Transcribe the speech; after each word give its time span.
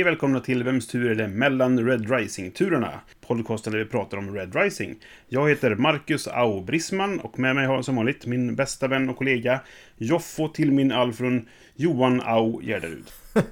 Hej 0.00 0.04
välkomna 0.04 0.40
till 0.40 0.62
Vems 0.62 0.86
tur 0.86 1.10
är 1.10 1.14
det 1.14 1.28
mellan 1.28 1.86
Red 1.86 2.10
Rising-turerna? 2.10 3.00
Podcasten 3.26 3.72
där 3.72 3.78
vi 3.78 3.84
pratar 3.84 4.18
om 4.18 4.34
Red 4.34 4.56
Rising. 4.56 4.96
Jag 5.28 5.48
heter 5.48 5.74
Marcus 5.74 6.28
Au 6.28 6.60
Brisman 6.64 7.20
och 7.20 7.38
med 7.38 7.54
mig 7.54 7.66
har 7.66 7.74
jag 7.74 7.84
som 7.84 7.96
vanligt 7.96 8.26
min 8.26 8.56
bästa 8.56 8.88
vän 8.88 9.08
och 9.08 9.16
kollega 9.16 9.60
Joffo 9.96 10.48
till 10.48 10.72
min 10.72 10.92
Alfrun 10.92 11.48
Johan 11.76 12.20
Au 12.20 12.60
Gärderud. 12.62 13.04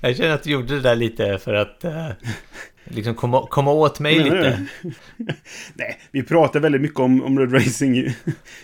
Jag 0.00 0.16
känner 0.16 0.34
att 0.34 0.42
du 0.42 0.50
gjorde 0.50 0.74
det 0.74 0.80
där 0.80 0.96
lite 0.96 1.38
för 1.38 1.54
att 1.54 1.84
eh, 1.84 2.08
liksom 2.84 3.14
komma, 3.14 3.46
komma 3.50 3.72
åt 3.72 4.00
mig 4.00 4.18
menar 4.18 4.36
lite. 4.36 4.66
Nej, 5.74 6.00
vi 6.10 6.22
pratade 6.22 6.60
väldigt 6.60 6.82
mycket 6.82 7.00
om, 7.00 7.22
om 7.22 7.38
Red 7.38 7.54
Racing 7.54 7.98
i, 7.98 8.16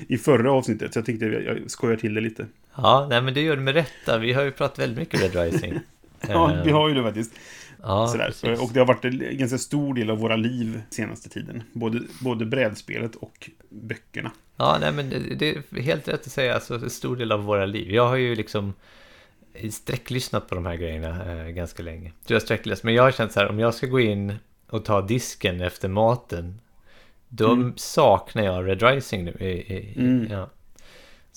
i 0.09 0.18
förra 0.18 0.52
avsnittet 0.52 0.93
så 0.93 0.98
jag 0.98 1.07
tänkte 1.07 1.27
jag, 1.27 1.45
jag 1.45 1.70
skojar 1.70 1.96
till 1.96 2.15
det 2.15 2.20
lite. 2.20 2.46
Ja, 2.77 3.07
nej 3.10 3.23
men 3.23 3.34
det 3.34 3.41
gör 3.41 3.57
du 3.57 3.62
med 3.62 3.74
rätta. 3.74 4.18
Vi 4.18 4.32
har 4.32 4.43
ju 4.43 4.51
pratat 4.51 4.79
väldigt 4.79 4.98
mycket 4.98 5.23
Red 5.23 5.45
Rising. 5.45 5.80
Ja, 6.29 6.52
Eh, 6.55 6.65
vi 6.65 6.70
har 6.70 6.88
ju 6.88 6.95
det 6.95 7.02
faktiskt. 7.02 7.33
ja, 7.83 8.06
Sådär. 8.09 8.27
precis. 8.27 8.60
Och 8.60 8.70
det 8.73 8.80
har 8.80 8.87
varit 8.87 9.05
en 9.05 9.38
ganska 9.38 9.59
stor 9.59 9.95
del 9.95 10.10
av 10.10 10.19
våra 10.19 10.37
liv 10.37 10.83
senaste 10.91 11.29
tiden. 11.29 11.62
Både, 11.73 12.01
både 12.20 12.45
brädspelet 12.46 13.15
och 13.16 13.51
böckerna. 13.68 14.30
Ja, 14.57 14.76
nej 14.80 14.93
men 14.93 15.10
det, 15.10 15.18
det 15.35 15.48
är 15.76 15.80
helt 15.80 16.09
rätt 16.09 16.26
att 16.26 16.32
säga. 16.32 16.54
Alltså, 16.54 16.74
en 16.74 16.91
stor 16.91 17.16
del 17.16 17.32
av 17.32 17.45
våra 17.45 17.66
liv. 17.66 17.91
Jag 17.95 18.09
har 18.09 18.16
ju 18.16 18.35
liksom 18.35 18.74
sträcklyssnat 19.71 20.48
på 20.48 20.54
de 20.54 20.66
här 20.66 20.76
grejerna 20.76 21.32
eh, 21.32 21.48
ganska 21.48 21.82
länge. 21.82 22.13
Jag 22.26 22.35
har 22.35 22.41
sträckläst. 22.41 22.85
Men 22.85 22.95
jag 22.95 23.02
har 23.02 23.10
känt 23.13 23.32
så 23.32 23.41
här, 23.41 23.48
om 23.48 23.59
jag 23.59 23.74
ska 23.74 23.87
gå 23.87 24.01
in 24.01 24.35
och 24.71 24.85
ta 24.85 25.01
disken 25.02 25.60
efter 25.60 25.88
maten. 25.88 26.60
Då 27.29 27.52
Mm. 27.52 27.73
saknar 27.76 28.43
jag 28.43 28.68
Red 28.68 28.82
Rising 28.82 29.24
nu. 29.24 29.30
I, 29.41 29.74
i, 29.74 29.95
Mm. 29.98 30.26
ja. 30.30 30.51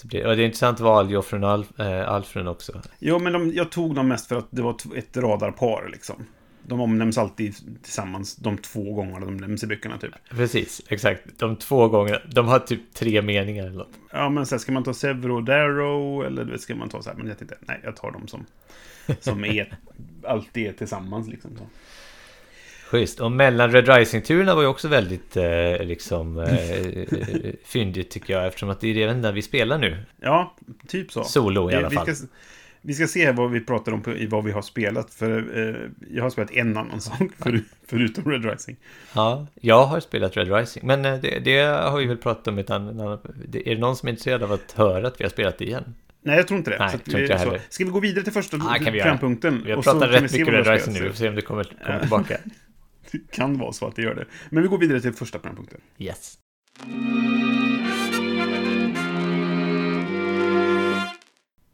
Blir, 0.03 0.25
och 0.27 0.36
det 0.36 0.44
är 0.44 0.45
intressant 0.45 0.80
val, 0.80 1.11
Joffrun 1.11 1.44
och 1.44 1.49
Alf, 1.49 1.80
äh, 1.80 2.09
Alfrun 2.09 2.47
också. 2.47 2.81
Ja, 2.99 3.19
men 3.19 3.33
de, 3.33 3.52
jag 3.53 3.72
tog 3.72 3.95
dem 3.95 4.08
mest 4.08 4.27
för 4.27 4.36
att 4.36 4.47
det 4.49 4.61
var 4.61 4.75
ett 4.95 5.17
radarpar 5.17 5.89
liksom. 5.91 6.25
De 6.67 6.81
omnämns 6.81 7.17
alltid 7.17 7.55
tillsammans 7.83 8.36
de 8.36 8.58
två 8.58 8.94
gångerna 8.94 9.25
de 9.25 9.38
nämns 9.38 9.64
i 9.64 9.67
böckerna 9.67 9.97
typ. 9.97 10.11
Precis, 10.30 10.81
exakt. 10.88 11.39
De 11.39 11.55
två 11.55 11.88
gångerna. 11.88 12.19
De 12.31 12.47
har 12.47 12.59
typ 12.59 12.94
tre 12.94 13.21
meningar 13.21 13.66
eller 13.66 13.77
något. 13.77 13.99
Ja, 14.11 14.30
men 14.30 14.45
sen 14.45 14.59
ska 14.59 14.71
man 14.71 14.83
ta 14.83 14.94
Severo 14.94 15.36
och 15.36 15.44
Darrow 15.44 16.25
eller 16.25 16.45
vet, 16.45 16.61
ska 16.61 16.75
man 16.75 16.89
ta 16.89 17.02
så 17.02 17.09
här, 17.09 17.17
men 17.17 17.27
jag 17.27 17.38
tänkte, 17.38 17.58
nej, 17.59 17.80
jag 17.83 17.95
tar 17.95 18.11
dem 18.11 18.27
som, 18.27 18.45
som 19.19 19.45
är, 19.45 19.77
alltid 20.23 20.67
är 20.67 20.73
tillsammans 20.73 21.27
liksom. 21.27 21.52
Så. 21.58 21.64
Schysst. 22.94 23.19
Och 23.19 23.31
mellan 23.31 23.72
Red 23.72 23.88
Rising-turerna 23.89 24.55
var 24.55 24.61
ju 24.61 24.67
också 24.67 24.88
väldigt 24.88 25.38
eh, 25.38 25.44
liksom 25.86 26.39
eh, 26.39 26.47
fyndigt 27.66 28.09
tycker 28.09 28.33
jag. 28.33 28.47
Eftersom 28.47 28.69
att 28.69 28.81
det 28.81 28.88
är 28.89 28.94
det 28.94 29.03
enda 29.13 29.31
vi 29.31 29.41
spelar 29.41 29.77
nu. 29.77 29.97
Ja, 30.22 30.55
typ 30.88 31.11
så. 31.11 31.23
Solo 31.23 31.69
i 31.69 31.73
Vi- 31.73 31.77
alla 31.77 31.89
vi 31.89 31.95
fall. 31.95 32.16
Ska, 32.16 32.27
vi 32.81 32.94
ska 32.94 33.08
se 33.08 33.31
vad 33.31 33.52
vi 33.52 33.59
pratar 33.59 33.91
om 33.91 34.02
på, 34.02 34.11
i 34.14 34.25
vad 34.25 34.44
vi 34.44 34.52
har 34.52 34.61
spelat. 34.61 35.14
För 35.14 35.59
eh, 35.69 35.75
jag 36.16 36.23
har 36.23 36.30
spelat 36.30 36.52
en 36.52 36.77
annan 36.77 37.02
sak 37.02 37.31
för, 37.44 37.59
förutom 37.88 38.31
Red 38.31 38.45
Rising. 38.52 38.75
Ja, 39.16 39.47
jag 39.61 39.86
har 39.86 39.99
spelat 39.99 40.38
Red 40.38 40.53
Rising. 40.55 40.88
Men 40.88 41.05
eh, 41.05 41.19
det, 41.21 41.39
det 41.39 41.61
har 41.61 41.97
vi 41.99 42.05
väl 42.05 42.17
pratat 42.17 42.47
om 42.47 42.58
i 42.58 42.61
ett 42.61 42.69
annat... 42.69 43.25
det- 43.47 43.69
Är 43.71 43.75
det 43.75 43.81
någon 43.81 43.95
som 43.95 44.08
är 44.08 44.11
intresserad 44.11 44.44
av 44.44 44.52
att 44.52 44.71
höra 44.71 45.08
att 45.08 45.19
vi 45.19 45.23
har 45.25 45.30
spelat 45.30 45.58
det 45.58 45.66
igen? 45.66 45.95
Nej, 46.26 46.37
jag 46.37 46.48
tror 46.48 46.58
inte 46.58 46.71
det. 46.71 46.77
Nej, 46.80 46.89
tror 46.92 47.15
vi- 47.17 47.21
inte 47.21 47.36
heller. 47.37 47.59
Ska 47.70 47.86
vi 47.86 47.92
gå 47.92 47.99
vidare 47.99 48.23
till 48.23 48.33
första 48.33 48.58
Ja, 48.58 48.64
kan 48.83 48.93
vi 48.93 48.99
programpunkten? 48.99 49.61
Vi 49.65 49.71
har 49.71 49.82
pratat 49.82 50.09
vi 50.09 50.14
rätt 50.15 50.21
mycket 50.21 50.48
Red 50.48 50.65
vi 50.65 50.71
Rising 50.71 50.93
nu. 50.93 50.99
Vi 51.03 51.09
får 51.09 51.15
se 51.15 51.30
om 51.30 51.36
det 51.36 51.42
kommer, 51.42 51.64
kommer 51.86 51.99
tillbaka. 51.99 52.37
Kan 53.32 53.58
vara 53.58 53.72
så 53.72 53.88
att 53.88 53.96
det 53.96 54.02
gör 54.02 54.16
det. 54.16 54.26
Men 54.50 54.64
vi 54.64 54.70
går 54.70 54.78
vidare 54.78 55.02
till 55.02 55.14
första 55.14 55.40
programpunkten. 55.40 55.82
Yes. 55.98 56.38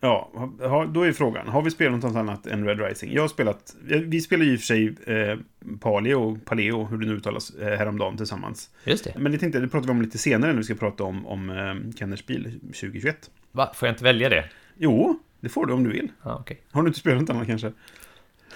Ja, 0.02 0.32
då 0.94 1.04
är 1.04 1.12
frågan. 1.12 1.48
Har 1.48 1.62
vi 1.62 1.72
spelat 1.72 2.04
något 2.04 2.16
annat 2.16 2.48
än 2.48 2.66
Red 2.66 2.82
Rising? 2.82 3.14
Jag 3.14 3.22
har 3.22 3.28
spelat... 3.28 3.76
Vi 3.84 4.22
spelade 4.22 4.46
ju 4.46 4.54
i 4.54 4.56
och 4.56 4.60
för 4.60 4.66
sig 4.66 4.96
eh, 5.06 5.38
Paleo, 5.80 6.40
Paleo, 6.46 6.86
hur 6.86 6.98
det 6.98 7.06
nu 7.06 7.14
uttalas, 7.14 7.50
eh, 7.50 7.78
häromdagen 7.78 8.18
tillsammans. 8.18 8.70
Just 8.84 9.04
det. 9.04 9.14
Men 9.18 9.32
det 9.32 9.38
tänkte 9.38 9.60
det 9.60 9.68
pratar 9.68 9.88
vi 9.88 9.92
om 9.92 10.02
lite 10.02 10.18
senare 10.18 10.52
när 10.52 10.58
vi 10.58 10.64
ska 10.64 10.76
prata 10.76 11.04
om, 11.04 11.28
om 11.28 11.50
eh, 11.50 11.96
Kenners 11.98 12.26
bil 12.26 12.60
2021. 12.62 13.30
Va? 13.52 13.72
Får 13.76 13.88
jag 13.88 13.94
inte 13.94 14.04
välja 14.04 14.30
det? 14.30 14.50
Jo, 14.78 15.20
det 15.40 15.50
får 15.50 15.66
du 15.66 15.74
om 15.74 15.84
du 15.84 15.90
vill. 15.90 16.12
Ja, 16.24 16.38
okej. 16.40 16.62
Har 16.72 16.82
du 16.82 16.88
inte 16.88 17.00
spelat 17.00 17.22
något 17.22 17.30
annat 17.30 17.48
kanske? 17.48 17.72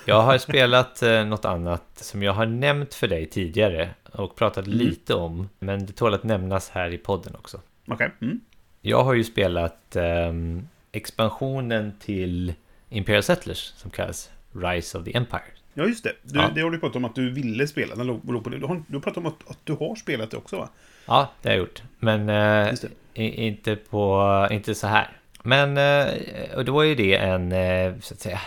Jag 0.06 0.22
har 0.22 0.38
spelat 0.38 1.04
eh, 1.04 1.26
något 1.26 1.46
annat 1.46 1.84
som 1.96 2.24
jag 2.24 2.34
har 2.34 2.46
nämnt 2.46 2.94
för 2.94 3.08
dig 3.08 3.26
tidigare 3.26 3.90
och 4.12 4.36
pratat 4.36 4.66
Mm. 4.68 4.78
lite 4.80 5.14
om. 5.14 5.50
Men 5.60 5.86
det 5.86 5.94
tål 5.94 6.14
att 6.14 6.24
nämnas 6.24 6.70
här 6.70 6.94
i 6.94 6.98
podden 6.98 7.36
också. 7.36 7.62
Okej. 7.88 8.12
Mm. 8.22 8.40
Jag 8.82 9.04
har 9.04 9.14
ju 9.14 9.24
spelat 9.24 9.96
ehm, 9.96 10.68
expansionen 10.92 11.94
till 12.00 12.54
Imperial 12.90 13.24
Settlers 13.24 13.74
som 13.78 13.92
kallas 13.92 14.30
Rise 14.64 14.98
of 14.98 15.06
the 15.06 15.18
Empire. 15.18 15.42
Ja, 15.74 15.86
just 15.86 16.04
det. 16.04 16.14
Du, 16.24 16.40
Ja. 16.40 16.50
Det 16.56 16.62
har 16.62 16.72
du 16.72 16.80
pratat 16.80 16.96
om 16.96 17.06
att 17.06 17.16
du 17.16 17.32
ville 17.32 17.68
spela. 17.68 17.96
Den 17.96 18.08
låg, 18.08 18.44
på 18.44 18.50
det. 18.50 18.58
Du 18.60 18.66
har, 18.66 18.84
du 18.88 18.94
har 18.96 19.02
pratat 19.02 19.18
om 19.18 19.26
att, 19.26 19.50
att 19.50 19.60
du 19.64 19.74
har 19.74 19.96
spelat 19.96 20.32
det 20.32 20.38
också, 20.38 20.58
va? 20.58 20.70
Ja, 21.06 21.32
det 21.42 21.50
har 21.50 21.54
jag 21.56 21.60
gjort. 21.60 21.82
Men 22.00 22.30
eh, 22.30 22.76
inte 23.14 23.76
på, 23.76 24.48
inte 24.52 24.76
så 24.76 24.88
här. 24.88 25.10
Men, 25.44 25.78
eh, 25.78 26.14
och 26.56 26.66
då 26.66 26.86
är 26.86 26.96
det 26.96 27.16
en, 27.16 27.52
eh, 27.52 27.94
så 28.00 28.14
att 28.14 28.20
säga, 28.20 28.40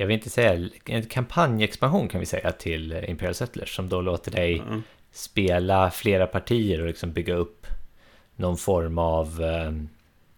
jag 0.00 0.06
vill 0.06 0.14
inte 0.14 0.30
säga, 0.30 0.68
en 0.86 1.02
kampanjexpansion 1.02 2.08
kan 2.08 2.20
vi 2.20 2.26
säga 2.26 2.52
till 2.52 2.92
Imperial 3.08 3.34
Settlers 3.34 3.76
som 3.76 3.88
då 3.88 4.00
låter 4.00 4.30
dig 4.30 4.56
Ja. 4.56 4.80
spela 5.12 5.90
flera 5.90 6.26
partier 6.26 6.80
och 6.80 6.86
liksom 6.86 7.12
bygga 7.12 7.34
upp 7.34 7.66
någon 8.36 8.56
form 8.56 8.98
av 8.98 9.42
eh, 9.42 9.72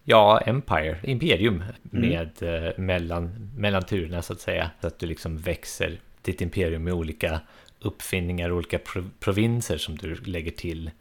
ja, 0.03 0.39
Empire, 0.45 0.97
Imperium 1.03 1.63
med 1.81 2.29
eh, 2.41 2.71
mellan, 2.77 3.51
mellan 3.57 3.83
turerna 3.83 4.21
så 4.21 4.33
att 4.33 4.39
säga. 4.39 4.69
Så 4.81 4.87
att 4.87 4.99
du 4.99 5.05
liksom 5.07 5.37
växer 5.37 5.99
ditt 6.21 6.41
Imperium 6.41 6.83
med 6.83 6.93
olika 6.93 7.39
uppfinningar 7.79 8.49
och 8.49 8.57
olika 8.57 8.79
pro- 8.79 9.09
provinser 9.19 9.77
som 9.77 9.95
du 9.95 10.15
lägger 10.15 10.51
till 10.51 10.91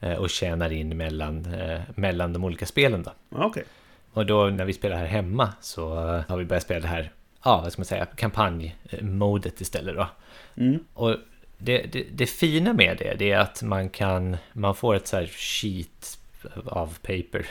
eh, 0.00 0.12
och 0.14 0.30
tjänar 0.30 0.72
in 0.72 0.96
mellan, 0.96 1.46
mellan 1.94 2.32
de 2.32 2.44
olika 2.44 2.66
spelen 2.66 3.02
då. 3.02 3.12
Okej. 3.30 3.64
Och 4.12 4.26
då 4.26 4.46
när 4.46 4.64
vi 4.64 4.72
spelar 4.72 4.96
här 4.96 5.06
hemma 5.06 5.52
så 5.60 5.94
har 6.28 6.36
vi 6.36 6.44
börjat 6.44 6.62
spela 6.62 6.80
det 6.80 6.86
här, 6.88 7.12
ja 7.44 7.60
vad 7.60 7.72
ska 7.72 7.80
man 7.80 7.86
säga, 7.86 8.06
kampanjmodet 8.06 9.60
istället 9.60 9.96
då. 9.96 10.08
Mm. 10.56 10.78
Och 10.94 11.16
det, 11.58 11.78
det, 11.92 12.06
det 12.12 12.26
fina 12.26 12.72
med 12.72 12.96
det, 12.98 13.14
det 13.18 13.30
är 13.30 13.38
att 13.38 13.62
man 13.62 13.88
kan, 13.88 14.36
man 14.52 14.74
får 14.74 14.94
ett 14.94 15.06
så 15.06 15.16
här 15.16 15.26
sheet 15.26 16.18
av 16.64 16.86
paper. 17.02 17.46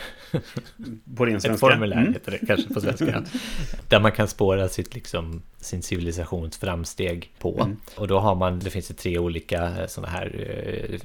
På 1.16 1.26
ren 1.26 1.36
Ett 1.36 1.42
svenska. 1.42 1.68
formulär 1.70 1.98
Mm. 1.98 2.14
heter 2.14 2.32
det 2.32 2.46
kanske 2.48 2.74
på 2.74 2.82
svenska. 2.82 3.24
där 3.90 4.00
man 4.00 4.12
kan 4.12 4.28
spåra 4.28 4.70
sitt, 4.70 4.96
liksom, 4.96 5.42
sin 5.58 5.82
civilisations 5.82 6.58
framsteg 6.58 7.32
på. 7.40 7.62
Mm. 7.62 7.78
Och 7.96 8.08
då 8.08 8.20
har 8.20 8.36
man, 8.36 8.60
det 8.60 8.70
finns 8.70 8.88
det 8.88 8.94
tre 8.94 9.20
olika 9.20 9.88
sådana 9.88 10.12
här 10.14 10.28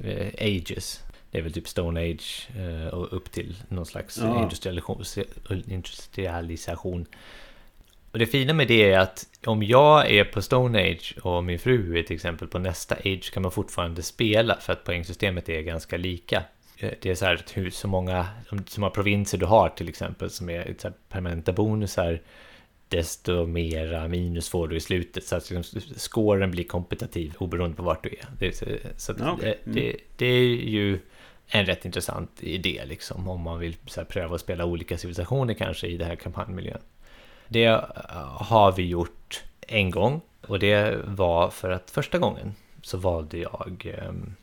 eh, 0.03 0.47
ages. 0.47 1.03
Det 1.31 1.37
är 1.37 1.41
väl 1.41 1.53
typ 1.53 1.67
Stone 1.67 1.99
Age 2.11 2.49
eh, 2.57 2.87
och 2.87 3.13
upp 3.13 3.31
till 3.31 3.55
någon 3.69 3.85
slags 3.85 4.17
Ja. 4.17 4.41
industrialisation, 4.43 5.03
industrialisation. 5.67 7.05
Och 8.11 8.19
det 8.19 8.25
fina 8.25 8.53
med 8.53 8.67
det 8.67 8.91
är 8.91 8.99
att 8.99 9.25
om 9.45 9.63
jag 9.63 10.11
är 10.11 10.23
på 10.23 10.41
Stone 10.41 10.79
Age 10.91 11.15
och 11.21 11.43
min 11.43 11.59
fru 11.59 11.99
är 11.99 12.03
till 12.03 12.15
exempel 12.15 12.47
på 12.47 12.59
nästa 12.59 12.95
Age 12.95 13.31
kan 13.33 13.43
man 13.43 13.51
fortfarande 13.51 14.03
spela 14.03 14.55
för 14.61 14.73
att 14.73 14.83
poängsystemet 14.83 15.49
är 15.49 15.61
ganska 15.61 15.97
lika. 15.97 16.43
Eh, 16.77 16.91
Det 17.01 17.09
är 17.09 17.15
så 17.15 17.25
här 17.25 17.35
att 17.35 17.57
hur 17.57 17.69
så 17.69 17.87
många, 17.87 18.27
så 18.67 18.79
många 18.81 18.91
provinser 18.91 19.37
du 19.37 19.45
har 19.45 19.69
till 19.69 19.89
exempel 19.89 20.29
som 20.29 20.49
är 20.49 20.75
så 20.77 20.91
permanenta 21.09 21.51
bonusar 21.53 22.21
desto 22.89 23.45
mera 23.45 24.07
minus 24.07 24.49
får 24.49 24.67
du 24.67 24.75
i 24.75 24.79
slutet 24.79 25.23
så 25.25 25.35
att 25.35 25.49
liksom, 25.49 25.81
scoren 25.95 26.51
blir 26.51 26.63
kompetitiv 26.63 27.33
oberoende 27.37 27.75
på 27.77 27.83
vart 27.83 28.03
du 28.03 28.09
är. 28.09 28.25
Det, 28.39 28.55
så- 28.97 29.11
att, 29.11 29.21
okej. 29.21 29.49
eh, 29.49 29.73
det, 29.73 29.95
det 30.17 30.25
är 30.25 30.43
ju 30.55 30.99
en 31.47 31.65
rätt 31.65 31.85
intressant 31.85 32.31
idé 32.39 32.81
liksom 32.85 33.27
om 33.29 33.41
man 33.41 33.59
vill 33.59 33.75
här, 33.95 34.03
pröva 34.03 34.35
att 34.35 34.41
spela 34.41 34.65
olika 34.65 34.97
civilisationer 34.97 35.53
kanske 35.53 35.87
i 35.87 35.97
den 35.97 36.07
här 36.07 36.15
kampanjmiljön. 36.15 36.79
Det 37.47 37.65
eh, 37.65 37.81
har 38.39 38.71
vi 38.71 38.87
gjort 38.87 39.43
en 39.67 39.91
gång 39.91 40.21
och 40.47 40.59
det 40.59 40.99
var 41.05 41.49
för 41.49 41.69
att 41.69 41.91
första 41.91 42.17
gången 42.17 42.55
så 42.81 42.97
valde 42.97 43.37
jag 43.37 43.95
um, 44.09 44.35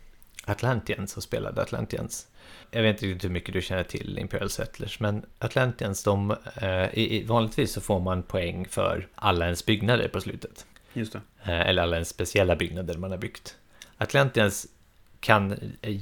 Atlantians 0.44 1.16
och 1.16 1.22
spelade 1.22 1.62
Atlantians. 1.62 2.28
Jag 2.70 2.82
vet 2.82 2.96
inte 2.96 3.06
riktigt 3.06 3.24
hur 3.24 3.32
mycket 3.34 3.54
du 3.54 3.62
känner 3.62 3.82
till 3.82 4.18
Imperial 4.18 4.50
Settlers, 4.50 5.00
men 5.00 5.24
Atlantians, 5.38 6.04
de, 6.04 6.30
eh, 6.56 7.26
vanligtvis 7.26 7.72
så 7.72 7.80
får 7.80 8.00
man 8.00 8.22
poäng 8.22 8.66
för 8.68 9.08
alla 9.14 9.44
ens 9.44 9.66
byggnader 9.66 10.08
på 10.08 10.20
slutet. 10.20 10.66
Just 10.92 11.12
det. 11.12 11.20
Eh, 11.42 11.60
eller 11.60 11.82
alla 11.82 11.96
ens 11.96 12.08
speciella 12.08 12.56
byggnader 12.56 12.98
man 12.98 13.10
har 13.10 13.18
byggt. 13.18 13.56
Atlantians 13.98 14.66
kan 15.20 15.56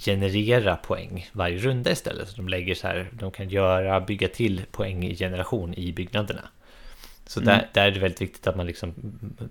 generera 0.05 0.77
poäng 0.77 1.31
varje 1.33 1.59
runda 1.59 1.91
istället. 1.91 2.29
Så 2.29 2.37
de 2.37 2.49
lägger 2.49 2.75
så 2.75 2.87
här, 2.87 3.11
de 3.13 3.31
kan 3.31 3.49
göra, 3.49 4.01
bygga 4.01 4.29
till 4.29 4.63
poäng 4.71 5.05
i 5.05 5.17
generation 5.17 5.75
i 5.75 5.93
byggnaderna. 5.93 6.49
Så 7.32 7.40
Mm. 7.40 7.46
där, 7.55 7.69
där 7.73 7.87
är 7.87 7.90
det 7.90 8.00
väldigt 8.00 8.20
viktigt 8.20 8.46
att 8.46 8.56
man 8.56 8.67
liksom 8.67 8.94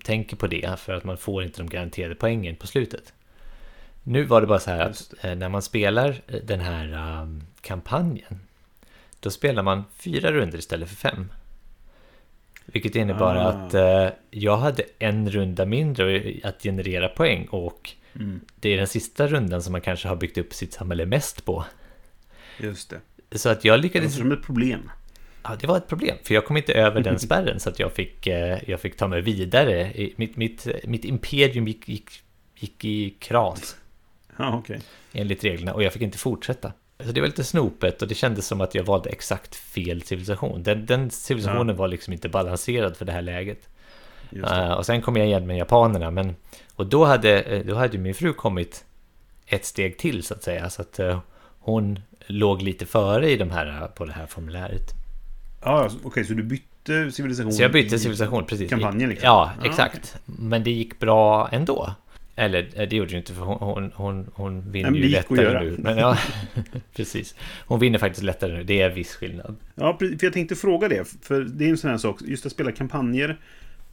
tänker 0.04 0.36
på 0.36 0.48
det 0.48 0.80
för 0.80 0.94
att 0.94 1.04
man 1.04 1.18
får 1.18 1.44
inte 1.44 1.62
de 1.62 1.70
garanterade 1.70 2.16
poängen 2.16 2.56
på 2.56 2.68
slutet. 2.68 3.14
Nu 4.04 4.24
var 4.24 4.42
det 4.42 4.48
bara 4.48 4.60
så 4.60 4.72
här 4.72 4.80
att 4.80 5.14
eh, 5.22 5.36
när 5.36 5.50
man 5.50 5.62
spelar 5.62 6.22
eh, 6.28 6.36
den 6.44 6.60
här 6.60 7.22
um, 7.22 7.44
kampanjen 7.62 8.40
då 9.20 9.30
spelar 9.30 9.64
man 9.64 9.84
fyra 9.98 10.32
runder 10.32 10.58
istället 10.58 10.90
för 10.90 10.96
fem. 10.96 11.32
Vilket 12.66 12.96
innebar 12.96 13.36
Ah. 13.36 13.48
att 13.48 13.74
eh, 13.74 14.08
jag 14.32 14.58
hade 14.58 14.84
en 15.00 15.30
runda 15.30 15.66
mindre 15.66 16.34
att 16.44 16.64
generera 16.64 17.08
poäng 17.10 17.46
och 17.46 17.92
Mm. 18.16 18.40
det 18.60 18.70
är 18.70 18.78
den 18.78 18.88
sista 18.88 19.28
rundan 19.28 19.64
som 19.64 19.72
man 19.72 19.82
kanske 19.82 20.08
har 20.08 20.16
byggt 20.16 20.38
upp 20.38 20.54
sitt 20.54 20.74
samhälle 20.74 21.06
mest 21.06 21.46
på. 21.46 21.66
Just 22.60 22.90
det. 23.30 23.38
Så 23.38 23.50
att 23.50 23.66
jag 23.66 23.80
Det 23.80 23.82
lyckades... 23.82 24.12
låter 24.18 24.22
som 24.30 24.32
ett 24.32 24.44
problem. 24.46 24.92
Ja, 25.44 25.58
det 25.60 25.68
var 25.68 25.78
ett 25.78 25.88
problem, 25.88 26.18
för 26.24 26.34
jag 26.34 26.46
kom 26.46 26.58
inte 26.58 26.74
över 26.74 27.02
den 27.02 27.20
spärren 27.20 27.60
så 27.60 27.70
att 27.70 27.80
jag 27.80 27.94
fick, 27.94 28.28
eh, 28.28 28.60
jag 28.68 28.80
fick 28.80 28.98
ta 28.98 29.08
mig 29.08 29.22
vidare. 29.22 29.92
Mitt, 30.16 30.38
mitt, 30.38 30.68
mitt 30.84 31.06
imperium 31.06 31.68
gick, 31.68 31.90
gick, 31.90 32.10
gick 32.56 32.86
i 32.86 33.10
kras 33.10 33.78
Ja, 34.38 34.58
okej. 34.58 34.82
enligt 35.14 35.44
reglerna 35.44 35.74
och 35.74 35.84
jag 35.84 35.94
fick 35.94 36.02
inte 36.02 36.18
fortsätta. 36.18 36.74
Så 37.06 37.12
det 37.12 37.22
var 37.22 37.28
lite 37.28 37.44
snopet 37.44 38.02
och 38.02 38.08
det 38.08 38.16
kändes 38.16 38.48
som 38.48 38.62
att 38.62 38.76
jag 38.76 38.84
valde 38.84 39.10
exakt 39.10 39.56
fel 39.56 40.02
civilisation. 40.02 40.64
Den, 40.64 40.86
den 40.86 41.10
civilisationen 41.12 41.76
var 41.76 41.88
liksom 41.88 42.14
inte 42.14 42.30
balanserad 42.30 42.98
för 42.98 43.06
det 43.06 43.12
här 43.12 43.22
läget. 43.22 43.70
Eh, 44.32 44.72
och 44.72 44.86
sen 44.86 45.02
kom 45.02 45.16
jag 45.16 45.28
igen 45.28 45.48
med 45.48 45.58
japanerna. 45.58 46.12
Men, 46.12 46.36
och 46.76 46.86
då 46.88 47.06
hade, 47.06 47.42
eh, 47.42 47.66
då 47.66 47.76
hade 47.76 47.98
min 47.98 48.14
fru 48.16 48.34
kommit 48.34 48.86
ett 49.46 49.66
steg 49.66 49.98
till 49.98 50.24
så 50.24 50.34
att 50.34 50.44
säga. 50.44 50.70
Så 50.70 50.82
att 50.82 51.00
eh, 51.00 51.20
hon 51.60 52.00
låg 52.28 52.62
lite 52.62 52.86
före 52.86 53.30
i 53.30 53.38
de 53.38 53.52
här, 53.52 53.88
på 53.88 54.06
det 54.06 54.14
här 54.14 54.26
formuläret. 54.26 55.01
Ja, 55.64 55.90
okej, 56.04 56.24
så 56.26 56.34
du 56.34 56.44
bytte 56.44 57.12
civilisation? 57.12 57.54
Så 57.54 57.62
jag 57.62 57.72
bytte 57.72 58.00
civilisation, 58.00 58.46
precis. 58.46 58.70
Kampanjen 58.70 59.10
liksom? 59.10 59.26
Ja, 59.28 59.54
Ah, 59.62 59.66
exakt. 59.66 60.16
Men 60.26 60.64
det 60.64 60.72
gick 60.72 61.00
bra 61.00 61.50
ändå. 61.52 61.94
Eller 62.36 62.70
eh, 62.82 62.90
det 62.90 62.96
gjorde 62.96 63.12
ju 63.12 63.18
inte 63.18 63.34
för 63.34 63.42
hon, 63.42 63.58
hon, 63.60 63.92
hon, 63.96 64.32
hon 64.34 64.72
vinner 64.72 64.92
ju 64.92 65.10
lättare 65.10 65.60
nu. 65.64 65.76
Men 65.80 65.98
ja, 65.98 66.18
precis. 66.96 67.36
Hon 67.66 67.80
vinner 67.80 68.00
faktiskt 68.00 68.24
lättare 68.24 68.54
nu. 68.54 68.64
Det 68.64 68.82
är 68.82 68.90
viss 68.90 69.16
skillnad. 69.16 69.56
Ja, 69.76 69.98
för 70.00 70.26
jag 70.26 70.34
tänkte 70.34 70.56
fråga 70.56 70.88
det. 70.88 71.16
För 71.22 71.42
det 71.42 71.66
är 71.66 71.70
en 71.70 71.78
sån 71.78 71.90
här 71.90 71.98
sak, 71.98 72.22
just 72.22 72.46
att 72.46 72.52
spela 72.52 72.72
kampanjer 72.72 73.40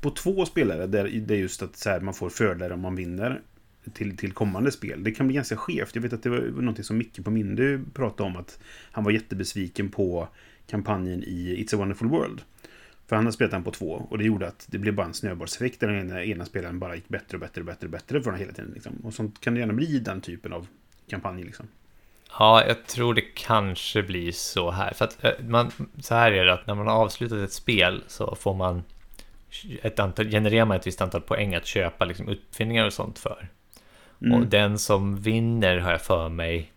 på 0.00 0.11
två 0.11 0.47
spelare, 0.47 0.87
där 0.87 1.05
det 1.26 1.35
är 1.35 1.38
just 1.38 1.62
att 1.62 1.76
så 1.76 1.91
här, 1.91 2.00
man 2.00 2.14
får 2.14 2.31
fördelar 2.31 2.71
om 2.71 2.81
man 2.81 2.97
vinner 2.97 3.41
till, 3.94 4.17
till 4.17 4.32
kommande 4.32 4.73
spel. 4.73 5.05
Det 5.05 5.11
kan 5.11 5.26
bli 5.26 5.37
ganska 5.37 5.56
skevt. 5.56 5.94
Jag 5.94 6.03
vet 6.03 6.12
att 6.12 6.23
det 6.23 6.31
var 6.31 6.38
någonting 6.38 6.85
som 6.85 6.99
Micke 6.99 7.25
på 7.25 7.31
Mindy 7.31 7.79
pratade 7.94 8.31
om, 8.31 8.37
att 8.37 8.59
han 8.93 9.05
var 9.05 9.11
jättebesviken 9.11 9.88
på 9.88 10.29
kampanjen 10.70 11.23
i 11.23 11.65
It's 11.65 11.75
a 11.75 11.79
wonderful 11.79 12.09
world. 12.09 12.41
För 13.06 13.17
han 13.17 13.25
hade 13.25 13.35
spelat 13.35 13.50
den 13.50 13.65
på 13.65 13.70
två 13.70 14.06
och 14.11 14.19
det 14.19 14.25
gjorde 14.25 14.49
att 14.49 14.67
det 14.70 14.79
blev 14.79 14.94
bara 14.94 15.06
en 15.06 15.15
snöbollseffekt 15.15 15.81
där 15.81 15.88
den 15.88 16.19
ena, 16.19 16.44
spelaren 16.44 16.79
bara 16.79 16.94
gick 16.94 17.09
bättre 17.09 17.37
och 17.37 17.41
bättre 17.41 17.61
och 17.61 17.67
bättre 17.67 17.87
och 17.87 17.91
bättre 17.91 18.20
för 18.20 18.31
honom 18.31 18.41
hela 18.41 18.53
tiden. 18.53 18.70
Liksom. 18.75 18.93
Och 19.05 19.15
sånt 19.15 19.41
kan 19.41 19.55
det 19.55 19.61
gärna 19.61 19.73
bli 19.73 19.87
i 19.87 19.99
den 19.99 20.20
typen 20.20 20.53
av 20.53 20.67
kampanj. 21.11 21.44
Liksom. 21.44 21.67
Ja, 22.38 22.65
jag 22.67 22.87
tror 22.87 23.15
det 23.15 23.25
kanske 23.35 24.03
blir 24.03 24.32
så 24.32 24.70
här. 24.70 24.93
För 24.94 25.05
att 25.05 25.25
eh, 25.25 25.31
man, 25.47 25.70
så 26.00 26.15
här 26.15 26.32
är 26.32 26.44
det 26.44 26.53
att 26.53 26.67
när 26.67 26.75
man 26.75 26.87
har 26.87 26.94
avslutat 26.94 27.38
ett 27.38 27.53
spel 27.53 28.03
så 28.06 28.35
får 28.35 28.55
man 28.55 28.82
ett 29.82 29.99
antal, 29.99 30.31
genererar 30.31 30.64
man 30.64 30.76
ett 30.76 30.87
visst 30.87 31.00
antal 31.00 31.21
poäng 31.21 31.55
att 31.55 31.67
köpa 31.67 32.05
liksom 32.05 32.29
uppfinningar 32.29 32.87
och 32.87 32.93
sånt 32.93 33.19
för. 33.19 33.49
Mm. 34.23 34.35
Och 34.35 34.47
den 34.47 34.79
som 34.79 35.21
vinner 35.21 35.79
har 35.79 35.91
jag 35.91 36.03
för 36.03 36.29
mig 36.29 36.73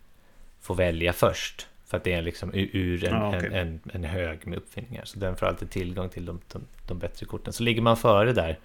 får 0.60 0.74
välja 0.74 1.12
först. 1.12 1.66
För 1.92 1.96
att 1.96 2.04
det 2.04 2.12
är 2.12 2.22
liksom 2.22 2.50
ur 2.54 3.04
en, 3.04 3.14
Ja, 3.14 3.36
okej. 3.36 3.50
en, 3.52 3.54
en, 3.54 3.80
en 3.92 4.04
hög 4.04 4.46
med 4.46 4.58
uppfinningar. 4.58 5.04
Så 5.04 5.18
den 5.18 5.36
får 5.36 5.46
alltid 5.46 5.70
tillgång 5.70 6.08
till 6.08 6.24
de, 6.26 6.40
de, 6.52 6.64
de 6.88 6.98
bättre 6.98 7.26
korten. 7.26 7.52
Så 7.52 7.62
ligger 7.62 7.82
man 7.82 7.96
före 7.96 8.32
där 8.32 8.58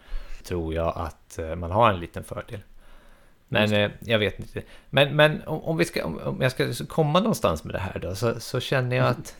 tror 0.44 0.74
jag 0.74 0.94
att 0.98 1.40
eh, 1.40 1.56
man 1.56 1.72
har 1.72 1.94
en 1.94 2.00
liten 2.00 2.24
fördel. 2.24 2.60
Men 3.48 3.74
eh, 3.74 3.92
jag 4.00 4.20
vet 4.20 4.40
inte. 4.40 4.62
Men, 4.90 5.16
men 5.16 5.42
om, 5.48 5.62
om, 5.62 5.78
vi 5.78 5.86
ska, 5.86 6.06
om, 6.06 6.18
om 6.18 6.42
jag 6.42 6.52
ska 6.52 6.86
komma 6.88 7.20
någonstans 7.20 7.64
med 7.64 7.76
det 7.76 7.80
här 7.80 8.00
då. 8.00 8.16
Så, 8.16 8.40
så 8.40 8.60
känner 8.60 8.96
jag 8.96 9.08
att, 9.08 9.38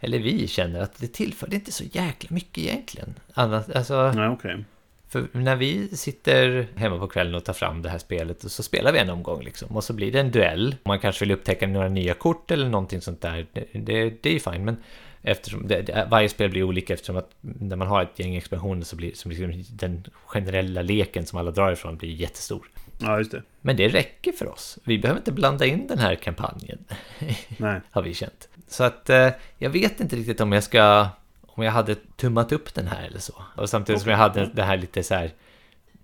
eller 0.00 0.18
vi 0.18 0.48
känner 0.48 0.80
att 0.80 0.98
det 0.98 1.06
tillför 1.06 1.54
inte 1.54 1.72
så 1.72 1.84
jäkla 1.84 2.28
mycket 2.30 2.58
egentligen. 2.58 3.14
Annat, 3.34 3.76
alltså, 3.76 4.12
Nej, 4.12 4.28
okej. 4.28 4.64
För 5.14 5.38
när 5.38 5.56
vi 5.56 5.88
sitter 5.88 6.66
hemma 6.76 6.98
på 6.98 7.06
kvällen 7.06 7.34
och 7.34 7.44
tar 7.44 7.52
fram 7.52 7.82
det 7.82 7.88
här 7.88 7.98
spelet 7.98 8.44
och 8.44 8.50
så 8.50 8.62
spelar 8.62 8.92
vi 8.92 8.98
en 8.98 9.10
omgång 9.10 9.42
liksom. 9.42 9.76
Och 9.76 9.84
så 9.84 9.92
blir 9.92 10.12
det 10.12 10.20
en 10.20 10.30
duell. 10.30 10.76
Man 10.84 11.00
kanske 11.00 11.24
vill 11.24 11.34
upptäcka 11.34 11.66
några 11.66 11.88
nya 11.88 12.14
kort 12.14 12.50
eller 12.50 12.68
någonting 12.68 13.00
sånt 13.00 13.20
där. 13.20 13.46
Det, 13.52 13.66
det, 13.72 14.10
det 14.22 14.28
är 14.28 14.32
ju 14.32 14.40
fine. 14.40 14.64
Men 14.64 14.76
eftersom 15.22 15.68
det, 15.68 16.06
varje 16.10 16.28
spel 16.28 16.50
blir 16.50 16.62
olika 16.62 16.94
eftersom 16.94 17.16
att 17.16 17.30
när 17.40 17.76
man 17.76 17.88
har 17.88 18.02
ett 18.02 18.18
gäng 18.18 18.36
expansioner 18.36 18.82
så 18.82 18.96
blir 18.96 19.14
så 19.14 19.28
liksom 19.28 19.64
den 19.70 20.04
generella 20.26 20.82
leken 20.82 21.26
som 21.26 21.38
alla 21.38 21.50
drar 21.50 21.72
ifrån 21.72 21.96
blir 21.96 22.10
jättestor. 22.10 22.66
Ja, 22.98 23.18
just 23.18 23.30
det. 23.30 23.42
Men 23.60 23.76
det 23.76 23.88
räcker 23.88 24.32
för 24.32 24.48
oss. 24.48 24.78
Vi 24.84 24.98
behöver 24.98 25.20
inte 25.20 25.32
blanda 25.32 25.66
in 25.66 25.86
den 25.86 25.98
här 25.98 26.14
kampanjen, 26.14 26.78
Nej. 27.56 27.80
har 27.90 28.02
vi 28.02 28.14
känt. 28.14 28.48
Så 28.68 28.84
att 28.84 29.10
eh, 29.10 29.30
jag 29.58 29.70
vet 29.70 30.00
inte 30.00 30.16
riktigt 30.16 30.40
om 30.40 30.52
jag 30.52 30.64
ska... 30.64 31.08
Om 31.56 31.64
jag 31.64 31.72
hade 31.72 31.94
tummat 31.94 32.52
upp 32.52 32.74
den 32.74 32.86
här 32.86 33.06
eller 33.06 33.18
så. 33.18 33.34
Och 33.56 33.70
samtidigt 33.70 34.02
som 34.02 34.10
jag 34.10 34.18
hade 34.18 34.46
det 34.54 34.62
här 34.62 34.76
lite 34.76 35.02
så 35.02 35.14
här... 35.14 35.30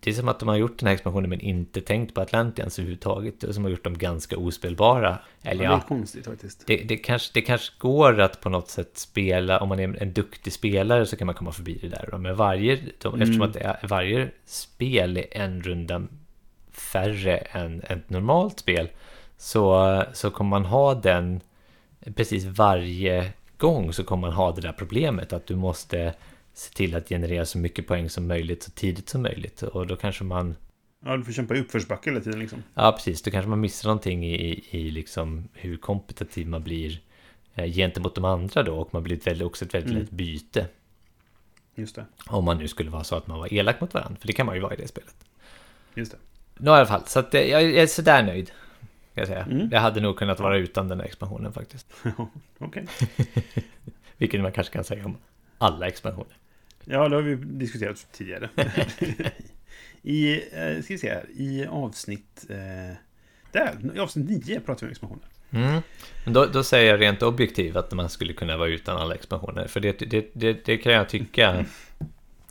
Det 0.03 0.11
är 0.11 0.15
som 0.15 0.29
att 0.29 0.39
de 0.41 0.49
har 0.49 0.57
gjort 0.57 0.79
den 0.79 0.87
här 0.87 0.95
expansionen 0.95 1.31
men 1.31 1.41
inte 1.41 1.81
tänkt 1.81 2.15
på 2.15 2.21
Atlantians 2.21 2.79
överhuvudtaget. 2.79 3.45
Och 3.45 3.55
som 3.55 3.65
har 3.65 3.71
gjort 3.71 3.85
dem 3.85 3.99
ganska 3.99 4.37
ospelbara. 4.37 5.19
Eller 5.43 5.65
Ja, 5.65 5.71
det 5.71 5.77
är 5.77 5.81
konstigt 5.81 6.27
faktiskt. 6.27 6.67
det, 6.67 6.77
det, 6.77 6.97
kanske, 6.97 7.31
det 7.35 7.43
kanske 7.43 7.73
går 7.79 8.21
att 8.21 8.41
på 8.41 8.49
något 8.49 8.69
sätt 8.69 8.91
spela, 8.99 9.61
om 9.61 9.69
man 9.69 9.81
är 9.81 10.03
en 10.03 10.13
duktig 10.13 10.53
spelare 10.53 11.07
så 11.07 11.17
kan 11.17 11.27
man 11.27 11.35
komma 11.35 11.53
förbi 11.53 11.79
det 11.83 11.89
där. 11.89 12.19
Men 12.19 12.37
varje, 12.37 12.79
de, 13.03 13.09
Mm. 13.15 13.23
eftersom 13.23 13.43
att 13.43 13.57
är, 13.57 13.87
varje 13.89 14.31
spel 14.47 15.17
är 15.17 15.27
en 15.31 15.63
runda 15.63 16.03
färre 16.73 17.37
än 17.37 17.83
ett 17.83 18.11
normalt 18.11 18.59
spel 18.59 18.89
så, 19.37 20.05
så 20.13 20.31
kommer 20.31 20.51
man 20.51 20.65
ha 20.65 20.95
den 20.95 21.41
precis 22.15 22.45
varje 22.45 23.33
gång 23.61 23.93
så 23.93 24.05
kommer 24.05 24.21
man 24.29 24.33
ha 24.37 24.53
det 24.53 24.61
där 24.61 24.73
problemet 24.73 25.33
att 25.33 25.47
du 25.47 25.57
måste 25.57 26.15
se 26.55 26.75
till 26.75 26.95
att 26.95 27.09
generera 27.09 27.47
så 27.47 27.59
mycket 27.59 27.87
poäng 27.87 28.11
som 28.11 28.27
möjligt 28.27 28.63
så 28.63 28.71
tidigt 28.71 29.09
som 29.09 29.23
möjligt 29.23 29.63
och 29.63 29.87
då 29.87 29.97
kanske 29.97 30.25
man 30.25 30.57
Ja, 31.05 31.17
du 31.17 31.25
får 31.25 31.33
kämpa 31.33 31.55
i 31.55 31.61
uppförsbacke 31.61 32.11
hela 32.11 32.21
tiden 32.23 32.41
liksom. 32.41 32.63
Ja, 32.75 32.93
precis. 32.93 33.23
Då 33.23 33.31
kanske 33.31 33.49
man 33.49 33.61
missar 33.61 33.89
någonting 33.89 34.25
i, 34.27 34.65
i 34.71 34.91
liksom 34.91 35.49
hur 35.53 35.77
kompetitiv 35.77 36.49
man 36.49 36.63
blir 36.63 37.01
eh, 37.55 37.73
gentemot 37.73 38.15
de 38.15 38.25
andra 38.25 38.63
då. 38.63 38.75
Och 38.77 38.95
man 38.95 39.03
blir 39.03 39.17
ett 39.17 39.27
väldigt, 39.27 39.47
också 39.47 39.65
ett 39.65 39.75
väldigt 39.75 39.91
Mm. 39.91 40.03
lätt 40.03 40.11
byte. 40.11 40.67
Just 41.75 41.95
det. 41.97 42.05
Om 42.27 42.45
man 42.45 42.59
nu 42.59 42.69
skulle 42.69 42.91
vara 42.91 43.05
så 43.05 43.17
att 43.17 43.27
man 43.27 43.39
var 43.39 43.55
elak 43.55 43.81
mot 43.81 43.95
varandra. 43.95 44.17
För 44.21 44.27
det 44.27 44.33
kan 44.33 44.47
man 44.47 44.55
ju 44.55 44.61
vara 44.61 44.75
i 44.75 44.77
det 44.77 44.89
spelet. 44.89 45.15
Just 45.95 46.13
det. 46.13 46.19
Nå, 46.59 46.71
i 46.71 46.75
alla 46.75 46.87
fall. 46.87 47.07
Så 47.07 47.19
att, 47.19 47.35
eh, 47.35 47.41
jag 47.43 47.63
är 47.63 47.87
sådär 47.87 48.23
nöjd. 48.23 48.51
Jag 49.21 49.29
säga. 49.29 49.43
Mm. 49.45 49.69
Jag 49.73 49.81
hade 49.81 50.01
nog 50.01 50.17
kunnat 50.17 50.41
vara 50.41 50.59
utan 50.59 50.89
den 50.89 51.01
här 51.01 51.07
expansionen 51.07 51.53
faktiskt. 51.53 51.93
Okej. 52.59 52.87
Vilket 54.19 54.41
man 54.41 54.53
kanske 54.53 54.73
kan 54.73 54.85
säga 54.85 55.05
om 55.05 55.17
alla 55.59 55.87
expansioner. 55.89 56.37
Ja, 56.85 57.09
det 57.09 57.17
har 57.17 57.23
vi 57.23 57.35
diskuterat 57.35 58.07
tidigare. 58.13 58.49
I, 60.03 60.33
eh, 60.33 60.83
ska 60.83 60.95
vi 60.95 60.99
se 60.99 61.09
här, 61.09 61.27
i 61.35 61.67
avsnitt... 61.67 62.47
Eh, 62.49 62.97
där, 63.53 63.97
i 63.97 63.99
avsnitt 63.99 64.47
9 64.47 64.61
pratar 64.61 64.81
vi 64.81 64.87
om 64.87 64.91
expansioner. 64.91 65.25
Mm. 65.51 65.83
Men 66.25 66.33
då, 66.33 66.47
då 66.47 66.63
säger 66.63 66.91
jag 66.91 67.01
rent 67.01 67.23
objektivt 67.23 67.77
att 67.77 67.93
man 67.93 68.09
skulle 68.09 68.33
kunna 68.33 68.57
vara 68.57 68.69
utan 68.69 68.97
alla 68.97 69.15
expansioner. 69.15 69.67
För 69.67 69.81
det, 69.81 69.99
det, 69.99 70.31
det, 70.33 70.65
det 70.65 70.79
kan 70.79 70.93
jag 70.93 71.09
tycka. 71.09 71.65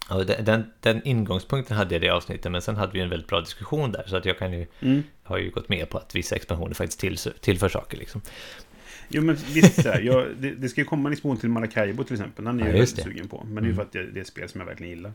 Och 0.09 0.25
den, 0.25 0.71
den, 0.79 1.01
ingångspunkten 1.07 1.77
hade 1.77 1.95
jag 1.95 2.03
i 2.03 2.07
det 2.07 2.13
avsnittet, 2.13 2.51
men 2.51 2.61
sen 2.61 2.75
hade 2.75 2.91
vi 2.93 2.99
en 2.99 3.09
väldigt 3.09 3.27
bra 3.29 3.39
diskussion 3.41 3.91
där. 3.91 4.03
Så 4.07 4.15
att 4.17 4.25
jag 4.25 4.37
kan 4.39 4.53
ju, 4.53 4.67
Mm. 4.81 5.03
har 5.23 5.37
ju 5.37 5.49
gått 5.49 5.69
med 5.69 5.89
på 5.89 5.97
att 5.97 6.15
vissa 6.15 6.35
expansioner 6.35 6.73
faktiskt 6.73 6.99
till, 6.99 7.17
tillför 7.17 7.69
saker. 7.69 7.97
Liksom. 7.97 8.21
Jo, 9.09 9.21
men 9.21 9.35
visst, 9.35 9.81
så 9.83 9.89
här, 9.89 10.01
jag, 10.01 10.25
det, 10.37 10.51
det 10.51 10.69
ska 10.69 10.81
ju 10.81 10.85
komma 10.85 11.09
en 11.09 11.13
expansion 11.13 11.37
till 11.37 11.49
Maracaibo 11.49 12.03
till 12.03 12.13
exempel. 12.13 12.45
Den 12.45 12.59
är 12.59 12.63
Ja, 12.63 12.65
jag 12.67 12.73
väldigt 12.73 12.95
det. 12.95 13.01
sugen 13.03 13.27
på. 13.27 13.43
Men 13.47 13.63
det 13.63 13.67
är 13.67 13.69
ju 13.69 13.75
för 13.75 13.81
att 13.81 13.91
det, 13.91 14.11
det 14.11 14.19
är 14.19 14.21
ett 14.21 14.27
spel 14.27 14.49
som 14.49 14.61
jag 14.61 14.65
verkligen 14.65 14.89
gillar. 14.89 15.13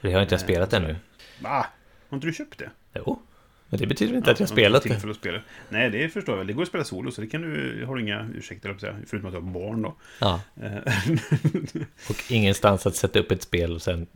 Det 0.00 0.12
har 0.12 0.22
inte 0.22 0.34
jag 0.34 0.40
spelat 0.40 0.72
ännu. 0.72 0.96
Va? 1.42 1.66
Har 2.08 2.16
inte 2.16 2.26
du 2.26 2.32
köpt 2.32 2.58
det? 2.58 2.70
Jo, 2.94 3.22
men 3.74 3.80
det 3.80 3.86
betyder 3.86 4.16
inte 4.16 4.30
att 4.30 4.40
jag 4.40 4.46
Ja, 4.48 4.52
spelat 4.52 4.82
det. 4.82 4.88
tillfälle 4.88 5.10
att 5.10 5.16
spela. 5.16 5.40
Nej, 5.68 5.90
det 5.90 6.08
förstår 6.08 6.38
jag. 6.38 6.46
Det 6.46 6.52
går 6.52 6.62
att 6.62 6.68
spela 6.68 6.84
solo, 6.84 7.10
så 7.10 7.20
det 7.20 7.26
kan 7.26 7.42
du... 7.42 7.84
har 7.86 7.94
du 7.96 8.02
inga 8.02 8.28
ursäkter, 8.34 8.68
på 8.74 8.80
säga. 8.80 8.96
Förutom 9.06 9.26
att 9.28 9.34
du 9.34 9.40
har 9.40 9.50
barn 9.52 9.82
då. 9.82 9.94
Ja, 10.20 10.40
Eh, 10.62 10.78
och 12.10 12.16
ingenstans 12.32 12.86
att 12.86 12.96
sätta 12.96 13.18
upp 13.18 13.30
ett 13.30 13.42
spel 13.42 13.72
och 13.72 13.82
sen 13.82 14.06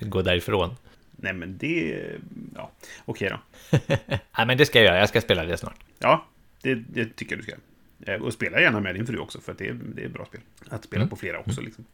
gå 0.00 0.22
därifrån. 0.22 0.76
Nej, 1.16 1.32
men 1.32 1.58
det... 1.58 2.06
Ja, 2.54 2.70
okej 3.04 3.30
då. 3.30 3.40
Nej, 4.06 4.46
men 4.46 4.58
det 4.58 4.66
ska 4.66 4.78
jag 4.78 4.86
göra. 4.86 4.98
Jag 4.98 5.08
ska 5.08 5.20
spela 5.20 5.44
det 5.44 5.56
snart. 5.56 5.76
Ja, 5.98 6.26
det, 6.62 6.74
det 6.74 7.16
tycker 7.16 7.32
jag 7.36 7.38
du 7.38 7.42
ska. 7.42 8.12
Eh, 8.12 8.20
Och 8.22 8.32
spela 8.32 8.60
gärna 8.60 8.80
med 8.80 8.94
din 8.94 9.06
fru 9.06 9.18
också, 9.18 9.40
för 9.40 9.52
att 9.52 9.58
det 9.58 9.68
är, 9.68 9.76
det 9.94 10.04
är 10.04 10.08
bra 10.08 10.24
spel. 10.24 10.40
Att 10.68 10.84
spela 10.84 11.00
Mm. 11.02 11.10
på 11.10 11.16
flera 11.16 11.38
också, 11.38 11.60
liksom. 11.60 11.84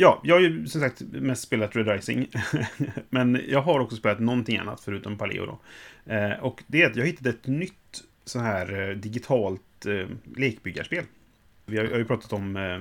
Ja, 0.00 0.20
jag 0.24 0.34
har 0.34 0.40
ju 0.40 0.66
som 0.66 0.80
sagt 0.80 1.00
mest 1.00 1.42
spelat 1.42 1.76
Red 1.76 1.88
Rising. 1.88 2.30
Men 3.10 3.40
jag 3.48 3.62
har 3.62 3.80
också 3.80 3.96
spelat 3.96 4.20
någonting 4.20 4.56
annat 4.56 4.80
förutom 4.80 5.18
Paleo 5.18 5.46
då. 5.46 5.60
Eh, 6.14 6.32
och 6.32 6.62
det 6.66 6.82
är 6.82 6.90
att 6.90 6.96
jag 6.96 7.06
hittade 7.06 7.30
ett 7.30 7.46
nytt 7.46 8.02
så 8.24 8.38
här 8.38 8.88
eh, 8.88 8.96
digitalt 8.96 9.86
eh, 9.86 10.08
lekbyggarspel. 10.36 11.04
Vi 11.66 11.76
har, 11.76 11.84
jag 11.84 11.90
har 11.90 11.98
ju 11.98 12.04
pratat 12.04 12.32
om 12.32 12.56
eh, 12.56 12.80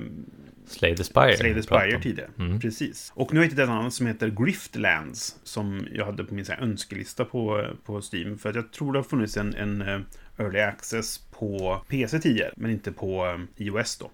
Slay 0.66 0.96
the 0.96 1.04
Spire. 1.04 1.38
Slay 1.38 1.54
the 1.54 1.64
Spire 1.64 2.02
tidigare. 2.02 2.30
Mm. 2.40 2.60
Precis. 2.60 3.12
Och 3.16 3.34
nu 3.34 3.40
har 3.40 3.46
jag 3.46 3.50
hittat 3.52 3.64
ett 3.64 3.70
annat 3.70 3.94
som 3.94 4.08
heter 4.08 4.30
Griftlands. 4.30 5.40
Som 5.44 5.88
jag 5.92 6.06
hade 6.06 6.24
på 6.24 6.34
min 6.34 6.46
så 6.46 6.52
här, 6.52 6.62
önskelista 6.62 7.26
på, 7.26 7.68
på 7.86 8.02
Steam. 8.14 8.38
För 8.38 8.50
att 8.50 8.56
jag 8.56 8.72
tror 8.72 8.94
det 8.94 9.00
har 9.00 9.04
funnits 9.04 9.38
en, 9.38 9.56
en 9.56 9.82
eh, 9.82 10.00
Early 10.38 10.60
Access 10.60 11.18
på 11.18 11.82
PC 11.88 12.20
tidigare. 12.20 12.52
Men 12.56 12.72
inte 12.72 12.92
på 12.92 13.26
eh, 13.26 13.66
iOS 13.66 13.98
då. 13.98 14.12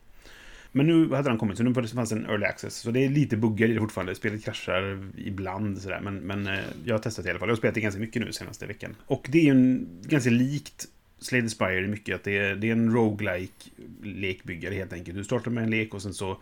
Men 0.75 0.87
nu 0.87 1.09
hade 1.09 1.29
den 1.29 1.37
kommit, 1.37 1.57
så 1.57 1.63
nu 1.63 1.73
fanns 1.73 2.09
det 2.09 2.15
en 2.15 2.25
early 2.25 2.45
access. 2.45 2.75
Så 2.75 2.91
det 2.91 3.05
är 3.05 3.09
lite 3.09 3.37
buggar 3.37 3.67
i 3.67 3.73
det 3.73 3.79
fortfarande. 3.79 4.15
Spelet 4.15 4.45
kraschar 4.45 5.11
ibland 5.17 5.81
sådär. 5.81 5.99
Men, 6.01 6.15
men 6.15 6.47
eh, 6.47 6.59
jag 6.85 6.93
har 6.93 6.99
testat 6.99 7.25
det 7.25 7.29
i 7.29 7.31
alla 7.31 7.39
fall. 7.39 7.49
Jag 7.49 7.53
har 7.53 7.57
spelat 7.57 7.75
det 7.75 7.81
ganska 7.81 8.01
mycket 8.01 8.21
nu 8.21 8.33
senaste 8.33 8.65
veckan. 8.65 8.95
Och 9.05 9.27
det 9.31 9.37
är 9.37 9.43
ju 9.43 9.49
en, 9.49 9.87
ganska 10.03 10.29
likt 10.29 10.85
Slade 11.19 11.49
Spire 11.49 11.85
i 11.85 11.87
mycket. 11.87 12.15
Att 12.15 12.23
det 12.23 12.37
är, 12.37 12.55
det 12.55 12.67
är 12.67 12.71
en 12.71 12.93
roguelike 12.93 13.69
lekbyggare 14.03 14.75
helt 14.75 14.93
enkelt. 14.93 15.17
Du 15.17 15.23
startar 15.23 15.51
med 15.51 15.63
en 15.63 15.69
lek 15.69 15.93
och 15.93 16.01
sen 16.01 16.13
så 16.13 16.37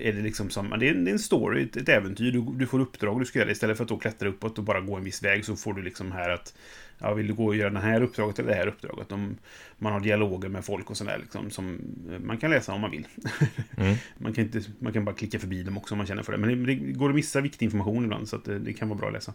är 0.00 0.12
det 0.12 0.22
liksom 0.22 0.50
som, 0.50 0.70
det 0.80 0.88
är 0.88 0.94
en, 0.94 1.04
det 1.04 1.10
är 1.10 1.12
en 1.12 1.18
story, 1.18 1.62
ett, 1.62 1.76
ett 1.76 1.88
äventyr. 1.88 2.32
Du, 2.32 2.40
du 2.58 2.66
får 2.66 2.80
uppdrag 2.80 3.20
du 3.20 3.24
ska 3.24 3.38
göra. 3.38 3.50
Istället 3.50 3.76
för 3.76 3.84
att 3.84 3.88
då 3.88 3.98
klättra 3.98 4.28
uppåt 4.28 4.58
och 4.58 4.64
bara 4.64 4.80
gå 4.80 4.96
en 4.96 5.04
viss 5.04 5.22
väg 5.22 5.44
så 5.44 5.56
får 5.56 5.74
du 5.74 5.82
liksom 5.82 6.12
här 6.12 6.30
att 6.30 6.54
Ja, 6.98 7.14
vill 7.14 7.26
du 7.26 7.34
gå 7.34 7.46
och 7.46 7.56
göra 7.56 7.70
det 7.70 7.80
här 7.80 8.02
uppdraget 8.02 8.38
eller 8.38 8.48
det 8.48 8.54
här 8.54 8.66
uppdraget? 8.66 9.08
De, 9.08 9.36
man 9.78 9.92
har 9.92 10.00
dialoger 10.00 10.48
med 10.48 10.64
folk 10.64 10.90
och 10.90 10.96
sådär 10.96 11.18
liksom, 11.20 11.50
som 11.50 11.78
man 12.24 12.38
kan 12.38 12.50
läsa 12.50 12.72
om 12.72 12.80
man 12.80 12.90
vill. 12.90 13.06
Mm. 13.76 13.96
man, 14.18 14.32
kan 14.32 14.44
inte, 14.44 14.62
man 14.78 14.92
kan 14.92 15.04
bara 15.04 15.14
klicka 15.14 15.38
förbi 15.38 15.62
dem 15.62 15.76
också 15.76 15.94
om 15.94 15.98
man 15.98 16.06
känner 16.06 16.22
för 16.22 16.32
det. 16.32 16.38
Men 16.38 16.66
det, 16.66 16.74
det 16.74 16.92
går 16.92 17.08
att 17.08 17.14
missa 17.14 17.40
viktig 17.40 17.66
information 17.66 18.04
ibland, 18.04 18.28
så 18.28 18.36
det, 18.36 18.58
det 18.58 18.72
kan 18.72 18.88
vara 18.88 18.98
bra 18.98 19.06
att 19.06 19.12
läsa. 19.14 19.32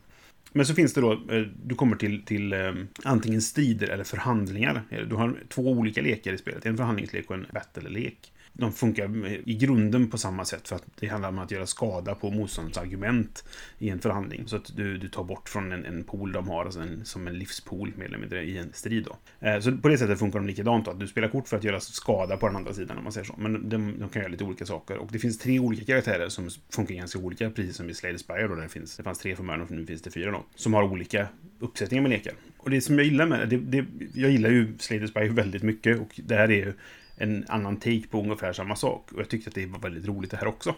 Men 0.53 0.65
så 0.65 0.73
finns 0.73 0.93
det 0.93 1.01
då, 1.01 1.11
eh, 1.11 1.41
du 1.63 1.75
kommer 1.75 1.95
till, 1.95 2.25
till 2.25 2.53
eh, 2.53 2.73
antingen 3.03 3.41
strider 3.41 3.87
eller 3.87 4.03
förhandlingar. 4.03 4.81
Eh, 4.89 4.99
Du 5.01 5.15
har 5.15 5.35
två 5.49 5.71
olika 5.71 6.01
lekar 6.01 6.33
i 6.33 6.37
spelet, 6.37 6.65
en 6.65 6.77
förhandlingslek 6.77 7.29
och 7.29 7.35
en 7.35 7.45
battle-lek. 7.53 8.31
De 8.59 8.71
funkar 8.71 9.27
i 9.49 9.55
grunden 9.55 10.09
på 10.09 10.17
samma 10.17 10.45
sätt 10.45 10.67
för 10.67 10.75
att 10.75 10.83
det 10.99 11.07
handlar 11.07 11.29
om 11.29 11.39
att 11.39 11.51
göra 11.51 11.65
skada 11.65 12.15
på 12.15 12.31
motståndarens 12.31 12.77
argument 12.77 13.43
i 13.79 13.89
en 13.89 13.99
förhandling. 13.99 14.47
Så 14.47 14.55
att 14.55 14.75
du, 14.75 14.97
du 14.97 15.07
tar 15.07 15.23
bort 15.23 15.49
från 15.49 15.71
en, 15.71 15.85
en 15.85 16.03
pool 16.03 16.31
de 16.31 16.49
har, 16.49 16.65
alltså 16.65 16.79
en, 16.79 17.05
som 17.05 17.27
en 17.27 17.37
livspool 17.37 17.93
mer 17.97 18.05
eller 18.05 18.17
mindre 18.17 18.43
i 18.43 18.57
en 18.57 18.73
strid 18.73 19.03
då. 19.05 19.47
Eh, 19.47 19.59
Så 19.59 19.77
på 19.77 19.87
det 19.87 19.97
sättet 19.97 20.19
funkar 20.19 20.39
de 20.39 20.47
likadant 20.47 20.85
då, 20.85 20.91
att 20.91 20.99
du 20.99 21.07
spelar 21.07 21.27
kort 21.27 21.47
för 21.47 21.57
att 21.57 21.63
göra 21.63 21.79
skada 21.79 22.37
på 22.37 22.47
den 22.47 22.55
andra 22.55 22.73
sidan 22.73 22.97
om 22.97 23.03
man 23.03 23.13
säger 23.13 23.25
så. 23.25 23.35
Men 23.37 23.69
de, 23.69 23.99
de 23.99 24.09
kan 24.09 24.21
göra 24.21 24.31
lite 24.31 24.43
olika 24.43 24.65
saker. 24.65 24.97
Och 24.97 25.09
det 25.11 25.19
finns 25.19 25.37
tre 25.37 25.59
olika 25.59 25.85
karaktärer 25.85 26.29
som 26.29 26.49
funkar 26.69 26.95
ganska 26.95 27.19
olika, 27.19 27.49
precis 27.49 27.75
som 27.75 27.89
i 27.89 27.93
Slade 27.93 28.19
Spire 28.19 28.47
då, 28.47 28.55
där 28.55 28.63
det 28.63 28.69
finns, 28.69 28.97
det 28.97 29.03
fanns 29.03 29.19
tre 29.19 29.35
från 29.35 29.47
början 29.47 29.61
och 29.61 29.71
nu 29.71 29.85
finns 29.85 30.01
det 30.01 30.11
fyra 30.11 30.31
då. 30.31 30.43
Som 30.55 30.73
har 30.73 30.83
olika 30.83 31.27
uppsättningar 31.59 32.01
med 32.01 32.11
lekar. 32.11 32.33
Och 32.57 32.69
det 32.69 32.81
som 32.81 32.95
jag 32.95 33.05
gillar 33.05 33.25
med 33.25 33.49
det, 33.49 33.57
det 33.57 33.85
jag 34.13 34.31
gillar 34.31 34.49
ju 34.49 34.77
Slade 34.77 35.07
Spire 35.07 35.29
väldigt 35.29 35.63
mycket 35.63 35.99
och 35.99 36.19
det 36.23 36.35
här 36.35 36.51
är 36.51 36.65
ju 36.65 36.73
en 37.19 37.45
annan 37.47 37.77
take 37.77 38.07
på 38.09 38.21
ungefär 38.21 38.53
samma 38.53 38.75
sak. 38.75 39.11
Och 39.11 39.19
jag 39.19 39.29
tyckte 39.29 39.47
att 39.47 39.55
det 39.55 39.65
var 39.65 39.79
väldigt 39.79 40.07
roligt 40.07 40.31
det 40.31 40.37
här 40.37 40.47
också. 40.47 40.75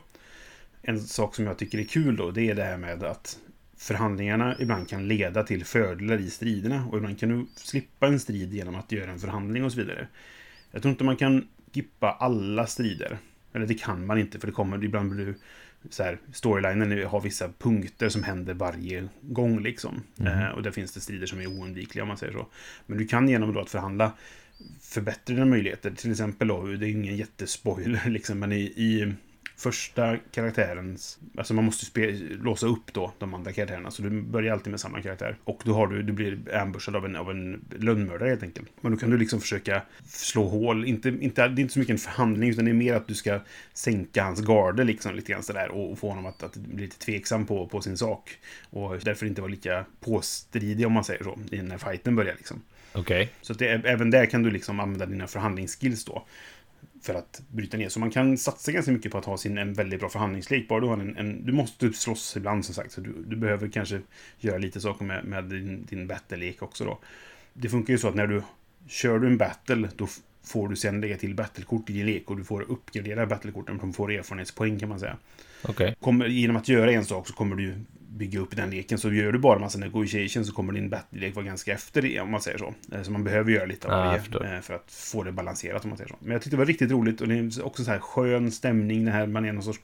En 0.81 0.99
sak 0.99 1.35
som 1.35 1.45
jag 1.45 1.57
tycker 1.57 1.77
är 1.77 1.83
kul 1.83 2.15
då, 2.15 2.31
det 2.31 2.49
är 2.49 2.55
det 2.55 2.63
här 2.63 2.77
med 2.77 3.03
att 3.03 3.39
förhandlingarna 3.77 4.55
ibland 4.59 4.89
kan 4.89 5.07
leda 5.07 5.43
till 5.43 5.65
fördelar 5.65 6.17
i 6.17 6.29
striderna. 6.29 6.85
Och 6.91 6.97
ibland 6.97 7.19
kan 7.19 7.29
du 7.29 7.45
slippa 7.55 8.07
en 8.07 8.19
strid 8.19 8.53
genom 8.53 8.75
att 8.75 8.91
göra 8.91 9.11
en 9.11 9.19
förhandling 9.19 9.63
och 9.63 9.71
så 9.71 9.77
vidare. 9.77 10.07
Jag 10.71 10.81
tror 10.81 10.91
inte 10.91 11.03
man 11.03 11.17
kan 11.17 11.47
skippa 11.73 12.11
alla 12.11 12.67
strider. 12.67 13.17
Eller 13.53 13.65
det 13.65 13.73
kan 13.73 14.05
man 14.05 14.19
inte, 14.19 14.39
för 14.39 14.47
det 14.47 14.53
kommer 14.53 14.83
ibland 14.83 15.09
blir 15.09 15.25
du 15.25 15.35
så 15.89 16.03
här, 16.03 16.17
storylinen 16.33 17.07
har 17.07 17.21
vissa 17.21 17.49
punkter 17.57 18.09
som 18.09 18.23
händer 18.23 18.53
varje 18.53 19.07
gång 19.21 19.59
liksom. 19.59 20.03
Eh, 20.19 20.47
och 20.47 20.63
där 20.63 20.71
finns 20.71 20.93
det 20.93 20.99
strider 20.99 21.25
som 21.25 21.39
är 21.39 21.47
oundvikliga 21.47 22.03
om 22.03 22.07
man 22.07 22.17
säger 22.17 22.33
så. 22.33 22.47
Men 22.85 22.97
du 22.97 23.07
kan 23.07 23.29
genom 23.29 23.53
då 23.53 23.59
att 23.59 23.69
förhandla 23.69 24.11
förbättra 24.81 25.35
dina 25.35 25.45
möjligheter. 25.45 25.91
Till 25.91 26.11
exempel 26.11 26.47
då, 26.47 26.65
det 26.65 26.87
är 26.87 26.91
ingen 26.91 27.17
jättespoiler 27.17 28.01
liksom, 28.09 28.39
men 28.39 28.51
i, 28.51 28.61
i 28.61 29.13
första 29.61 30.17
karaktärens... 30.17 31.19
Alltså 31.37 31.53
man 31.53 31.65
måste 31.65 31.85
spe, 31.85 32.11
låsa 32.29 32.67
upp 32.67 32.93
då 32.93 33.13
de 33.19 33.33
andra 33.33 33.51
karaktärerna. 33.51 33.91
Så 33.91 34.01
du 34.01 34.21
börjar 34.21 34.53
alltid 34.53 34.71
med 34.71 34.79
samma 34.79 35.01
karaktär. 35.01 35.37
Och 35.43 35.61
då 35.65 35.73
har 35.73 35.87
du, 35.87 36.03
du 36.03 36.13
blir 36.13 36.55
ambushad 36.55 36.95
av 36.95 37.05
en, 37.05 37.15
av 37.15 37.31
en 37.31 37.65
lönnmördare 37.79 38.29
helt 38.29 38.43
enkelt. 38.43 38.67
Men 38.81 38.91
då 38.91 38.97
kan 38.97 39.09
du 39.09 39.17
liksom 39.17 39.41
försöka 39.41 39.81
slå 40.05 40.47
hål. 40.47 40.85
Inte, 40.85 41.09
inte, 41.09 41.47
det 41.47 41.59
är 41.59 41.61
inte 41.61 41.73
så 41.73 41.79
mycket 41.79 41.93
en 41.93 41.97
förhandling, 41.97 42.49
utan 42.49 42.65
det 42.65 42.71
är 42.71 42.73
mer 42.73 42.93
att 42.93 43.07
du 43.07 43.15
ska 43.15 43.39
sänka 43.73 44.23
hans 44.23 44.41
garde 44.41 44.83
liksom 44.83 45.15
lite 45.15 45.31
grann 45.31 45.43
sådär. 45.43 45.69
Och, 45.69 45.91
och 45.91 45.99
få 45.99 46.09
honom 46.09 46.25
att, 46.25 46.43
att 46.43 46.55
bli 46.55 46.83
lite 46.83 46.99
tveksam 46.99 47.45
på, 47.45 47.67
på 47.67 47.81
sin 47.81 47.97
sak. 47.97 48.37
Och 48.69 48.99
därför 48.99 49.25
inte 49.25 49.41
vara 49.41 49.51
lika 49.51 49.85
påstridig 49.99 50.87
om 50.87 50.93
man 50.93 51.03
säger 51.03 51.23
så. 51.23 51.39
I 51.51 51.61
när 51.61 51.77
fighten 51.77 52.15
börjar 52.15 52.35
liksom. 52.37 52.61
Okej. 52.93 53.29
Så 53.41 53.53
att 53.53 53.59
det, 53.59 53.67
även 53.67 54.11
där 54.11 54.25
kan 54.25 54.43
du 54.43 54.51
liksom 54.51 54.79
använda 54.79 55.05
dina 55.05 55.27
förhandlingsskills 55.27 56.05
då. 56.05 56.25
För 57.01 57.13
att 57.13 57.41
bryta 57.47 57.77
ner. 57.77 57.89
Så 57.89 57.99
man 57.99 58.11
kan 58.11 58.37
satsa 58.37 58.71
ganska 58.71 58.91
mycket 58.91 59.11
på 59.11 59.17
att 59.17 59.25
ha 59.25 59.37
sin, 59.37 59.57
en 59.57 59.73
väldigt 59.73 59.99
bra 59.99 60.09
förhandlingslek. 60.09 60.67
Bara 60.67 60.79
du 60.79 60.87
har 60.87 60.97
en, 60.97 61.17
en, 61.17 61.45
du 61.45 61.51
måste 61.51 61.93
slåss 61.93 62.37
ibland 62.37 62.65
som 62.65 62.75
sagt. 62.75 62.91
Så 62.91 63.01
du, 63.01 63.13
du 63.27 63.35
behöver 63.35 63.67
kanske 63.67 64.01
göra 64.39 64.57
lite 64.57 64.81
saker 64.81 65.05
med, 65.05 65.25
med 65.25 65.43
din, 65.43 65.85
din 65.85 66.07
battle-lek 66.07 66.61
också 66.61 66.85
då. 66.85 66.99
Det 67.53 67.69
funkar 67.69 67.93
ju 67.93 67.97
så 67.97 68.07
att 68.07 68.15
när 68.15 68.27
du 68.27 68.41
kör 68.87 69.19
du 69.19 69.27
en 69.27 69.37
battle, 69.37 69.89
då 69.95 70.07
får 70.43 70.67
du 70.67 70.75
sen 70.75 71.01
lägga 71.01 71.17
till 71.17 71.35
battlekort 71.35 71.89
i 71.89 71.93
din 71.93 72.05
lek. 72.05 72.29
Och 72.29 72.37
du 72.37 72.43
får 72.43 72.61
uppgradera 72.61 73.25
battlekorten, 73.25 73.77
de 73.77 73.93
får 73.93 74.11
erfarenhetspoäng 74.11 74.79
kan 74.79 74.89
man 74.89 74.99
säga. 74.99 75.17
Okej. 75.63 75.95
Kommer, 75.99 76.27
genom 76.27 76.55
att 76.55 76.67
göra 76.67 76.91
en 76.91 77.05
sak 77.05 77.27
så 77.27 77.33
kommer 77.33 77.55
du 77.55 77.75
bygga 78.21 78.39
upp 78.39 78.55
den 78.55 78.69
leken. 78.69 78.97
Så 78.97 79.13
gör 79.13 79.31
du 79.31 79.39
bara 79.39 79.59
massa 79.59 79.77
negotiation 79.79 80.45
så 80.45 80.53
kommer 80.53 80.73
din 80.73 80.89
battle-lek 80.89 81.35
vara 81.35 81.45
ganska 81.45 81.73
efter 81.73 82.01
det, 82.01 82.19
om 82.19 82.31
man 82.31 82.41
säger 82.41 82.57
så. 82.57 82.73
Eh, 82.93 83.01
Så 83.03 83.11
man 83.11 83.23
behöver 83.23 83.51
göra 83.51 83.65
lite 83.65 83.87
av 83.87 84.13
Ja, 84.13 84.19
förstår. 84.19 84.53
eh, 84.53 84.59
för 84.61 84.73
att 84.73 84.91
få 84.91 85.23
det 85.23 85.31
balanserat, 85.31 85.83
om 85.83 85.89
man 85.89 85.97
säger 85.97 86.09
så. 86.09 86.15
Men 86.19 86.31
jag 86.31 86.41
tyckte 86.41 86.55
det 86.55 86.59
var 86.59 86.65
riktigt 86.65 86.91
roligt 86.91 87.21
och 87.21 87.27
det 87.27 87.35
är 87.35 87.65
också 87.65 87.83
så 87.83 87.91
här 87.91 87.99
skön 87.99 88.51
stämning, 88.51 89.05
det 89.05 89.11
här 89.11 89.27
man 89.27 89.45
är 89.45 89.53
någon 89.53 89.63
sorts 89.63 89.79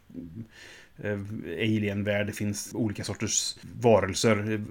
eh, 1.03 1.19
alien-värld. 1.45 2.27
Det 2.27 2.33
finns 2.33 2.71
olika 2.73 3.03
sorters 3.03 3.55
varelser. 3.81 4.61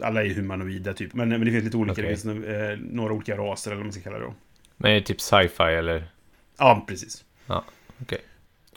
Alla 0.00 0.24
är 0.24 0.34
humanoida 0.34 0.92
typ. 0.94 1.14
Men, 1.14 1.28
men 1.28 1.40
det 1.44 1.50
finns 1.50 1.64
lite 1.64 1.76
olika. 1.76 1.92
Okej. 1.92 2.04
Det 2.04 2.16
finns 2.16 2.80
några 2.92 3.12
olika 3.12 3.36
raser 3.36 3.70
eller 3.70 3.76
vad 3.76 3.86
man 3.86 3.92
ska 3.92 4.02
kalla 4.02 4.18
det 4.18 4.24
då. 4.24 4.34
Men 4.76 4.90
är 4.90 4.94
det 4.94 5.00
typ 5.06 5.20
sci-fi 5.20 5.62
eller? 5.62 6.04
Ja, 6.58 6.84
precis. 6.88 7.24
Okej. 8.02 8.18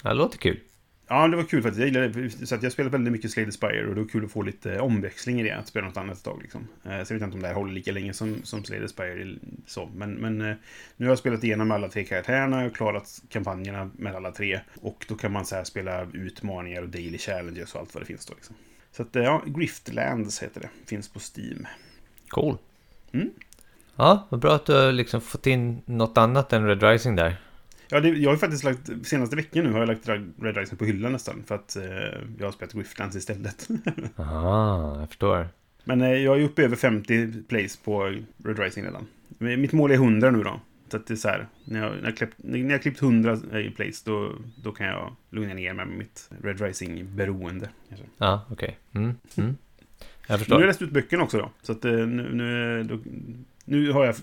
Ja, 0.04 0.10
det 0.10 0.16
låter 0.16 0.38
kul. 0.38 0.60
Ja, 1.08 1.28
det 1.28 1.38
var 1.38 1.44
kul 1.44 1.62
faktiskt. 1.62 1.80
Jag 1.80 1.88
gillade 1.88 2.08
det. 2.08 2.48
Så 2.48 2.56
att 2.56 2.64
jag 2.64 2.72
spelat 2.72 2.94
väldigt 2.94 3.12
mycket 3.12 3.32
Slay 3.32 3.46
the 3.46 3.52
Spire 3.52 3.88
och 3.88 3.96
det 3.96 4.02
var 4.02 4.08
kul 4.08 4.26
att 4.26 4.32
få 4.32 4.42
lite 4.42 4.80
omväxling 4.80 5.42
i 5.42 5.44
det. 5.44 5.52
Att 5.52 5.68
spela 5.68 5.88
något 5.88 5.98
annat 5.98 6.18
ett 6.18 6.24
tag 6.24 6.40
liksom. 6.42 6.68
Eh, 6.84 7.04
Så 7.04 7.14
jag 7.14 7.20
vet 7.20 7.26
inte 7.26 7.36
om 7.36 7.42
det 7.42 7.48
här 7.48 7.56
håller 7.56 7.74
lika 7.74 7.92
länge 7.92 8.14
som, 8.14 8.44
som 8.44 8.64
Slay 8.64 8.80
the 8.80 8.88
Spire. 8.88 9.36
Så. 9.66 9.90
Men, 9.96 10.14
men 10.14 10.42
eh, 10.42 10.56
nu 10.98 11.06
har 11.06 11.12
jag 11.12 11.20
spelat 11.20 11.44
igenom 11.44 11.72
alla 11.72 11.90
tre 11.90 12.04
karaktärerna. 12.04 12.62
Har 12.62 12.70
klarat 12.70 13.22
kampanjerna 13.30 13.90
med 13.98 14.16
alla 14.16 14.32
tre. 14.32 14.60
Och 14.82 15.06
då 15.08 15.16
kan 15.16 15.32
man 15.32 15.46
så 15.46 15.56
här 15.56 15.64
spela 15.64 16.08
utmaningar 16.14 16.82
och 16.82 16.90
daily 16.90 17.18
challenges 17.18 17.74
och 17.76 17.82
allt 17.82 17.94
vad 17.94 18.04
det 18.04 18.08
finns 18.08 18.26
då. 18.26 18.34
Liksom. 18.34 18.56
Så 18.92 19.02
att, 19.02 19.16
eh, 19.16 19.24
ja, 19.24 19.44
Griftlands 19.46 20.44
heter 20.44 20.62
det. 20.62 20.70
Finns 20.86 21.10
på 21.10 21.20
Steam. 21.20 21.68
Cool. 22.28 22.58
Mm. 23.12 23.30
Ja, 23.96 24.28
vad 24.30 24.40
bra 24.40 24.56
att 24.56 24.66
du 24.66 24.74
har 24.74 24.92
liksom 24.92 25.22
fått 25.22 25.48
in 25.48 25.82
något 25.86 26.18
annat 26.18 26.54
än 26.54 26.68
Red 26.68 26.84
Rising 26.84 27.16
där. 27.16 27.36
Ja, 27.96 28.02
det, 28.02 28.10
jag 28.10 28.30
har 28.30 28.36
ju 28.36 28.40
faktiskt 28.40 28.64
lagt, 28.64 28.90
senaste 29.04 29.36
veckan 29.36 29.64
nu 29.64 29.72
har 29.72 29.80
jag 29.80 29.88
lagt 29.88 30.10
Red 30.10 30.58
Rising 30.58 30.78
på 30.78 30.86
hyllan 30.86 31.12
nästan. 31.12 31.44
För 31.48 31.56
att 31.56 31.76
eh, 31.76 31.84
jag 32.40 32.46
har 32.48 32.52
spelat 32.52 32.74
Griftlands 32.74 33.16
istället. 33.16 33.68
Aha, 34.16 35.00
jag 35.00 35.08
förstår. 35.08 35.48
Men 35.84 36.02
eh, 36.02 36.14
jag 36.14 36.40
är 36.40 36.44
uppe 36.44 36.64
över 36.64 36.76
50 36.76 37.44
plays 37.48 37.78
på 37.78 38.04
Red 38.44 38.60
Rising 38.60 38.84
redan. 38.86 39.08
Mitt 39.38 39.74
mål 39.74 39.92
är 39.92 39.96
100 39.96 40.32
nu 40.32 40.44
då. 40.44 40.60
Så 40.88 40.98
att 40.98 41.08
det 41.08 41.14
är 41.14 41.16
så 41.16 41.28
här, 41.28 41.48
när 41.66 41.84
jag, 41.84 41.96
när 41.96 42.06
jag, 42.06 42.18
klippt, 42.18 42.36
när 42.38 42.72
jag 42.72 42.82
klippt 42.82 43.02
100 43.02 43.60
i 43.60 43.70
plays 43.70 44.04
då, 44.04 44.32
då 44.64 44.72
kan 44.72 44.88
jag 44.88 45.16
lugna 45.30 45.54
ner 45.54 45.74
mig 45.74 45.86
med 45.86 45.98
mitt 45.98 46.30
Red 46.44 46.62
Rising-beroende. 46.62 47.70
Ja, 48.18 48.46
okej. 48.52 48.78
Mm, 48.94 49.06
mm. 49.06 49.16
Jag 49.38 49.48
Nu 50.28 50.34
har 50.34 50.38
förstår. 50.38 50.62
jag 50.62 50.68
läst 50.68 50.82
ut 50.82 50.92
böckerna 50.92 51.24
också 51.24 51.38
då. 51.38 51.52
Så 51.62 51.72
att 51.72 51.86
eh, 51.86 51.92
nu, 51.92 52.34
nu, 52.34 52.84
då, 52.84 53.00
nu 53.66 53.92
har 53.92 54.06
jag 54.06 54.16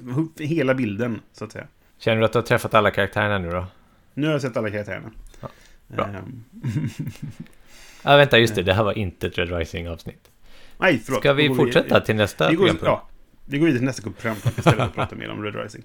hela 0.46 0.74
bilden, 0.74 1.20
så 1.32 1.44
att 1.44 1.52
säga. 1.52 1.66
Känner 2.04 2.18
du 2.18 2.24
att 2.24 2.32
du 2.32 2.38
har 2.38 2.42
träffat 2.46 2.74
alla 2.74 2.90
karaktärerna 2.90 3.38
nu 3.38 3.50
då? 3.50 3.66
Nu 4.14 4.26
har 4.26 4.32
jag 4.32 4.42
sett 4.42 4.56
alla 4.56 4.70
karaktärerna. 4.70 5.10
Ja, 5.40 5.48
bra. 5.88 6.06
Ehm, 6.06 6.44
Ja, 8.02 8.16
vänta, 8.16 8.38
just 8.38 8.54
det. 8.54 8.62
Det 8.62 8.74
här 8.74 8.84
var 8.84 8.98
inte 8.98 9.26
ett 9.26 9.38
Red 9.38 9.58
Rising-avsnitt. 9.58 10.30
nej, 10.78 10.98
förlåt. 11.04 11.20
Ska 11.20 11.32
vi 11.32 11.54
fortsätta 11.54 12.00
till 12.00 12.16
nästa 12.16 12.48
vi 12.50 12.54
går, 12.56 12.64
programpunkt? 12.66 12.86
ja, 12.86 13.08
vi 13.46 13.58
går 13.58 13.66
vidare 13.66 13.78
till 13.78 13.86
nästa 13.86 14.02
programpunkt 14.02 14.58
istället 14.58 14.88
och 14.88 14.94
pratar 14.94 15.16
mer 15.16 15.30
om 15.30 15.42
Red 15.44 15.54
Rising. 15.54 15.82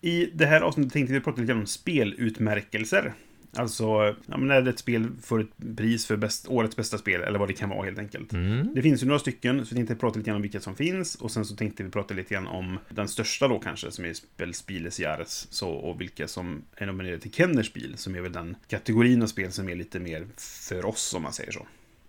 I 0.00 0.26
det 0.34 0.46
här 0.46 0.60
avsnittet 0.60 0.92
tänkte 0.92 1.12
vi 1.14 1.20
prata 1.20 1.40
lite 1.40 1.52
om 1.52 1.66
spelutmärkelser. 1.66 3.12
Alltså, 3.56 3.84
ja, 4.26 4.36
men 4.36 4.46
när 4.46 4.68
ett 4.68 4.78
spel 4.78 5.08
får 5.22 5.40
ett 5.40 5.76
pris 5.76 6.06
för 6.06 6.16
bäst, 6.16 6.48
årets 6.48 6.76
bästa 6.76 6.98
spel, 6.98 7.20
eller 7.20 7.38
vad 7.38 7.48
det 7.48 7.54
kan 7.54 7.68
vara 7.68 7.84
helt 7.84 7.98
enkelt. 7.98 8.32
Mm. 8.32 8.74
Det 8.74 8.82
finns 8.82 9.02
ju 9.02 9.06
några 9.06 9.18
stycken, 9.18 9.66
så 9.66 9.70
vi 9.70 9.76
tänkte 9.76 9.94
prata 9.94 10.18
lite 10.18 10.28
grann 10.28 10.36
om 10.36 10.42
vilka 10.42 10.60
som 10.60 10.76
finns. 10.76 11.14
Och 11.14 11.30
sen 11.30 11.44
så 11.44 11.56
tänkte 11.56 11.82
vi 11.82 11.90
prata 11.90 12.14
lite 12.14 12.34
grann 12.34 12.46
om 12.46 12.78
den 12.88 13.08
största 13.08 13.48
då 13.48 13.58
kanske, 13.58 13.90
som 13.90 14.04
är 14.04 14.12
Spel 14.12 14.54
Spieles 14.54 15.00
Jahres. 15.00 15.46
Så, 15.50 15.70
och 15.70 16.00
vilka 16.00 16.28
som 16.28 16.62
är 16.76 16.86
nominerade 16.86 17.20
till 17.20 17.32
Kennerspiel, 17.32 17.96
som 17.96 18.14
är 18.14 18.20
väl 18.20 18.32
den 18.32 18.56
kategorin 18.68 19.22
av 19.22 19.26
spel 19.26 19.52
som 19.52 19.68
är 19.68 19.74
lite 19.74 20.00
mer 20.00 20.26
för 20.36 20.84
oss, 20.86 21.14
om 21.14 21.22
man 21.22 21.32
säger 21.32 21.52
så. 21.52 21.66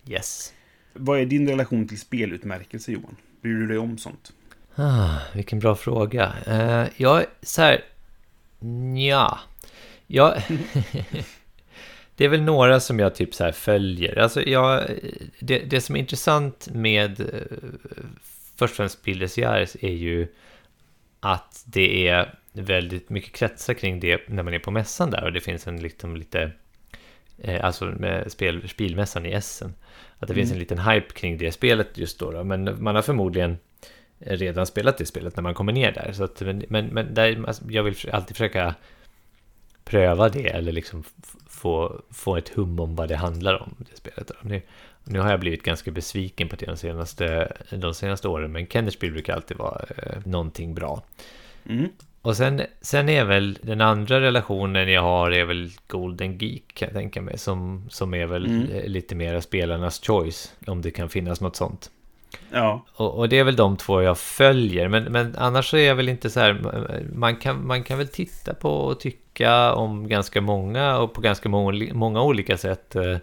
Yes. 0.08 0.54
Vad 0.94 1.20
är 1.20 1.26
din 1.26 1.50
relation 1.50 1.88
till 1.88 2.00
spelutmärkelse, 2.00 2.92
Johan? 2.92 3.16
Bryr 3.42 3.54
du 3.54 3.68
dig 3.68 3.78
om 3.78 3.98
sånt? 3.98 4.34
Ah, 4.76 5.18
vilken 5.34 5.60
bra 5.60 5.76
fråga. 5.76 6.34
Uh, 6.48 6.90
jag, 6.98 7.26
så 7.42 7.62
här, 7.62 7.84
ja. 10.12 10.36
Det 12.16 12.26
är 12.26 12.30
väl 12.30 12.42
några 12.42 12.80
som 12.80 13.00
jag 13.00 13.16
typ 13.16 13.34
så 13.34 13.44
här 13.44 13.52
följer. 13.52 14.20
Alltså 14.20 14.42
jag, 14.42 14.90
det, 15.40 15.60
det 15.60 15.82
som 15.82 15.96
är 15.96 16.00
intressant 16.00 16.68
med 16.72 17.20
eh, 17.20 17.26
först 18.56 18.80
och 18.80 18.92
främst 19.06 19.38
Jares 19.38 19.78
är 19.82 19.92
ju 19.92 20.28
att 21.20 21.64
det 21.66 22.08
är 22.08 22.36
väldigt 22.54 23.10
mycket 23.10 23.34
kretsar 23.34 23.74
kring 23.74 24.00
det 24.00 24.30
när 24.30 24.44
man 24.44 24.54
är 24.54 24.60
på 24.60 24.72
mässan 24.72 25.12
där 25.12 25.24
och 25.24 25.34
det 25.34 25.40
finns 25.40 25.68
en 25.68 25.82
liksom 25.82 26.16
lite 26.16 26.52
eh, 27.38 27.66
alltså 27.66 27.86
med 27.86 28.32
spel, 28.32 28.70
spelmässan 28.70 29.26
i 29.26 29.32
Essen 29.32 29.74
att 30.20 30.28
det 30.28 30.34
mm. 30.34 30.36
finns 30.36 30.52
en 30.52 30.60
liten 30.60 30.80
hype 30.80 31.14
kring 31.14 31.38
det 31.38 31.52
spelet 31.52 31.98
just 31.98 32.20
då, 32.20 32.32
då, 32.32 32.44
men 32.44 32.84
man 32.84 32.96
har 32.96 33.02
förmodligen 33.02 33.58
redan 34.20 34.66
spelat 34.66 34.98
det 34.98 35.06
spelet 35.06 35.36
när 35.36 35.44
man 35.44 35.54
kommer 35.54 35.74
ner 35.74 35.92
där 35.92 36.12
så 36.12 36.24
att, 36.24 36.42
men, 36.42 36.66
men, 36.70 36.88
men 36.88 37.14
där, 37.14 37.44
alltså, 37.48 37.64
jag 37.70 37.84
vill 37.84 37.96
alltid 38.12 38.38
försöka 38.38 38.76
pröva 39.84 40.30
det 40.30 40.48
eller 40.48 40.72
liksom 40.72 41.04
få, 41.48 42.02
få 42.10 42.38
ett 42.38 42.50
hum 42.50 42.80
om 42.80 42.96
vad 42.96 43.10
det 43.10 43.16
handlar 43.16 43.62
om, 43.62 43.76
det 43.78 43.98
spelet. 43.98 44.32
Nu, 44.42 44.62
nu 45.04 45.20
har 45.20 45.32
jag 45.32 45.40
blivit 45.40 45.64
ganska 45.64 45.92
besviken 45.92 46.50
på 46.50 46.56
det 46.56 46.66
de 46.66 46.78
senaste, 46.78 47.54
de 47.70 47.94
senaste 47.94 48.28
åren, 48.28 48.52
men 48.52 48.68
Kennerspiel 48.68 49.12
brukar 49.12 49.34
alltid 49.34 49.58
vara 49.58 49.86
eh, 49.98 50.18
någonting 50.26 50.74
bra. 50.74 51.04
Mm. 51.70 51.90
Och 52.22 52.38
sen, 52.38 52.62
sen 52.82 53.10
är 53.10 53.26
väl 53.26 53.60
den 53.62 53.82
andra 53.82 54.22
relationen 54.22 54.92
jag 54.92 55.02
har 55.02 55.32
är 55.32 55.46
väl 55.46 55.72
Golden 55.88 56.38
Geek 56.38 56.64
kan 56.74 56.88
jag 56.88 56.96
tänka 56.96 57.22
mig, 57.22 57.38
som, 57.38 57.86
som 57.90 58.14
är 58.14 58.26
väl 58.26 58.46
mm. 58.46 58.92
lite 58.92 59.16
mer 59.16 59.40
spelarnas 59.40 60.00
choice, 60.00 60.54
om 60.68 60.82
det 60.82 60.92
kan 60.92 61.10
finnas 61.10 61.42
något 61.42 61.56
sånt. 61.56 61.92
Ja. 62.52 62.86
Och, 62.94 63.18
och, 63.18 63.30
det 63.30 63.40
är 63.40 63.44
väl 63.44 63.56
de 63.56 63.78
två 63.78 64.02
jag 64.02 64.18
följer. 64.18 64.88
Men, 64.88 65.04
men 65.04 65.36
annars 65.38 65.70
så 65.70 65.78
är 65.78 65.88
jag 65.88 65.96
väl 65.96 66.10
inte 66.10 66.30
så 66.30 66.40
här. 66.40 66.54
Man 67.14 67.36
kan, 67.36 67.68
man 67.68 67.84
kan 67.84 67.98
väl 67.98 68.08
titta 68.08 68.54
på 68.54 68.70
och 68.70 69.00
tycka 69.00 69.21
om 69.74 70.08
ganska 70.08 70.42
många 70.42 70.98
och 70.98 71.14
på 71.14 71.22
ganska 71.22 71.50
många, 71.50 71.94
många 71.94 72.22
olika 72.22 72.58
sätt. 72.58 72.96
Eh, 72.96 73.18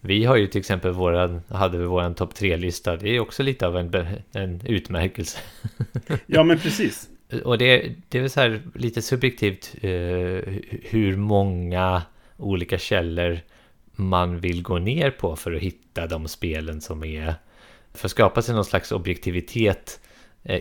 vi 0.00 0.24
har 0.24 0.36
ju 0.36 0.46
till 0.46 0.58
exempel 0.58 0.92
våran, 0.92 1.42
hade 1.48 1.78
vi 1.78 1.84
våran 1.84 2.14
topp 2.14 2.34
tre-lista. 2.34 2.96
Det 2.96 3.16
är 3.16 3.20
också 3.20 3.42
lite 3.42 3.66
av 3.66 3.76
en, 3.76 4.06
en 4.32 4.60
utmärkelse. 4.66 5.38
Ja, 6.26 6.42
men 6.42 6.58
precis. 6.58 7.08
och 7.44 7.58
det, 7.58 7.92
det 8.08 8.18
är 8.18 8.22
väl 8.22 8.30
så 8.30 8.40
här 8.40 8.62
lite 8.74 9.02
subjektivt 9.02 9.74
eh, 9.80 9.90
hur 10.82 11.16
många 11.16 12.02
olika 12.36 12.78
källor 12.78 13.40
man 13.92 14.40
vill 14.40 14.62
gå 14.62 14.78
ner 14.78 15.10
på 15.10 15.36
för 15.36 15.52
att 15.52 15.62
hitta 15.62 16.06
de 16.06 16.28
spelen 16.28 16.80
som 16.80 17.04
är 17.04 17.34
för 17.94 18.06
att 18.06 18.10
skapa 18.10 18.42
sig 18.42 18.54
någon 18.54 18.64
slags 18.64 18.92
objektivitet 18.92 20.00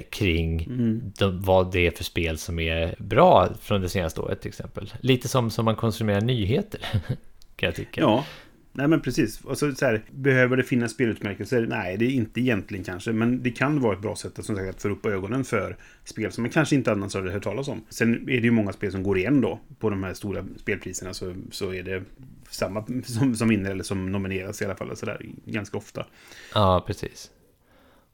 kring 0.10 0.64
mm. 0.64 1.12
de, 1.18 1.42
vad 1.42 1.72
det 1.72 1.88
är 1.88 1.92
för 1.92 2.04
spel 2.04 2.38
som 2.38 2.60
är 2.60 2.96
bra 2.98 3.50
från 3.62 3.82
det 3.82 3.90
senaste 3.90 4.22
året 4.22 4.42
till 4.42 4.50
exempel. 4.50 4.94
Lite 5.00 5.28
som, 5.28 5.52
som 5.52 5.66
man 5.66 5.76
konsumerar 5.76 6.22
nyheter, 6.22 6.82
kan 7.56 7.68
jag 7.68 7.76
tycka. 7.76 8.02
Ja, 8.02 8.26
nej 8.72 8.88
men 8.88 9.02
precis. 9.02 9.42
Och 9.42 9.58
så, 9.58 9.76
så 9.76 9.86
här, 9.86 10.04
behöver 10.12 10.58
det 10.58 10.64
finnas 10.64 10.92
spelutmärkelser? 10.92 11.68
Nej, 11.70 11.98
det 11.98 12.06
är 12.06 12.10
inte 12.10 12.42
egentligen 12.42 12.84
kanske, 12.84 13.12
men 13.12 13.44
det 13.44 13.52
kan 13.52 13.82
vara 13.82 13.94
ett 13.96 14.02
bra 14.02 14.16
sätt 14.16 14.40
att, 14.40 14.46
som 14.46 14.56
sagt, 14.56 14.70
att 14.70 14.82
få 14.82 14.90
upp 14.90 15.06
ögonen 15.06 15.44
för 15.44 15.78
spel 16.06 16.32
som 16.32 16.42
man 16.42 16.52
kanske 16.52 16.76
inte 16.76 16.92
annars 16.92 17.16
hade 17.16 17.32
hört 17.32 17.44
talas 17.44 17.68
om. 17.68 17.86
Sen 17.90 18.14
är 18.14 18.38
det 18.38 18.46
ju 18.46 18.52
många 18.52 18.74
spel 18.74 18.92
som 18.92 19.04
går 19.04 19.18
igen 19.18 19.42
då, 19.42 19.60
på 19.80 19.90
de 19.90 20.04
här 20.04 20.14
stora 20.14 20.46
spelpriserna, 20.58 21.14
så, 21.14 21.36
så 21.52 21.74
är 21.74 21.84
det 21.84 22.04
samma 22.50 22.86
som, 23.06 23.36
som 23.36 23.50
vinner 23.50 23.72
eller 23.72 23.84
som 23.84 24.12
nomineras 24.12 24.62
i 24.62 24.66
alla 24.66 24.76
fall. 24.76 24.96
Så 24.96 25.06
där, 25.06 25.26
ganska 25.46 25.78
ofta. 25.78 26.06
Ja, 26.54 26.84
precis. 26.88 27.32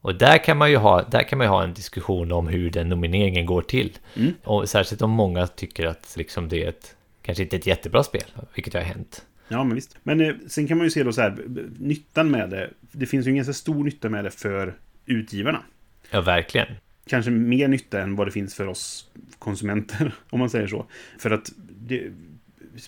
Och 0.02 0.16
där 0.16 0.44
kan 0.44 0.58
man 0.58 0.72
ju 0.72 0.78
ha, 0.78 1.02
där 1.02 1.24
kan 1.24 1.38
man 1.38 1.48
ha 1.48 1.64
en 1.64 1.74
diskussion 1.74 2.32
om 2.32 2.48
hur 2.48 2.70
den 2.70 2.90
nomineringen 2.90 3.46
går 3.46 3.62
till. 3.62 3.98
Mm. 4.16 4.34
Och 4.44 4.70
särskilt 4.70 5.02
om 5.02 5.12
många 5.12 5.48
tycker 5.48 5.86
att 5.86 6.14
liksom 6.18 6.50
det 6.50 6.64
är 6.64 6.70
ett, 6.70 6.96
kanske 7.22 7.44
inte 7.44 7.56
ett 7.56 7.68
jättebra 7.68 8.04
spel, 8.04 8.26
vilket 8.56 8.74
har 8.74 8.82
hänt. 8.82 9.26
Ja, 9.48 9.64
men 9.64 9.76
visst. 9.76 9.98
Men 10.04 10.22
eh, 10.22 10.34
sen 10.48 10.68
kan 10.68 10.78
man 10.78 10.86
ju 10.86 10.92
se 10.92 11.04
då 11.04 11.14
så 11.14 11.22
här, 11.22 11.38
nyttan 11.80 12.32
med 12.32 12.50
det. 12.50 12.70
Det 12.92 13.06
finns 13.06 13.28
ju 13.28 13.32
ingen 13.32 13.46
så 13.46 13.54
stor 13.54 13.84
nytta 13.84 14.10
med 14.10 14.24
det 14.24 14.32
för 14.32 14.74
utgivarna. 15.06 15.64
Ja, 16.12 16.22
verkligen. 16.22 16.68
Kanske 17.08 17.32
mer 17.32 17.68
nytta 17.68 18.02
än 18.02 18.16
vad 18.16 18.28
det 18.28 18.32
finns 18.32 18.56
för 18.56 18.68
oss 18.68 19.12
konsumenter, 19.40 20.16
om 20.30 20.40
man 20.40 20.50
säger 20.50 20.68
så. 20.68 20.86
För 21.20 21.32
att 21.32 21.52
det, 21.58 22.12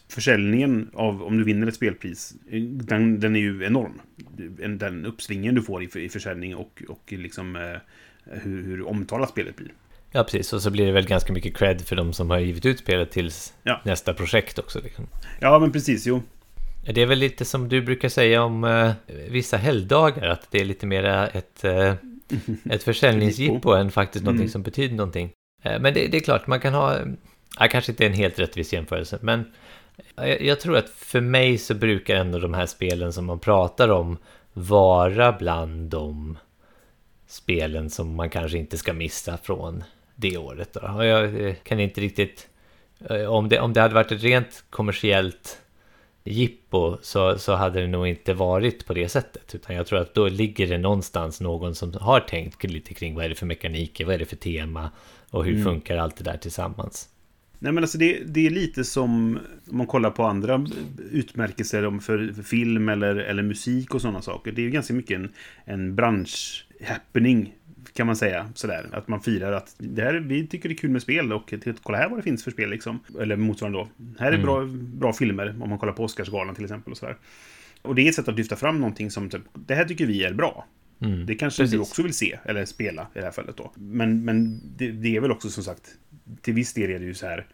försäljningen 0.10 0.89
av, 0.93 1.23
om 1.23 1.38
du 1.38 1.43
vinner 1.43 1.67
ett 1.67 1.75
spelpris, 1.75 2.36
den, 2.71 3.19
den 3.19 3.36
är 3.36 3.39
ju 3.39 3.65
enorm. 3.65 4.02
Den 4.80 5.06
uppsvingen 5.06 5.56
du 5.56 5.62
får 5.62 5.84
i, 5.84 5.89
i 6.06 6.10
försäljning 6.10 6.56
och, 6.56 6.84
och 6.88 7.04
liksom 7.12 7.56
eh, 7.56 7.62
hur, 8.23 8.63
hur 8.63 8.88
omtalat 8.88 9.30
spelet 9.30 9.56
blir. 9.56 9.71
Ja, 10.12 10.23
precis. 10.23 10.54
Och 10.54 10.62
så 10.62 10.71
blir 10.71 10.86
det 10.86 10.91
väl 10.91 11.08
ganska 11.08 11.34
mycket 11.34 11.58
cred 11.58 11.82
för 11.82 11.95
de 11.95 12.13
som 12.13 12.30
har 12.30 12.39
givit 12.39 12.65
ut 12.65 12.80
spelet 12.80 13.12
till 13.12 13.32
ja. 13.63 13.82
nästa 13.86 14.13
projekt 14.13 14.60
också. 14.60 14.82
Liksom. 14.84 15.08
Ja, 15.39 15.60
men 15.60 15.71
precis, 15.71 16.08
jo. 16.08 16.23
Det 16.93 17.02
är 17.02 17.06
väl 17.06 17.19
lite 17.19 17.45
som 17.45 17.69
du 17.69 17.82
brukar 17.82 18.10
säga 18.10 18.43
om 18.43 18.63
eh, 18.63 18.91
vissa 19.30 19.58
helgdagar, 19.58 20.28
att 20.28 20.52
det 20.52 20.62
är 20.62 20.65
lite 20.65 20.86
mera 20.86 21.28
ett, 21.28 21.63
eh, 21.63 21.93
ett 22.69 22.84
försäljningsjippo 22.84 23.71
än 23.71 23.91
faktiskt 23.91 24.25
någonting 24.25 24.43
mm. 24.43 24.52
som 24.52 24.63
betyder 24.63 24.95
någonting. 24.95 25.32
Eh, 25.63 25.80
men 25.80 25.93
det, 25.93 26.08
det, 26.08 26.17
är 26.17 26.21
klart, 26.21 26.47
man 26.47 26.60
kan 26.60 26.73
ha, 26.73 26.97
ja, 27.60 27.67
kanske 27.67 27.91
inte 27.91 28.06
en 28.06 28.13
helt 28.13 28.39
rättvis 28.39 28.73
jämförelse, 28.73 29.19
men 29.21 29.45
jag, 30.16 30.42
jag 30.42 30.60
tror 30.60 30.78
att 30.78 30.90
för 30.90 31.22
mig 31.22 31.58
så 31.58 31.74
brukar 31.74 32.16
ändå 32.16 32.40
de 32.40 32.54
här 32.54 32.66
spelen 32.66 33.14
som 33.14 33.26
man 33.26 33.40
pratar 33.40 33.90
om 33.90 34.18
vara 34.54 35.32
bland 35.32 35.90
de 35.90 36.38
spelen 37.28 37.90
som 37.90 38.16
man 38.16 38.30
kanske 38.30 38.58
inte 38.58 38.78
ska 38.78 38.94
missa 38.94 39.38
från 39.38 39.84
det 40.16 40.38
året. 40.38 40.74
Då. 40.74 40.80
Och 40.80 41.06
jag 41.06 41.48
eh, 41.48 41.56
kan 41.64 41.80
inte 41.80 42.02
riktigt... 42.02 42.50
Eh, 43.10 43.24
om 43.24 43.50
det, 43.50 43.60
om 43.60 43.74
det 43.74 43.82
hade 43.82 43.94
varit 43.94 44.12
ett 44.12 44.24
rent 44.24 44.64
kommersiellt 44.70 45.62
jippo 46.24 46.98
så, 47.02 47.38
så 47.38 47.54
hade 47.54 47.82
det 47.82 47.88
nog 47.88 48.08
inte 48.08 48.34
varit 48.34 48.86
på 48.86 48.94
det 48.94 49.10
sättet. 49.10 49.56
Utan 49.56 49.76
jag 49.76 49.88
tror 49.88 50.00
att 50.00 50.14
då 50.14 50.28
ligger 50.28 50.68
det 50.68 50.78
någonstans 50.78 51.42
någon 51.42 51.76
som 51.76 51.94
har 51.94 52.20
tänkt 52.20 52.64
lite 52.64 52.94
kring 52.94 53.16
vad 53.16 53.26
är 53.26 53.30
det 53.30 53.36
för 53.36 53.46
mekaniker, 53.46 54.06
vad 54.06 54.16
är 54.16 54.20
det 54.20 54.26
för 54.26 54.36
tema 54.36 54.92
och 55.30 55.46
hur 55.46 55.54
mm. 55.54 55.64
funkar 55.64 55.98
allt 55.98 56.18
det 56.18 56.24
där 56.24 56.38
tillsammans. 56.38 57.10
Nej 57.60 57.72
men 57.72 57.84
alltså 57.84 57.98
det, 57.98 58.24
det 58.26 58.48
är 58.48 58.50
lite 58.50 58.84
som 58.84 59.39
om 59.69 59.78
man 59.78 59.88
kollar 59.88 60.12
på 60.12 60.24
andra 60.24 60.65
utmärkelser 61.12 62.00
för, 62.00 62.34
för 62.34 62.43
film 62.43 62.89
eller, 62.89 63.15
eller 63.15 63.43
musik 63.43 63.95
och 63.95 64.02
sådana 64.02 64.22
saker. 64.22 64.52
Det 64.52 64.62
är 64.62 64.63
ju 64.63 64.69
ganska 64.69 64.93
mycket 64.93 65.15
en, 65.15 65.30
en 65.65 65.95
bransch-happening 65.95 67.54
kan 67.93 68.08
man 68.08 68.15
säga. 68.15 68.50
Sådär. 68.56 68.89
Att 68.91 69.08
man 69.08 69.22
firar 69.22 69.52
att 69.52 69.76
det 69.78 70.02
här, 70.02 70.13
vi 70.13 70.48
tycker 70.48 70.69
det 70.69 70.76
är 70.76 70.78
kul 70.78 70.89
med 70.89 71.02
spel 71.02 71.34
och 71.34 71.54
kolla 71.84 71.98
här 71.98 72.10
vad 72.10 72.19
det 72.19 72.24
finns 72.24 72.43
för 72.43 72.52
spel 72.52 72.69
liksom. 72.69 73.00
Eller 73.19 73.36
motsvarande 73.36 73.80
då. 73.80 73.88
Här 74.19 74.32
är 74.32 74.34
mm. 74.34 74.45
bra, 74.45 74.65
bra 75.00 75.13
filmer 75.13 75.56
om 75.62 75.69
man 75.69 75.80
kollar 75.80 75.93
på 75.93 76.04
Oscarsgalan 76.04 76.56
till 76.56 76.63
exempel 76.63 76.91
och 76.91 76.98
sådär. 76.98 77.17
Och 77.82 77.95
det 77.95 78.02
är 78.02 78.10
ett 78.10 78.15
sätt 78.15 78.28
att 78.28 78.38
lyfta 78.38 78.56
fram 78.56 78.80
någonting 78.80 79.12
som 79.12 79.30
typ, 79.30 79.41
det 79.54 79.76
här 79.76 79.86
tycker 79.86 80.06
vi 80.06 80.24
är 80.24 80.34
bra. 80.34 80.65
Mm. 81.02 81.26
Det 81.26 81.36
kanske 81.36 81.64
Precis. 81.64 81.74
du 81.74 81.80
också 81.80 82.04
vill 82.04 82.14
se, 82.14 82.40
eller 82.46 82.66
spela 82.66 83.02
i 83.02 83.20
det 83.20 83.26
här 83.26 83.32
fallet 83.32 83.58
då. 83.58 83.72
Men, 83.76 84.26
men 84.26 84.62
det, 84.78 84.92
det, 84.92 85.16
är 85.16 85.22
väl 85.22 85.32
också 85.32 85.50
som 85.50 85.64
sagt, 85.64 85.84
till 86.42 86.54
viss 86.54 86.74
del 86.74 86.92
är 86.92 87.00
det 87.00 87.06
ju 87.06 87.14
så 87.14 87.26
här, 87.26 87.46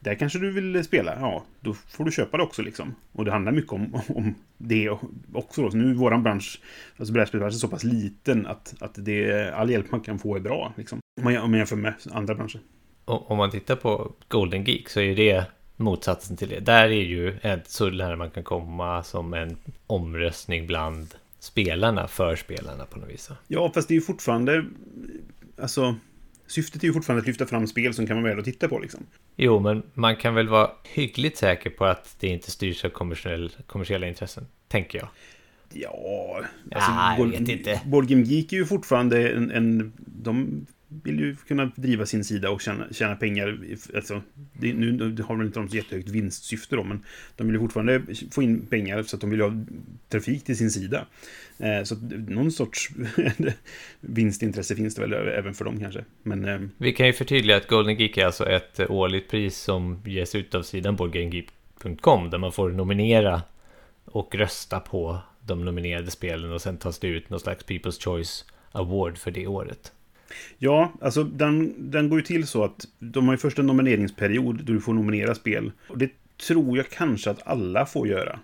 där 0.00 0.14
kanske 0.14 0.38
du 0.38 0.50
vill 0.50 0.84
spela, 0.84 1.16
ja, 1.20 1.44
då 1.60 1.74
får 1.74 2.04
du 2.04 2.12
köpa 2.12 2.36
det 2.36 2.42
också 2.42 2.62
liksom. 2.62 2.94
Och 3.12 3.24
det 3.24 3.30
handlar 3.30 3.52
mycket 3.52 3.72
om, 3.72 4.00
om 4.08 4.34
det 4.58 4.90
också 5.32 5.62
då. 5.62 5.70
Så 5.70 5.76
nu 5.76 5.90
är 5.90 5.94
våran 5.94 6.22
bransch, 6.22 6.60
alltså 6.96 7.12
brädspelsbranschen, 7.12 7.58
så 7.58 7.68
pass 7.68 7.84
liten 7.84 8.46
att, 8.46 8.74
att 8.80 8.94
det, 8.94 9.50
all 9.54 9.70
hjälp 9.70 9.90
man 9.90 10.00
kan 10.00 10.18
få 10.18 10.36
är 10.36 10.40
bra 10.40 10.72
liksom. 10.76 10.98
Om 11.20 11.24
man, 11.24 11.36
om 11.36 11.50
man 11.50 11.58
jämför 11.58 11.76
med 11.76 11.94
andra 12.10 12.34
branscher. 12.34 12.60
Om 13.04 13.38
man 13.38 13.50
tittar 13.50 13.76
på 13.76 14.12
Golden 14.28 14.64
Geek 14.64 14.88
så 14.88 15.00
är 15.00 15.16
det 15.16 15.44
motsatsen 15.76 16.36
till 16.36 16.48
det. 16.48 16.60
Där 16.60 16.84
är 16.84 17.02
ju 17.02 17.38
så 17.66 17.90
nära 17.90 18.16
man 18.16 18.30
kan 18.30 18.44
komma 18.44 19.02
som 19.02 19.34
en 19.34 19.56
omröstning 19.86 20.66
bland 20.66 21.14
spelarna 21.44 22.08
för 22.08 22.36
spelarna 22.36 22.86
på 22.86 22.98
något 22.98 23.10
vis. 23.10 23.30
Ja, 23.48 23.72
fast 23.74 23.88
det 23.88 23.94
är 23.94 23.96
ju 23.96 24.00
fortfarande... 24.00 24.64
Alltså, 25.62 25.96
syftet 26.46 26.82
är 26.82 26.86
ju 26.86 26.92
fortfarande 26.92 27.20
att 27.20 27.26
lyfta 27.26 27.46
fram 27.46 27.66
spel 27.66 27.94
som 27.94 28.06
kan 28.06 28.16
vara 28.16 28.26
värda 28.26 28.38
att 28.38 28.44
titta 28.44 28.68
på 28.68 28.78
liksom. 28.78 29.06
Jo, 29.36 29.60
men 29.60 29.82
man 29.94 30.16
kan 30.16 30.34
väl 30.34 30.48
vara 30.48 30.70
hyggligt 30.84 31.36
säker 31.36 31.70
på 31.70 31.84
att 31.84 32.16
det 32.20 32.28
inte 32.28 32.50
styrs 32.50 32.84
av 32.84 32.88
kommersiell, 32.88 33.52
kommersiella 33.66 34.08
intressen, 34.08 34.46
tänker 34.68 34.98
jag. 34.98 35.08
Ja, 35.72 36.42
alltså, 36.72 36.90
ja 36.90 37.16
jag 37.18 37.26
vet 37.26 37.48
inte. 37.48 37.80
Board 37.84 38.06
Game 38.08 38.22
Geek 38.22 38.52
är 38.52 38.56
ju 38.56 38.66
fortfarande 38.66 39.28
en, 39.28 39.50
en... 39.50 39.92
De 39.96 40.66
vill 41.02 41.20
ju 41.20 41.36
kunna 41.36 41.70
driva 41.76 42.06
sin 42.06 42.24
sida 42.24 42.50
och 42.50 42.60
tjäna, 42.60 42.86
tjäna 42.92 43.16
pengar. 43.16 43.58
Alltså, 43.94 44.22
det, 44.52 44.72
nu 44.72 45.16
har 45.22 45.36
de 45.36 45.46
inte 45.46 45.58
de 45.60 45.68
så 45.68 45.76
jättehögt 45.76 46.08
vinstsyfte 46.08 46.76
då, 46.76 46.84
men 46.84 47.04
de 47.36 47.46
vill 47.46 47.54
ju 47.54 47.60
fortfarande 47.60 48.02
få 48.30 48.42
in 48.42 48.66
pengar 48.66 49.02
så 49.02 49.16
att 49.16 49.20
de 49.20 49.30
vill 49.30 49.40
ha 49.40 49.52
trafik 50.08 50.44
till 50.44 50.56
sin 50.56 50.70
sida. 50.70 51.06
Eh, 51.58 51.82
så 51.82 51.96
någon 52.28 52.52
sorts 52.52 52.90
vinstintresse 54.00 54.76
finns 54.76 54.94
det 54.94 55.00
väl 55.00 55.12
även 55.12 55.54
för 55.54 55.64
dem 55.64 55.80
kanske. 55.80 56.04
Men, 56.22 56.44
eh, 56.44 56.60
Vi 56.76 56.92
kan 56.92 57.06
ju 57.06 57.12
förtydliga 57.12 57.56
att 57.56 57.68
Golden 57.68 57.96
Geek 57.96 58.16
är 58.16 58.26
alltså 58.26 58.48
ett 58.48 58.80
årligt 58.80 59.30
pris 59.30 59.56
som 59.56 60.02
ges 60.04 60.34
ut 60.34 60.54
av 60.54 60.62
sidan 60.62 60.96
boardgamegeek.com 60.96 62.30
där 62.30 62.38
man 62.38 62.52
får 62.52 62.70
nominera 62.70 63.42
och 64.04 64.34
rösta 64.34 64.80
på 64.80 65.18
de 65.40 65.64
nominerade 65.64 66.10
spelen 66.10 66.52
och 66.52 66.62
sen 66.62 66.76
tas 66.76 66.98
det 66.98 67.08
ut 67.08 67.30
någon 67.30 67.40
slags 67.40 67.64
People's 67.64 68.04
Choice 68.04 68.44
Award 68.72 69.18
för 69.18 69.30
det 69.30 69.46
året. 69.46 69.92
Ja, 70.58 70.92
alltså 71.00 71.24
den, 71.24 71.74
den 71.90 72.08
går 72.08 72.18
ju 72.18 72.24
till 72.24 72.46
så 72.46 72.64
att 72.64 72.84
de 72.98 73.26
har 73.26 73.34
ju 73.34 73.38
först 73.38 73.58
en 73.58 73.66
nomineringsperiod 73.66 74.64
då 74.64 74.72
du 74.72 74.80
får 74.80 74.94
nominera 74.94 75.34
spel. 75.34 75.72
Och 75.88 75.98
det 75.98 76.10
tror 76.46 76.76
jag 76.76 76.88
kanske 76.90 77.30
att 77.30 77.46
alla 77.46 77.86
får 77.86 78.08
göra. 78.08 78.38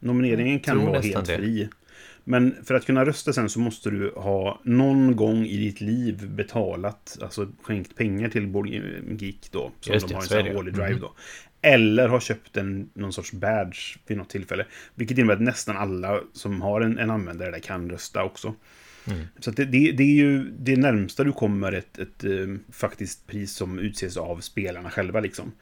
Nomineringen 0.00 0.60
kan 0.60 0.86
vara 0.86 1.00
helt 1.00 1.26
det. 1.26 1.36
fri. 1.36 1.68
Men 2.24 2.54
för 2.64 2.74
att 2.74 2.86
kunna 2.86 3.04
rösta 3.04 3.32
sen 3.32 3.48
så 3.48 3.60
måste 3.60 3.90
du 3.90 4.12
ha 4.16 4.60
någon 4.64 5.16
gång 5.16 5.46
i 5.46 5.56
ditt 5.56 5.80
liv 5.80 6.28
betalat, 6.30 7.18
alltså 7.22 7.48
skänkt 7.62 7.96
pengar 7.96 8.28
till 8.28 8.46
Board 8.46 8.66
Game 8.70 9.14
Geek 9.18 9.48
då. 9.50 9.72
Som 9.80 9.94
Just 9.94 10.06
de 10.08 10.12
det, 10.12 10.14
har 10.16 10.22
en 10.22 10.28
så 10.28 10.34
är 10.34 10.38
sån 10.38 10.44
det 10.44 10.50
här 10.50 10.58
årlig 10.58 10.74
drive 10.74 10.90
Mhm. 10.90 11.00
då. 11.00 11.12
Eller 11.64 12.08
har 12.08 12.20
köpt 12.20 12.56
en, 12.56 12.90
någon 12.94 13.12
sorts 13.12 13.32
badge 13.32 13.96
vid 14.06 14.16
något 14.16 14.28
tillfälle. 14.28 14.66
Vilket 14.94 15.18
innebär 15.18 15.34
att 15.34 15.40
nästan 15.40 15.76
alla 15.76 16.20
som 16.32 16.62
har 16.62 16.80
en, 16.80 16.98
en 16.98 17.10
användare 17.10 17.50
där 17.50 17.58
kan 17.58 17.90
rösta 17.90 18.24
också. 18.24 18.54
Mm. 19.06 19.26
Så 19.38 19.50
det, 19.50 19.64
det, 19.64 19.92
det 19.92 20.02
är 20.02 20.14
ju 20.14 20.50
det 20.58 20.76
närmsta 20.76 21.24
du 21.24 21.32
kommer 21.32 21.72
ett, 21.72 21.98
ett 21.98 22.24
eh, 22.24 22.30
faktiskt 22.72 23.26
pris 23.26 23.52
som 23.52 23.78
utses 23.78 24.16
av 24.16 24.40
spelarna 24.40 24.90
själva 24.90 25.20
liksom. 25.20 25.52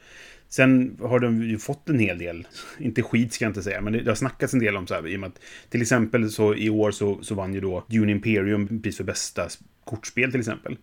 Sen 0.49 0.97
har 1.01 1.19
de 1.19 1.43
ju 1.43 1.57
fått 1.57 1.89
en 1.89 1.99
hel 1.99 2.17
del, 2.17 2.47
inte 2.79 3.01
skit 3.01 3.33
ska 3.33 3.45
jag 3.45 3.49
inte 3.49 3.63
säga, 3.63 3.81
men 3.81 3.93
det, 3.93 4.07
har 4.07 4.15
snackats 4.15 4.53
en 4.53 4.59
del 4.59 4.77
om 4.77 4.87
så 4.87 4.93
här, 4.93 5.07
i 5.07 5.15
och 5.15 5.19
med 5.19 5.27
att 5.27 5.39
till 5.69 5.81
exempel 5.81 6.31
så 6.31 6.55
i 6.55 6.69
år 6.69 6.91
så, 6.91 7.23
så 7.23 7.35
vann 7.35 7.53
ju 7.53 7.61
då 7.61 7.85
Dune 7.87 8.11
Imperium 8.11 8.81
pris 8.81 8.97
för 8.97 9.03
bästa 9.03 9.47
kortspel 9.83 10.31
till 10.31 10.39
exempel. 10.39 10.77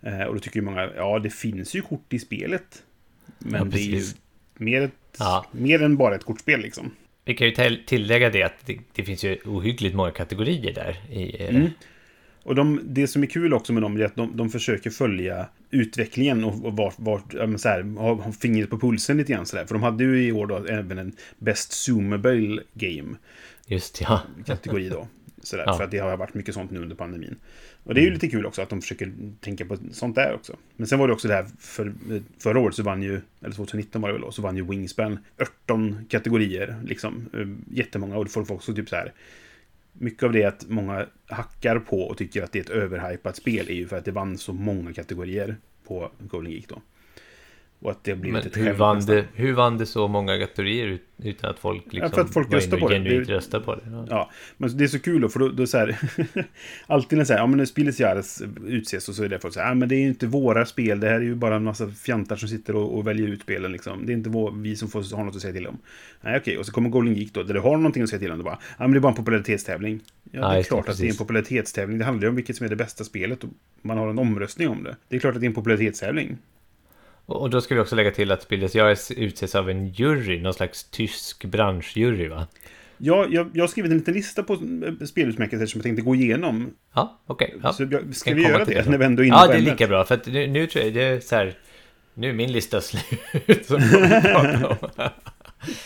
Eh, 0.00 0.22
och 0.22 0.34
då 0.34 0.40
tycker 0.40 0.60
ju 0.60 0.64
många, 0.64 0.90
ja 0.96 1.18
det 1.18 1.30
finns 1.30 1.74
ju 1.74 1.82
kort 1.82 2.12
i 2.12 2.18
spelet. 2.18 2.82
Men 3.38 3.54
Ja, 3.54 3.64
det 3.64 3.78
är 3.80 3.84
ju 3.84 4.04
mer, 4.54 4.82
ett, 4.82 5.16
Ja. 5.18 5.46
mer 5.52 5.82
än 5.82 5.96
bara 5.96 6.14
ett 6.14 6.24
kortspel 6.24 6.60
liksom. 6.60 6.90
Vi 7.24 7.34
kan 7.34 7.46
ju 7.46 7.52
till- 7.54 7.82
tillägga 7.86 8.30
det 8.30 8.42
att 8.42 8.66
det, 8.66 8.78
det 8.92 9.02
finns 9.04 9.24
ju 9.24 9.38
ohyggligt 9.44 9.94
många 9.96 10.10
kategorier 10.10 10.74
där. 10.74 10.96
I, 11.10 11.42
eh, 11.44 11.54
Mm. 11.56 11.70
Och 12.46 12.54
de, 12.54 12.80
det 12.84 13.06
som 13.06 13.22
är 13.22 13.26
kul 13.26 13.54
också 13.54 13.72
med 13.72 13.82
dem 13.82 13.96
är 13.96 14.04
att 14.04 14.16
de, 14.16 14.36
de 14.36 14.50
försöker 14.50 14.90
följa 14.90 15.46
utvecklingen 15.70 16.44
och, 16.44 16.64
och 16.64 16.76
vart, 16.76 16.94
vart 16.98 17.32
så 17.32 17.68
här, 17.68 17.96
ha, 17.98 18.14
ha 18.14 18.32
fingret 18.32 18.70
på 18.70 18.78
pulsen 18.78 19.16
lite 19.16 19.32
grann 19.32 19.46
sådär. 19.46 19.64
För 19.66 19.74
de 19.74 19.82
hade 19.82 20.04
ju 20.04 20.26
i 20.26 20.32
år 20.32 20.46
då 20.46 20.56
även 20.56 20.98
en 20.98 21.12
Best 21.38 21.72
Zoomable 21.72 22.62
Game 22.74 23.16
Just 23.66 24.00
ja. 24.00 24.20
kategori 24.46 24.88
då. 24.88 25.08
Sådär, 25.42 25.64
Ja. 25.66 25.76
För 25.76 25.84
att 25.84 25.90
det 25.90 25.98
har 25.98 26.16
varit 26.16 26.34
mycket 26.34 26.54
sånt 26.54 26.70
nu 26.70 26.80
under 26.82 26.96
pandemin. 26.96 27.36
Och 27.84 27.94
det 27.94 28.00
är 28.00 28.02
ju 28.02 28.10
lite 28.10 28.28
kul 28.28 28.46
också 28.46 28.62
att 28.62 28.68
de 28.68 28.80
försöker 28.80 29.12
tänka 29.40 29.64
på 29.64 29.76
sånt 29.92 30.14
där 30.14 30.34
också. 30.34 30.56
Men 30.76 30.86
sen 30.86 30.98
var 30.98 31.08
det 31.08 31.14
också 31.14 31.28
det 31.28 31.34
här, 31.34 31.46
för, 31.58 31.92
förra 32.38 32.60
året 32.60 32.74
så 32.74 32.82
vann 32.82 33.02
ju, 33.02 33.20
eller 33.42 33.54
2019 33.54 34.02
var 34.02 34.08
det 34.08 34.12
väl 34.12 34.22
då, 34.22 34.32
så 34.32 34.42
vann 34.42 34.56
ju 34.56 34.64
Wingspan 34.64 35.18
18 35.64 36.06
kategorier. 36.08 36.76
Liksom, 36.84 37.28
eh, 37.34 37.76
jättemånga 37.78 38.16
och 38.16 38.30
folk 38.30 38.48
var 38.48 38.56
också 38.56 38.74
typ 38.74 38.88
så 38.88 38.96
här. 38.96 39.12
Mycket 39.92 40.22
av 40.22 40.32
det 40.32 40.44
att 40.44 40.68
många 40.68 41.06
hackar 41.26 41.78
på 41.78 42.00
och 42.00 42.18
tycker 42.18 42.42
att 42.42 42.52
det 42.52 42.58
är 42.58 42.62
ett 42.62 42.70
överhypat 42.70 43.36
spel 43.36 43.68
är 43.68 43.74
ju 43.74 43.88
för 43.88 43.96
att 43.96 44.04
det 44.04 44.10
vann 44.10 44.38
så 44.38 44.52
många 44.52 44.92
kategorier 44.92 45.56
på 45.86 46.10
Golden 46.18 46.52
Geek 46.52 46.68
då. 46.68 46.82
Och 47.84 47.90
att 47.90 48.04
det 48.04 48.10
har 48.10 48.16
blivit 48.18 48.32
Men 48.32 48.46
ett 48.46 48.56
hur 48.56 48.64
skämt 48.64 48.78
vann, 48.78 48.96
nästan. 48.96 49.16
det, 49.16 49.24
hur 49.34 49.52
vann 49.52 49.78
det 49.78 49.86
så 49.86 50.08
många 50.08 50.38
kategorier 50.38 50.86
ut- 50.86 51.02
utan 51.22 51.50
att 51.50 51.58
folk 51.58 51.82
liksom 51.92 52.10
för 52.10 52.20
att 52.20 52.32
folk 52.32 52.48
var 52.48 52.54
röstar 52.56 52.78
på 52.78 52.88
det. 52.88 52.94
genuint 52.94 53.26
Det- 53.28 53.34
röstar 53.34 53.60
på 53.60 53.74
det? 53.74 53.80
Ja. 53.90 54.06
Ja, 54.10 54.30
men 54.56 54.76
det 54.76 54.84
är 54.84 54.88
så 54.88 54.98
kul 54.98 55.20
då, 55.20 55.28
för 55.28 55.40
då, 55.40 55.48
då 55.48 55.66
så 55.66 55.78
här... 55.78 55.96
alltid 56.86 57.18
när 57.18 57.24
så 57.24 57.32
här, 57.32 57.40
ja 57.40 57.46
men 57.46 57.58
när 57.58 57.64
Spieles 57.64 58.00
Jahres 58.00 58.42
utses 58.66 59.08
och 59.08 59.14
så 59.14 59.24
är 59.24 59.28
det 59.28 59.38
folk 59.38 59.54
så 59.54 59.60
här, 59.60 59.68
ja 59.68 59.74
men 59.74 59.88
det 59.88 59.94
är 59.94 60.00
ju 60.00 60.08
inte 60.08 60.26
våra 60.26 60.66
spel, 60.66 61.00
det 61.00 61.08
här 61.08 61.14
är 61.14 61.20
ju 61.20 61.34
bara 61.34 61.56
en 61.56 61.64
massa 61.64 61.88
fjantar 61.88 62.36
som 62.36 62.48
sitter 62.48 62.76
och, 62.76 62.98
och 62.98 63.06
väljer 63.06 63.28
ut 63.28 63.42
spelen 63.42 63.72
liksom. 63.72 64.06
Det 64.06 64.12
är 64.12 64.14
inte 64.14 64.30
vår, 64.30 64.50
vi 64.50 64.76
som 64.76 64.88
får 64.88 65.16
ha 65.16 65.24
något 65.24 65.36
att 65.36 65.42
säga 65.42 65.54
till 65.54 65.66
om. 65.66 65.78
Nej 66.20 66.36
okej, 66.38 66.58
och 66.58 66.66
så 66.66 66.72
kommer 66.72 66.88
Golden 66.90 67.14
Geek 67.14 67.32
då, 67.32 67.42
där 67.42 67.54
du 67.54 67.60
har 67.60 67.76
någonting 67.76 68.02
att 68.02 68.08
säga 68.08 68.20
till 68.20 68.30
om, 68.32 68.38
det 68.38 68.44
bara, 68.44 68.58
ja 68.78 68.84
men 68.84 68.92
det 68.92 68.98
är 68.98 69.00
bara 69.00 69.08
en 69.12 69.16
popularitetstävling. 69.16 70.00
Ja, 70.32 70.40
Ja, 70.40 70.46
det 70.48 70.52
är 70.54 70.56
just 70.56 70.70
det, 70.70 70.74
klart 70.74 70.88
att 70.88 70.98
det 70.98 71.06
är 71.06 71.10
en 71.10 71.16
popularitetstävling, 71.16 71.98
det 71.98 72.04
handlar 72.04 72.22
ju 72.22 72.28
om 72.28 72.36
vilket 72.36 72.56
som 72.56 72.64
är 72.66 72.70
det 72.70 72.76
bästa 72.76 73.04
spelet 73.04 73.44
och 73.44 73.50
man 73.82 73.98
har 73.98 74.08
en 74.08 74.18
omröstning 74.18 74.68
om 74.68 74.82
det. 74.82 74.96
Det 75.08 75.16
är 75.16 75.20
klart 75.20 75.34
att 75.34 75.40
det 75.40 75.44
är 75.46 75.48
en 75.48 75.54
popularitetstävling. 75.54 76.36
Och 77.26 77.50
då 77.50 77.60
ska 77.60 77.74
vi 77.74 77.80
också 77.80 77.96
lägga 77.96 78.10
till 78.10 78.32
att 78.32 78.42
Spilles 78.42 78.74
Jares 78.74 79.10
utses 79.10 79.54
av 79.54 79.70
en 79.70 79.86
jury, 79.88 80.40
någon 80.40 80.54
slags 80.54 80.84
tysk 80.90 81.44
branschjury 81.44 82.28
va? 82.28 82.46
Ja, 82.98 83.26
jag, 83.30 83.50
jag 83.54 83.62
har 83.62 83.68
skrivit 83.68 83.90
en 83.92 83.98
liten 83.98 84.14
lista 84.14 84.42
på 84.42 84.52
eh, 84.52 85.06
spelutmärkelser 85.06 85.66
som 85.66 85.78
jag 85.78 85.82
tänkte 85.84 86.02
gå 86.02 86.14
igenom. 86.14 86.70
Ja, 86.94 87.20
okej. 87.26 87.54
Ja. 87.62 87.72
Så 87.72 87.82
jag, 87.90 88.16
ska 88.16 88.34
vi 88.34 88.42
göra 88.42 88.64
det 88.64 88.74
det. 88.82 88.90
när 88.90 88.98
vi 88.98 89.04
ändå 89.04 89.22
är 89.22 89.26
inne 89.26 89.36
Ja, 89.36 89.42
på 89.46 89.52
det 89.52 89.58
är 89.58 89.62
lika 89.62 89.86
bra. 89.88 90.04
För 90.04 90.14
att 90.14 90.26
nu, 90.26 90.46
nu 90.46 90.66
tror 90.66 90.84
jag 90.84 90.94
det 90.94 91.02
är 91.02 91.20
så 91.20 91.36
här... 91.36 91.54
Nu 92.14 92.28
är 92.28 92.32
min 92.32 92.52
lista 92.52 92.80
slut. 92.80 93.68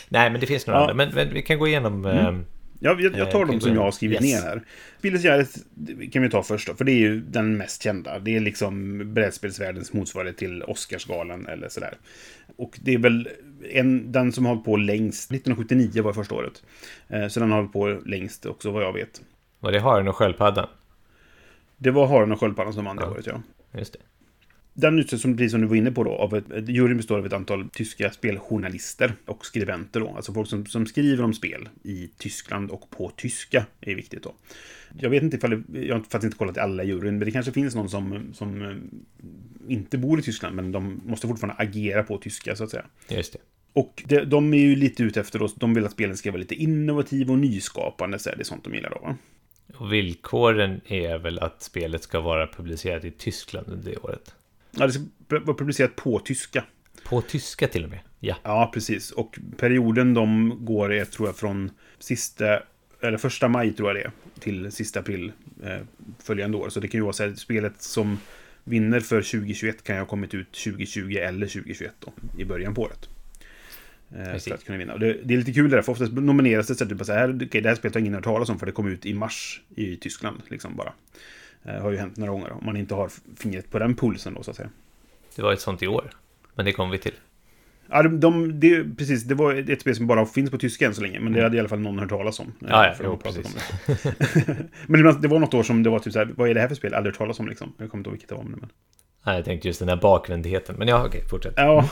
Nej, 0.09 0.29
men 0.31 0.39
det 0.39 0.45
finns 0.47 0.67
några 0.67 0.79
Ja. 0.79 0.81
andra. 0.81 0.93
Men, 0.93 1.09
men 1.15 1.33
vi 1.33 1.41
kan 1.41 1.59
gå 1.59 1.67
igenom... 1.67 2.05
ehm, 2.05 2.15
Ja, 2.25 2.33
jag, 2.79 3.01
jag 3.01 3.31
tar 3.31 3.39
Eh, 3.39 3.45
de 3.45 3.51
kan 3.51 3.61
som 3.61 3.69
gå 3.69 3.75
jag 3.77 3.81
har 3.83 3.91
skrivit 3.91 4.21
Yes. 4.21 4.33
ner 4.33 4.49
här. 4.49 4.61
Spilles 4.99 5.23
Gärdet 5.23 5.49
kan 6.11 6.21
vi 6.21 6.29
ta 6.29 6.43
först 6.43 6.67
då, 6.67 6.73
för 6.75 6.85
det 6.85 6.91
är 6.91 6.99
ju 6.99 7.21
den 7.21 7.57
mest 7.57 7.83
kända. 7.83 8.19
Det 8.19 8.35
är 8.35 8.39
liksom 8.39 9.01
brädspelsvärldens 9.13 9.93
motsvarighet 9.93 10.37
till 10.37 10.63
Oscarsgalan 10.63 11.47
eller 11.47 11.69
sådär. 11.69 11.93
Och 12.55 12.79
det 12.81 12.93
är 12.93 12.97
väl 12.97 13.29
en, 13.71 14.11
den 14.11 14.31
som 14.31 14.45
har 14.45 14.53
hållit 14.53 14.65
på 14.65 14.77
längst. 14.77 15.31
1979 15.31 16.03
var 16.03 16.13
första 16.13 16.35
året. 16.35 16.63
Eh, 17.07 17.27
så 17.27 17.39
den 17.39 17.51
har 17.51 17.57
hållit 17.57 17.73
på 17.73 17.99
längst 18.05 18.45
också 18.45 18.71
vad 18.71 18.83
jag 18.83 18.93
vet. 18.93 19.21
Var 19.59 19.71
det 19.71 19.79
Haren 19.79 20.07
och 20.07 20.15
Sköldpaddan? 20.15 20.67
Det 21.77 21.91
var 21.91 22.07
Haren 22.07 22.31
och 22.31 22.39
Sköldpaddan 22.39 22.73
som 22.73 22.85
vann 22.85 22.95
det 22.95 23.03
Ja. 23.03 23.09
året, 23.11 23.25
ja. 23.27 23.41
Just 23.79 23.93
det. 23.93 23.99
Den 24.81 24.99
utsätts 24.99 25.21
som, 25.21 25.37
precis 25.37 25.51
som 25.51 25.61
du 25.61 25.67
var 25.67 25.75
inne 25.75 25.91
på 25.91 26.03
då, 26.03 26.11
av 26.11 26.35
ett, 26.35 26.69
juryn 26.69 26.97
består 26.97 27.17
av 27.17 27.25
ett 27.25 27.33
antal 27.33 27.69
tyska 27.69 28.11
speljournalister 28.11 29.13
och 29.25 29.45
skribenter 29.45 29.99
då. 29.99 30.13
Alltså 30.15 30.33
folk 30.33 30.49
som, 30.49 30.65
som 30.65 30.85
skriver 30.85 31.23
om 31.23 31.33
spel 31.33 31.69
i 31.83 32.09
Tyskland 32.17 32.71
och 32.71 32.89
på 32.89 33.11
tyska 33.15 33.65
är 33.81 33.95
viktigt 33.95 34.23
då. 34.23 34.33
Jag 34.99 35.09
vet 35.09 35.23
inte 35.23 35.37
ifall, 35.37 35.63
det- 35.67 35.79
jag 35.85 35.95
har 35.95 35.99
faktiskt 36.01 36.23
inte 36.23 36.37
kollat 36.37 36.57
i 36.57 36.59
alla 36.59 36.83
juryn, 36.83 37.17
men 37.17 37.25
det 37.25 37.31
kanske 37.31 37.51
finns 37.51 37.75
någon 37.75 37.89
som, 37.89 38.33
som 38.33 38.61
eh, 38.61 38.75
inte 39.67 39.97
bor 39.97 40.19
i 40.19 40.21
Tyskland, 40.21 40.55
men 40.55 40.71
de 40.71 41.01
måste 41.05 41.27
fortfarande 41.27 41.61
agera 41.63 42.03
på 42.03 42.17
tyska 42.17 42.55
så 42.55 42.63
att 42.63 42.69
säga. 42.69 42.85
Just 43.09 43.33
det. 43.33 43.39
Och 43.73 44.03
det, 44.07 44.25
de 44.25 44.53
är 44.53 44.57
ju 44.57 44.75
lite 44.75 45.03
ute 45.03 45.19
efter, 45.19 45.39
då, 45.39 45.47
de 45.55 45.73
vill 45.73 45.85
att 45.85 45.91
spelen 45.91 46.17
ska 46.17 46.31
vara 46.31 46.39
lite 46.39 46.55
innovativa 46.55 47.33
och 47.33 47.39
nyskapande, 47.39 48.19
så 48.19 48.29
är 48.29 48.35
det 48.35 48.43
sånt 48.43 48.63
de 48.63 48.73
gillar 48.75 48.89
då 48.89 48.99
va? 48.99 49.15
Och 49.77 49.93
villkoren 49.93 50.81
är 50.85 51.17
väl 51.17 51.39
att 51.39 51.61
spelet 51.61 52.03
ska 52.03 52.19
vara 52.19 52.47
publicerat 52.47 53.05
i 53.05 53.11
Tyskland 53.11 53.67
under 53.69 53.91
det 53.91 53.97
året. 53.97 54.35
Ja, 54.71 54.87
det 54.87 55.39
vara 55.39 55.57
publicerat 55.57 55.95
på 55.95 56.19
tyska. 56.19 56.63
På 57.03 57.21
tyska 57.21 57.67
till 57.67 57.83
och 57.83 57.89
med. 57.89 57.99
Ja. 58.19 58.35
Ja, 58.43 58.71
precis. 58.73 59.11
Och 59.11 59.39
perioden 59.57 60.13
de 60.13 60.57
går 60.65 60.93
är, 60.93 61.05
tror 61.05 61.27
jag, 61.27 61.35
från 61.35 61.71
sista, 61.99 62.59
eller 63.01 63.17
första 63.17 63.47
maj 63.47 63.73
tror 63.73 63.89
jag 63.89 63.95
det 63.95 64.01
är, 64.01 64.11
till 64.39 64.71
sista 64.71 64.99
april 64.99 65.31
eh, 65.63 65.77
följande 66.23 66.57
år. 66.57 66.69
Så 66.69 66.79
det 66.79 66.87
kan 66.87 66.97
ju 66.97 67.03
vara 67.03 67.13
så 67.13 67.23
här, 67.23 67.33
spelet 67.33 67.81
som 67.81 68.17
vinner 68.63 68.99
för 68.99 69.21
2021 69.21 69.83
kan 69.83 69.95
ju 69.95 70.01
ha 70.01 70.07
kommit 70.07 70.33
ut 70.33 70.51
2020 70.51 71.15
eller 71.15 71.47
2021 71.47 71.93
då, 71.99 72.13
i 72.37 72.45
början 72.45 72.73
på 72.73 72.81
året. 72.81 73.09
Eh, 74.15 74.37
för 74.37 74.53
att 74.53 74.63
kunna 74.63 74.77
vinna. 74.77 74.93
Och 74.93 74.99
det, 74.99 75.13
det 75.23 75.33
är 75.33 75.37
lite 75.37 75.53
kul 75.53 75.69
det 75.69 75.75
där, 75.75 75.81
för 75.81 75.91
oftast 75.91 76.13
nomineras 76.13 76.67
det 76.67 76.75
så 76.75 76.83
att 76.83 76.89
det 76.89 76.95
bara 76.95 77.05
så 77.05 77.13
här, 77.13 77.39
okej, 77.45 77.61
det 77.61 77.69
här 77.69 77.75
spelet 77.75 77.95
har 77.95 78.01
ingen 78.01 78.13
hört 78.13 78.23
talas 78.23 78.49
om 78.49 78.59
för 78.59 78.65
det 78.65 78.71
kom 78.71 78.87
ut 78.87 79.05
i 79.05 79.13
mars 79.13 79.61
i 79.75 79.95
Tyskland, 79.95 80.41
liksom 80.47 80.75
bara. 80.75 80.93
Eh, 81.63 81.81
har 81.81 81.91
ju 81.91 81.97
hänt 81.97 82.17
några 82.17 82.31
gånger, 82.31 82.51
om 82.51 82.65
man 82.65 82.77
inte 82.77 82.95
har 82.95 83.11
fingret 83.37 83.71
på 83.71 83.79
den 83.79 83.95
pulsen 83.95 84.33
då, 84.33 84.43
så 84.43 84.51
att 84.51 84.57
säga. 84.57 84.69
Det 85.35 85.41
var 85.41 85.53
ett 85.53 85.61
sånt 85.61 85.83
i 85.83 85.87
år. 85.87 86.09
Men 86.55 86.65
det 86.65 86.73
kommer 86.73 86.91
vi 86.91 86.97
till. 86.97 87.13
Ja, 87.91 88.03
de, 88.03 88.19
de, 88.19 88.59
det, 88.59 88.97
precis, 88.97 89.23
det 89.23 89.35
var 89.35 89.71
ett 89.71 89.81
spel 89.81 89.95
som 89.95 90.07
bara 90.07 90.25
finns 90.25 90.51
på 90.51 90.57
tyska 90.57 90.85
än 90.85 90.95
så 90.95 91.01
länge, 91.01 91.19
men 91.19 91.33
det 91.33 91.43
hade 91.43 91.57
i 91.57 91.59
alla 91.59 91.69
fall 91.69 91.79
någon 91.79 91.99
hört 91.99 92.09
talas 92.09 92.39
om. 92.39 92.45
Mm. 92.45 92.71
Ja, 92.71 92.85
ja, 92.85 92.95
jo, 93.03 93.17
precis. 93.17 93.55
men 94.87 95.21
det 95.21 95.27
var 95.27 95.39
något 95.39 95.53
år 95.53 95.63
som 95.63 95.83
det 95.83 95.89
var 95.89 95.99
typ 95.99 96.13
så 96.13 96.19
här, 96.19 96.29
vad 96.37 96.49
är 96.49 96.53
det 96.53 96.61
här 96.61 96.67
för 96.67 96.75
spel? 96.75 96.93
Aldrig 96.93 97.13
hört 97.13 97.17
talas 97.17 97.39
om 97.39 97.47
liksom. 97.47 97.73
Jag 97.77 97.91
kommer 97.91 97.99
inte 97.99 98.07
ihåg 98.09 98.13
vilket 98.13 98.29
det 98.29 98.35
var. 98.35 98.43
Men... 98.43 98.69
Nej, 99.25 99.35
jag 99.35 99.45
tänkte 99.45 99.67
just 99.67 99.79
den 99.79 99.89
här 99.89 99.95
bakvändheten. 99.95 100.75
Men 100.75 100.87
ja, 100.87 101.05
okej, 101.05 101.23
fortsätt. 101.29 101.53
Ja. 101.57 101.89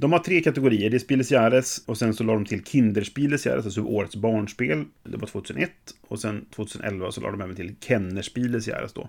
De 0.00 0.12
har 0.12 0.18
tre 0.18 0.40
kategorier. 0.40 0.90
Det 0.90 0.96
är 0.96 0.98
Spieles 0.98 1.30
Jahres 1.30 1.82
och 1.86 1.98
sen 1.98 2.14
så 2.14 2.24
la 2.24 2.32
de 2.32 2.44
till 2.44 2.64
Kinderspieles 2.64 3.46
Jahres, 3.46 3.64
alltså 3.64 3.82
årets 3.82 4.16
barnspel. 4.16 4.84
Det 5.02 5.16
var 5.16 5.26
2001. 5.26 5.70
Och 6.00 6.20
sen 6.20 6.46
2011 6.54 7.12
så 7.12 7.20
la 7.20 7.30
de 7.30 7.40
även 7.40 7.56
till 7.56 7.74
Kennerspieles 7.80 8.68
Jahres 8.68 8.92
då. 8.92 9.08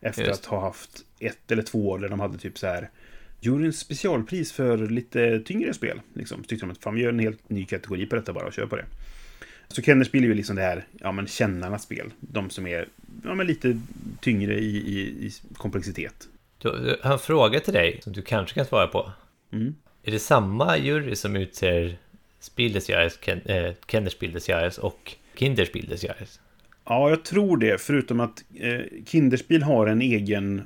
Efter 0.00 0.24
Just. 0.24 0.40
att 0.40 0.46
ha 0.46 0.60
haft 0.60 1.04
ett 1.18 1.50
eller 1.52 1.62
två 1.62 1.88
år 1.88 1.98
där 1.98 2.08
de 2.08 2.20
hade 2.20 2.38
typ 2.38 2.58
så 2.58 2.66
här 2.66 2.90
juryns 3.40 3.78
specialpris 3.78 4.52
för 4.52 4.78
lite 4.78 5.40
tyngre 5.40 5.74
spel. 5.74 6.00
Liksom. 6.14 6.42
Så 6.42 6.48
tyckte 6.48 6.66
de 6.66 6.72
att 6.72 6.82
fan, 6.82 6.94
vi 6.94 7.02
gör 7.02 7.12
en 7.12 7.18
helt 7.18 7.50
ny 7.50 7.64
kategori 7.64 8.06
på 8.06 8.16
detta 8.16 8.32
bara 8.32 8.46
och 8.46 8.52
kör 8.52 8.66
på 8.66 8.76
det. 8.76 8.84
Så 9.68 9.82
Kennerspel 9.82 10.24
är 10.24 10.28
ju 10.28 10.34
liksom 10.34 10.56
det 10.56 10.62
här, 10.62 10.86
ja 11.00 11.12
men 11.12 11.26
kännarnas 11.26 11.82
spel. 11.82 12.12
De 12.20 12.50
som 12.50 12.66
är, 12.66 12.88
ja 13.24 13.34
men 13.34 13.46
lite 13.46 13.80
tyngre 14.20 14.58
i, 14.58 14.76
i, 14.76 15.00
i 15.26 15.32
komplexitet. 15.56 16.28
Då, 16.58 16.68
jag 16.68 16.96
har 17.02 17.12
en 17.12 17.18
fråga 17.18 17.60
till 17.60 17.72
dig 17.72 18.00
som 18.02 18.12
du 18.12 18.22
kanske 18.22 18.54
kan 18.54 18.66
svara 18.66 18.86
på. 18.86 19.12
Mm. 19.52 19.74
Är 20.06 20.10
det 20.10 20.18
samma 20.18 20.78
jury 20.78 21.16
som 21.16 21.36
utser 21.36 21.96
Spiel 22.40 22.80
Ken, 23.20 23.40
eh, 23.44 23.72
Kennerspiel 23.86 24.38
och 24.80 25.16
Kinderspiel? 25.34 25.98
Ja, 26.84 27.10
jag 27.10 27.24
tror 27.24 27.56
det. 27.56 27.80
Förutom 27.80 28.20
att 28.20 28.44
eh, 28.54 28.80
Kinderspil 29.06 29.62
har 29.62 29.86
en 29.86 30.02
egen 30.02 30.62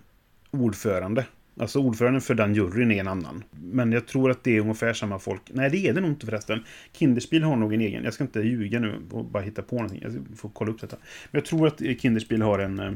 ordförande. 0.50 1.26
Alltså 1.60 1.78
ordföranden 1.78 2.20
för 2.20 2.34
den 2.34 2.54
juryn 2.54 2.90
är 2.90 3.00
en 3.00 3.08
annan. 3.08 3.44
Men 3.50 3.92
jag 3.92 4.06
tror 4.06 4.30
att 4.30 4.44
det 4.44 4.56
är 4.56 4.60
ungefär 4.60 4.92
samma 4.92 5.18
folk. 5.18 5.42
Nej, 5.52 5.70
det 5.70 5.88
är 5.88 5.92
det 5.92 6.00
nog 6.00 6.10
inte 6.10 6.26
förresten. 6.26 6.64
Kinderspil 6.92 7.42
har 7.42 7.56
nog 7.56 7.74
en 7.74 7.80
egen. 7.80 8.04
Jag 8.04 8.14
ska 8.14 8.24
inte 8.24 8.40
ljuga 8.40 8.80
nu 8.80 8.94
och 9.10 9.24
bara 9.24 9.42
hitta 9.42 9.62
på 9.62 9.76
någonting. 9.76 10.02
Jag 10.02 10.38
får 10.38 10.48
kolla 10.48 10.70
upp 10.70 10.80
detta. 10.80 10.96
Men 11.30 11.38
jag 11.40 11.44
tror 11.44 11.66
att 11.66 11.82
eh, 11.82 11.96
Kinderspil 11.96 12.42
har 12.42 12.58
en 12.58 12.78
eh, 12.78 12.92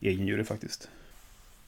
egen 0.00 0.26
jury 0.26 0.44
faktiskt. 0.44 0.90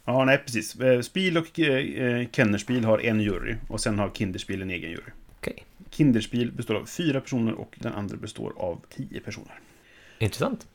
Ja, 0.05 0.25
nej 0.25 0.39
precis. 0.39 0.81
Eh, 0.81 1.01
Spiel 1.01 1.39
och 1.39 1.61
eh, 1.61 2.29
Kennerspiel 2.33 2.85
har 2.85 2.99
en 2.99 3.21
jury. 3.21 3.55
Och 3.69 3.81
sen 3.81 3.99
har 3.99 4.11
Kinderspiel 4.11 4.63
en 4.63 4.71
egen 4.71 4.91
jury. 4.91 5.11
Okej, 5.39 5.65
Kinderspiel 5.91 6.53
består 6.53 6.75
av 6.75 6.85
fyra 6.85 7.21
personer 7.21 7.53
och 7.53 7.77
den 7.79 7.93
andra 7.93 8.17
består 8.17 8.53
av 8.57 8.81
tio 8.97 9.21
personer. 9.21 9.61
intressant. 10.19 10.67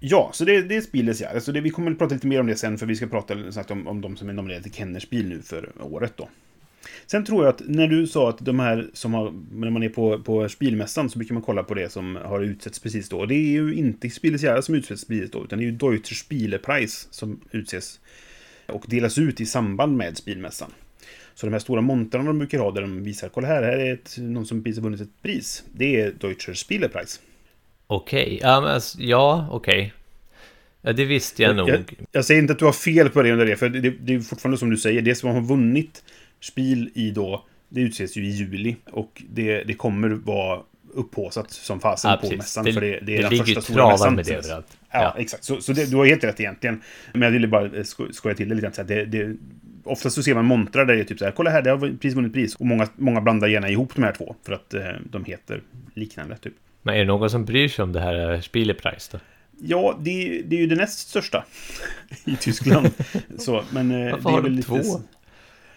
Ja, 0.00 0.30
så 0.34 0.44
det, 0.44 0.62
det 0.62 0.76
är 0.76 0.80
Spieles 0.80 1.20
ja. 1.20 1.28
Alltså 1.28 1.52
det, 1.52 1.60
vi 1.60 1.70
kommer 1.70 1.90
att 1.90 1.98
prata 1.98 2.14
lite 2.14 2.26
mer 2.26 2.40
om 2.40 2.46
det 2.46 2.56
sen, 2.56 2.78
för 2.78 2.86
vi 2.86 2.96
ska 2.96 3.06
prata 3.06 3.52
sagt, 3.52 3.70
om, 3.70 3.88
om 3.88 4.00
de 4.00 4.16
som 4.16 4.28
är 4.28 4.32
nominerade 4.32 4.62
till 4.62 4.72
Kennerspiel 4.72 5.28
nu 5.28 5.42
för 5.42 5.72
året 5.80 6.12
då. 6.16 6.28
Sen 7.06 7.24
tror 7.24 7.44
jag 7.44 7.54
att 7.54 7.62
när 7.66 7.88
du 7.88 8.06
sa 8.06 8.28
att 8.28 8.38
de 8.38 8.60
här 8.60 8.90
som 8.92 9.14
har, 9.14 9.34
när 9.52 9.70
man 9.70 9.82
är 9.82 9.88
på, 9.88 10.18
på 10.18 10.48
spilmässan 10.48 11.10
så 11.10 11.18
brukar 11.18 11.34
man 11.34 11.42
kolla 11.42 11.62
på 11.62 11.74
det 11.74 11.92
som 11.92 12.16
har 12.16 12.40
utsetts 12.40 12.78
precis 12.78 13.08
då. 13.08 13.18
Och 13.18 13.28
det 13.28 13.34
är 13.34 13.52
ju 13.52 13.74
inte 13.74 14.10
Spieles 14.10 14.42
Jahre 14.42 14.62
som 14.62 14.74
utsätts 14.74 15.04
precis 15.04 15.30
då, 15.30 15.44
utan 15.44 15.58
det 15.58 15.64
är 15.64 15.66
ju 15.66 15.72
Deutscher 15.72 16.14
Spielepreis 16.14 17.08
som 17.10 17.40
utses 17.50 18.00
och 18.72 18.84
delas 18.88 19.18
ut 19.18 19.40
i 19.40 19.46
samband 19.46 19.96
med 19.96 20.16
spilmässan. 20.16 20.70
Så 21.34 21.46
de 21.46 21.52
här 21.52 21.60
stora 21.60 21.80
montrarna 21.80 22.24
de 22.26 22.38
brukar 22.38 22.58
ha 22.58 22.70
där 22.70 22.80
de 22.80 23.02
visar, 23.04 23.28
kolla 23.28 23.46
här, 23.48 23.62
här 23.62 23.72
är 23.78 23.94
ett, 23.94 24.14
någon 24.18 24.46
som 24.46 24.62
precis 24.64 24.78
har 24.78 24.82
vunnit 24.84 25.00
ett 25.00 25.22
pris. 25.22 25.62
Det 25.72 26.00
är 26.00 26.12
Deutscher 26.20 26.54
Spielepreis. 26.54 27.20
Okej, 27.86 28.38
ja, 28.42 28.60
men 28.60 28.70
alltså, 28.70 28.98
ja 29.00 29.48
okej. 29.50 29.92
Ja, 30.82 30.92
det 30.92 31.04
visste 31.04 31.42
jag 31.42 31.56
nog. 31.56 31.68
Jag, 31.68 31.84
jag 32.12 32.24
säger 32.24 32.40
inte 32.40 32.52
att 32.52 32.58
du 32.58 32.64
har 32.64 32.72
fel 32.72 33.08
på 33.08 33.22
det 33.22 33.32
under 33.32 33.46
det, 33.46 33.56
för 33.56 33.68
det, 33.68 33.90
det 33.90 34.14
är 34.14 34.20
fortfarande 34.20 34.58
som 34.58 34.70
du 34.70 34.76
säger, 34.76 35.02
det 35.02 35.14
som 35.14 35.30
har 35.30 35.40
vunnit 35.40 36.04
Spiel 36.40 36.90
i 36.94 37.10
då, 37.10 37.44
det 37.68 37.80
utses 37.80 38.16
ju 38.16 38.26
i 38.26 38.30
juli. 38.30 38.76
Och 38.90 39.22
det, 39.30 39.62
det 39.64 39.74
kommer 39.74 40.08
vara 40.08 40.60
upphåsat 40.94 41.50
som 41.50 41.80
fasen 41.80 42.10
Ja, 42.10 42.28
på 42.28 42.36
mässan. 42.36 42.64
Det- 42.64 42.72
för 42.72 42.80
det, 42.80 42.86
det 42.86 42.94
är 42.96 43.00
det 43.16 43.22
den 43.22 43.30
ligger 43.30 43.44
första 43.44 43.60
stora 43.60 43.88
mässan. 43.88 44.14
med 44.14 44.24
det 44.24 44.34
överallt. 44.34 44.66
Ja, 44.92 45.00
Ja. 45.02 45.20
exakt. 45.20 45.44
Så, 45.44 45.60
så 45.60 45.72
det, 45.72 45.90
du 45.90 45.96
har 45.96 46.06
helt 46.06 46.24
rätt 46.24 46.40
egentligen. 46.40 46.80
Men 47.12 47.22
jag 47.22 47.30
ville 47.30 47.48
bara 47.48 47.64
eh, 47.76 47.82
sko- 47.84 48.12
skoja 48.12 48.34
till 48.34 48.48
det 48.48 48.54
lite. 48.54 48.72
Så 48.72 48.82
det, 48.82 49.04
det, 49.04 49.36
oftast 49.84 50.16
så 50.16 50.22
ser 50.22 50.34
man 50.34 50.44
montrar 50.44 50.84
där 50.84 50.94
det 50.94 51.00
är 51.00 51.04
typ 51.04 51.18
så 51.18 51.24
här, 51.24 51.32
kolla 51.32 51.50
här, 51.50 51.62
det 51.62 51.70
har 51.70 51.78
precis 51.78 52.14
vunnit 52.14 52.32
pris. 52.32 52.54
Och 52.54 52.66
många, 52.66 52.88
många 52.96 53.20
blandar 53.20 53.48
gärna 53.48 53.68
ihop 53.70 53.94
de 53.94 54.02
här 54.02 54.12
två. 54.12 54.34
För 54.46 54.52
att 54.52 54.74
eh, 54.74 54.82
de 55.10 55.24
heter 55.24 55.62
liknande, 55.94 56.36
typ. 56.36 56.54
Men 56.82 56.94
är 56.94 56.98
det 56.98 57.04
någon 57.04 57.30
som 57.30 57.44
bryr 57.44 57.68
sig 57.68 57.82
om 57.82 57.92
det 57.92 58.00
här 58.00 58.40
Spielepreis 58.40 59.08
då? 59.08 59.18
Ja, 59.64 59.98
det, 60.00 60.42
det 60.46 60.56
är 60.56 60.60
ju 60.60 60.66
det 60.66 60.76
näst 60.76 61.08
största 61.08 61.44
i 62.24 62.36
Tyskland. 62.36 62.90
så, 63.38 63.64
men 63.72 63.90
eh, 63.90 64.10
Varför 64.12 64.22
det 64.22 64.28
är 64.28 64.32
har 64.32 64.42
väl 64.42 64.50
de 64.52 64.56
lite... 64.56 64.68
två? 64.68 65.00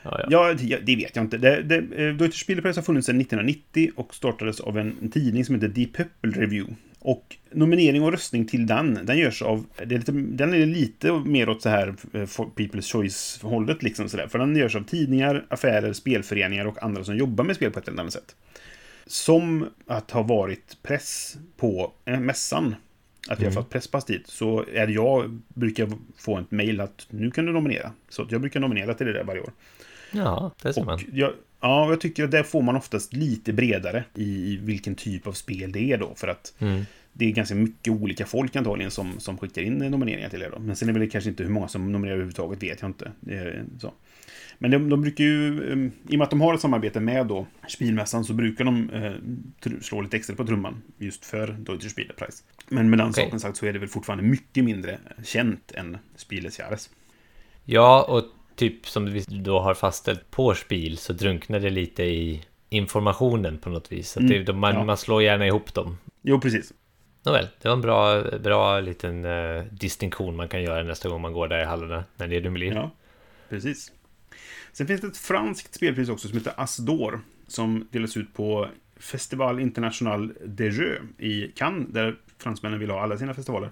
Ja, 0.03 0.19
ja. 0.19 0.27
Ja, 0.29 0.53
det, 0.83 0.95
vet 0.95 1.15
jag 1.15 1.25
inte. 1.25 1.37
Det, 1.37 1.61
det, 1.63 1.75
eh, 1.75 2.13
Deutsche 2.13 2.37
Spielepreis 2.37 2.75
har 2.75 2.83
funnits 2.83 3.05
sedan 3.05 3.21
1990 3.21 3.91
och 3.95 4.15
startades 4.15 4.59
av 4.59 4.77
en, 4.77 4.95
en 5.01 5.09
tidning 5.11 5.45
som 5.45 5.55
heter 5.55 5.67
Die 5.67 5.85
Pöppel 5.85 6.33
Review. 6.33 6.75
Och 7.07 7.37
nominering 7.51 8.03
och 8.03 8.11
röstning 8.11 8.45
till 8.45 8.67
den, 8.67 8.99
den 9.03 9.17
görs 9.17 9.41
av... 9.41 9.65
Det 9.77 9.95
är 9.95 9.99
lite, 9.99 10.11
den 10.11 10.53
är 10.53 10.65
lite 10.65 11.11
mer 11.11 11.49
åt 11.49 11.61
så 11.61 11.69
här 11.69 11.87
eh, 11.87 12.19
People's 12.55 12.91
Choice-hållet 12.91 13.83
liksom 13.83 14.09
sådär. 14.09 14.27
För 14.27 14.39
den 14.39 14.55
görs 14.55 14.75
av 14.75 14.83
tidningar, 14.83 15.45
affärer, 15.49 15.93
spelföreningar 15.93 16.65
och 16.65 16.83
andra 16.83 17.03
som 17.03 17.17
jobbar 17.17 17.43
med 17.43 17.55
spel 17.55 17.71
på 17.71 17.79
ett 17.79 17.87
eller 17.87 18.01
annat 18.01 18.13
sätt. 18.13 18.35
Som 19.05 19.67
att 19.87 20.11
ha 20.11 20.23
varit 20.23 20.77
press 20.83 21.37
på 21.57 21.91
eh, 22.05 22.19
mässan. 22.19 22.75
Att 23.29 23.39
vi 23.39 23.45
har 23.45 23.51
fått 23.51 23.69
presspass 23.69 24.05
dit. 24.05 24.27
Så 24.27 24.65
är 24.73 24.87
jag 24.87 25.41
brukar 25.47 25.91
få 26.17 26.39
ett 26.39 26.51
mail 26.51 26.81
att 26.81 27.07
nu 27.09 27.31
kan 27.31 27.45
du 27.45 27.51
nominera. 27.51 27.91
Så 28.09 28.27
jag 28.29 28.41
brukar 28.41 28.59
nominera 28.59 28.93
till 28.93 29.07
det 29.07 29.13
där 29.13 29.23
varje 29.23 29.41
år. 29.41 29.51
ja 30.11 30.51
det 30.61 30.73
ser 30.73 30.83
man. 30.83 30.99
Jag, 31.13 31.33
ja, 31.61 31.89
jag 31.89 32.01
tycker 32.01 32.23
att 32.23 32.31
där 32.31 32.43
får 32.43 32.61
man 32.61 32.75
oftast 32.75 33.13
lite 33.13 33.53
bredare 33.53 34.03
i 34.15 34.57
vilken 34.61 34.95
typ 34.95 35.27
av 35.27 35.31
spel 35.33 35.71
det 35.71 35.91
är 35.91 35.97
då. 35.97 36.13
För 36.15 36.27
att 36.27 36.53
Mm. 36.59 36.85
det 37.13 37.25
är 37.25 37.31
ganska 37.31 37.55
mycket 37.55 37.93
olika 37.93 38.25
folk 38.25 38.55
antagligen 38.55 38.91
som, 38.91 39.19
som 39.19 39.37
skickar 39.37 39.61
in 39.61 39.77
nomineringar 39.77 40.29
till 40.29 40.41
er 40.41 40.49
då. 40.51 40.59
Men 40.59 40.75
sen 40.75 40.89
är 40.89 40.93
det 40.93 40.99
väl 40.99 41.09
kanske 41.09 41.29
inte 41.29 41.43
hur 41.43 41.49
många 41.51 41.67
som 41.67 41.91
nominerar 41.91 42.13
överhuvudtaget, 42.13 42.63
vet 42.63 42.81
jag 42.81 42.89
inte. 42.89 43.11
Är 43.27 43.63
så. 43.79 43.93
Men 44.57 44.71
de, 44.71 44.89
de 44.89 45.01
brukar 45.01 45.23
ju, 45.23 45.71
eh, 45.71 45.77
i 46.11 46.15
och 46.15 46.17
med 46.17 46.21
att 46.21 46.29
de 46.29 46.41
har 46.41 46.53
ett 46.53 46.61
samarbete 46.61 46.99
med 46.99 47.27
då 47.27 47.47
Spielmässan 47.67 48.25
så 48.25 48.33
brukar 48.33 48.65
de 48.65 48.89
eh, 48.89 49.13
slå 49.81 50.01
lite 50.01 50.17
extra 50.17 50.35
på 50.35 50.45
trumman 50.45 50.81
just 50.97 51.25
för 51.25 51.47
Deutsche 51.47 51.89
Spielepreis. 51.89 52.43
Men 52.69 52.89
med 52.89 52.99
den 52.99 53.09
Okej. 53.09 53.23
saken 53.23 53.39
sagt 53.39 53.57
så 53.57 53.65
är 53.65 53.73
det 53.73 53.79
väl 53.79 53.89
fortfarande 53.89 54.23
mycket 54.23 54.63
mindre 54.63 54.97
känt 55.23 55.71
än 55.71 55.97
Spieles 56.15 56.59
Jahres. 56.59 56.89
Ja, 57.65 58.03
och 58.09 58.23
typ 58.55 58.87
som 58.87 59.05
vi 59.05 59.19
då 59.19 59.59
har 59.59 59.73
fastställt 59.73 60.31
på 60.31 60.55
Spiel 60.55 60.97
så 60.97 61.13
drunknar 61.13 61.59
det 61.59 61.69
lite 61.69 62.03
i 62.03 62.45
informationen 62.69 63.57
på 63.57 63.69
något 63.69 63.91
vis. 63.91 64.11
Så 64.11 64.19
att 64.19 64.27
det, 64.27 64.35
Mm, 64.49 64.59
man, 64.59 64.73
ja. 64.75 64.83
man 64.83 64.97
slår 64.97 65.23
gärna 65.23 65.47
ihop 65.47 65.73
dem. 65.73 65.97
Jo, 66.21 66.39
precis. 66.39 66.73
Nåväl, 67.25 67.47
det 67.61 67.67
var 67.67 67.75
en 67.75 67.81
bra, 67.81 68.21
bra 68.39 68.79
liten 68.79 69.25
uh, 69.25 69.63
distinktion 69.71 70.35
man 70.35 70.47
kan 70.47 70.63
göra 70.63 70.83
nästa 70.83 71.09
gång 71.09 71.21
man 71.21 71.33
går 71.33 71.47
där 71.47 71.61
i 71.61 71.65
hallarna 71.65 72.03
när 72.17 72.27
det 72.27 72.35
är 72.35 72.41
Dumoulin. 72.41 72.73
Ja, 72.73 72.91
precis. 73.49 73.91
Sen 74.73 74.87
finns 74.87 75.01
det 75.01 75.07
ett 75.07 75.17
franskt 75.17 75.73
spelpris 75.73 76.09
också 76.09 76.27
som 76.27 76.37
heter 76.37 76.53
Asdor. 76.57 77.21
Som 77.47 77.87
delas 77.91 78.17
ut 78.17 78.33
på 78.33 78.67
Festival 78.97 79.59
International 79.59 80.33
des 80.45 80.77
Jeux 80.77 81.01
i 81.17 81.51
Cannes. 81.55 81.87
Där 81.89 82.15
fransmännen 82.37 82.79
vill 82.79 82.89
ha 82.89 83.01
alla 83.01 83.17
sina 83.17 83.33
festivaler. 83.33 83.71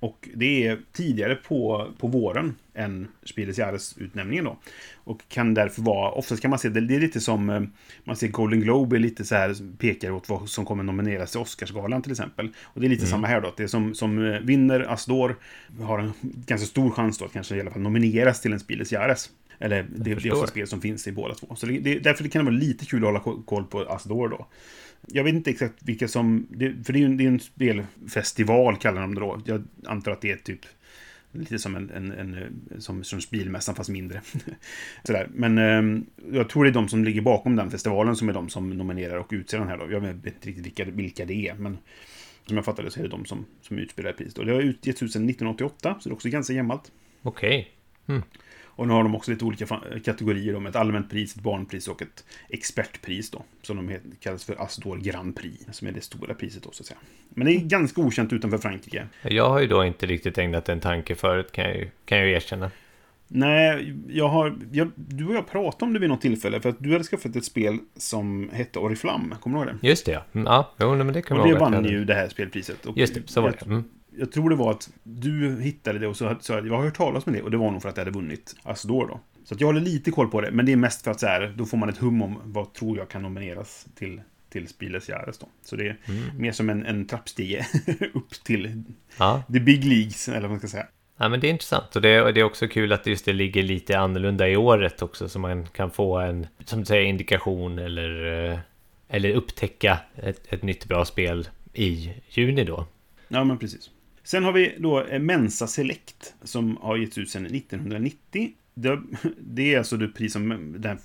Och 0.00 0.28
det 0.34 0.66
är 0.66 0.78
tidigare 0.92 1.34
på, 1.34 1.88
på 1.98 2.06
våren 2.06 2.54
än 2.74 3.08
Spieles 3.22 3.58
Jahres-utnämningen 3.58 4.44
då. 4.44 4.58
Och 4.94 5.28
kan 5.28 5.54
därför 5.54 5.82
vara, 5.82 6.10
oftast 6.10 6.42
kan 6.42 6.50
man 6.50 6.58
se 6.58 6.68
det, 6.68 6.80
det 6.80 6.96
är 6.96 7.00
lite 7.00 7.20
som, 7.20 7.50
eh, 7.50 7.62
man 8.04 8.16
ser 8.16 8.28
Golden 8.28 8.60
Globe 8.60 8.96
är 8.96 9.00
lite 9.00 9.24
så 9.24 9.34
här, 9.34 9.76
pekar 9.78 10.10
åt 10.10 10.28
vad 10.28 10.48
som 10.48 10.64
kommer 10.64 10.82
nomineras 10.82 11.30
till 11.30 11.40
Oscarsgalan 11.40 12.02
till 12.02 12.12
exempel. 12.12 12.48
Och 12.62 12.80
det 12.80 12.86
är 12.86 12.88
lite 12.88 13.06
samma 13.06 13.26
här 13.26 13.40
då, 13.40 13.48
att 13.48 13.56
det 13.56 13.68
som, 13.68 13.94
som 13.94 14.32
eh, 14.32 14.40
vinner 14.40 14.80
Asdor 14.92 15.36
har 15.80 15.98
en 15.98 16.12
ganska 16.22 16.66
stor 16.66 16.90
chans 16.90 17.18
då 17.18 17.24
att 17.24 17.32
kanske 17.32 17.56
i 17.56 17.60
alla 17.60 17.70
fall 17.70 17.82
nomineras 17.82 18.40
till 18.40 18.52
en 18.52 18.60
Spieles 18.60 18.92
Jahres. 18.92 19.30
Eller 19.58 19.82
det, 19.82 20.14
det 20.14 20.28
är 20.28 20.32
också 20.32 20.46
spel 20.46 20.66
som 20.66 20.80
finns 20.80 21.06
i 21.06 21.12
båda 21.12 21.34
två. 21.34 21.54
Så 21.56 21.66
det, 21.66 21.78
det, 21.78 21.98
därför 21.98 22.28
kan 22.28 22.44
det 22.44 22.50
vara 22.50 22.60
lite 22.60 22.86
kul 22.86 22.98
att 22.98 23.08
hålla 23.08 23.20
ko- 23.20 23.42
koll 23.42 23.64
på 23.64 23.80
Asdor 23.80 24.28
då. 24.28 24.46
Jag 25.06 25.24
vet 25.24 25.34
inte 25.34 25.50
exakt 25.50 25.74
vilka 25.80 26.08
som... 26.08 26.46
Det, 26.50 26.84
för 26.84 26.92
det 26.92 26.98
är 26.98 27.00
ju 27.00 27.06
en, 27.06 27.16
det 27.16 27.24
är 27.24 27.28
en 27.28 27.40
spelfestival 27.40 28.76
kallar 28.76 29.00
de 29.00 29.14
det 29.14 29.20
då. 29.20 29.42
Jag 29.44 29.64
antar 29.86 30.12
att 30.12 30.20
det 30.20 30.30
är 30.30 30.36
typ 30.36 30.60
lite 31.32 31.58
som 31.58 31.76
en, 31.76 31.90
en, 31.90 32.12
en 32.12 32.80
som, 32.80 33.04
som 33.04 33.20
bilmässan 33.30 33.74
fast 33.74 33.90
mindre. 33.90 34.20
Sådär. 35.04 35.28
Men 35.34 35.58
eh, 35.58 36.02
jag 36.32 36.48
tror 36.48 36.64
det 36.64 36.70
är 36.70 36.74
de 36.74 36.88
som 36.88 37.04
ligger 37.04 37.20
bakom 37.20 37.56
den 37.56 37.70
festivalen 37.70 38.16
som 38.16 38.28
är 38.28 38.32
de 38.32 38.48
som 38.48 38.70
nominerar 38.70 39.16
och 39.16 39.28
utser 39.30 39.58
den 39.58 39.68
här 39.68 39.78
då. 39.78 39.92
Jag 39.92 40.00
vet 40.00 40.10
inte 40.10 40.48
riktigt 40.48 40.66
vilka, 40.66 40.84
vilka 40.84 41.24
det 41.24 41.48
är, 41.48 41.54
men 41.54 41.78
som 42.46 42.56
jag 42.56 42.64
fattar 42.64 42.82
det 42.82 42.90
så 42.90 43.00
är 43.00 43.04
det 43.04 43.10
de 43.10 43.24
som, 43.24 43.44
som 43.62 43.78
utspelar 43.78 44.12
priset. 44.12 44.38
Och 44.38 44.46
det 44.46 44.52
har 44.52 44.60
utgetts 44.60 45.02
ut 45.02 45.12
sedan 45.12 45.28
1988, 45.28 45.96
så 46.00 46.08
det 46.08 46.12
är 46.12 46.14
också 46.14 46.28
ganska 46.28 46.52
gammalt. 46.54 46.92
Okej. 47.22 47.70
Hmm. 48.06 48.22
Och 48.80 48.88
nu 48.88 48.94
har 48.94 49.02
de 49.02 49.14
också 49.14 49.30
lite 49.30 49.44
olika 49.44 49.66
kategorier 50.04 50.68
ett 50.68 50.76
allmänt 50.76 51.10
pris, 51.10 51.36
ett 51.36 51.42
barnpris 51.42 51.88
och 51.88 52.02
ett 52.02 52.24
expertpris 52.48 53.30
då. 53.30 53.44
Som 53.62 53.76
de 53.76 53.98
kallas 54.20 54.44
för 54.44 54.62
Astor 54.62 54.96
Grand 54.96 55.36
Prix, 55.36 55.64
som 55.72 55.88
är 55.88 55.92
det 55.92 56.00
stora 56.00 56.34
priset 56.34 56.62
då 56.62 56.70
så 56.72 56.82
att 56.82 56.86
säga. 56.86 56.98
Men 57.28 57.46
det 57.46 57.52
är 57.52 57.60
ganska 57.60 58.00
okänt 58.00 58.32
utanför 58.32 58.58
Frankrike. 58.58 59.06
Jag 59.22 59.48
har 59.48 59.60
ju 59.60 59.66
då 59.66 59.84
inte 59.84 60.06
riktigt 60.06 60.38
ägnat 60.38 60.68
en 60.68 60.80
tanke 60.80 61.14
förut 61.14 61.52
kan 61.52 61.64
jag 61.64 61.76
ju, 61.76 61.88
kan 62.04 62.18
jag 62.18 62.26
ju 62.26 62.32
erkänna. 62.32 62.70
Nej, 63.28 63.94
jag 64.08 64.28
har... 64.28 64.58
Jag, 64.72 64.90
du 64.94 65.26
och 65.26 65.34
jag 65.34 65.50
pratade 65.50 65.84
om 65.84 65.92
det 65.92 65.98
vid 65.98 66.08
något 66.08 66.20
tillfälle, 66.20 66.60
för 66.60 66.68
att 66.68 66.76
du 66.78 66.92
hade 66.92 67.04
skaffat 67.04 67.36
ett 67.36 67.44
spel 67.44 67.78
som 67.96 68.50
hette 68.52 68.78
Oriflam. 68.78 69.34
Kommer 69.40 69.58
du 69.58 69.64
ihåg 69.64 69.78
det? 69.80 69.88
Just 69.88 70.06
det 70.06 70.12
ja. 70.12 70.24
Mm, 70.32 70.46
ja, 70.46 70.74
jo, 70.78 70.94
men 70.96 71.12
det 71.12 71.22
kan 71.22 71.36
Och 71.36 71.44
det 71.44 71.50
ihåg 71.50 71.60
vann 71.60 71.84
ju 71.84 72.04
det 72.04 72.14
här 72.14 72.28
spelpriset. 72.28 72.86
Och 72.86 72.98
Just 72.98 73.14
det, 73.14 73.20
så 73.26 73.40
var 73.40 73.50
det. 73.50 73.66
Mm. 73.66 73.84
Jag 74.20 74.32
tror 74.32 74.50
det 74.50 74.56
var 74.56 74.70
att 74.70 74.90
du 75.02 75.60
hittade 75.60 75.98
det 75.98 76.06
och 76.06 76.16
så 76.16 76.36
sa 76.40 76.54
jag, 76.54 76.66
jag 76.66 76.74
har 76.76 76.84
hört 76.84 76.96
talas 76.96 77.26
om 77.26 77.32
det. 77.32 77.42
Och 77.42 77.50
det 77.50 77.56
var 77.56 77.70
nog 77.70 77.82
för 77.82 77.88
att 77.88 77.94
det 77.94 78.00
hade 78.00 78.10
vunnit 78.10 78.54
Asdor 78.62 79.06
då. 79.08 79.20
Så 79.44 79.54
jag 79.58 79.66
håller 79.66 79.80
lite 79.80 80.10
koll 80.10 80.28
på 80.30 80.40
det, 80.40 80.50
men 80.50 80.66
det 80.66 80.72
är 80.72 80.76
mest 80.76 81.04
för 81.04 81.10
att 81.10 81.20
så 81.20 81.26
här, 81.26 81.54
då 81.56 81.66
får 81.66 81.76
man 81.76 81.88
ett 81.88 81.98
hum 81.98 82.22
om 82.22 82.38
vad 82.44 82.72
tror 82.74 82.98
jag 82.98 83.08
kan 83.08 83.22
nomineras 83.22 83.86
till, 83.94 84.20
till 84.52 84.68
Spieles 84.68 85.08
Jahres 85.08 85.38
då. 85.38 85.48
Så 85.64 85.76
det 85.76 85.86
är 85.86 85.98
Mm. 86.08 86.22
mer 86.38 86.52
som 86.52 86.70
en, 86.70 86.86
en 86.86 87.06
trappstige 87.06 87.66
upp 88.14 88.30
till 88.44 88.82
Ja. 89.18 89.42
the 89.52 89.60
big 89.60 89.84
leagues, 89.84 90.28
eller 90.28 90.40
vad 90.40 90.50
man 90.50 90.58
ska 90.58 90.68
säga. 90.68 90.86
ja, 91.16 91.28
men 91.28 91.40
det 91.40 91.46
är 91.48 91.50
intressant. 91.50 91.96
Och 91.96 92.02
det, 92.02 92.22
och 92.22 92.34
det 92.34 92.40
är 92.40 92.44
också 92.44 92.68
kul 92.68 92.92
att 92.92 93.06
just 93.06 93.24
det 93.24 93.32
ligger 93.32 93.62
lite 93.62 93.98
annorlunda 93.98 94.48
i 94.48 94.56
året 94.56 95.02
också. 95.02 95.28
Så 95.28 95.38
man 95.38 95.66
kan 95.66 95.90
få 95.90 96.18
en, 96.18 96.46
som 96.64 96.78
du 96.80 96.84
säger, 96.86 97.04
indikation 97.04 97.78
eller, 97.78 98.44
eh, 98.52 98.58
eller 99.08 99.34
upptäcka 99.34 99.98
ett, 100.16 100.52
ett 100.52 100.62
nytt 100.62 100.84
bra 100.86 101.04
spel 101.04 101.48
i 101.72 102.12
juni 102.28 102.64
då. 102.64 102.86
Ja, 103.28 103.44
men 103.44 103.58
precis. 103.58 103.90
Sen 104.22 104.44
har 104.44 104.52
vi 104.52 104.74
då 104.78 105.04
eh, 105.04 105.18
Mensa 105.18 105.66
Select 105.66 106.34
som 106.42 106.76
har 106.76 106.96
getts 106.96 107.18
ut 107.18 107.30
sedan 107.30 107.46
1990. 107.46 108.52
Det, 109.38 109.74
är 109.74 109.78
alltså 109.78 109.96
det 109.96 110.08
pris 110.08 110.32
som 110.32 110.48
den 110.72 110.84
här 110.84 110.98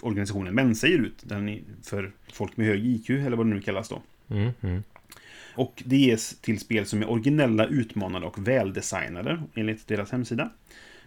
organisationen 0.00 0.54
Mensa 0.54 0.86
ger 0.86 0.98
ut. 0.98 1.22
Den 1.22 1.64
för 1.82 2.12
folk 2.32 2.56
med 2.56 2.66
hög 2.66 2.86
IQ, 2.86 3.10
eller 3.10 3.36
vad 3.36 3.46
det 3.46 3.54
nu 3.54 3.60
kallas 3.60 3.88
då. 3.88 4.02
Mm, 4.30 4.50
mm. 4.60 4.82
Och 5.54 5.82
det 5.86 5.96
ges 5.96 6.38
till 6.40 6.60
spel 6.60 6.86
som 6.86 7.02
är 7.02 7.10
originella, 7.10 7.66
utmanande 7.66 8.26
och 8.26 8.48
väldesignade, 8.48 9.42
enligt 9.54 9.88
deras 9.88 10.10
hemsida. 10.10 10.50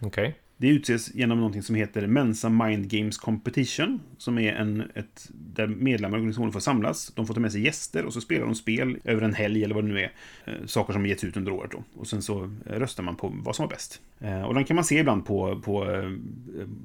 Okej. 0.00 0.34
Det 0.58 0.68
utses 0.68 1.14
genom 1.14 1.38
någonting 1.38 1.62
som 1.62 1.74
heter 1.74 2.06
Mensa 2.06 2.48
Mind 2.48 2.90
Games 2.90 3.18
Competition. 3.18 4.00
Som 4.18 4.38
är 4.38 4.52
en, 4.52 4.90
ett, 4.94 5.28
där 5.32 5.66
medlemmar 5.66 6.16
i 6.16 6.20
organisationen 6.20 6.52
får 6.52 6.60
samlas. 6.60 7.12
De 7.14 7.26
får 7.26 7.34
ta 7.34 7.40
med 7.40 7.52
sig 7.52 7.60
gäster 7.60 8.04
och 8.04 8.12
så 8.12 8.20
spelar 8.20 8.46
de 8.46 8.54
spel 8.54 8.98
över 9.04 9.22
en 9.22 9.34
helg 9.34 9.64
eller 9.64 9.74
vad 9.74 9.84
det 9.84 9.88
nu 9.88 10.00
är. 10.00 10.12
Eh, 10.44 10.66
saker 10.66 10.92
som 10.92 11.06
getts 11.06 11.24
ut 11.24 11.36
under 11.36 11.52
året 11.52 11.70
då. 11.70 11.84
Och 11.94 12.06
sen 12.06 12.22
så 12.22 12.44
eh, 12.44 12.72
röstar 12.72 13.02
man 13.02 13.16
på 13.16 13.32
vad 13.44 13.56
som 13.56 13.62
var 13.62 13.70
bäst. 13.70 14.00
Eh, 14.20 14.42
och 14.42 14.54
den 14.54 14.64
kan 14.64 14.74
man 14.74 14.84
se 14.84 14.98
ibland 14.98 15.26
på, 15.26 15.60
på 15.60 16.02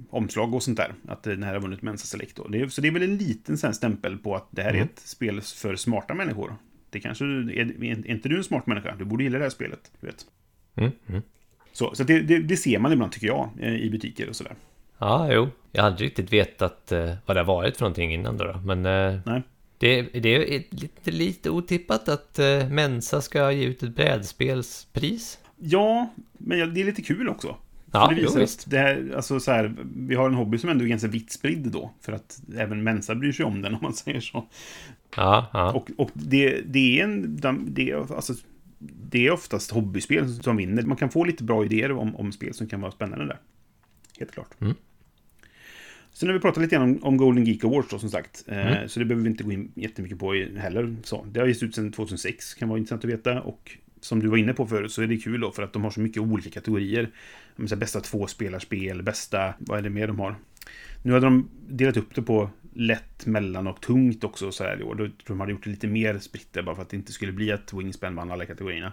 omslag 0.10 0.54
och 0.54 0.64
sånt 0.64 0.78
där. 0.78 0.94
Att 1.08 1.24
den 1.24 1.44
här 1.44 1.54
har 1.54 1.62
vunnit 1.62 1.82
Mensa 1.82 2.06
Select 2.06 2.36
då. 2.36 2.48
Det 2.48 2.62
är, 2.62 2.68
så 2.68 2.82
det 2.82 2.88
är 2.88 2.92
väl 2.92 3.04
en 3.04 3.18
liten 3.18 3.58
här 3.64 3.72
stämpel 3.72 4.18
på 4.18 4.36
att 4.36 4.48
det 4.52 4.62
här 4.62 4.70
är 4.70 4.76
Mm. 4.76 4.88
ett 4.94 5.00
spel 5.00 5.42
för 5.42 5.76
smarta 5.76 6.14
människor. 6.14 6.56
Det 6.90 7.00
kanske, 7.00 7.26
är, 7.26 7.84
är 7.84 8.08
inte 8.12 8.30
du 8.30 8.38
en 8.38 8.44
smart 8.44 8.68
människa? 8.68 8.96
Du 8.96 9.06
borde 9.06 9.24
gilla 9.24 9.38
det 9.38 9.44
här 9.46 9.50
spelet. 9.50 9.92
Du 10.00 10.08
vet. 10.08 10.26
Mm, 10.76 10.92
mm. 11.08 11.22
Så, 11.74 11.96
så 11.96 12.04
det, 12.04 12.20
det, 12.22 12.40
det 12.40 12.58
ser 12.58 12.80
man 12.80 12.92
ibland 12.94 13.12
tycker 13.12 13.28
jag 13.28 13.50
eh, 13.60 13.76
i 13.76 13.90
butiker 13.90 14.30
och 14.30 14.36
sådär. 14.36 14.56
Ja, 14.98 15.34
jo. 15.34 15.50
Jag 15.72 15.84
hade 15.84 16.04
riktigt 16.04 16.34
vetat 16.34 16.92
eh, 16.92 17.14
vad 17.26 17.36
det 17.38 17.40
har 17.42 17.46
varit 17.46 17.78
för 17.78 17.84
någonting 17.84 18.14
innan 18.14 18.38
då. 18.38 18.46
då. 18.46 18.60
Men 18.66 18.86
eh, 18.86 19.20
Nej. 19.26 19.42
det, 19.78 20.02
det 20.02 20.30
är 20.56 20.64
lite, 20.70 21.12
lite 21.12 21.50
otippat 21.50 22.10
att 22.10 22.40
Mensa 22.70 23.22
ska 23.22 23.52
ge 23.52 23.66
ut 23.66 23.84
ett 23.84 23.96
brädspelspris. 23.96 25.40
Ja, 25.58 26.14
men 26.38 26.74
det 26.74 26.82
är 26.82 26.86
lite 26.86 27.02
kul 27.02 27.30
också. 27.30 27.56
Ja, 27.94 28.08
det 28.08 28.16
jo, 28.22 28.22
visar 28.28 28.40
visst. 28.40 28.64
att 28.64 28.72
det 28.72 28.78
här, 28.78 29.14
alltså 29.16 29.40
så 29.40 29.52
här, 29.52 29.76
vi 29.96 30.16
har 30.16 30.30
en 30.30 30.36
hobby 30.36 30.58
som 30.58 30.70
ändå 30.70 30.84
är 30.86 30.90
ganska 30.90 31.08
vitt 31.08 31.32
spridd 31.32 31.68
då. 31.72 31.92
För 32.02 32.12
att 32.12 32.42
även 32.58 32.84
Mensa 32.84 33.16
bryr 33.16 33.32
sig 33.32 33.46
om 33.46 33.62
den 33.62 33.74
om 33.74 33.80
man 33.82 33.94
säger 33.94 34.20
så. 34.20 34.46
Ja, 35.16 35.48
ja. 35.54 35.72
Och, 35.72 35.90
och 35.98 36.10
det, 36.14 36.62
det 36.66 37.00
är 37.00 37.04
en... 37.04 37.38
de- 37.38 37.66
Det 37.70 37.94
alltså, 37.94 38.34
det 38.82 39.28
är 39.28 39.32
oftast 39.32 39.72
hobbyspel 39.72 40.30
som 40.30 40.58
vinner. 40.58 40.84
Man 40.84 40.98
kan 40.98 41.10
få 41.10 41.24
lite 41.24 41.44
bra 41.44 41.65
idéer 41.65 41.91
om, 41.91 42.15
om 42.15 42.32
spel 42.32 42.54
som 42.54 42.67
kan 42.67 42.82
vara 42.82 42.91
spännande 42.91 43.26
där. 43.26 43.39
Helt 44.20 44.32
klart. 44.32 44.62
Mm. 44.62 44.76
Sen 46.13 46.30
har 46.30 46.34
vi 46.34 46.39
pratat 46.39 46.63
lite 46.63 46.76
grann 46.76 46.84
om, 46.84 47.04
om 47.04 47.17
Golden 47.17 47.46
Geek 47.46 47.63
Awards 47.63 47.89
då, 47.89 48.00
som 48.00 48.10
sagt. 48.10 48.44
Eh, 48.48 48.67
Mm. 48.67 48.89
Så 48.89 49.00
det 49.00 49.06
behöver 49.06 49.24
vi 49.24 49.30
inte 49.30 49.44
gå 49.44 49.52
in 49.52 49.72
jättemycket 49.76 50.20
på 50.20 50.34
heller. 50.58 50.96
Så, 51.04 51.26
det 51.32 51.39
har 51.39 51.48
getts 51.48 51.63
ut 51.63 51.76
sedan 51.76 51.91
2006, 51.91 52.54
kan 52.54 52.70
vara 52.70 52.80
intressant 52.80 53.06
att 53.06 53.12
veta. 53.12 53.41
Och 53.41 53.78
som 54.02 54.20
du 54.20 54.28
var 54.28 54.38
inne 54.38 54.54
på 54.54 54.67
förut 54.67 54.91
så 54.91 55.02
är 55.02 55.08
det 55.08 55.17
kul 55.17 55.41
då 55.41 55.52
för 55.52 55.63
att 55.63 55.74
de 55.74 55.84
har 55.84 55.91
så 55.91 56.02
mycket 56.02 56.24
olika 56.24 56.50
kategorier. 56.50 57.10
Säger 57.58 57.76
bästa 57.76 58.00
tvåspelarspel, 58.00 59.04
bästa... 59.04 59.54
Vad 59.60 59.78
är 59.78 59.82
det 59.82 59.89
mer 59.89 60.08
de 60.08 60.20
har? 60.20 60.36
Nu 61.04 61.13
hade 61.13 61.26
de 61.26 61.50
delat 61.70 61.98
upp 61.98 62.15
det 62.15 62.22
på 62.22 62.50
lätt, 62.74 63.26
mellan 63.26 63.68
och 63.68 63.82
tungt 63.82 64.24
också 64.24 64.52
så 64.52 64.64
här 64.64 64.80
i 64.82 64.84
år. 64.84 64.96
Då 64.96 65.04
tror 65.04 65.14
de 65.28 65.40
hade 65.40 65.52
gjort 65.52 65.64
det 65.64 65.70
lite 65.70 65.88
mer 65.88 66.20
spritt 66.20 66.54
där, 66.54 66.62
bara 66.62 66.76
för 66.76 66.82
att 66.82 66.90
det 66.90 66.98
inte 66.98 67.12
skulle 67.12 67.32
bli 67.32 67.52
att 67.52 67.74
Wingspan 67.74 68.16
vann 68.16 68.32
alla 68.32 68.46
kategorierna. 68.46 68.92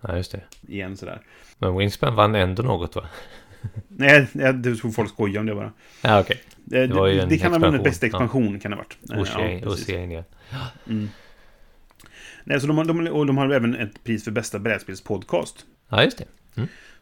ja, 0.00 0.16
just 0.16 0.32
det. 0.32 0.40
Igen 0.68 0.96
sådär. 0.96 1.20
Men 1.58 1.76
Wingspan 1.76 2.14
vann 2.14 2.34
ändå 2.34 2.62
något 2.62 2.96
va? 2.96 3.04
Nej, 3.88 4.26
jag 4.32 4.64
tror 4.64 4.90
folk 4.90 5.10
skojar 5.10 5.40
om 5.40 5.46
det 5.46 5.54
bara. 5.54 5.72
Ja, 6.02 6.20
okej. 6.20 6.40
Det, 6.64 6.86
var 6.86 7.06
ju 7.06 7.16
det, 7.16 7.22
en 7.22 7.28
det 7.28 7.38
kan 7.38 7.50
ha 7.52 7.56
expansion, 7.58 7.82
bästa 7.84 8.06
expansion, 8.06 8.60
kan 8.60 8.70
det 8.70 8.76
ha 8.76 8.84
varit. 8.84 8.98
Eh, 9.10 9.18
Ocean- 9.34 9.62
precis. 9.62 9.82
Oceania. 9.88 10.24
Mm. 10.88 11.08
Nej, 12.44 12.60
så 12.60 12.66
de, 12.66 12.78
har- 12.78 12.84
de, 12.84 13.06
och 13.08 13.26
de 13.26 13.38
har 13.38 13.50
även 13.50 13.74
ett 13.76 14.04
pris 14.04 14.24
för 14.24 14.30
bästa 14.30 14.58
brädspelspodcast. 14.58 15.66
Ja, 15.88 16.04
just 16.04 16.18
det. 16.18 16.24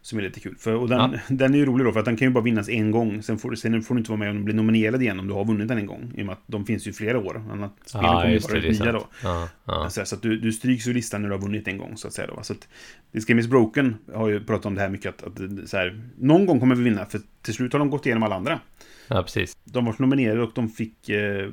Som 0.02 0.18
är 0.18 0.22
lite 0.22 0.40
kul. 0.40 0.56
För, 0.58 0.74
och 0.74 0.88
den, 0.88 1.18
den 1.28 1.54
är 1.54 1.58
ju 1.58 1.66
rolig 1.66 1.86
då, 1.86 1.92
för 1.92 1.98
att 2.00 2.04
den 2.06 2.16
kan 2.16 2.28
ju 2.28 2.32
bara 2.34 2.44
vinnas 2.44 2.68
en 2.68 2.90
gång. 2.90 3.22
Sen 3.22 3.38
får, 3.38 3.54
sen 3.54 3.82
får 3.82 3.94
du 3.94 3.98
inte 3.98 4.10
vara 4.10 4.18
med 4.18 4.30
om 4.30 4.36
du 4.36 4.42
blir 4.42 4.54
nominerad 4.54 5.02
igen 5.02 5.20
om 5.20 5.26
du 5.28 5.34
har 5.34 5.44
vunnit 5.44 5.68
den 5.68 5.78
en 5.78 5.86
gång. 5.86 6.12
I 6.16 6.22
och 6.22 6.26
med 6.26 6.32
att 6.32 6.42
de 6.46 6.66
finns 6.66 6.86
ju 6.88 6.92
flera 6.92 7.18
år. 7.18 7.44
Annat 7.52 7.72
spelen 7.86 8.04
Ja, 8.06 8.10
kommer 8.20 8.28
ju 8.30 8.38
det. 8.38 8.60
Det 8.60 8.68
är 8.68 8.82
nya 8.84 8.92
då. 8.92 9.06
Ja, 9.22 9.48
ja. 9.64 9.84
Alltså, 9.84 10.04
så 10.04 10.14
att 10.14 10.22
du, 10.22 10.36
du 10.38 10.52
stryks 10.52 10.88
ur 10.88 10.94
listan 10.94 11.22
när 11.22 11.28
du 11.28 11.34
har 11.34 11.42
vunnit 11.42 11.68
en 11.68 11.78
gång, 11.78 11.96
så 11.96 12.08
att 12.08 12.14
säga. 12.14 12.26
Då. 12.36 12.42
Så 12.42 12.52
att, 12.52 12.68
This 13.12 13.24
Game 13.24 13.40
Is 13.40 13.46
Broken 13.46 13.96
har 14.14 14.28
ju 14.28 14.44
pratat 14.44 14.66
om 14.66 14.74
det 14.74 14.80
här 14.80 14.88
mycket, 14.88 15.22
att, 15.22 15.40
att 15.40 15.68
så 15.68 15.76
här, 15.76 16.02
någon 16.18 16.46
gång 16.46 16.60
kommer 16.60 16.74
vi 16.74 16.82
vinna, 16.84 17.06
för 17.06 17.20
till 17.42 17.54
slut 17.54 17.72
har 17.72 17.78
de 17.80 17.90
gått 17.90 18.06
igenom 18.06 18.22
alla 18.22 18.34
andra. 18.36 18.60
ja, 19.08 19.22
precis. 19.22 19.56
De 19.64 19.84
var 19.84 19.94
nominerade 19.98 20.42
och 20.42 20.50
de 20.54 20.68
fick 20.68 21.08
eh, 21.08 21.48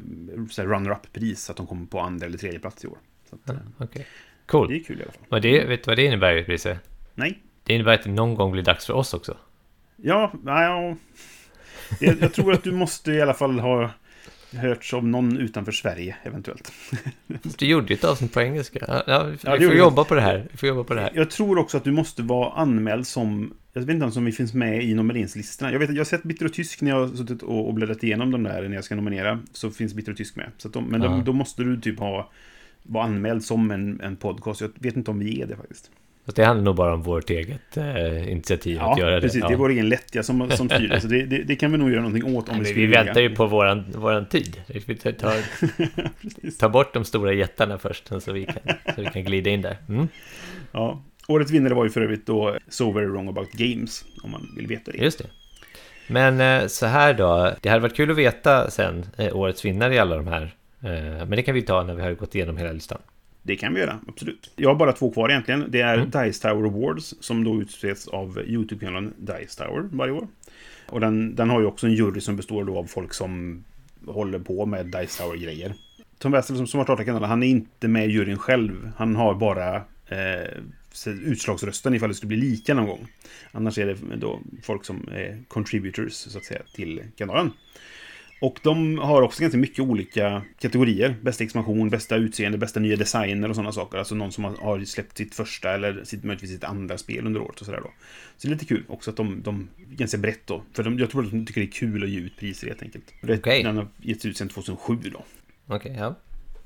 så 0.49 0.63
runner-up-pris, 0.63 1.43
så 1.43 1.51
att 1.51 1.57
de 1.57 1.67
kom 1.67 1.88
på 1.88 1.99
andra 1.99 2.25
eller 2.25 2.38
tredje 2.38 2.60
plats 2.60 2.83
i 2.83 2.88
år. 2.88 2.97
Så 3.29 3.36
att, 3.36 3.49
eh, 3.49 3.55
Okej. 3.77 4.01
det 4.01 4.51
Cool. 4.51 4.71
är 4.73 4.79
kul 4.83 4.99
i 4.99 5.03
alla 5.03 5.12
fall. 5.12 5.21
Och 5.29 5.41
det, 5.41 5.65
vet 5.65 5.83
du 5.83 5.88
vad 5.91 5.97
det 5.97 6.05
innebär, 6.05 6.43
Brisse? 6.43 6.79
Nej. 7.15 7.39
Det 7.67 7.73
innebär 7.73 7.93
att 7.93 8.03
det 8.03 8.10
någon 8.10 8.36
gång 8.36 8.51
blir 8.51 8.63
dags 8.63 8.86
för 8.86 8.93
oss 8.93 9.13
också. 9.13 9.38
Ja, 9.95 10.32
nej, 10.43 10.63
ja. 10.63 10.95
Jag, 11.99 12.21
jag 12.21 12.34
tror 12.34 12.53
att 12.53 12.63
du 12.63 12.71
måste 12.71 13.12
i 13.12 13.21
alla 13.21 13.34
fall 13.34 13.60
ha 13.60 13.89
hörts 14.51 14.93
av 14.93 15.08
någon 15.08 15.38
utanför 15.38 15.71
Sverige, 15.71 16.15
eventuellt. 16.23 16.71
Du 17.58 17.65
gjorde 17.65 17.88
ju 17.88 17.93
ett 17.93 18.03
avsnitt 18.03 18.34
på 18.34 18.41
engelska. 18.41 19.03
Ja, 19.08 19.23
vi, 19.23 19.65
får 19.65 19.75
jobba 19.75 20.03
på 20.03 20.15
det 20.15 20.21
här. 20.21 20.47
Vi 20.51 20.58
får 20.58 20.69
jobba 20.69 20.84
på 20.84 20.93
det 20.93 21.01
här. 21.01 21.12
Jag 21.15 21.30
tror 21.32 21.58
också 21.58 21.77
att 21.77 21.84
du 21.84 21.91
måste 21.91 22.21
vara 22.21 22.53
anmäld 22.53 23.08
som... 23.08 23.53
Jag 23.73 23.82
vet 23.82 23.89
inte 23.89 24.03
ens 24.03 24.17
om 24.17 24.25
vi 24.25 24.32
finns 24.32 24.53
med 24.53 24.84
i 24.84 24.93
nomineringslistorna. 24.93 25.71
Jag 25.71 25.80
vet 25.80 25.89
jag 25.89 25.97
har 25.97 26.03
sett 26.03 26.23
Bitter 26.23 26.45
och 26.45 26.53
Tysk 26.53 26.82
när 26.82 26.91
jag 26.91 26.99
har 26.99 27.15
suttit 27.15 27.43
och, 27.43 27.67
och 27.67 27.73
bläddrat 27.73 28.03
igenom 28.03 28.32
de 28.32 28.43
där 28.43 28.67
när 28.67 28.75
jag 28.75 28.84
ska 28.84 28.95
nominera. 28.95 29.39
Så 29.53 29.71
finns 29.71 29.93
Bitter 29.93 30.12
och 30.12 30.17
Tysk 30.17 30.36
med. 30.36 30.51
Så 30.58 30.67
de, 30.69 30.86
men 30.86 31.01
Ja. 31.01 31.10
de, 31.10 31.23
då 31.23 31.34
måste 31.34 31.63
du 31.63 31.82
typ 31.82 31.99
ha... 31.99 32.32
Vara 32.84 33.03
anmäld 33.06 33.43
som 33.43 33.71
en, 33.71 34.01
en 34.01 34.15
podcast. 34.15 34.62
Jag 34.62 34.71
vet 34.75 34.95
inte 34.95 35.12
om 35.12 35.19
vi 35.19 35.41
är 35.41 35.47
det 35.47 35.56
faktiskt. 35.56 35.91
Fast 36.27 36.35
det 36.35 36.45
handlar 36.45 36.63
nog 36.65 36.75
bara 36.75 36.93
om 36.93 37.01
vårt 37.01 37.29
eget 37.29 37.77
eh, 37.77 38.31
initiativ 38.31 38.81
att 38.81 38.97
göra 38.99 39.09
Ja, 39.09 39.15
det. 39.15 39.21
precis. 39.21 39.41
Ja. 39.41 39.47
Det 39.47 39.53
är 39.53 39.57
vår 39.57 39.69
egen 39.69 39.89
lättja 39.89 40.23
som, 40.23 40.49
som 40.51 40.69
styr 40.69 40.87
det. 40.87 41.01
Så 41.01 41.07
det, 41.07 41.23
det, 41.25 41.43
det 41.43 41.55
kan 41.55 41.71
vi 41.71 41.77
nog 41.77 41.91
göra 41.91 42.01
någonting 42.01 42.35
åt 42.37 42.49
om 42.49 42.55
Nej, 42.55 42.59
vi 42.59 42.65
skulle 42.65 42.81
vi 42.81 42.87
vilja. 42.87 43.03
väntar 43.03 43.21
ju 43.21 43.35
på 43.35 43.45
våran, 43.45 43.85
våran 43.95 44.25
tid. 44.25 44.61
Vi 44.87 44.95
tar, 44.95 45.11
tar, 45.11 45.33
Precis. 46.21 46.57
tar 46.57 46.69
bort 46.69 46.93
de 46.93 47.05
stora 47.05 47.33
jättarna 47.33 47.77
först 47.77 48.07
så 48.21 48.31
vi 48.31 48.45
kan, 48.45 48.55
så 48.95 49.01
vi 49.01 49.05
kan 49.07 49.23
glida 49.23 49.49
in 49.49 49.61
där. 49.61 49.77
Mm, 49.89 50.07
Ja. 50.71 51.01
Årets 51.27 51.51
vinnare 51.51 51.73
var 51.73 51.83
ju 51.83 51.89
för 51.89 52.01
övrigt 52.01 52.25
då 52.25 52.57
So 52.69 52.91
Very 52.91 53.05
Wrong 53.05 53.27
About 53.27 53.51
Games, 53.51 54.05
om 54.23 54.31
man 54.31 54.53
vill 54.57 54.67
veta 54.67 54.91
det. 54.91 54.97
just 54.97 55.17
det. 55.19 55.25
Men 56.07 56.41
eh, 56.61 56.67
så 56.67 56.85
här 56.85 57.13
då. 57.13 57.53
Det 57.61 57.69
hade 57.69 57.81
varit 57.81 57.95
kul 57.95 58.11
att 58.11 58.17
veta 58.17 58.69
sen 58.71 59.05
eh, 59.17 59.35
årets 59.37 59.65
vinnare 59.65 59.95
i 59.95 59.99
alla 59.99 60.15
de 60.15 60.27
här. 60.27 60.41
Eh, 60.83 60.89
men 61.25 61.29
det 61.29 61.41
kan 61.43 61.55
vi 61.55 61.61
ta 61.61 61.83
när 61.83 61.93
vi 61.93 62.01
har 62.01 62.11
gått 62.11 62.35
igenom 62.35 62.57
hela 62.57 62.71
listan. 62.71 62.97
Det 63.47 63.55
kan 63.55 63.73
vi 63.73 63.79
göra, 63.79 63.99
absolut. 64.07 64.51
Jag 64.55 64.69
har 64.69 64.75
bara 64.75 64.93
två 64.93 65.12
kvar 65.12 65.29
egentligen. 65.29 65.65
Det 65.69 65.81
är 65.81 65.97
Mm. 65.97 66.10
Dice 66.10 66.41
Tower 66.41 66.67
Awards, 66.67 67.15
som 67.19 67.43
då 67.43 67.62
utses 67.62 68.07
av 68.07 68.39
YouTube-kanalen 68.45 69.13
Dice 69.17 69.57
Tower 69.57 69.89
varje 69.91 70.13
år. 70.13 70.27
Och 70.89 70.99
den, 70.99 71.36
den 71.36 71.49
har 71.49 71.60
ju 71.60 71.65
också 71.65 71.88
en 71.88 71.93
jury 71.93 72.21
som 72.21 72.36
består 72.36 72.65
då 72.65 72.77
av 72.77 72.83
folk 72.83 73.13
som 73.13 73.63
håller 74.05 74.39
på 74.39 74.65
med 74.65 74.86
Dice 74.86 75.23
Tower-grejer. 75.23 75.73
Tom 76.19 76.31
Wessel 76.31 76.57
som, 76.57 76.67
som 76.67 76.77
har 76.77 76.86
startat 76.86 77.05
kanalen, 77.05 77.29
han 77.29 77.43
är 77.43 77.47
inte 77.47 77.88
med 77.88 78.07
i 78.07 78.12
juryn 78.12 78.38
själv. 78.38 78.91
Han 78.97 79.15
har 79.15 79.33
bara 79.36 79.75
eh, 80.07 80.57
utslagsrösten 81.05 81.93
ifall 81.93 82.10
det 82.10 82.15
skulle 82.15 82.27
bli 82.27 82.38
lika 82.38 82.73
någon 82.73 82.88
gång. 82.88 83.07
Annars 83.51 83.77
är 83.77 83.86
det 83.86 84.15
då 84.17 84.39
folk 84.63 84.86
som 84.86 85.10
är 85.12 85.43
contributors, 85.47 86.13
så 86.13 86.38
att 86.38 86.45
säga, 86.45 86.62
till 86.73 87.03
kanalen. 87.17 87.51
Och 88.41 88.60
de 88.63 88.97
har 88.97 89.21
också 89.21 89.41
ganska 89.41 89.58
mycket 89.58 89.80
olika 89.80 90.41
kategorier. 90.60 91.15
Bästa 91.21 91.43
expansion, 91.43 91.89
bästa 91.89 92.15
utseende, 92.15 92.58
bästa 92.58 92.80
nya 92.80 92.95
designer 92.95 93.50
och 93.50 93.56
sådana 93.56 93.71
saker. 93.71 93.97
Alltså 93.97 94.15
någon 94.15 94.32
som 94.32 94.43
har- 94.43 94.86
släppt 94.86 95.17
sitt 95.17 95.36
första 95.36 95.73
eller 95.73 96.04
sitt, 96.04 96.23
möjligtvis 96.23 96.52
sitt 96.52 96.63
andra 96.63 96.97
spel 96.97 97.26
under 97.26 97.41
året 97.41 97.60
och 97.60 97.65
sådär 97.65 97.80
då. 97.84 97.91
Så 98.38 98.47
det 98.47 98.52
är 98.52 98.54
lite 98.54 98.65
kul 98.65 98.84
också 98.88 99.10
att 99.12 99.17
de, 99.17 99.41
de 99.41 99.67
ganska 99.78 100.17
brett 100.17 100.47
då. 100.47 100.63
För 100.73 100.84
de, 100.84 101.00
jag 101.00 101.10
tror 101.10 101.23
att 101.26 101.32
de 101.32 101.45
tycker 101.45 101.62
det 101.62 101.67
är 101.67 101.71
kul 101.71 102.04
att 102.04 102.10
ge 102.10 102.19
ut 102.19 102.38
priser 102.38 102.67
helt 102.67 102.82
enkelt. 102.82 103.04
Okej. 103.23 103.63
Den 103.63 103.78
har 103.78 103.88
getts 104.02 104.26
ut 104.26 104.38
sedan 104.38 104.50
2007 104.50 104.95
då. 105.13 105.23
Okej, 105.67 105.95
ja. 106.00 106.15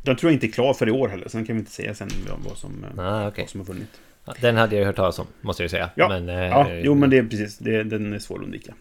Den 0.04 0.16
tror 0.16 0.32
jag 0.32 0.36
inte 0.36 0.46
är 0.48 0.52
klar 0.52 0.74
för 0.74 0.88
i 0.88 0.92
år 0.92 1.08
heller. 1.08 1.28
Sen 1.30 1.46
kan 1.46 1.56
vi 1.56 1.60
inte 1.60 1.72
säga 1.72 1.94
sen 1.96 2.10
vad- 2.46 2.58
som, 2.58 2.84
eh, 2.98 3.00
Ah, 3.06 3.28
okej. 3.28 3.44
vad 3.44 3.50
som 3.50 3.60
har 3.60 3.66
vunnit. 3.68 4.00
Den 4.42 4.56
hade 4.58 4.76
jag 4.76 4.86
hört 4.86 4.96
talas 4.96 5.20
om, 5.20 5.28
måste 5.42 5.64
jag 5.64 5.70
säga. 5.72 5.90
Ja, 5.96 6.08
men, 6.10 6.30
eh, 6.30 6.36
ja 6.36 6.72
jo 6.74 6.96
men 6.96 7.10
det 7.10 7.18
är 7.18 7.24
precis. 7.24 7.58
Det, 7.58 7.84
den 7.84 8.14
är 8.14 8.20
svår 8.20 8.38
att 8.40 8.44
undvika. 8.44 8.74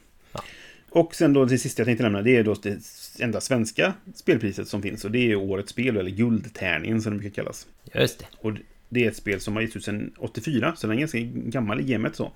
Och 0.91 1.15
sen 1.15 1.33
då 1.33 1.45
det 1.45 1.59
sista 1.59 1.81
jag 1.81 1.87
tänkte 1.87 2.03
nämna, 2.03 2.23
det 2.23 2.37
är 2.37 2.45
då 2.45 2.55
det 2.55 2.79
enda 3.21 3.41
svenska 3.41 3.95
spelpriset 4.15 4.69
som 4.69 4.83
finns. 4.83 5.05
Och 5.05 5.11
det 5.11 5.33
är 5.33 5.37
Årets 5.37 5.71
spel, 5.71 5.97
eller 5.97 6.11
Guldtärningen 6.11 7.03
som 7.03 7.13
det 7.13 7.19
brukar 7.19 7.35
kallas. 7.35 7.67
Just 7.95 8.19
det. 8.19 8.27
Och 8.39 8.53
det 8.89 9.05
är 9.05 9.09
ett 9.09 9.17
spel 9.17 9.41
som 9.41 9.55
har 9.55 9.63
getts 9.63 9.77
ut 9.77 9.85
sedan 9.85 10.13
84, 10.19 10.75
så 10.77 10.87
den 10.87 10.97
är 10.97 11.01
ganska 11.01 11.19
gammal 11.33 11.81
i 11.81 11.85
gamet 11.85 12.17
så. 12.17 12.33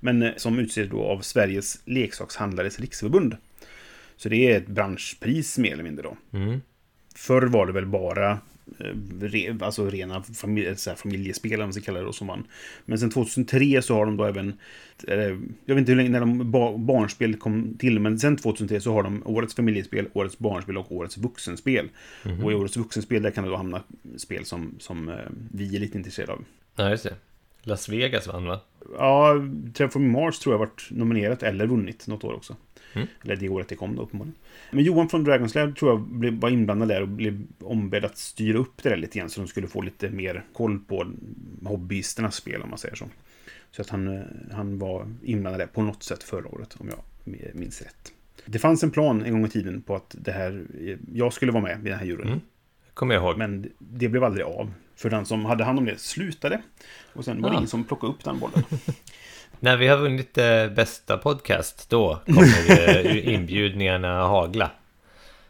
Men 0.00 0.22
eh, 0.22 0.30
som 0.36 0.58
utses 0.58 0.90
då 0.90 1.04
av 1.04 1.20
Sveriges 1.20 1.80
leksakshandlares 1.84 2.80
riksförbund. 2.80 3.36
Så 4.16 4.28
det 4.28 4.52
är 4.52 4.56
ett 4.56 4.66
branschpris 4.66 5.58
mer 5.58 5.72
eller 5.72 5.84
mindre 5.84 6.02
då. 6.02 6.38
Mm. 6.38 6.60
Förr 7.14 7.42
var 7.42 7.66
det 7.66 7.72
väl 7.72 7.86
bara 7.86 8.38
re, 9.20 9.56
alltså 9.60 9.90
rena 9.90 10.22
familje, 10.22 10.76
så 10.76 10.90
här, 10.90 10.96
familjespel, 10.96 11.60
om 11.60 11.66
man 11.66 11.72
ska 11.72 11.82
kalla 11.82 11.98
det 11.98 12.04
då, 12.04 12.12
som 12.12 12.26
vann. 12.26 12.44
Men 12.84 12.98
sen 12.98 13.10
2003 13.10 13.82
så 13.82 13.94
har 13.94 14.06
de 14.06 14.16
då 14.16 14.24
även, 14.24 14.58
eh, 15.08 15.18
jag 15.64 15.74
vet 15.74 15.78
inte 15.78 15.92
hur 15.92 15.96
länge 15.96 16.10
när 16.10 16.20
de 16.20 16.50
ba, 16.50 16.76
barnspel 16.76 17.36
kom 17.36 17.76
till, 17.78 18.00
men 18.00 18.18
sen 18.18 18.36
2003 18.36 18.80
så 18.80 18.92
har 18.92 19.02
de 19.02 19.22
årets 19.24 19.54
familjespel, 19.54 20.08
årets 20.12 20.38
barnspel 20.38 20.76
och 20.76 20.92
årets 20.92 21.18
vuxenspel. 21.18 21.88
Och 22.44 22.52
i 22.52 22.54
årets 22.54 22.76
vuxenspel 22.76 23.22
där 23.22 23.30
kan 23.30 23.44
det 23.44 23.50
då 23.50 23.56
hamna 23.56 23.82
spel 24.16 24.44
som, 24.44 24.74
som 24.78 25.08
eh, 25.08 25.14
vi 25.52 25.76
är 25.76 25.80
lite 25.80 25.98
intresserade 25.98 26.32
av. 26.32 26.44
Ja, 26.76 26.90
just 26.90 27.04
det. 27.04 27.14
Las 27.62 27.88
Vegas 27.88 28.26
vann 28.26 28.46
va? 28.46 28.60
Ja, 28.98 29.34
Terraforming 29.74 30.12
Mars 30.12 30.38
tror 30.38 30.54
jag 30.54 30.58
varit 30.58 30.88
nominerat 30.90 31.42
eller 31.42 31.66
vunnit 31.66 32.06
något 32.06 32.24
år 32.24 32.32
också. 32.32 32.56
Mm. 32.96 33.08
Eller 33.24 33.36
det 33.36 33.48
året 33.48 33.68
det 33.68 33.74
kom 33.76 33.96
då 33.96 34.02
uppenbarligen. 34.02 34.38
Men 34.70 34.84
Johan 34.84 35.08
från 35.08 35.26
Dragon's 35.26 35.54
Lab 35.58 35.76
tror 35.76 35.90
jag 35.90 36.00
blev, 36.00 36.32
var 36.40 36.50
inblandad 36.50 36.88
där 36.88 37.02
och 37.02 37.08
blev 37.08 37.42
ombedd 37.60 38.04
att 38.04 38.18
styra 38.18 38.58
upp 38.58 38.82
det 38.82 38.88
där 38.88 38.96
lite 38.96 39.18
grann 39.18 39.30
så 39.30 39.40
de 39.40 39.46
skulle 39.48 39.66
få 39.68 39.82
lite 39.82 40.10
mer 40.10 40.44
koll 40.52 40.78
på 40.78 41.06
hobbyisternas 41.64 42.34
spel 42.34 42.62
om 42.62 42.70
man 42.70 42.78
säger 42.78 42.94
så. 42.94 43.04
Så 43.70 43.82
att 43.82 43.88
han, 43.88 44.16
eh, 44.16 44.22
han 44.52 44.78
var 44.78 45.06
inblandad 45.22 45.60
där 45.60 45.66
på 45.66 45.82
något 45.82 46.02
sätt 46.02 46.22
förra 46.22 46.48
året 46.48 46.76
om 46.78 46.88
jag 46.88 46.98
minns 47.54 47.82
rätt. 47.82 48.12
Det 48.46 48.58
fanns 48.58 48.82
en 48.82 48.90
plan 48.90 49.22
en 49.22 49.32
gång 49.32 49.44
i 49.46 49.48
tiden 49.50 49.82
på 49.82 49.96
att 49.96 50.14
det 50.18 50.32
här, 50.32 50.64
jag 51.14 51.32
skulle 51.32 51.52
vara 51.52 51.62
med 51.62 51.80
i 51.86 51.88
den 51.88 51.98
här 51.98 52.06
juryn. 52.06 52.26
Mm. 52.26 52.40
Kommer 52.94 53.14
jag 53.14 53.24
ihåg. 53.24 53.38
Men 53.38 53.68
det 53.78 54.08
blev 54.08 54.24
aldrig 54.24 54.46
av. 54.46 54.72
För 54.96 55.10
den 55.10 55.26
som 55.26 55.44
hade 55.44 55.64
hand 55.64 55.78
om 55.78 55.84
det 55.84 56.00
slutade. 56.00 56.62
Och 57.12 57.24
sen 57.24 57.42
var 57.42 57.50
det 57.50 57.54
Ja. 57.54 57.58
ingen 57.58 57.68
som 57.68 57.84
plockade 57.84 58.12
upp 58.12 58.24
den 58.24 58.38
bollen. 58.38 58.62
När 59.60 59.76
vi 59.76 59.86
har 59.86 59.96
vunnit 59.98 60.38
eh, 60.38 60.68
bästa 60.68 61.18
podcast, 61.18 61.90
då 61.90 62.20
kommer 62.26 63.06
eh, 63.06 63.34
inbjudningarna 63.34 64.22
hagla. 64.26 64.70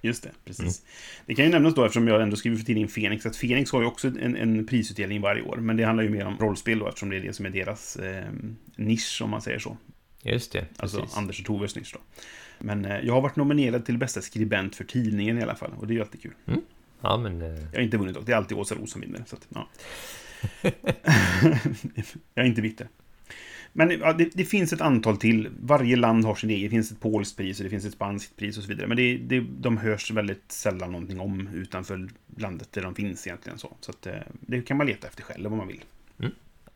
Just 0.01 0.23
det, 0.23 0.31
precis. 0.45 0.83
Det 1.27 1.35
kan 1.35 1.45
ju 1.45 1.51
nämnas 1.51 1.75
då, 1.75 1.85
eftersom 1.85 2.09
jag 2.09 2.23
ändå 2.23 2.37
skriver 2.37 2.57
för 2.57 2.65
tidningen 2.65 2.89
Fenix, 2.89 3.27
att 3.27 3.37
Fenix 3.37 3.73
har 3.73 3.81
ju 3.81 3.87
också 3.87 4.09
en, 4.09 4.37
en 4.37 4.67
prisutdelning 4.67 5.21
varje 5.21 5.43
år. 5.43 5.57
Men 5.57 5.77
det 5.77 5.85
handlar 5.85 6.05
ju 6.05 6.11
mer 6.11 6.27
om 6.27 6.39
rollspel 6.39 6.79
då, 6.79 6.89
eftersom 6.89 7.11
det 7.11 7.17
är 7.17 7.21
det 7.21 7.33
som 7.33 7.47
är 7.47 7.51
deras 7.51 7.97
eh, 7.97 8.25
nisch, 8.77 9.21
om 9.25 9.31
man 9.31 9.43
säger 9.43 9.59
så. 9.59 9.77
Just 10.23 10.53
det, 10.53 10.65
Alltså 10.77 11.01
precis. 11.01 11.17
Anders 11.17 11.41
och 11.41 11.47
Toves 11.47 11.77
nisch 11.77 11.91
då. 11.95 12.01
Men 12.59 12.85
eh, 12.85 12.99
jag 13.03 13.15
har 13.15 13.21
varit 13.21 13.37
nominerad 13.37 13.85
till 13.87 13.99
bästa 13.99 14.21
skribent 14.21 14.77
för 14.77 14.85
tidningen 14.85 15.39
i 15.39 15.43
alla 15.43 15.55
fall, 15.55 15.71
och 15.79 15.87
det 15.87 15.93
är 15.93 15.95
ju 15.97 16.01
alltid 16.01 16.23
kul. 16.23 16.35
Ja, 17.01 17.17
men... 17.17 17.43
eh, 17.43 17.49
Jag 17.73 17.79
har 17.79 17.83
inte 17.85 17.97
vunnit 17.97 18.15
dock, 18.15 18.27
det 18.27 18.33
är 18.33 18.37
alltid 18.37 18.57
Åsa 18.59 18.75
Ros 18.75 18.91
som 18.93 19.01
vinner. 19.01 19.25
Så 19.27 19.37
att, 19.37 19.47
ja. 19.49 19.69
jag 22.35 22.45
är 22.45 22.49
inte 22.49 22.63
bitter. 22.63 22.89
Men 23.77 23.89
det, 23.89 24.31
det 24.35 24.45
finns 24.45 24.73
ett 24.73 24.81
antal 24.81 25.17
till. 25.17 25.49
Varje 25.61 25.97
land 25.97 26.25
har 26.25 26.35
sin 26.35 26.51
egen. 26.51 26.63
Det 26.63 26.71
finns 26.71 26.93
ett 26.93 27.01
polskt 27.01 27.37
pris 27.37 27.59
och 27.59 27.65
det 27.65 27.71
finns 27.71 27.85
ett 27.85 27.93
spanskt 27.93 28.37
pris 28.37 28.57
och 28.59 28.63
så 28.63 28.69
vidare. 28.69 28.87
Men 28.87 28.97
det, 28.97 29.17
det, 29.17 29.45
de 29.59 29.77
hörs 29.77 30.11
väldigt 30.11 30.53
sällan 30.53 30.93
någonting 30.93 31.21
om 31.21 31.49
utanför 31.55 32.09
landet 32.37 32.69
där 32.73 32.83
de 32.83 32.95
finns 32.95 33.27
egentligen. 33.27 33.59
Så, 33.59 33.77
så 33.81 33.91
att, 33.91 34.07
eh, 34.07 34.15
det 34.41 34.63
kan 34.63 34.77
man 34.77 34.87
leta 34.87 35.09
efter 35.09 35.23
själv 35.23 35.53
om 35.53 35.59
man 35.59 35.69
vill. 35.69 35.81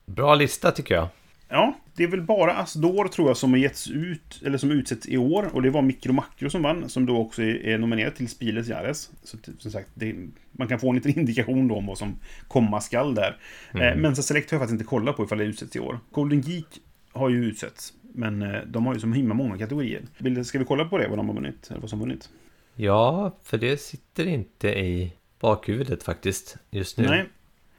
Bra 0.06 0.34
lista 0.34 0.70
tycker 0.70 0.94
jag. 0.94 1.08
Ja, 1.48 1.76
det 1.96 2.04
är 2.04 2.08
väl 2.08 2.22
bara 2.22 2.56
Asdor 2.56 3.08
tror 3.08 3.28
jag 3.28 3.36
som 3.36 3.50
har 3.50 3.58
getts 3.58 3.90
ut, 3.90 4.42
eller 4.44 4.58
som 4.58 4.70
utsätts 4.70 5.08
i 5.08 5.16
år. 5.16 5.50
Och 5.52 5.62
det 5.62 5.70
var 5.70 5.82
Mikro 5.82 6.12
Makro 6.12 6.50
som 6.50 6.62
vann, 6.62 6.88
som 6.88 7.06
då 7.06 7.16
också 7.16 7.42
är, 7.42 7.78
nominerad 7.78 8.14
till 8.14 8.28
Spiles 8.28 8.68
Jares. 8.68 9.10
Så 9.22 9.36
som 9.58 9.70
sagt, 9.70 9.88
det, 9.94 10.16
man 10.52 10.68
kan 10.68 10.80
få 10.80 10.88
en 10.88 10.96
liten 10.96 11.18
indikation 11.18 11.68
då 11.68 11.76
om 11.76 11.86
vad 11.86 11.98
som 11.98 12.16
komma 12.48 12.80
skall 12.80 13.14
där. 13.14 13.36
Eh, 13.74 13.96
Mensa 13.96 14.22
Select 14.22 14.50
har 14.50 14.56
jag 14.56 14.60
faktiskt 14.60 14.80
inte 14.80 14.88
kollat 14.88 15.16
på 15.16 15.24
ifall 15.24 15.38
det 15.38 15.44
utsätts 15.44 15.76
i 15.76 15.80
år. 15.80 15.98
Golden 16.10 16.40
Geek 16.40 16.66
har 17.12 17.28
ju 17.28 17.44
utsätts, 17.44 17.92
men 18.02 18.42
eh, 18.42 18.60
de 18.66 18.86
har 18.86 18.94
ju 18.94 19.00
så 19.00 19.06
himla 19.06 19.34
många 19.34 19.58
kategorier. 19.58 20.02
Ska 20.44 20.58
vi 20.58 20.64
kolla 20.64 20.84
på 20.84 20.98
det, 20.98 21.08
vad 21.08 21.18
de 21.18 21.28
har 21.28 21.34
vunnit? 21.34 21.70
Eller 21.70 21.80
vad 21.80 21.90
som 21.90 21.98
vunnit? 22.00 22.28
Ja, 22.74 23.36
för 23.42 23.58
det 23.58 23.80
sitter 23.80 24.26
inte 24.26 24.68
i 24.68 25.12
bakhuvudet 25.40 26.02
faktiskt 26.02 26.56
just 26.70 26.98
nu. 26.98 27.06
Nej, 27.06 27.24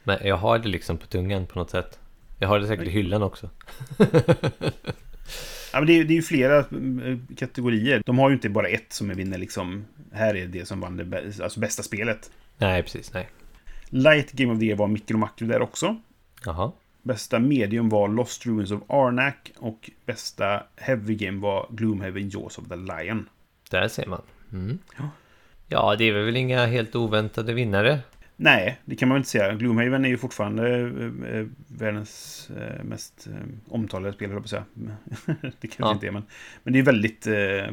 Men 0.03 0.17
jag 0.23 0.37
har 0.37 0.59
det 0.59 0.67
liksom 0.69 0.97
på 0.97 1.07
tungan 1.07 1.45
på 1.45 1.59
något 1.59 1.69
sätt. 1.69 1.99
Jag 2.39 2.47
har 2.47 2.59
det 2.59 2.67
säkert 2.67 2.87
i 2.87 2.91
hyllan 2.91 3.23
också. 3.23 3.49
ja, 5.73 5.79
men 5.79 5.85
det, 5.85 5.93
är, 5.99 6.03
det 6.03 6.13
är 6.13 6.15
ju 6.15 6.21
flera 6.21 6.57
eh, 6.57 6.65
kategorier. 7.37 8.01
De 8.05 8.19
har 8.19 8.29
ju 8.29 8.33
inte 8.35 8.49
bara 8.49 8.67
ett 8.67 8.93
som 8.93 9.09
är 9.09 9.15
vinner 9.15 9.37
liksom. 9.37 9.85
Här 10.11 10.35
är 10.35 10.47
det 10.47 10.65
som 10.67 10.79
vann 10.79 10.97
det 10.97 11.03
bä- 11.03 11.43
alltså 11.43 11.59
bästa 11.59 11.83
spelet. 11.83 12.31
Nej, 12.57 12.83
precis. 12.83 13.13
Nej. 13.13 13.29
Light 13.89 14.31
Game 14.31 14.53
of 14.53 14.59
the 14.59 14.65
Year 14.65 14.77
var 14.77 14.87
Mikro 14.87 15.17
Makro 15.17 15.47
där 15.47 15.61
också. 15.61 15.95
Jaha. 16.45 16.71
Bästa 17.03 17.39
medium 17.39 17.89
var 17.89 18.07
Lost 18.07 18.45
Ruins 18.45 18.71
of 18.71 18.81
Arnak 18.87 19.51
och 19.57 19.89
bästa 20.05 20.63
heavy 20.75 21.15
game 21.15 21.39
var 21.41 21.67
Gloomhaven 21.69 22.29
Jaws 22.29 22.57
of 22.57 22.67
the 22.69 22.75
Lion. 22.75 23.29
Där 23.71 23.87
ser 23.87 24.05
man. 24.05 24.21
Mm. 24.51 24.79
Ja. 24.97 25.09
Ja, 25.67 25.95
det 25.95 26.03
är 26.09 26.13
väl 26.13 26.37
inga 26.37 26.65
helt 26.65 26.95
oväntade 26.95 27.53
vinnare. 27.53 27.99
Nej, 28.35 28.79
det 28.85 28.95
kan 28.95 29.09
man 29.09 29.15
väl 29.15 29.19
inte 29.19 29.29
säga. 29.29 29.53
Gloomhaven 29.53 30.05
är 30.05 30.09
ju 30.09 30.17
fortfarande 30.17 30.79
eh, 30.79 31.35
eh, 31.37 31.45
världens 31.67 32.49
eh, 32.57 32.83
mest 32.83 33.27
omtalade 33.69 34.13
spel, 34.13 34.29
höll 34.31 34.35
jag 34.35 34.43
på 34.43 34.45
att 34.45 34.49
säga. 34.49 34.95
det 35.61 35.67
kanske 35.67 35.83
Ja. 35.83 35.91
inte 35.91 36.07
är, 36.07 36.11
men, 36.11 36.23
men 36.63 36.73
det 36.73 36.79
är 36.79 36.83
väldigt 36.83 37.27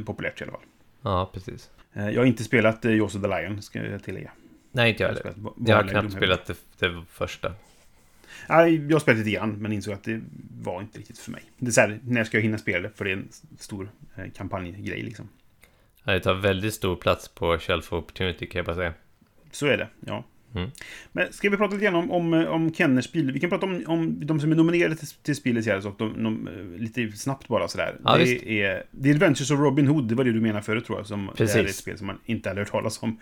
populärt 0.07 0.41
i 0.41 0.45
alla 0.45 0.53
fall. 0.53 0.62
Ja, 1.03 1.31
precis. 1.35 1.70
Jag 1.93 2.16
har 2.16 2.24
inte 2.24 2.45
spelat 2.45 2.85
Jaws 2.85 3.14
of 3.14 3.22
the 3.22 3.29
Lion, 3.29 3.62
ska 3.62 3.85
jag 3.87 4.03
tillägga. 4.05 4.31
Nej, 4.72 4.91
inte 4.91 5.03
jag 5.03 5.09
heller. 5.09 5.22
Jag 5.26 5.33
har 5.76 5.83
knappt 5.83 5.91
Gloomhaven. 5.91 6.11
spelat 6.11 6.47
det, 6.47 6.57
det 6.79 7.03
första. 7.11 7.53
Jag 8.49 8.92
har 8.92 8.99
spelat 8.99 9.18
lite 9.18 9.30
grann, 9.30 9.53
men 9.59 9.72
insåg 9.72 9.94
att 9.94 10.05
det 10.05 10.20
var 10.62 10.80
inte 10.80 10.99
riktigt 10.99 11.18
för 11.18 11.30
mig. 11.30 11.42
Det 11.59 11.66
är 11.66 11.70
så 11.70 11.80
här, 11.80 12.01
när 12.05 12.24
ska 12.24 12.36
jag 12.36 12.42
hinna 12.42 12.59
spela 12.59 12.88
det? 12.88 12.90
För 12.94 13.05
det 13.05 13.11
är 13.11 13.16
en 13.16 13.28
stor 13.59 13.90
eh, 14.16 14.24
kampanjgrej 14.36 15.03
liksom. 15.03 15.28
Ja, 16.05 16.12
Det 16.12 16.20
tar 16.20 16.34
väldigt 16.34 16.74
stor 16.74 16.96
plats 16.96 17.28
på 17.28 17.59
Shelf 17.59 17.92
Opportunity 17.92 18.46
kan 18.46 18.59
jag 18.59 18.66
bara 18.66 18.76
säga. 18.76 18.92
Så 19.51 19.66
är 19.66 19.76
det, 19.76 19.88
ja. 20.01 20.24
Mm. 20.55 20.70
Men 21.12 21.32
ska 21.32 21.51
vi 21.51 21.57
prata 21.57 21.74
lite 21.74 21.84
grann 21.84 21.94
om, 21.94 22.11
om, 22.11 22.34
om 22.34 22.74
Kenners 22.74 23.12
bil? 23.12 23.32
Vi 23.32 23.40
kan 23.40 23.51
prata 23.51 23.66
om, 23.66 23.84
om 23.86 24.26
de 24.26 24.40
som 24.40 24.53
är 24.53 24.57
nominerade 24.57 24.96
till, 24.96 25.09
till 25.09 25.36
Spilets 25.36 25.66
Järves 25.66 25.84
och 25.84 25.94
de, 25.99 26.22
de, 26.22 26.49
eh, 26.49 26.80
lite 26.80 27.12
snabbt 27.12 27.49
bara 27.49 27.68
sådär. 27.68 27.96
Ja, 28.05 28.16
det 28.16 28.24
visst. 28.24 28.44
är 28.44 28.82
The 29.03 29.11
Adventures 29.11 29.51
of 29.51 29.61
Robin 29.61 29.86
Hood, 29.86 30.09
det 30.09 30.14
var 30.14 30.24
det 30.24 30.32
du 30.32 30.40
menade 30.40 30.62
förut 30.62 30.86
tror 30.86 30.99
jag. 30.99 31.07
Som, 31.07 31.30
Det 31.36 31.44
här 31.44 31.57
är 31.57 31.61
ett 31.61 31.66
Precis. 31.66 31.80
spel 31.80 31.99
som 31.99 32.07
man 32.07 32.18
inte 32.24 32.49
hade 32.49 32.61
hört 32.61 32.70
talas 32.70 33.03
om. 33.03 33.20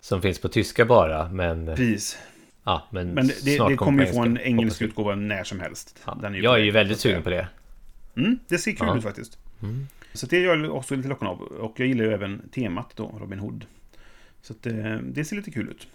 Som 0.00 0.22
finns 0.22 0.38
på 0.38 0.48
tyska 0.48 0.84
bara, 0.84 1.28
men... 1.28 1.66
Precis. 1.66 2.18
Ja, 2.66 2.86
men, 2.90 3.08
Men 3.14 3.26
det, 3.26 3.68
det 3.68 3.76
kommer 3.76 4.06
ju 4.06 4.12
få 4.12 4.22
en 4.22 4.38
engelsk 4.38 4.82
utgåva 4.82 5.14
när 5.14 5.44
som 5.44 5.60
helst. 5.60 6.02
Ja, 6.06 6.18
är 6.22 6.30
jag 6.34 6.54
är 6.60 6.64
ju 6.64 6.70
väldigt 6.70 7.00
sugen 7.00 7.22
på 7.22 7.30
det. 7.30 7.48
Mm, 8.16 8.38
det 8.48 8.58
ser 8.58 8.72
kul 8.72 8.86
Ja. 8.86 8.96
ut 8.96 9.02
faktiskt. 9.02 9.38
Mm. 9.62 9.86
Så 10.12 10.26
det 10.26 10.36
är 10.36 10.44
jag 10.44 10.74
också 10.74 10.96
lite 10.96 11.08
lockad 11.08 11.28
av. 11.28 11.40
Och 11.40 11.80
jag 11.80 11.88
gillar 11.88 12.04
ju 12.04 12.12
även 12.12 12.48
temat 12.48 12.92
då, 12.96 13.18
Robin 13.20 13.38
Hood. 13.38 13.64
Så 14.42 14.52
att, 14.52 14.66
eh, 14.66 14.96
det 15.02 15.24
ser 15.24 15.36
lite 15.36 15.50
kul 15.50 15.68
ut. 15.68 15.86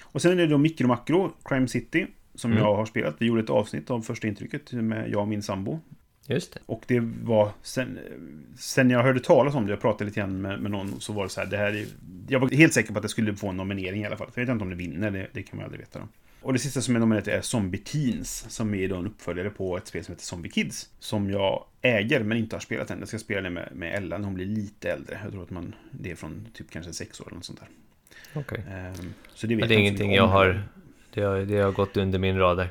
Och 0.00 0.22
sen 0.22 0.32
är 0.32 0.36
det 0.36 0.46
då 0.46 0.58
Mikro 0.58 0.86
Makro, 0.86 1.32
Crime 1.44 1.68
City, 1.68 2.06
som 2.34 2.50
Mm. 2.52 2.62
jag 2.64 2.74
har 2.76 2.86
spelat. 2.86 3.14
Vi 3.18 3.26
gjorde 3.26 3.40
ett 3.42 3.50
avsnitt 3.50 3.90
av 3.90 4.00
första 4.00 4.28
intrycket 4.28 4.72
med 4.72 5.10
jag 5.10 5.20
och 5.22 5.28
min 5.28 5.42
sambo. 5.42 5.80
Just 6.26 6.52
det. 6.52 6.60
Och 6.66 6.82
det 6.86 7.00
var 7.22 7.50
sen, 7.62 7.98
sen 8.58 8.90
jag 8.90 9.02
hörde 9.02 9.20
talas 9.20 9.54
om 9.54 9.66
det, 9.66 9.72
jag 9.72 9.80
pratade 9.80 10.04
lite 10.04 10.20
grann 10.20 10.40
med, 10.40 10.60
med 10.60 10.70
någon, 10.70 11.00
så 11.00 11.12
var 11.12 11.22
det 11.22 11.28
så 11.28 11.40
här, 11.40 11.46
det 11.46 11.56
här 11.56 11.72
är, 11.72 11.86
Jag 12.28 12.40
var 12.40 12.50
helt 12.50 12.72
säker 12.72 12.92
på 12.92 12.98
att 12.98 13.02
det 13.02 13.08
skulle 13.08 13.36
få 13.36 13.48
en 13.48 13.56
nominering 13.56 14.02
i 14.02 14.06
alla 14.06 14.16
fall. 14.16 14.28
Jag 14.34 14.42
vet 14.42 14.50
inte 14.50 14.62
om 14.62 14.70
det 14.70 14.76
vinner, 14.76 15.10
det, 15.10 15.28
det 15.32 15.42
kan 15.42 15.56
man 15.56 15.64
aldrig 15.64 15.80
veta. 15.80 15.98
Då. 15.98 16.08
Och 16.44 16.52
det 16.52 16.58
sista 16.58 16.80
som 16.80 16.96
är 16.96 17.00
nominerat 17.00 17.28
är 17.28 17.40
Zombie 17.40 17.78
Teens, 17.78 18.46
som 18.48 18.74
är 18.74 18.88
då 18.88 18.96
en 18.96 19.06
uppföljare 19.06 19.50
på 19.50 19.76
ett 19.76 19.86
spel 19.86 20.04
som 20.04 20.12
heter 20.12 20.24
Zombie 20.24 20.50
Kids. 20.50 20.90
Som 20.98 21.30
jag 21.30 21.64
äger, 21.82 22.20
men 22.20 22.38
inte 22.38 22.56
har 22.56 22.60
spelat 22.60 22.90
än. 22.90 22.98
Jag 22.98 23.08
ska 23.08 23.18
spela 23.18 23.40
det 23.40 23.50
med, 23.50 23.68
med 23.72 23.94
Ella 23.94 24.18
när 24.18 24.24
hon 24.24 24.34
blir 24.34 24.46
lite 24.46 24.92
äldre. 24.92 25.20
Jag 25.22 25.32
tror 25.32 25.42
att 25.42 25.50
man, 25.50 25.74
det 25.90 26.10
är 26.10 26.14
från 26.14 26.48
typ 26.54 26.70
kanske 26.70 26.92
sex 26.92 27.20
år 27.20 27.26
eller 27.26 27.36
något 27.36 27.44
sånt 27.44 27.60
där. 27.60 27.68
Okej. 28.40 28.64
Ehm, 28.70 29.14
så 29.34 29.46
det 29.46 29.54
vet 29.54 29.60
Men 29.60 29.68
det 29.68 29.74
är 29.74 29.78
ingenting 29.78 30.14
jag 30.14 30.26
har... 30.26 30.62
Det 31.14 31.22
har, 31.22 31.38
det 31.38 31.58
har 31.58 31.72
gått 31.72 31.96
under 31.96 32.18
min 32.18 32.38
radar. 32.38 32.68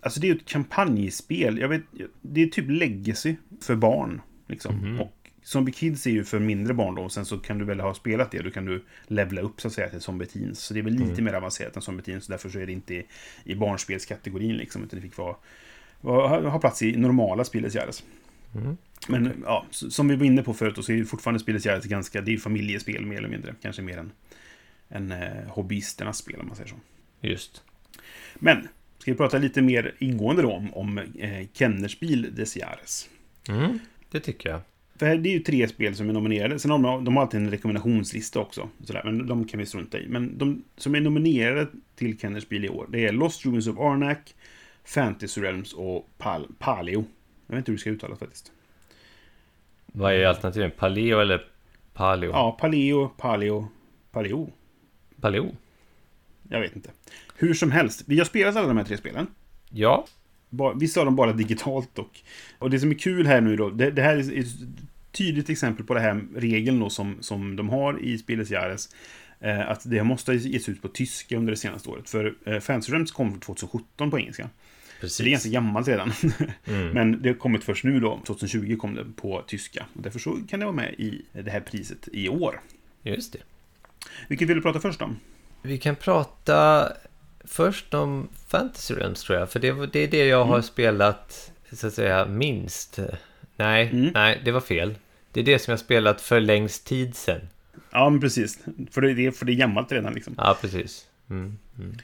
Alltså 0.00 0.20
det 0.20 0.26
är 0.26 0.28
ju 0.28 0.36
ett 0.36 0.46
kampanjspel. 0.48 1.58
Jag 1.58 1.68
vet, 1.68 1.82
det 2.20 2.42
är 2.42 2.46
typ 2.46 2.64
legacy 2.68 3.36
för 3.62 3.76
barn. 3.76 4.20
Liksom. 4.48 4.74
Mhm. 4.76 5.00
Och 5.00 5.16
Zombie 5.42 5.72
Kids 5.72 6.06
är 6.06 6.10
ju 6.10 6.24
för 6.24 6.38
mindre 6.38 6.74
barn 6.74 6.94
då. 6.94 7.02
Och 7.02 7.12
sen 7.12 7.24
så 7.24 7.38
kan 7.38 7.58
du 7.58 7.64
väl 7.64 7.80
ha 7.80 7.94
spelat 7.94 8.30
det. 8.30 8.42
Då 8.42 8.50
kan 8.50 8.64
du 8.64 8.84
levla 9.06 9.40
upp 9.40 9.60
så 9.60 9.68
att 9.68 9.74
säga 9.74 9.88
till 9.88 10.00
Zombie 10.00 10.26
Teens. 10.26 10.60
Så 10.60 10.74
det 10.74 10.80
är 10.80 10.84
väl 10.84 10.92
lite 10.92 11.04
Mm. 11.12 11.24
mer 11.24 11.32
avancerat 11.34 11.76
än 11.76 11.82
Zombie 11.82 12.02
Teens. 12.02 12.24
Så 12.24 12.32
därför 12.32 12.48
så 12.48 12.58
är 12.58 12.66
det 12.66 12.72
inte 12.72 12.94
i, 12.94 13.06
i 13.44 13.54
barnspelskategorin 13.54 14.56
liksom. 14.56 14.84
Utan 14.84 14.96
det 15.00 15.02
fick 15.02 15.16
vara, 15.16 15.36
vara, 16.00 16.50
ha- 16.50 16.58
plats 16.58 16.82
i 16.82 16.96
normala 16.96 17.44
spelets 17.44 17.74
Gärdes. 17.74 18.04
Mm. 18.54 18.76
Men 19.08 19.42
ja, 19.46 19.66
som 19.70 20.08
vi 20.08 20.16
var 20.16 20.24
inne 20.26 20.42
på 20.42 20.54
förut 20.54 20.76
då, 20.76 20.82
så 20.82 20.92
är 20.92 20.96
ju 20.96 21.04
fortfarande 21.04 21.40
spelets 21.40 21.66
Gärdes 21.66 21.84
ganska... 21.84 22.20
Det 22.20 22.32
är 22.34 22.38
familjespel 22.38 23.06
mer 23.06 23.18
eller 23.18 23.28
mindre. 23.28 23.54
Kanske 23.62 23.82
mer 23.82 23.98
än, 23.98 24.12
än 24.88 25.12
eh, 25.12 25.44
hobbyisternas 25.48 26.18
spel 26.18 26.40
om 26.40 26.46
man 26.46 26.56
säger 26.56 26.70
så. 26.70 26.76
Just. 27.20 27.62
Men, 28.34 28.68
ska 29.10 29.14
vi 29.14 29.28
prata 29.28 29.38
lite 29.38 29.62
mer 29.62 29.94
ingående 29.98 30.42
då 30.42 30.52
om, 30.52 30.74
om 30.74 30.98
eh, 30.98 31.46
Kenners 31.52 32.00
bil 32.00 32.34
des 32.34 32.56
Jahres. 32.56 33.08
Mm, 33.48 33.78
det 34.10 34.20
tycker 34.20 34.50
jag. 34.50 34.60
För 34.96 35.06
här, 35.06 35.16
det 35.16 35.28
är 35.28 35.32
ju 35.32 35.40
tre 35.40 35.68
spel 35.68 35.96
som 35.96 36.08
är 36.08 36.12
nominerade. 36.12 36.58
Sen 36.58 36.70
har 36.70 36.78
de, 36.78 37.04
de 37.04 37.16
har 37.16 37.22
alltid 37.22 37.40
en 37.40 37.50
rekommendationslista 37.50 38.40
också. 38.40 38.68
Sådär, 38.84 39.02
men 39.04 39.26
de 39.26 39.44
kan 39.44 39.60
vi 39.60 39.66
strunta 39.66 39.98
i. 39.98 40.08
Men 40.08 40.38
de 40.38 40.64
som 40.76 40.94
är 40.94 41.00
nominerade 41.00 41.66
till 41.94 42.18
Kenners 42.18 42.48
bil 42.48 42.64
i 42.64 42.68
år, 42.68 42.86
det 42.90 43.06
är 43.06 43.12
Lost 43.12 43.46
Ruins 43.46 43.66
of 43.66 43.78
Arnak, 43.78 44.34
Fantasy 44.84 45.40
Realms 45.40 45.72
och 45.72 46.08
Pal 46.18 46.46
Paleo. 46.58 47.04
Jag 47.46 47.54
vet 47.54 47.58
inte 47.58 47.70
hur 47.70 47.76
det 47.76 47.80
ska 47.80 47.90
uttalas 47.90 48.18
faktiskt. 48.18 48.52
Vad 49.86 50.12
är 50.12 50.26
alternativen? 50.26 50.70
Paleo 50.70 51.20
eller 51.20 51.46
Paleo? 51.92 52.30
Ja, 52.30 52.56
Paleo, 52.60 53.08
Paleo, 53.08 53.68
Paleo. 54.10 54.52
Paleo? 55.20 55.56
Jag 56.48 56.60
vet 56.60 56.76
inte. 56.76 56.90
Hur 57.40 57.54
som 57.54 57.70
helst, 57.70 58.02
vi 58.06 58.18
har 58.18 58.24
spelat 58.24 58.56
alla 58.56 58.68
de 58.68 58.76
här 58.76 58.84
tre 58.84 58.96
spelen. 58.96 59.26
Ja. 59.70 60.06
Vissa 60.76 61.00
av 61.00 61.06
dem 61.06 61.16
bara 61.16 61.32
digitalt 61.32 61.94
dock. 61.94 62.24
Och 62.58 62.70
det 62.70 62.80
som 62.80 62.90
är 62.90 62.94
kul 62.94 63.26
här 63.26 63.40
nu 63.40 63.56
då, 63.56 63.70
det, 63.70 63.90
det 63.90 64.02
här 64.02 64.16
är 64.16 64.40
ett 64.40 64.46
tydligt 65.12 65.50
exempel 65.50 65.86
på 65.86 65.94
det 65.94 66.00
här 66.00 66.20
regeln 66.36 66.80
då 66.80 66.90
som, 66.90 67.16
som 67.20 67.56
de 67.56 67.68
har 67.68 68.02
i 68.02 68.18
Speles 68.18 68.50
Jahres. 68.50 68.88
Eh, 69.40 69.70
att 69.70 69.90
det 69.90 70.02
måste 70.02 70.32
ges 70.34 70.68
ut 70.68 70.82
på 70.82 70.88
tyska 70.88 71.36
under 71.36 71.50
det 71.50 71.56
senaste 71.56 71.88
året. 71.88 72.10
För 72.10 72.34
eh, 72.44 72.60
Realms 72.68 73.12
kom 73.12 73.40
2017 73.40 74.10
på 74.10 74.18
engelska. 74.18 74.48
Precis. 75.00 75.16
Så 75.16 75.22
det 75.22 75.28
är 75.28 75.30
ganska 75.30 75.48
gammalt 75.50 75.88
redan. 75.88 76.12
Mm. 76.64 76.88
Men 76.88 77.22
det 77.22 77.28
har 77.28 77.36
kommit 77.36 77.64
först 77.64 77.84
nu 77.84 78.00
då. 78.00 78.20
2020 78.26 78.76
kom 78.76 78.94
det 78.94 79.04
på 79.16 79.42
tyska. 79.46 79.86
Och 79.94 80.02
därför 80.02 80.18
så 80.18 80.38
kan 80.48 80.60
det 80.60 80.66
vara 80.66 80.76
med 80.76 80.94
i 80.98 81.22
det 81.32 81.50
här 81.50 81.60
priset 81.60 82.08
i 82.12 82.28
år. 82.28 82.60
Just 83.02 83.32
det. 83.32 83.38
Vilket 84.28 84.48
vill 84.48 84.56
du 84.56 84.62
prata 84.62 84.80
först 84.80 85.02
om? 85.02 85.16
Vi 85.62 85.78
kan 85.78 85.96
prata 85.96 86.88
först 87.50 87.94
om 87.94 88.28
Fantasy 88.48 88.94
Realms 88.94 89.22
tror 89.22 89.38
jag. 89.38 89.50
För 89.50 89.60
det, 89.60 89.86
det 89.86 89.98
är 89.98 90.08
det 90.08 90.26
jag 90.26 90.44
har 90.44 90.60
spelat, 90.62 91.52
så 91.72 91.86
att 91.86 91.94
säga, 91.94 92.26
minst. 92.26 92.98
Nej, 93.56 93.90
Mm. 93.92 94.10
nej, 94.14 94.40
det 94.44 94.50
var 94.52 94.60
fel. 94.60 94.94
Det 95.32 95.40
är 95.40 95.44
det 95.44 95.58
som 95.58 95.70
jag 95.70 95.78
spelat 95.80 96.20
för 96.20 96.40
längst 96.40 96.86
tid 96.86 97.16
sedan. 97.16 97.40
Ja, 97.90 98.10
men 98.10 98.20
precis. 98.20 98.58
För 98.90 99.00
det 99.00 99.26
är, 99.26 99.30
för 99.30 99.46
det 99.46 99.52
är 99.52 99.56
gammalt 99.56 99.92
redan 99.92 100.14
liksom. 100.14 100.34
Ja, 100.38 100.58
precis. 100.60 101.06
Mm. 101.30 101.58
Mm. 101.78 101.96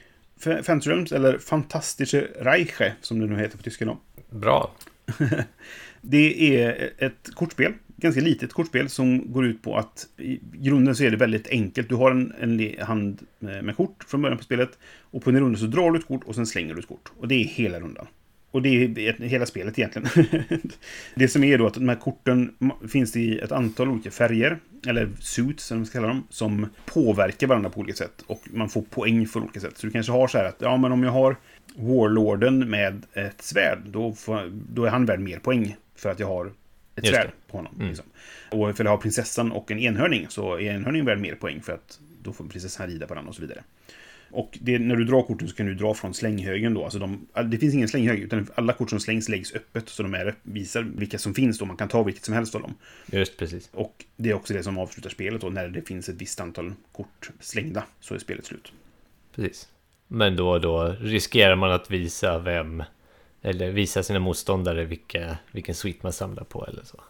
Fantasy 0.63 0.89
Realms, 0.89 1.11
eller 1.11 1.37
Fantastische 1.37 2.27
Reiche, 2.41 2.93
som 3.01 3.19
det 3.19 3.25
nu 3.25 3.35
heter 3.39 3.57
på 3.57 3.63
tyska. 3.63 3.97
Bra. 4.29 4.71
Det 6.01 6.55
är 6.61 6.91
ett 6.97 7.29
kortspel, 7.35 7.73
ganska 7.97 8.21
litet 8.21 8.53
kortspel, 8.53 8.89
som 8.89 9.31
går 9.31 9.45
ut 9.45 9.61
på 9.61 9.77
att 9.77 10.07
i 10.17 10.39
grunden 10.53 10.95
så 10.95 11.03
är 11.03 11.11
det 11.11 11.17
väldigt 11.17 11.47
enkelt. 11.47 11.89
Du 11.89 11.95
har 11.95 12.11
en, 12.11 12.33
en 12.39 12.85
hand 12.85 13.25
med 13.39 13.75
kort 13.75 14.03
från 14.07 14.21
början 14.21 14.37
på 14.37 14.43
spelet. 14.43 14.69
Och 15.01 15.23
på 15.23 15.29
en 15.29 15.39
runda 15.39 15.59
så 15.59 15.65
drar 15.65 15.91
du 15.91 15.99
ett 15.99 16.07
kort 16.07 16.23
och 16.23 16.35
sen 16.35 16.47
slänger 16.47 16.73
du 16.73 16.79
ett 16.79 16.87
kort. 16.87 17.11
Och 17.17 17.27
det 17.27 17.35
är 17.35 17.45
hela 17.45 17.79
rundan. 17.79 18.07
Och 18.51 18.61
det 18.61 18.69
är 18.69 19.13
hela 19.21 19.45
spelet 19.45 19.79
egentligen. 19.79 20.09
det 21.15 21.27
som 21.27 21.43
är 21.43 21.57
då 21.57 21.67
att 21.67 21.73
de 21.73 21.89
här 21.89 21.95
korten 21.95 22.53
finns 22.89 23.15
i 23.15 23.39
ett 23.39 23.51
antal 23.51 23.89
olika 23.89 24.11
färger, 24.11 24.59
eller 24.87 25.09
suits 25.19 25.63
som 25.63 25.77
man 25.77 25.85
ska 25.85 25.99
kalla 25.99 26.07
dem, 26.07 26.27
som 26.29 26.67
påverkar 26.85 27.47
varandra 27.47 27.69
på 27.69 27.79
olika 27.79 27.97
sätt. 27.97 28.23
Och 28.27 28.41
man 28.51 28.69
får 28.69 28.81
poäng 28.81 29.27
för 29.27 29.39
olika 29.39 29.59
sätt. 29.59 29.77
Så 29.77 29.87
du 29.87 29.91
kanske 29.91 30.11
har 30.11 30.27
så 30.27 30.37
här 30.37 30.45
att, 30.45 30.57
ja 30.59 30.77
men 30.77 30.91
om 30.91 31.03
jag 31.03 31.11
har 31.11 31.35
Warlorden 31.75 32.69
med 32.69 33.05
ett 33.13 33.41
svärd, 33.41 33.79
då, 33.85 34.13
får, 34.13 34.51
då 34.73 34.85
är 34.85 34.89
han 34.89 35.05
värd 35.05 35.19
mer 35.19 35.39
poäng. 35.39 35.75
För 35.95 36.09
att 36.09 36.19
jag 36.19 36.27
har 36.27 36.51
ett 36.97 37.03
Just 37.03 37.15
svärd 37.15 37.27
det. 37.27 37.51
på 37.51 37.57
honom. 37.57 37.75
Mm. 37.75 37.87
Liksom. 37.87 38.05
Och 38.51 38.69
att 38.69 38.79
jag 38.79 38.85
har 38.85 38.97
prinsessan 38.97 39.51
och 39.51 39.71
en 39.71 39.79
enhörning 39.79 40.25
så 40.29 40.53
är 40.53 40.61
enhörningen 40.61 41.05
värd 41.05 41.19
mer 41.19 41.35
poäng 41.35 41.61
för 41.61 41.73
att 41.73 41.99
då 42.23 42.33
får 42.33 42.45
prinsessan 42.45 42.87
rida 42.87 43.07
på 43.07 43.15
den 43.15 43.27
och 43.27 43.35
så 43.35 43.41
vidare. 43.41 43.63
Och 44.31 44.57
det, 44.61 44.79
när 44.79 44.95
du 44.95 45.05
drar 45.05 45.23
korten 45.23 45.47
så 45.47 45.55
kan 45.55 45.65
du 45.65 45.73
dra 45.73 45.93
från 45.93 46.13
slänghögen 46.13 46.73
då. 46.73 46.83
Alltså 46.83 46.99
de, 46.99 47.27
det 47.45 47.57
finns 47.57 47.73
ingen 47.73 47.87
slänghög, 47.87 48.19
utan 48.19 48.47
alla 48.55 48.73
kort 48.73 48.89
som 48.89 48.99
slängs 48.99 49.29
läggs 49.29 49.55
öppet. 49.55 49.89
Så 49.89 50.03
de 50.03 50.13
är, 50.13 50.35
visar 50.43 50.81
vilka 50.81 51.17
som 51.17 51.33
finns 51.33 51.59
då. 51.59 51.65
Man 51.65 51.77
kan 51.77 51.87
ta 51.87 52.03
vilket 52.03 52.25
som 52.25 52.33
helst 52.33 52.55
av 52.55 52.61
dem. 52.61 52.75
Just 53.11 53.37
precis. 53.37 53.69
Och 53.73 54.05
det 54.15 54.29
är 54.29 54.33
också 54.33 54.53
det 54.53 54.63
som 54.63 54.77
avslutar 54.77 55.09
spelet 55.09 55.41
då. 55.41 55.49
När 55.49 55.67
det 55.67 55.81
finns 55.81 56.09
ett 56.09 56.21
visst 56.21 56.39
antal 56.39 56.73
kort 56.91 57.29
slängda 57.39 57.83
så 57.99 58.13
är 58.13 58.19
spelet 58.19 58.45
slut. 58.45 58.71
Precis. 59.35 59.67
Men 60.07 60.35
då 60.35 60.59
då 60.59 60.95
riskerar 60.99 61.55
man 61.55 61.71
att 61.71 61.91
visa 61.91 62.39
vem, 62.39 62.83
eller 63.41 63.71
visa 63.71 64.03
sina 64.03 64.19
motståndare 64.19 64.85
vilka, 64.85 65.37
vilken 65.51 65.75
suite 65.75 65.99
man 66.03 66.13
samlar 66.13 66.43
på 66.43 66.65
eller 66.65 66.83
så. 66.83 67.01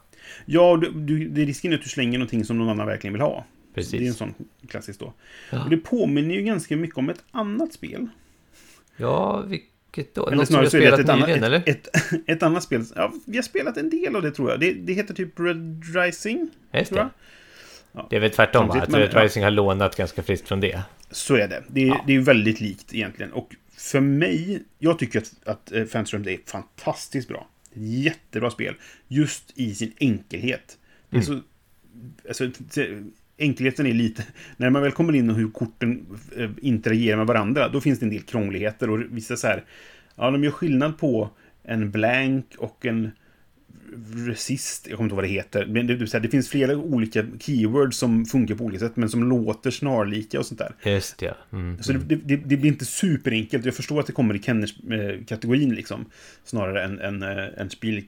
Ja, 0.45 0.77
du, 0.81 0.91
du, 0.91 1.27
det 1.29 1.41
är 1.41 1.45
risken 1.45 1.73
att 1.73 1.81
du 1.83 1.89
slänger 1.89 2.17
någonting 2.19 2.45
som 2.45 2.57
någon 2.57 2.69
annan 2.69 2.87
verkligen 2.87 3.13
vill 3.13 3.21
ha. 3.21 3.45
Precis. 3.75 3.91
Det 3.91 4.05
är 4.05 4.07
en 4.07 4.13
sån 4.13 4.33
klassisk 4.69 4.99
då. 4.99 5.13
Ja. 5.51 5.63
Och 5.63 5.69
det 5.69 5.77
påminner 5.77 6.35
ju 6.35 6.41
ganska 6.41 6.77
mycket 6.77 6.97
om 6.97 7.09
ett 7.09 7.23
annat 7.31 7.73
spel. 7.73 8.07
Ja, 8.97 9.41
vilket 9.41 10.15
då? 10.15 10.27
Eller 10.27 10.37
Något 10.37 10.47
som 10.47 10.55
vi 10.55 10.63
har 10.65 10.69
spelat 10.69 10.99
ett, 10.99 11.09
annat, 11.09 11.27
nyligen, 11.27 11.43
eller? 11.43 11.63
ett, 11.65 11.87
ett, 11.95 12.13
ett 12.27 12.43
annat 12.43 12.63
spel. 12.63 12.83
Ja, 12.95 13.13
vi 13.25 13.37
har 13.37 13.43
spelat 13.43 13.77
en 13.77 13.89
del 13.89 14.15
av 14.15 14.21
det 14.21 14.31
tror 14.31 14.49
jag. 14.51 14.59
Det, 14.59 14.73
det 14.73 14.93
heter 14.93 15.13
typ 15.13 15.39
Red 15.39 15.83
Rising. 15.95 16.49
Just 16.73 16.89
tror 16.89 16.99
jag. 16.99 17.07
det. 17.07 18.05
Det 18.09 18.15
är 18.15 18.19
väl 18.19 18.31
tvärtom, 18.31 18.67
va? 18.67 18.73
Samtidigt, 18.73 18.83
Att 18.83 18.91
men- 18.91 19.01
Red 19.01 19.11
ja. 19.13 19.23
Rising 19.25 19.43
har 19.43 19.51
lånat 19.51 19.95
ganska 19.95 20.23
friskt 20.23 20.47
från 20.47 20.59
det. 20.59 20.81
Så 21.11 21.35
är 21.35 21.47
det. 21.47 21.63
Det 21.67 21.81
är, 21.83 21.87
Ja. 21.87 22.03
det 22.07 22.15
är 22.15 22.19
väldigt 22.19 22.61
likt 22.61 22.93
egentligen. 22.93 23.33
Och 23.33 23.55
för 23.91 23.99
mig, 23.99 24.63
jag 24.79 24.99
tycker 24.99 25.19
att, 25.19 25.47
att 25.47 25.71
eh, 25.71 25.75
Realms 25.83 26.13
är 26.13 26.49
fantastiskt 26.49 27.27
bra. 27.27 27.47
Jättebra 27.73 28.51
spel. 28.51 28.75
Just 29.07 29.51
i 29.55 29.75
sin 29.75 29.93
enkelhet. 29.99 30.77
Så... 31.23 31.39
Alltså, 32.27 32.49
det- 32.73 33.03
enkelheten 33.37 33.85
är 33.85 33.93
lite... 33.93 34.23
När 34.57 34.69
man 34.69 34.81
väl 34.81 34.91
kommer 34.91 35.15
in 35.15 35.29
och 35.29 35.35
hur 35.35 35.49
korten 35.49 36.05
eh, 36.37 36.49
interagerar 36.61 37.17
med 37.17 37.27
varandra, 37.27 37.69
då 37.69 37.81
finns 37.81 37.99
det 37.99 38.05
en 38.05 38.09
del 38.09 38.21
krångligheter 38.21 38.89
och 38.89 38.99
vissa 39.09 39.35
så 39.37 39.47
här... 39.47 39.65
Ja, 40.15 40.31
de 40.31 40.43
gör 40.43 40.51
skillnad 40.51 40.97
på 40.97 41.29
en 41.63 41.91
blank 41.91 42.45
och 42.57 42.85
en 42.85 43.11
resist, 44.27 44.87
jag 44.87 44.97
kommer 44.97 45.05
inte 45.05 45.13
ihåg 45.13 45.15
vad 45.15 45.23
det 45.23 45.33
heter. 45.33 45.65
Men 45.65 45.87
det, 45.87 46.13
här, 46.13 46.19
det 46.19 46.29
finns 46.29 46.49
flera 46.49 46.77
olika 46.77 47.25
keywords 47.39 47.97
som 47.97 48.25
funkar 48.25 48.55
på 48.55 48.63
olika 48.63 48.79
sätt, 48.79 48.95
men 48.95 49.09
som 49.09 49.23
låter 49.23 49.71
snarlika 49.71 50.39
och 50.39 50.45
sånt 50.45 50.59
där. 50.59 50.75
Just 50.91 51.21
ja. 51.21 51.37
Mm. 51.51 51.83
Så 51.83 51.93
det, 51.93 52.15
det, 52.15 52.35
det 52.35 52.57
blir 52.57 52.71
inte 52.71 52.85
superenkelt. 52.85 53.65
Jag 53.65 53.75
förstår 53.75 53.99
att 53.99 54.07
det 54.07 54.13
kommer 54.13 54.35
i 54.35 54.39
Kenners-kategorin 54.39 55.75
liksom. 55.75 56.05
Snarare 56.43 56.83
än, 56.83 56.99
än, 56.99 57.23
äh, 57.23 57.61
än 57.61 57.69
Spiel 57.69 58.03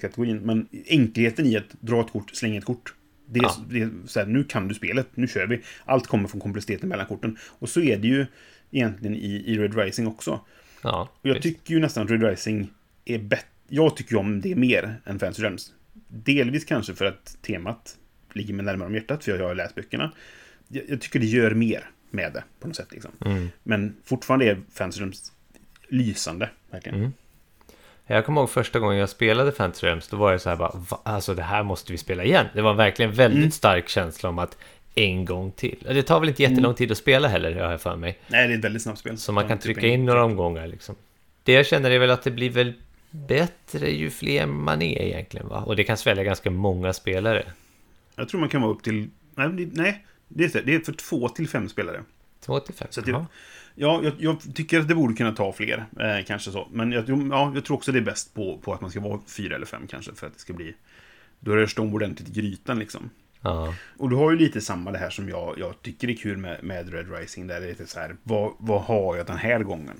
kategorin 0.00 0.36
Men 0.38 0.66
enkelheten 0.86 1.46
i 1.46 1.56
att 1.56 1.72
dra 1.80 2.00
ett 2.00 2.10
kort, 2.12 2.30
slänga 2.34 2.58
ett 2.58 2.64
kort. 2.64 2.94
Det 3.28 3.38
är, 3.38 3.42
Ja. 3.42 3.56
det 3.70 3.82
är 3.82 3.90
så 4.06 4.20
här, 4.20 4.26
nu 4.26 4.44
kan 4.44 4.68
du 4.68 4.74
spelet, 4.74 5.08
nu 5.14 5.28
kör 5.28 5.46
vi. 5.46 5.60
Allt 5.84 6.06
kommer 6.06 6.28
från 6.28 6.40
komplexiteten 6.40 6.88
mellan 6.88 7.06
korten. 7.06 7.36
Och 7.58 7.68
så 7.68 7.80
är 7.80 7.96
det 7.96 8.08
ju 8.08 8.26
egentligen 8.70 9.16
i, 9.16 9.42
i 9.46 9.58
Red 9.58 9.76
Rising 9.78 10.06
också. 10.06 10.40
Ja, 10.82 11.10
Och 11.22 11.28
jag 11.28 11.34
visst. 11.34 11.42
tycker 11.42 11.74
ju 11.74 11.80
nästan 11.80 12.04
att 12.04 12.10
Red 12.10 12.22
Rising 12.22 12.70
är 13.04 13.18
bättre. 13.18 13.46
Jag 13.68 13.96
tycker 13.96 14.12
ju 14.12 14.18
om 14.18 14.40
det 14.40 14.54
mer 14.54 15.00
än 15.04 15.18
Fantasy 15.18 15.42
Realms. 15.42 15.72
Delvis 16.08 16.64
kanske 16.64 16.94
för 16.94 17.04
att 17.04 17.36
temat 17.42 17.96
ligger 18.32 18.54
mig 18.54 18.64
närmare 18.66 18.88
om 18.88 18.94
hjärtat, 18.94 19.24
för 19.24 19.38
jag 19.38 19.48
har 19.48 19.54
läst 19.54 19.74
böckerna. 19.74 20.12
Jag, 20.68 20.84
jag 20.88 21.00
tycker 21.00 21.18
det 21.20 21.26
gör 21.26 21.50
mer 21.54 21.90
med 22.10 22.32
det, 22.32 22.44
på 22.60 22.66
något 22.68 22.76
sätt. 22.76 22.88
Liksom. 22.92 23.10
Mm. 23.24 23.48
Men 23.62 23.96
fortfarande 24.04 24.46
är 24.50 24.60
Fantasy 24.72 25.00
Realms 25.00 25.32
lysande, 25.88 26.50
verkligen. 26.70 26.98
Mm. 26.98 27.12
Jag 28.06 28.26
kommer 28.26 28.40
ihåg 28.40 28.50
första 28.50 28.78
gången 28.78 28.98
jag 28.98 29.08
spelade 29.08 29.52
Fantasy 29.52 29.86
Realms, 29.86 30.08
då 30.08 30.16
var 30.16 30.32
det 30.32 30.38
så 30.38 30.48
här 30.48 30.56
bara, 30.56 30.72
"Va? 30.74 31.00
alltså 31.04 31.34
det 31.34 31.42
här 31.42 31.62
måste 31.62 31.92
vi 31.92 31.98
spela 31.98 32.24
igen. 32.24 32.46
Det 32.54 32.62
var 32.62 32.74
verkligen 32.74 33.12
väldigt 33.12 33.38
Mm. 33.38 33.50
stark 33.50 33.88
känsla 33.88 34.28
om 34.28 34.38
att 34.38 34.58
en 34.94 35.24
gång 35.24 35.50
till. 35.50 35.76
Det 35.88 36.02
tar 36.02 36.20
väl 36.20 36.28
inte 36.28 36.42
jättelång 36.42 36.64
Mm. 36.64 36.74
tid 36.74 36.90
att 36.92 36.98
spela 36.98 37.28
heller, 37.28 37.54
har 37.60 37.70
jag 37.70 37.80
för 37.80 37.96
mig. 37.96 38.18
Nej, 38.28 38.48
det 38.48 38.54
är 38.54 38.58
ett 38.58 38.64
väldigt 38.64 38.82
snabbt 38.82 38.98
spel. 38.98 39.18
Så 39.18 39.32
man 39.32 39.48
kan 39.48 39.58
typ 39.58 39.62
trycka 39.64 39.86
in 39.86 40.04
några 40.04 40.24
omgångar 40.24 40.66
liksom. 40.66 40.94
Det 41.42 41.52
jag 41.52 41.66
känner 41.66 41.90
är 41.90 41.98
väl 41.98 42.10
att 42.10 42.22
det 42.22 42.30
blir 42.30 42.50
väl 42.50 42.72
bättre 43.10 43.90
ju 43.90 44.10
fler 44.10 44.46
man 44.46 44.82
är 44.82 45.02
egentligen 45.02 45.48
va? 45.48 45.62
Och 45.66 45.76
det 45.76 45.84
kan 45.84 45.96
svälja 45.96 46.24
ganska 46.24 46.50
många 46.50 46.92
spelare. 46.92 47.52
Jag 48.16 48.28
tror 48.28 48.40
man 48.40 48.48
kan 48.48 48.62
vara 48.62 48.72
upp 48.72 48.82
till... 48.82 49.08
Nej, 49.34 49.68
nej 49.72 50.06
det, 50.28 50.54
är, 50.54 50.62
det 50.62 50.74
är 50.74 50.80
för 50.80 50.92
två 50.92 51.28
till 51.28 51.48
fem 51.48 51.68
spelare. 51.68 52.02
2 52.40 52.60
till 52.60 52.74
5. 52.74 52.88
Så 52.90 53.00
det- 53.00 53.26
Ja, 53.78 54.00
jag, 54.04 54.12
jag 54.18 54.54
tycker 54.54 54.80
att 54.80 54.88
det 54.88 54.94
borde 54.94 55.14
kunna 55.14 55.32
ta 55.32 55.52
fler, 55.52 55.84
eh, 56.00 56.24
kanske 56.26 56.50
så. 56.50 56.68
Men 56.72 56.92
jag, 56.92 57.04
ja, 57.30 57.52
jag 57.54 57.64
tror 57.64 57.76
också 57.76 57.92
det 57.92 57.98
är 57.98 58.02
bäst 58.02 58.34
på, 58.34 58.58
på 58.58 58.72
att 58.74 58.80
man 58.80 58.90
ska 58.90 59.00
vara 59.00 59.20
fyra 59.36 59.54
eller 59.56 59.66
fem 59.66 59.86
kanske, 59.86 60.14
för 60.14 60.26
att 60.26 60.32
det 60.34 60.38
ska 60.40 60.52
bli... 60.52 60.74
Då 61.40 61.56
rörs 61.56 61.74
de 61.74 61.94
ordentligt 61.94 62.28
i 62.28 62.40
grytan 62.40 62.78
liksom. 62.78 63.10
Ja, 63.40 63.74
Och 63.98 64.10
du 64.10 64.16
har 64.16 64.30
ju 64.30 64.38
lite 64.38 64.60
samma 64.60 64.90
det 64.92 64.98
här 64.98 65.10
som 65.10 65.28
jag, 65.28 65.54
jag 65.58 65.82
tycker 65.82 66.10
är 66.10 66.14
kul 66.14 66.36
med, 66.36 66.64
med 66.64 66.92
Red 66.92 67.12
Rising, 67.18 67.46
där 67.46 67.60
det 67.60 67.66
är 67.66 67.70
lite 67.70 67.86
så 67.86 67.98
här, 68.00 68.16
vad, 68.22 68.52
vad 68.58 68.82
har 68.82 69.16
jag 69.16 69.26
den 69.26 69.36
här 69.36 69.62
gången? 69.62 69.96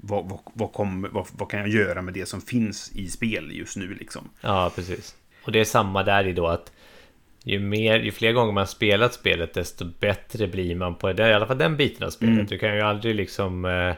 Vad, 0.00 0.28
vad, 0.28 0.38
vad, 0.52 0.72
kommer- 0.72 1.08
vad, 1.08 1.26
vad 1.32 1.50
kan 1.50 1.60
jag 1.60 1.68
göra 1.68 2.02
med 2.02 2.14
det 2.14 2.26
som 2.26 2.40
finns 2.40 2.92
i 2.94 3.08
spel 3.08 3.50
just 3.52 3.76
nu 3.76 3.94
liksom? 3.94 4.28
ja, 4.40 4.72
precis. 4.74 5.16
Och 5.44 5.52
det 5.52 5.60
är 5.60 5.64
samma 5.64 6.02
där 6.02 6.26
i 6.26 6.32
då 6.32 6.46
att 6.46 6.72
ju, 7.44 7.58
mer, 7.58 8.00
ju 8.00 8.12
fler 8.12 8.32
gånger 8.32 8.52
man 8.52 8.66
spelat 8.66 9.14
spelet 9.14 9.54
desto 9.54 9.84
bättre 9.84 10.48
blir 10.48 10.74
man 10.74 10.94
på 10.94 11.12
det, 11.12 11.28
i 11.28 11.32
alla 11.32 11.46
fall 11.46 11.58
den 11.58 11.76
biten 11.76 12.06
av 12.06 12.10
spelet. 12.10 12.34
Mm. 12.34 12.46
Du 12.46 12.58
kan 12.58 12.74
ju 12.74 12.80
aldrig 12.80 13.14
liksom 13.14 13.64
eh, 13.64 13.94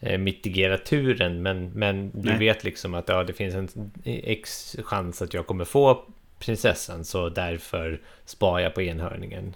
eh, 0.00 0.18
mitigera 0.18 0.78
turen 0.78 1.42
men, 1.42 1.70
men 1.70 2.10
du 2.10 2.28
Nej. 2.28 2.38
vet 2.38 2.64
liksom 2.64 2.94
att 2.94 3.08
ja, 3.08 3.24
det 3.24 3.32
finns 3.32 3.54
en 3.54 3.90
x 4.04 4.76
chans 4.84 5.22
att 5.22 5.34
jag 5.34 5.46
kommer 5.46 5.64
få 5.64 6.04
prinsessan 6.38 7.04
så 7.04 7.28
därför 7.28 8.00
sparar 8.24 8.60
jag 8.60 8.74
på 8.74 8.82
enhörningen. 8.82 9.54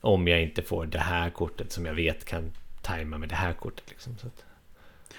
Om 0.00 0.28
jag 0.28 0.42
inte 0.42 0.62
får 0.62 0.86
det 0.86 0.98
här 0.98 1.30
kortet 1.30 1.72
som 1.72 1.86
jag 1.86 1.94
vet 1.94 2.24
kan 2.24 2.52
tajma 2.82 3.18
med 3.18 3.28
det 3.28 3.34
här 3.34 3.52
kortet. 3.52 3.84
Liksom. 3.88 4.16
Så 4.18 4.26
att, 4.26 4.44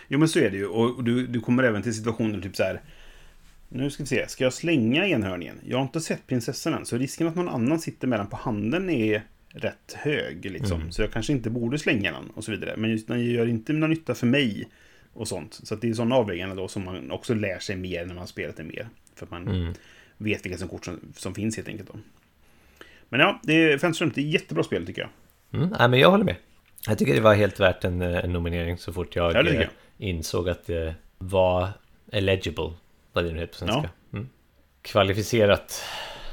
Jo 0.07 0.19
men 0.19 0.27
så 0.27 0.39
är 0.39 0.49
det 0.49 0.57
ju. 0.57 0.65
Och 0.65 1.03
du, 1.03 1.27
du 1.27 1.39
kommer 1.39 1.63
även 1.63 1.81
till 1.81 1.95
situationer 1.95 2.41
typ 2.41 2.55
så 2.55 2.63
här. 2.63 2.81
Nu 3.69 3.89
ska 3.89 4.03
vi 4.03 4.07
se, 4.07 4.27
ska 4.27 4.43
jag 4.43 4.53
slänga 4.53 5.07
enhörningen? 5.07 5.59
Jag 5.63 5.77
har 5.77 5.83
inte 5.83 6.01
sett 6.01 6.27
prinsessan 6.27 6.73
än, 6.73 6.85
så 6.85 6.97
risken 6.97 7.27
att 7.27 7.35
någon 7.35 7.49
annan 7.49 7.79
sitter 7.79 8.07
mellan 8.07 8.27
på 8.27 8.35
handen 8.35 8.89
är 8.89 9.23
rätt 9.49 9.93
hög. 9.93 10.45
Liksom. 10.45 10.79
Mm. 10.81 10.91
Så 10.91 11.01
jag 11.01 11.11
kanske 11.11 11.33
inte 11.33 11.49
borde 11.49 11.79
slänga 11.79 12.11
den 12.11 12.29
och 12.29 12.43
så 12.43 12.51
vidare. 12.51 12.73
Men 12.77 12.91
just 12.91 13.07
den 13.07 13.25
gör 13.25 13.47
inte 13.47 13.73
någon 13.73 13.89
nytta 13.89 14.15
för 14.15 14.27
mig. 14.27 14.69
Och 15.13 15.27
sånt. 15.27 15.59
Så 15.63 15.75
det 15.75 15.89
är 15.89 15.93
sådana 15.93 16.15
avvägningar 16.15 16.55
då 16.55 16.67
som 16.67 16.85
man 16.85 17.11
också 17.11 17.33
lär 17.33 17.59
sig 17.59 17.75
mer 17.75 17.99
när 17.99 18.07
man 18.07 18.17
har 18.17 18.25
spelat 18.25 18.57
det 18.57 18.63
mer. 18.63 18.87
För 19.15 19.25
att 19.25 19.31
man 19.31 19.47
mm. 19.47 19.73
vet 20.17 20.45
vilka 20.45 20.57
som 20.57 20.67
kort 20.67 20.85
som, 20.85 20.99
som 21.15 21.35
finns 21.35 21.55
helt 21.55 21.67
enkelt. 21.67 21.89
Då. 21.93 21.99
Men 23.09 23.19
ja, 23.19 23.39
det 23.43 23.53
är, 23.53 23.77
Fantasy 23.77 24.05
det 24.05 24.21
är 24.21 24.25
ett 24.25 24.33
jättebra 24.33 24.63
spel 24.63 24.85
tycker 24.85 25.01
jag. 25.01 25.09
Mm, 25.61 25.75
nej, 25.79 25.89
men 25.89 25.99
jag 25.99 26.11
håller 26.11 26.25
med. 26.25 26.35
Jag 26.87 26.97
tycker 26.97 27.13
det 27.13 27.21
var 27.21 27.35
helt 27.35 27.59
värt 27.59 27.83
en, 27.83 28.01
eh, 28.01 28.25
en 28.25 28.33
nominering 28.33 28.77
så 28.77 28.93
fort 28.93 29.15
jag, 29.15 29.33
Ja, 29.33 29.39
eh, 29.39 29.67
insåg 29.97 30.49
att 30.49 30.65
det 30.65 30.95
var 31.17 31.69
eligible, 32.11 32.71
vad 33.13 33.23
det 33.23 33.31
nu 33.31 33.39
heter 33.39 33.51
på 33.53 33.57
svenska. 33.57 33.89
Mm. 34.13 34.29
Kvalificerat. 34.81 35.81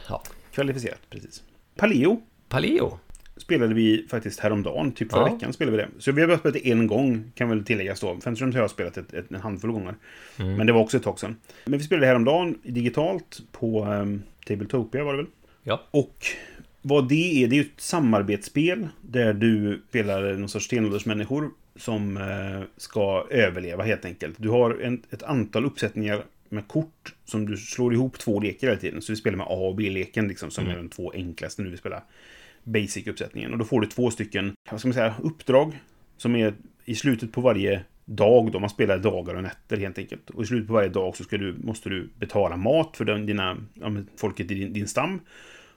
Ja. 0.08 0.22
Kvalificerat, 0.52 1.00
precis. 1.10 1.42
Paleo. 1.76 2.22
Paleo. 2.48 2.98
spelade 3.36 3.74
vi 3.74 4.06
faktiskt 4.10 4.40
häromdagen, 4.40 4.92
typ 4.92 5.12
förra 5.12 5.28
Ja. 5.28 5.34
veckan 5.34 5.52
spelade 5.52 5.76
vi 5.76 5.82
det. 5.82 5.88
Så 5.98 6.12
vi 6.12 6.20
har 6.20 6.28
bara 6.28 6.38
spelat 6.38 6.54
det 6.54 6.70
en 6.70 6.86
gång, 6.86 7.32
kan 7.34 7.48
väl 7.48 7.64
tilläggas 7.64 8.00
då. 8.00 8.20
Fencerström 8.20 8.52
har 8.52 8.60
jag 8.60 8.70
spelat 8.70 8.96
ett, 8.96 9.14
ett, 9.14 9.30
en 9.30 9.40
handfull 9.40 9.70
gånger. 9.70 9.94
Mm. 10.38 10.54
Men 10.56 10.66
det 10.66 10.72
var 10.72 10.80
också 10.80 10.96
ett 10.96 11.02
tag 11.02 11.18
sedan. 11.18 11.36
Men 11.64 11.78
vi 11.78 11.84
spelade 11.84 12.06
häromdagen 12.06 12.58
digitalt 12.62 13.40
på 13.52 13.84
um, 13.84 14.22
Tabletopia 14.46 15.04
var 15.04 15.12
det 15.12 15.22
väl? 15.22 15.30
Ja, 15.62 15.82
Och 15.90 16.26
vad 16.82 17.08
det 17.08 17.44
är, 17.44 17.48
det 17.48 17.54
är 17.54 17.56
ju 17.56 17.62
ett 17.62 17.80
samarbetsspel 17.80 18.88
där 19.00 19.32
du 19.34 19.82
spelar 19.88 20.32
någon 20.34 20.48
sorts 20.48 20.64
stenåldersmänniskor 20.66 21.50
som 21.76 22.16
eh, 22.16 22.62
ska 22.76 23.26
överleva 23.30 23.84
helt 23.84 24.04
enkelt. 24.04 24.34
Du 24.38 24.48
har 24.48 24.80
en, 24.82 25.02
ett 25.10 25.22
antal 25.22 25.64
uppsättningar 25.64 26.24
med 26.48 26.68
kort 26.68 27.14
som 27.24 27.46
du 27.46 27.56
slår 27.56 27.94
ihop 27.94 28.18
två 28.18 28.40
lekar 28.40 28.68
hela 28.68 28.80
tiden. 28.80 29.02
Så 29.02 29.12
vi 29.12 29.16
spelar 29.16 29.36
med 29.36 29.46
A 29.46 29.68
och 29.68 29.74
B-leken 29.74 30.28
liksom, 30.28 30.50
som 30.50 30.66
är 30.66 30.76
de 30.76 30.88
två 30.88 31.12
enklaste 31.12 31.62
nu 31.62 31.70
vi 31.70 31.76
spelar 31.76 32.02
Basic-uppsättningen. 32.64 33.52
Och 33.52 33.58
då 33.58 33.64
får 33.64 33.80
du 33.80 33.86
två 33.86 34.10
stycken, 34.10 34.52
vad 34.70 34.80
ska 34.80 34.88
man 34.88 34.94
säga, 34.94 35.14
uppdrag 35.22 35.78
som 36.16 36.36
är 36.36 36.54
i 36.84 36.94
slutet 36.94 37.32
på 37.32 37.40
varje 37.40 37.84
dag 38.04 38.52
då. 38.52 38.58
Man 38.58 38.70
spelar 38.70 38.98
dagar 38.98 39.34
och 39.34 39.42
nätter 39.42 39.76
helt 39.76 39.98
enkelt. 39.98 40.30
Och 40.30 40.42
i 40.42 40.46
slutet 40.46 40.66
på 40.66 40.72
varje 40.72 40.88
dag 40.88 41.16
så 41.16 41.24
du, 41.30 41.54
måste 41.58 41.88
du 41.88 42.10
betala 42.18 42.56
mat 42.56 42.96
för 42.96 43.04
den, 43.04 43.26
dina, 43.26 43.56
folket 44.16 44.50
i 44.50 44.54
din, 44.54 44.72
din 44.72 44.88
stam. 44.88 45.20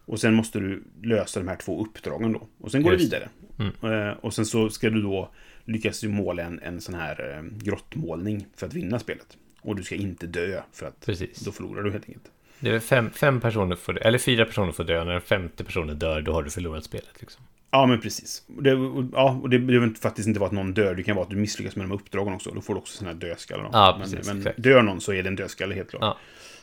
Och 0.06 0.20
sen 0.20 0.34
måste 0.34 0.60
du 0.60 0.84
lösa 1.04 1.40
de 1.40 1.48
här 1.48 1.56
två 1.56 1.82
uppdragen 1.82 2.34
då. 2.34 2.48
Och 2.58 2.72
sen 2.72 2.84
går 2.84 2.94
Just. 2.94 3.12
du 3.12 3.18
vidare. 3.18 4.10
Eh, 4.10 4.18
och 4.18 4.34
sen 4.34 4.46
så 4.46 4.70
ska 4.70 4.90
du 4.90 5.02
då 5.02 5.32
lyckas 5.66 6.00
du 6.02 6.10
måla 6.10 6.44
en, 6.44 6.60
en 6.64 6.82
sån 6.82 6.96
här 6.96 7.36
eh, 7.38 7.64
grottmålning 7.66 8.46
för 8.56 8.68
att 8.68 8.74
vinna 8.74 9.00
spelet. 9.00 9.38
Och 9.62 9.76
du 9.76 9.84
ska 9.84 9.96
inte 9.96 10.28
dö 10.28 10.62
för 10.74 10.86
att 10.88 11.06
Precis. 11.06 11.40
då 11.40 11.52
förlorar 11.52 11.84
du 11.84 11.92
helt 11.92 12.06
enkelt. 12.08 12.26
det 12.60 12.70
är 12.70 12.80
fem, 12.80 13.10
fem 13.10 13.42
personer 13.42 13.76
får, 13.76 14.02
eller 14.02 14.18
fyra 14.18 14.46
personer 14.46 14.72
får 14.72 14.84
dö. 14.84 15.04
När 15.04 15.12
den 15.12 15.22
femte 15.22 15.64
personen 15.64 16.00
dör, 16.00 16.22
då 16.22 16.34
har 16.34 16.44
du 16.44 16.50
förlorat 16.50 16.84
spelet. 16.84 17.10
Liksom. 17.20 17.44
Ja, 17.72 17.86
men 17.86 18.02
precis. 18.02 18.44
Det, 18.48 18.70
ja, 19.14 19.40
och 19.44 19.50
det 19.50 19.60
behöver 19.60 19.90
faktiskt 20.02 20.28
inte 20.28 20.40
vara 20.40 20.48
att 20.48 20.54
någon 20.54 20.74
dör. 20.74 20.96
Det 20.96 21.04
kan 21.04 21.16
vara 21.16 21.24
att 21.24 21.30
du 21.30 21.36
misslyckas 21.36 21.76
med 21.76 21.86
de 21.86 21.90
här 21.92 21.96
uppdragen 21.96 22.34
också. 22.34 22.52
Då 22.52 22.62
får 22.62 22.74
du 22.74 22.78
också 22.78 22.98
såna 22.98 23.10
här 23.12 23.18
dödskallar. 23.18 23.70
Ja, 23.74 23.96
men 24.00 24.12
precis, 24.12 24.28
men 24.28 24.38
exakt. 24.38 24.64
dör 24.64 24.82
någon 24.82 25.02
så 25.02 25.14
är 25.14 25.24
det 25.24 25.30
en 25.30 25.36
dödskalle 25.36 25.76
helt 25.76 25.90
klart. 25.90 26.18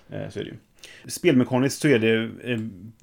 Ja. 0.09 0.16
Eh, 0.16 0.30
Så 0.30 0.40
är 0.40 0.44
det 0.44 0.50
ju. 0.50 0.57
Spelmekaniskt 1.07 1.80
så 1.80 1.89
är 1.89 1.99
det 1.99 2.30
eh, 2.53 2.61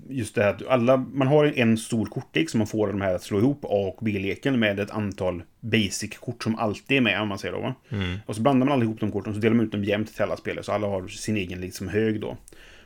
just 0.10 0.36
det 0.36 0.44
här 0.44 0.50
att 0.50 0.68
alla, 0.68 0.98
man 0.98 1.28
har 1.28 1.46
en 1.46 1.78
stor 1.78 2.06
kortlek 2.06 2.50
som 2.50 2.58
man 2.58 2.68
får 2.68 2.88
de 2.88 3.02
här 3.02 3.16
att 3.16 3.24
slå 3.24 3.40
ihop 3.40 3.66
A 3.66 3.94
och 3.96 3.98
B-leken 4.02 4.60
med 4.60 4.80
ett 4.80 4.92
antal 4.92 5.44
basic-kort 5.60 6.44
som 6.44 6.56
alltid 6.56 6.98
är 6.98 7.02
med 7.02 7.22
om 7.22 7.28
man 7.28 7.40
säger 7.40 7.54
då. 7.54 7.76
Mm. 7.90 8.18
Och 8.26 8.36
så 8.36 8.42
blandar 8.42 8.68
man 8.68 8.74
allihop 8.74 9.00
de 9.00 9.12
korten 9.12 9.30
och 9.30 9.36
så 9.36 9.42
delar 9.42 9.56
man 9.56 9.66
ut 9.66 9.72
dem 9.72 9.84
jämnt 9.84 10.14
till 10.14 10.24
alla 10.24 10.38
spelare 10.38 10.64
så 10.64 10.72
alla 10.72 10.88
har 10.88 11.08
sin 11.08 11.38
egen 11.38 11.62
liksom 11.62 11.88
hög 11.88 12.22
då. 12.22 12.38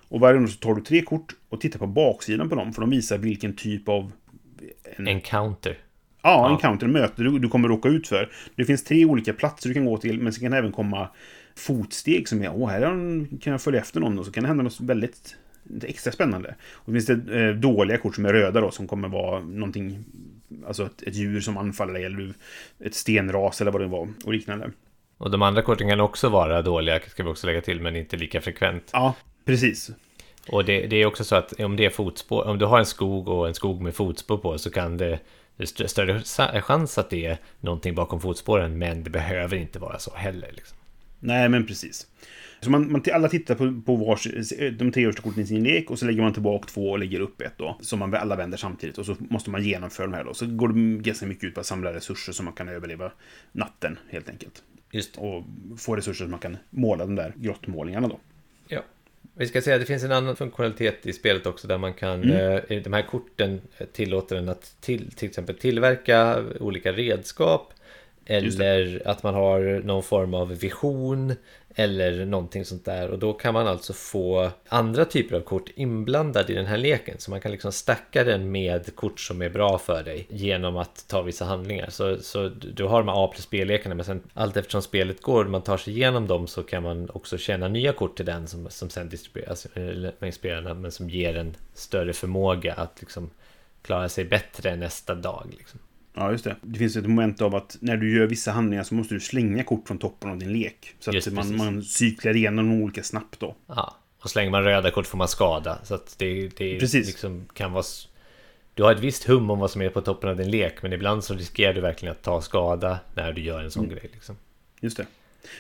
Och 0.08 0.20
varje 0.20 0.38
gång 0.40 0.48
så 0.48 0.60
tar 0.60 0.76
du 0.76 0.82
tre 0.82 1.02
kort 1.02 1.36
och 1.50 1.62
tittar 1.62 1.80
på 1.80 1.88
baksidan 1.88 2.50
på 2.50 2.56
dem 2.56 2.74
för 2.74 2.82
de 2.82 2.90
visar 2.90 3.18
vilken 3.18 3.56
typ 3.56 3.90
av 3.90 4.12
Encounter. 4.98 5.78
Ja, 6.22 6.52
en 6.52 6.58
counter, 6.58 6.86
en 6.86 6.92
möte 6.92 7.24
du, 7.24 7.40
du 7.40 7.50
kommer 7.50 7.68
råka 7.68 7.90
ut 7.90 8.08
för. 8.08 8.32
Det 8.56 8.66
finns 8.66 8.84
tre 8.84 9.06
olika 9.06 9.34
platser 9.34 9.70
du 9.70 9.74
kan 9.74 9.86
gå 9.86 9.98
till, 9.98 10.20
men 10.20 10.34
så 10.34 10.42
kan 10.42 10.54
även 10.54 10.72
komma 10.72 11.10
fotsteg 11.56 12.28
som 12.30 12.42
är, 12.44 12.52
åh, 12.56 12.70
här 12.70 12.82
kan 13.42 13.52
jag 13.52 13.62
följa 13.62 13.82
efter 13.82 14.00
någon 14.00 14.20
och 14.20 14.26
så 14.26 14.32
kan 14.32 14.44
det 14.44 14.48
hända 14.48 14.64
något 14.64 14.80
väldigt 14.80 15.36
extra 15.84 16.12
spännande. 16.14 16.56
Och 16.74 16.86
så 16.86 16.92
finns 16.92 17.06
det 17.06 17.42
eh, 17.42 17.56
dåliga 17.56 17.98
kort 17.98 18.16
som 18.16 18.26
är 18.26 18.34
röda 18.34 18.62
då, 18.62 18.72
som 18.72 18.88
kommer 18.88 19.08
vara 19.08 19.40
någonting, 19.40 20.06
alltså 20.68 20.86
ett, 20.86 21.02
ett 21.02 21.16
djur 21.16 21.42
som 21.42 21.58
anfaller 21.58 21.94
dig, 21.94 22.04
eller 22.04 22.34
ett 22.80 22.96
stenras 22.96 23.62
eller 23.62 23.72
vad 23.72 23.82
det 23.82 23.88
var, 23.88 24.08
och 24.26 24.34
liknande. 24.34 24.72
Och 25.18 25.32
de 25.32 25.42
andra 25.42 25.62
korten 25.62 25.90
kan 25.90 26.00
också 26.00 26.30
vara 26.30 26.62
dåliga, 26.62 27.00
ska 27.00 27.24
vi 27.24 27.30
också 27.30 27.48
lägga 27.48 27.62
till, 27.62 27.82
men 27.82 27.96
inte 27.96 28.18
lika 28.18 28.42
frekvent. 28.42 28.90
Ja, 28.94 29.16
precis. 29.46 29.92
Och 30.48 30.66
det, 30.66 30.88
det 30.88 30.96
är 30.96 31.06
också 31.06 31.24
så 31.24 31.36
att 31.36 31.60
om 31.60 31.76
det 31.76 31.86
är 31.86 31.90
fotspår, 31.90 32.48
om 32.48 32.60
du 32.60 32.66
har 32.66 32.80
en 32.80 32.86
skog 32.86 33.28
och 33.28 33.48
en 33.48 33.54
skog 33.54 33.82
med 33.82 33.96
fotspår 33.96 34.38
på 34.38 34.58
så 34.58 34.72
kan 34.72 34.98
det, 34.98 35.20
det 35.58 35.64
är 35.64 35.64
st- 35.64 35.88
större 35.88 36.22
chans 36.62 36.98
att 36.98 37.10
det 37.10 37.26
är 37.26 37.38
någonting 37.60 37.96
bakom 37.96 38.22
fotspåren, 38.22 38.78
men 38.78 39.04
det 39.04 39.10
behöver 39.10 39.58
inte 39.58 39.80
vara 39.80 40.00
så 40.00 40.16
heller. 40.16 40.52
Liksom. 40.56 40.78
Nej, 41.24 41.50
men 41.50 41.66
precis. 41.66 42.08
Så 42.62 42.70
man, 42.70 42.92
man 42.92 43.04
alla 43.14 43.30
tittar 43.30 43.56
på, 43.56 43.82
på 43.86 43.96
vars, 43.96 44.28
de 44.78 44.92
tre 44.92 45.04
översta 45.04 45.22
korten 45.22 45.44
i 45.44 45.46
sin 45.46 45.64
lek 45.64 45.92
och 45.92 46.00
så 46.00 46.06
lägger 46.06 46.22
man 46.22 46.34
tillbaka 46.34 46.68
två 46.68 46.92
och 46.92 47.00
lägger 47.00 47.20
upp 47.20 47.42
ett 47.42 47.54
då. 47.58 47.78
Som 47.82 48.00
man 48.00 48.16
alla 48.16 48.36
vänder 48.36 48.58
samtidigt 48.58 48.98
och 48.98 49.06
så 49.06 49.16
måste 49.20 49.50
man 49.50 49.64
genomföra 49.64 50.08
de 50.08 50.14
här 50.14 50.24
då. 50.24 50.34
Så 50.34 50.46
går 50.46 50.68
det 50.68 51.04
ganska 51.04 51.26
mycket 51.26 51.44
ut 51.44 51.54
på 51.54 51.60
att 51.60 51.66
samla 51.66 51.94
resurser 51.94 52.34
så 52.34 52.44
man 52.44 52.54
kan 52.54 52.70
överleva 52.70 53.12
natten 53.52 54.00
helt 54.10 54.30
enkelt. 54.30 54.64
Just 54.92 55.18
Och 55.18 55.44
få 55.78 55.96
resurser 55.96 56.26
så 56.26 56.32
man 56.32 56.40
kan 56.40 56.58
måla 56.70 57.06
de 57.06 57.16
där 57.16 57.34
grottmålningarna 57.36 58.08
då. 58.08 58.20
Ja. 58.68 58.82
Vi 59.36 59.48
ska 59.48 59.62
säga 59.62 59.76
att 59.76 59.82
det 59.82 59.86
finns 59.86 60.04
en 60.04 60.12
annan 60.12 60.36
funktionalitet 60.36 61.06
i 61.06 61.14
spelet 61.14 61.46
också 61.46 61.68
där 61.68 61.78
man 61.78 61.94
kan, 61.94 62.32
eh, 62.32 62.62
de 62.84 62.94
här 62.94 63.08
korten 63.08 63.62
tillåter 63.94 64.36
en 64.36 64.50
att 64.50 64.82
till, 64.82 65.12
till 65.12 65.30
exempel 65.30 65.56
tillverka 65.56 66.44
olika 66.60 66.92
redskap 66.92 67.74
eller 68.26 69.02
att 69.06 69.24
man 69.24 69.34
har 69.34 69.82
någon 69.84 70.04
form 70.04 70.34
av 70.34 70.48
vision 70.58 71.34
eller 71.76 72.26
någonting 72.26 72.66
sånt 72.66 72.86
där. 72.86 73.10
Och 73.10 73.20
då 73.20 73.34
kan 73.34 73.54
man 73.54 73.68
alltså 73.68 73.94
få 73.94 74.52
andra 74.68 75.06
typer 75.06 75.36
av 75.36 75.42
kort 75.42 75.70
inblandade 75.76 76.54
i 76.54 76.56
den 76.56 76.66
här 76.66 76.78
leken. 76.78 77.16
Så 77.20 77.32
man 77.32 77.42
kan 77.42 77.52
liksom 77.52 77.72
stacka 77.72 78.24
den 78.24 78.52
med 78.52 78.96
kort 78.96 79.20
som 79.20 79.42
är 79.42 79.50
bra 79.50 79.78
för 79.78 80.04
dig 80.04 80.28
genom 80.30 80.78
att 80.78 81.06
ta 81.08 81.22
vissa 81.22 81.46
handlingar. 81.46 81.90
Så, 81.90 82.18
så 82.18 82.50
du 82.50 82.84
har 82.84 83.00
de 83.00 83.08
här 83.08 83.26
A 83.26 83.28
plus 83.28 83.50
B-lekarna 83.50 83.96
men 83.96 84.06
sen 84.06 84.24
allt 84.34 84.58
eftersom 84.58 84.82
spelet 84.82 85.22
går 85.22 85.46
och 85.46 85.52
man 85.52 85.62
tar 85.62 85.78
sig 85.78 85.94
igenom 85.94 86.28
dem 86.28 86.48
så 86.48 86.64
kan 86.64 86.84
man 86.84 87.10
också 87.10 87.38
tjäna 87.38 87.68
nya 87.68 87.94
kort 87.94 88.16
till 88.16 88.26
den 88.26 88.48
som, 88.48 88.70
som 88.70 88.90
sen 88.90 89.10
distribueras 89.10 89.68
med 90.20 90.34
spelarna 90.34 90.74
men 90.74 90.92
som 90.92 91.10
ger 91.10 91.38
en 91.38 91.56
större 91.74 92.14
förmåga 92.14 92.74
att 92.74 92.98
liksom 93.00 93.30
klara 93.82 94.10
sig 94.10 94.26
bättre 94.26 94.76
nästa 94.76 95.16
dag 95.16 95.48
liksom. 95.58 95.80
Ja, 96.14 96.32
just 96.32 96.44
det. 96.44 96.56
Det 96.62 96.80
finns 96.80 96.96
ett 96.96 97.08
moment 97.08 97.42
av 97.42 97.56
att 97.56 97.78
när 97.80 97.98
du 97.98 98.18
gör 98.18 98.28
vissa 98.28 98.52
handlingar 98.52 98.84
så 98.84 98.96
måste 98.96 99.14
du 99.14 99.20
slänga 99.20 99.64
kort 99.64 99.88
från 99.88 99.98
toppen 99.98 100.30
av 100.30 100.38
din 100.38 100.54
lek. 100.54 100.96
Så 101.00 101.12
Just 101.12 101.28
att 101.28 101.34
man, 101.34 101.58
man 101.58 101.84
cyklar 101.84 102.36
igenom 102.36 102.70
de 102.70 102.82
olika 102.84 103.04
snabbt 103.04 103.40
då. 103.40 103.56
Ja, 103.68 103.98
och 104.24 104.30
slänger 104.30 104.52
man 104.52 104.64
röda 104.64 104.92
kort 104.92 105.08
får 105.08 105.18
man 105.18 105.28
skada. 105.28 105.80
Så 105.84 105.96
att 105.96 106.16
det, 106.20 106.48
det 106.58 106.80
Precis. 106.80 107.08
liksom 107.08 107.46
kan 107.54 107.72
vara... 107.72 107.84
Du 108.74 108.84
har 108.84 108.92
ett 108.92 109.00
visst 109.00 109.24
hum 109.24 109.50
om 109.50 109.60
vad 109.60 109.72
som 109.72 109.82
är 109.82 109.90
på 109.90 110.02
toppen 110.02 110.30
av 110.30 110.36
din 110.38 110.52
lek, 110.52 110.82
men 110.82 110.94
ibland 110.94 111.24
så 111.24 111.34
riskerar 111.34 111.74
du 111.74 111.82
verkligen 111.82 112.12
att 112.12 112.22
ta 112.22 112.42
skada 112.42 113.00
när 113.16 113.34
du 113.34 113.42
gör 113.42 113.64
en 113.64 113.72
sån 113.72 113.90
grej. 113.90 114.10
Liksom. 114.14 114.36
Just 114.80 114.98
det. 114.98 115.06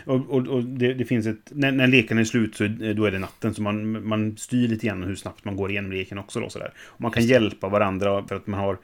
Och, 0.05 0.29
och, 0.29 0.47
och 0.47 0.63
det, 0.63 0.93
det 0.93 1.05
finns 1.05 1.25
ett... 1.27 1.51
När, 1.51 1.71
när 1.71 1.87
leken 1.87 2.17
är 2.17 2.23
slut 2.23 2.55
så 2.55 2.63
är- 2.63 2.93
då 2.93 3.05
är 3.05 3.11
det 3.11 3.19
natten. 3.19 3.53
Så 3.53 3.61
man, 3.61 4.07
man 4.07 4.37
styr 4.37 4.67
lite 4.67 4.87
grann 4.87 5.03
hur 5.03 5.15
snabbt 5.15 5.45
man 5.45 5.55
går 5.55 5.71
igenom 5.71 5.91
leken 5.91 6.17
också. 6.17 6.39
Då, 6.39 6.49
sådär. 6.49 6.73
Och 6.77 7.01
man 7.01 7.11
kan 7.11 7.23
hjälpa 7.25 7.69
varandra 7.69 8.27
för 8.27 8.35
att 8.35 8.47
man 8.47 8.59
har... 8.59 8.77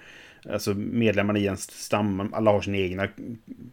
Alltså 0.50 0.74
medlemmarna 0.74 1.40
i 1.40 1.48
en 1.48 1.58
stam, 1.58 2.34
alla 2.34 2.52
har 2.52 2.62
sina 2.62 2.78
egna 2.78 3.08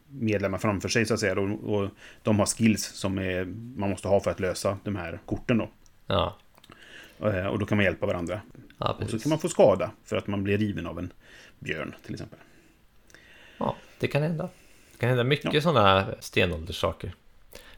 medlemmar 0.08 0.58
framför 0.58 0.88
sig 0.88 1.06
så 1.06 1.14
att 1.14 1.20
säga. 1.20 1.40
Och, 1.40 1.74
och 1.74 1.90
de 2.22 2.38
har 2.38 2.46
skills 2.46 2.84
som 2.84 3.18
är, 3.18 3.44
man 3.76 3.90
måste 3.90 4.08
ha 4.08 4.20
för 4.20 4.30
att 4.30 4.40
lösa 4.40 4.78
de 4.84 4.96
här 4.96 5.20
korten 5.26 5.58
då. 5.58 5.68
Ja, 6.06 6.36
Eh, 7.20 7.46
Och 7.46 7.58
då 7.58 7.66
kan 7.66 7.76
man 7.78 7.84
hjälpa 7.84 8.06
varandra. 8.06 8.40
ja 8.78 8.96
Och 9.00 9.10
så 9.10 9.18
kan 9.18 9.30
man 9.30 9.38
få 9.38 9.48
skada 9.48 9.90
för 10.04 10.16
att 10.16 10.26
man 10.26 10.44
blir 10.44 10.58
riven 10.58 10.86
av 10.86 10.98
en 10.98 11.12
björn 11.58 11.94
till 12.04 12.14
exempel. 12.14 12.38
Ja, 13.58 13.76
det 13.98 14.06
kan 14.06 14.22
hända. 14.22 14.48
Det 14.92 14.98
kan 14.98 15.08
hända 15.08 15.24
mycket 15.24 15.54
Ja. 15.54 15.60
sådana 15.60 16.06
stenålderssaker. 16.20 17.14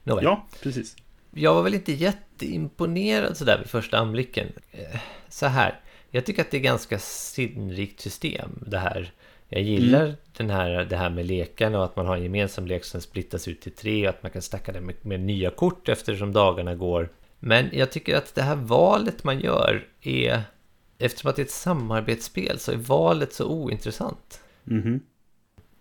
Nåväl. 0.03 0.25
Ja, 0.25 0.47
precis. 0.63 0.97
Jag 1.31 1.55
var 1.55 1.63
väl 1.63 1.75
inte 1.75 1.93
jätteimponerad 1.93 3.37
sådär 3.37 3.59
vid 3.59 3.67
första 3.67 3.99
anblicken. 3.99 4.47
Eh, 4.71 5.01
Så 5.29 5.47
här, 5.47 5.81
jag 6.11 6.27
tycker 6.27 6.43
att 6.43 6.51
det 6.51 6.57
är 6.57 6.61
ganska 6.61 6.99
sinnrikt 6.99 8.01
system 8.01 8.51
det 8.67 8.79
här. 8.79 9.13
Jag 9.49 9.63
gillar 9.63 10.15
den 10.37 10.51
här, 10.51 10.85
det 10.85 10.97
här 10.97 11.11
med 11.11 11.27
lekarna 11.27 11.79
och 11.79 11.85
att 11.85 11.97
man 11.97 12.07
har 12.07 12.17
en 12.17 12.23
gemensam 12.23 12.67
lek 12.67 12.85
som 12.85 13.01
splittas 13.01 13.49
ut 13.49 13.61
till 13.61 13.73
tre 13.73 14.09
och 14.09 14.15
att 14.15 14.23
man 14.23 14.33
kan 14.33 14.43
stacka 14.43 14.73
det 14.73 14.81
med, 14.81 14.95
med 15.03 15.21
nya 15.21 15.51
kort 15.51 15.89
eftersom 15.89 16.33
dagarna 16.33 16.75
går. 16.75 17.09
Men 17.39 17.69
jag 17.73 17.91
tycker 17.91 18.17
att 18.17 18.35
det 18.35 18.43
här 18.43 18.57
valet 18.57 19.25
man 19.25 19.41
gör 19.41 19.87
är... 20.03 20.43
Eftersom 21.01 21.31
att 21.31 21.37
det 21.37 21.43
är 21.43 21.45
ett 21.45 21.51
samarbetsspel 21.51 22.59
så 22.59 22.73
är 22.73 22.77
valet 22.77 23.33
så 23.33 23.47
ointressant. 23.47 24.41
Mhm. 24.65 25.01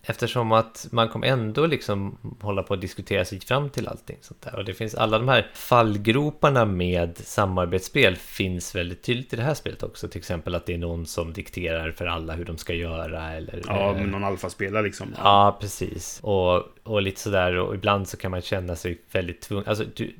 Eftersom 0.09 0.51
att 0.51 0.87
man 0.91 1.09
kommer 1.09 1.27
ändå 1.27 1.65
liksom 1.65 2.17
hålla 2.41 2.63
på 2.63 2.73
att 2.73 2.81
diskutera 2.81 3.25
sig 3.25 3.39
fram 3.39 3.69
till 3.69 3.87
allting 3.87 4.17
sånt 4.21 4.41
där. 4.41 4.55
Och 4.55 4.65
det 4.65 4.73
finns 4.73 4.95
alla 4.95 5.19
de 5.19 5.27
här 5.27 5.49
fallgroparna 5.53 6.65
med 6.65 7.17
samarbetsspel 7.17 8.15
finns 8.15 8.75
väldigt 8.75 9.03
tydligt 9.03 9.33
i 9.33 9.35
det 9.35 9.43
här 9.43 9.53
spelet 9.53 9.83
också. 9.83 10.07
Till 10.07 10.19
exempel 10.19 10.55
att 10.55 10.65
det 10.65 10.73
är 10.73 10.77
någon 10.77 11.05
som 11.05 11.33
dikterar 11.33 11.91
för 11.91 12.05
alla 12.05 12.33
hur 12.33 12.45
de 12.45 12.57
ska 12.57 12.73
göra 12.73 13.33
eller... 13.33 13.61
Ja, 13.67 13.89
eh, 13.91 13.97
men 13.97 14.09
någon 14.09 14.23
alfaspelare 14.23 14.83
liksom. 14.83 15.15
Ja, 15.23 15.57
precis. 15.61 16.19
Och, 16.23 16.63
och 16.83 17.01
lite 17.01 17.19
sådär, 17.19 17.57
och 17.57 17.75
ibland 17.75 18.07
så 18.07 18.17
kan 18.17 18.31
man 18.31 18.41
känna 18.41 18.75
sig 18.75 19.01
väldigt 19.11 19.41
tvungen. 19.41 19.67
Alltså, 19.67 19.83
du, 19.95 20.15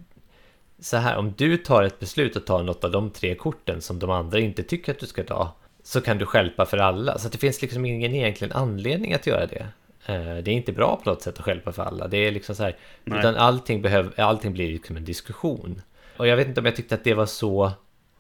så 0.80 0.98
här, 0.98 1.18
om 1.18 1.34
du 1.38 1.58
tar 1.58 1.84
ett 1.84 2.00
beslut 2.00 2.38
att 2.38 2.46
ta 2.46 2.62
något 2.62 2.84
av 2.84 2.92
de 2.92 3.10
tre 3.10 3.36
korten 3.36 3.82
som 3.82 4.00
de 4.00 4.10
andra 4.10 4.40
inte 4.40 4.64
tycker 4.64 4.92
att 4.92 5.00
du 5.00 5.06
ska 5.06 5.24
ta, 5.24 5.54
så 5.88 6.02
kan 6.02 6.18
du 6.18 6.26
stjälpa 6.26 6.66
för 6.66 6.78
alla. 6.78 7.18
Så 7.18 7.30
det 7.30 7.38
finns 7.38 7.62
liksom 7.62 7.86
ingen 7.86 8.16
egentligen 8.16 8.54
anledning 8.54 9.14
att 9.14 9.28
göra 9.28 9.46
det. 9.46 9.68
Eh, 10.06 10.38
Det 10.44 10.52
är 10.52 10.56
inte 10.56 10.72
bra 10.72 11.00
på 11.04 11.10
något 11.10 11.22
sätt 11.22 11.38
att 11.40 11.46
stjälpa 11.46 11.72
för 11.72 11.84
alla. 11.84 12.08
Det 12.08 12.18
är 12.18 12.32
liksom 12.32 12.56
så 12.56 12.64
här, 12.64 12.76
Nej. 13.04 13.20
utan 13.20 13.36
allting, 13.36 13.82
behöv, 13.82 14.14
allting 14.18 14.54
blir 14.54 14.68
liksom 14.72 14.98
en 14.98 15.06
diskussion. 15.06 15.82
Och 16.18 16.28
jag 16.28 16.38
vet 16.38 16.48
inte 16.48 16.60
om 16.60 16.66
jag 16.66 16.76
tyckte 16.76 16.96
att 16.96 17.04
det 17.04 17.14
var 17.14 17.26
så 17.26 17.72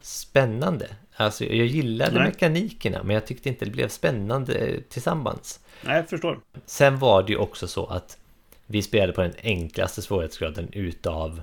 spännande. 0.01 0.87
Alltså, 1.15 1.45
jag 1.45 1.65
gillade 1.65 2.11
Nej. 2.19 2.23
mekanikerna, 2.27 3.03
men 3.03 3.13
jag 3.13 3.25
tyckte 3.25 3.49
inte 3.49 3.65
det 3.65 3.71
blev 3.71 3.87
spännande 3.87 4.81
tillsammans. 4.89 5.59
Nej, 5.81 5.95
jag 5.95 6.09
förstår. 6.09 6.39
Sen 6.65 6.99
var 6.99 7.23
det 7.23 7.31
ju 7.31 7.37
också 7.37 7.67
så 7.67 7.85
att 7.85 8.17
vi 8.65 8.81
spelade 8.81 9.13
på 9.13 9.21
den 9.21 9.33
enklaste 9.43 10.01
svårighetsgraden 10.01 10.69
utav 10.73 11.41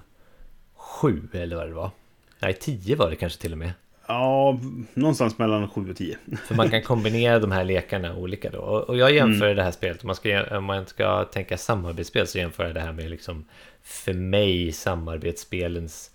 sju, 0.74 1.28
eller 1.32 1.56
vad 1.56 1.66
det 1.68 1.74
var. 1.74 1.90
Nej, 2.38 2.54
tio 2.54 2.96
var 2.96 3.10
det 3.10 3.16
kanske 3.16 3.40
till 3.40 3.52
och 3.52 3.58
med. 3.58 3.72
Ja, 4.06 4.58
någonstans 4.94 5.38
mellan 5.38 5.68
7 5.68 5.90
och 5.90 5.96
10. 5.96 6.16
För 6.46 6.54
man 6.54 6.70
kan 6.70 6.82
kombinera 6.82 7.38
de 7.38 7.52
här 7.52 7.64
lekarna 7.64 8.16
olika 8.16 8.50
då. 8.50 8.58
Och 8.60 8.96
jag 8.96 9.12
jämför 9.14 9.54
det 9.54 9.62
här 9.62 9.70
spelet, 9.70 10.02
om 10.02 10.06
man, 10.06 10.16
ska, 10.16 10.56
om 10.58 10.64
man 10.64 10.86
ska 10.86 11.24
tänka 11.24 11.56
samarbetsspel 11.58 12.26
så 12.26 12.38
jämför 12.38 12.64
jag 12.66 12.74
det 12.74 12.80
här 12.80 12.92
med 12.92 13.10
liksom 13.10 13.44
för 13.82 14.12
mig 14.12 14.72
samarbetsspelens 14.72 16.10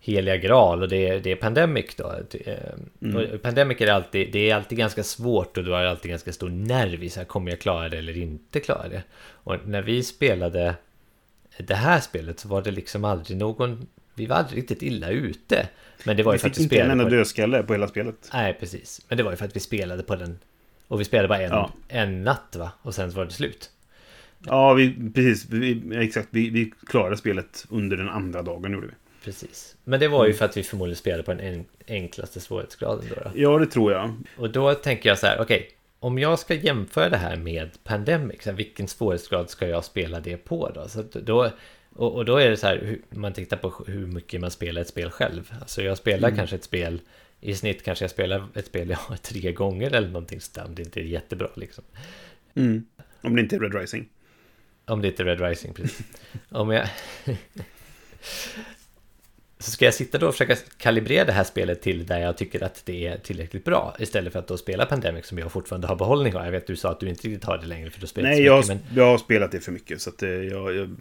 heliga 0.00 0.36
graal 0.36 0.82
och 0.82 0.88
det 0.88 1.08
är, 1.08 1.20
det 1.20 1.32
är 1.32 1.36
Pandemic 1.36 1.94
då. 1.94 2.12
Eh, 2.44 2.54
Och 3.34 3.42
Pandemic 3.42 3.80
är 3.80 3.90
alltid, 3.92 4.32
det 4.32 4.50
är 4.50 4.54
alltid 4.56 4.78
ganska 4.78 5.02
svårt 5.02 5.56
och 5.58 5.64
du 5.64 5.70
har 5.70 5.84
alltid 5.84 6.10
ganska 6.10 6.32
stor 6.32 6.48
nerv 6.48 7.02
i 7.04 7.10
så 7.10 7.20
här, 7.20 7.24
kommer 7.24 7.50
jag 7.50 7.60
klara 7.60 7.88
det 7.88 7.98
eller 7.98 8.16
inte 8.16 8.60
klara 8.60 8.88
det? 8.88 9.02
Och 9.30 9.56
när 9.68 9.82
vi 9.82 10.02
spelade 10.02 10.74
det 11.58 11.74
här 11.74 12.00
spelet 12.00 12.40
så 12.40 12.48
var 12.48 12.62
det 12.62 12.70
liksom 12.70 13.04
aldrig 13.04 13.38
någon, 13.38 13.86
vi 14.18 14.26
var 14.26 14.36
aldrig 14.36 14.58
riktigt 14.58 14.82
illa 14.82 15.10
ute. 15.10 15.68
Men 16.04 16.16
det 16.16 16.22
var 16.22 16.32
ju 16.32 16.36
Vi 16.36 16.38
för 16.40 16.48
att 16.48 16.56
fick 16.56 16.60
vi 16.60 16.62
inte 16.64 16.74
en 16.76 16.80
spelade 16.80 16.92
enda 16.92 17.04
på 17.04 17.10
dödskalle 17.10 17.62
på 17.62 17.72
hela 17.72 17.88
spelet. 17.88 18.30
Nej, 18.32 18.56
precis. 18.60 19.00
Men 19.08 19.18
det 19.18 19.24
var 19.24 19.30
ju 19.30 19.36
för 19.36 19.44
att 19.44 19.56
vi 19.56 19.60
spelade 19.60 20.02
på 20.02 20.16
den. 20.16 20.38
Och 20.88 21.00
vi 21.00 21.04
spelade 21.04 21.28
bara 21.28 21.38
en, 21.40 21.50
Ja. 21.50 21.72
en 21.88 22.24
natt 22.24 22.56
va? 22.58 22.70
Och 22.82 22.94
sen 22.94 23.10
var 23.10 23.24
det 23.24 23.30
slut. 23.30 23.70
Ja, 24.46 24.72
vi, 24.74 25.10
precis. 25.14 25.46
Vi, 25.50 25.82
exakt. 25.92 26.28
Vi, 26.30 26.50
vi 26.50 26.72
klarade 26.86 27.16
spelet 27.16 27.66
under 27.70 27.96
den 27.96 28.08
andra 28.08 28.42
dagen, 28.42 28.72
gjorde 28.72 28.86
vi. 28.86 28.92
Precis. 29.24 29.76
Men 29.84 30.00
det 30.00 30.08
var 30.08 30.18
Mm. 30.18 30.28
ju 30.28 30.34
för 30.34 30.44
att 30.44 30.56
vi 30.56 30.62
förmodligen 30.62 30.96
spelade 30.96 31.22
på 31.22 31.30
den 31.34 31.40
en, 31.40 31.64
enklaste 31.88 32.40
svårighetsgraden 32.40 33.04
då, 33.08 33.14
då. 33.14 33.30
Ja, 33.34 33.58
det 33.58 33.66
tror 33.66 33.92
jag. 33.92 34.14
Och 34.36 34.50
då 34.50 34.74
tänker 34.74 35.08
jag 35.08 35.18
så 35.18 35.26
här, 35.26 35.40
okej. 35.40 35.70
om 36.00 36.18
jag 36.18 36.38
ska 36.38 36.54
jämföra 36.54 37.08
det 37.08 37.16
här 37.16 37.36
med 37.36 37.70
Pandemic, 37.84 38.42
så 38.42 38.50
här, 38.50 38.56
vilken 38.56 38.88
svårighetsgrad 38.88 39.50
ska 39.50 39.66
jag 39.68 39.84
spela 39.84 40.20
det 40.20 40.36
på 40.36 40.70
då? 40.74 40.88
Så 40.88 41.04
då 41.12 41.50
och, 41.98 42.14
och 42.14 42.24
då 42.24 42.36
är 42.36 42.50
det 42.50 42.56
så 42.56 42.66
här, 42.66 42.98
man 43.10 43.32
tittar 43.32 43.56
på 43.56 43.84
hur 43.86 44.06
mycket 44.06 44.40
man 44.40 44.50
spelar 44.50 44.80
ett 44.80 44.88
spel 44.88 45.10
själv. 45.10 45.54
Alltså 45.60 45.82
jag 45.82 45.98
spelar 45.98 46.36
kanske 46.36 46.56
ett 46.56 46.64
spel, 46.64 47.00
i 47.40 47.54
snitt 47.54 47.82
kanske 47.82 48.04
jag 48.04 48.10
spelar 48.10 48.48
ett 48.54 48.66
spel 48.66 48.90
ja, 48.90 49.16
tre 49.22 49.52
gånger 49.52 49.94
eller 49.94 50.08
någonting 50.08 50.40
om 50.66 50.74
det 50.74 50.82
inte 50.82 51.00
är 51.00 51.04
jättebra 51.04 51.48
liksom. 51.54 51.84
Mm. 52.54 52.86
Om 53.20 53.36
det 53.36 53.42
inte 53.42 53.56
är 53.56 53.60
Red 53.60 53.74
Rising. 53.74 54.08
Om 54.84 55.02
det 55.02 55.08
inte 55.08 55.22
är 55.22 55.24
Red 55.24 55.40
Rising, 55.40 55.74
precis. 55.74 56.06
Om 56.48 56.70
jag... 56.70 56.88
Så 59.60 59.70
ska 59.70 59.84
jag 59.84 59.94
sitta 59.94 60.18
då 60.18 60.26
och 60.26 60.34
försöka 60.34 60.56
kalibrera 60.78 61.24
det 61.24 61.32
här 61.32 61.44
spelet 61.44 61.82
till 61.82 62.06
där 62.06 62.18
jag 62.20 62.36
tycker 62.36 62.62
att 62.64 62.82
det 62.86 63.06
är 63.06 63.18
tillräckligt 63.18 63.64
bra 63.64 63.96
Istället 63.98 64.32
för 64.32 64.38
att 64.38 64.48
då 64.48 64.56
spela 64.56 64.86
Pandemic 64.86 65.26
som 65.26 65.38
jag 65.38 65.52
fortfarande 65.52 65.86
har 65.86 65.96
behållning 65.96 66.36
av 66.36 66.44
Jag 66.44 66.52
vet 66.52 66.66
du 66.66 66.76
sa 66.76 66.90
att 66.90 67.00
du 67.00 67.08
inte 67.08 67.28
riktigt 67.28 67.44
har 67.44 67.58
det 67.58 67.66
längre 67.66 67.90
för 67.90 68.00
du 68.00 68.06
spelar 68.06 68.30
Nej, 68.30 68.42
jag, 68.42 68.56
mycket, 68.58 68.68
har- 68.68 68.76
men 68.76 68.96
jag 68.96 69.04
har 69.10 69.18
spelat 69.18 69.52
det 69.52 69.60
för 69.60 69.72
mycket. 69.72 70.00
Så 70.00 70.10
att 70.10 70.22
eh, 70.22 70.28
jag... 70.28 70.76
jag 70.76 70.96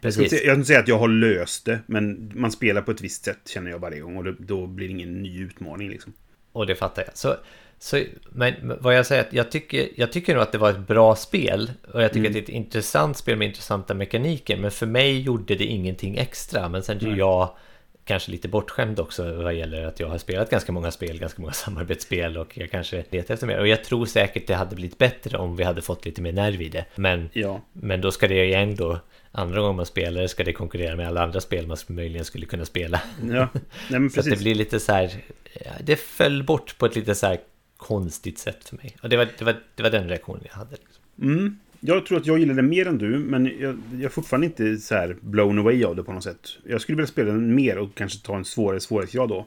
jag 0.00 0.12
ska, 0.12 0.22
jag 0.22 0.30
ska 0.30 0.52
inte 0.54 0.66
säga 0.66 0.78
att 0.80 0.88
jag 0.88 0.98
har 0.98 1.08
löst 1.08 1.64
det, 1.64 1.78
men 1.86 2.32
man 2.34 2.52
spelar 2.52 2.82
på 2.82 2.90
ett 2.90 3.00
visst 3.00 3.24
sätt 3.24 3.38
känner 3.48 3.70
jag 3.70 3.78
varje 3.78 4.00
gång. 4.00 4.16
Och 4.16 4.34
då 4.38 4.66
blir 4.66 4.86
det 4.86 4.92
ingen 4.92 5.22
ny 5.22 5.42
utmaning 5.42 5.90
liksom. 5.90 6.12
Och 6.52 6.66
det 6.66 6.74
fattar 6.74 7.02
jag. 7.06 7.16
Så, 7.16 7.34
så, 7.78 8.02
men 8.30 8.54
vad 8.80 8.96
jag 8.96 9.06
säger, 9.06 9.22
att 9.22 9.32
jag 9.32 9.50
tycker, 9.50 9.88
jag 9.96 10.12
tycker 10.12 10.34
nog 10.34 10.42
att 10.42 10.52
det 10.52 10.58
var 10.58 10.70
ett 10.70 10.86
bra 10.88 11.16
spel. 11.16 11.70
Och 11.92 12.02
jag 12.02 12.12
tycker 12.12 12.20
Mm. 12.20 12.30
att 12.30 12.32
det 12.32 12.38
är 12.38 12.42
ett 12.42 12.64
intressant 12.66 13.16
spel 13.16 13.38
med 13.38 13.48
intressanta 13.48 13.94
mekaniker. 13.94 14.56
Men 14.56 14.70
för 14.70 14.86
mig 14.86 15.20
gjorde 15.20 15.54
det 15.54 15.64
ingenting 15.64 16.16
extra. 16.18 16.68
Men 16.68 16.82
sen 16.82 16.98
Nej. 17.02 17.18
jag 17.18 17.50
kanske 18.08 18.30
lite 18.30 18.48
bortskämd 18.48 19.00
också 19.00 19.32
vad 19.42 19.54
gäller 19.54 19.84
att 19.84 20.00
jag 20.00 20.08
har 20.08 20.18
spelat 20.18 20.50
ganska 20.50 20.72
många 20.72 20.90
spel, 20.90 21.18
ganska 21.18 21.40
många 21.42 21.52
samarbetsspel 21.64 22.36
och 22.36 22.58
jag 22.58 22.70
kanske 22.70 23.04
letar 23.10 23.34
efter 23.34 23.46
mer. 23.46 23.58
Och 23.58 23.68
jag 23.68 23.84
tror 23.84 24.06
säkert 24.06 24.46
det 24.46 24.54
hade 24.54 24.76
blivit 24.76 24.98
bättre 24.98 25.38
om 25.38 25.56
vi 25.56 25.64
hade 25.64 25.82
fått 25.82 26.04
lite 26.04 26.22
mer 26.22 26.32
nerv 26.32 26.62
i 26.62 26.68
det. 26.68 26.84
Men, 26.94 27.28
Ja. 27.32 27.60
men 27.72 28.00
då 28.00 28.10
ska 28.10 28.28
det 28.28 28.44
igen 28.44 28.74
då, 28.76 28.98
andra 29.32 29.60
gången 29.60 29.76
man 29.76 29.86
spelar 29.86 30.26
ska 30.26 30.44
det 30.44 30.52
konkurrera 30.52 30.96
med 30.96 31.08
alla 31.08 31.22
andra 31.22 31.40
spel 31.40 31.66
man 31.66 31.76
möjligen 31.86 32.24
skulle 32.24 32.46
kunna 32.46 32.64
spela. 32.64 33.02
Ja, 33.32 33.48
nej 33.90 34.10
Så 34.10 34.22
det 34.22 34.38
blir 34.38 34.54
lite 34.54 34.80
så 34.80 34.92
här, 34.92 35.10
det 35.80 35.96
föll 35.96 36.42
bort 36.42 36.78
på 36.78 36.86
ett 36.86 36.96
lite 36.96 37.14
så 37.14 37.26
här 37.26 37.38
konstigt 37.76 38.38
sätt 38.38 38.68
för 38.68 38.76
mig. 38.76 38.96
Och 39.02 39.08
det 39.08 39.16
var, 39.16 39.28
det 39.38 39.44
var, 39.44 39.56
det 39.74 39.82
var 39.82 39.90
den 39.90 40.08
reaktionen 40.08 40.42
jag 40.48 40.54
hade. 40.54 40.70
Liksom. 40.70 41.02
Mm. 41.22 41.58
Jag 41.80 42.06
tror 42.06 42.18
att 42.18 42.26
jag 42.26 42.38
gillar 42.38 42.54
det 42.54 42.62
mer 42.62 42.88
än 42.88 42.98
du, 42.98 43.18
men 43.18 43.44
jag, 43.60 43.78
jag 43.92 44.02
är 44.02 44.08
fortfarande 44.08 44.46
inte 44.46 44.76
så 44.76 44.94
här 44.94 45.16
blown 45.20 45.58
away 45.58 45.84
av 45.84 45.96
det 45.96 46.04
på 46.04 46.12
något 46.12 46.24
sätt. 46.24 46.48
Jag 46.66 46.80
skulle 46.80 46.96
vilja 46.96 47.06
spela 47.06 47.32
den 47.32 47.54
mer 47.54 47.78
och 47.78 47.94
kanske 47.94 48.26
ta 48.26 48.36
en 48.36 48.44
svårare 48.44 48.80
svårighetsgrad 48.80 49.28
då. 49.28 49.46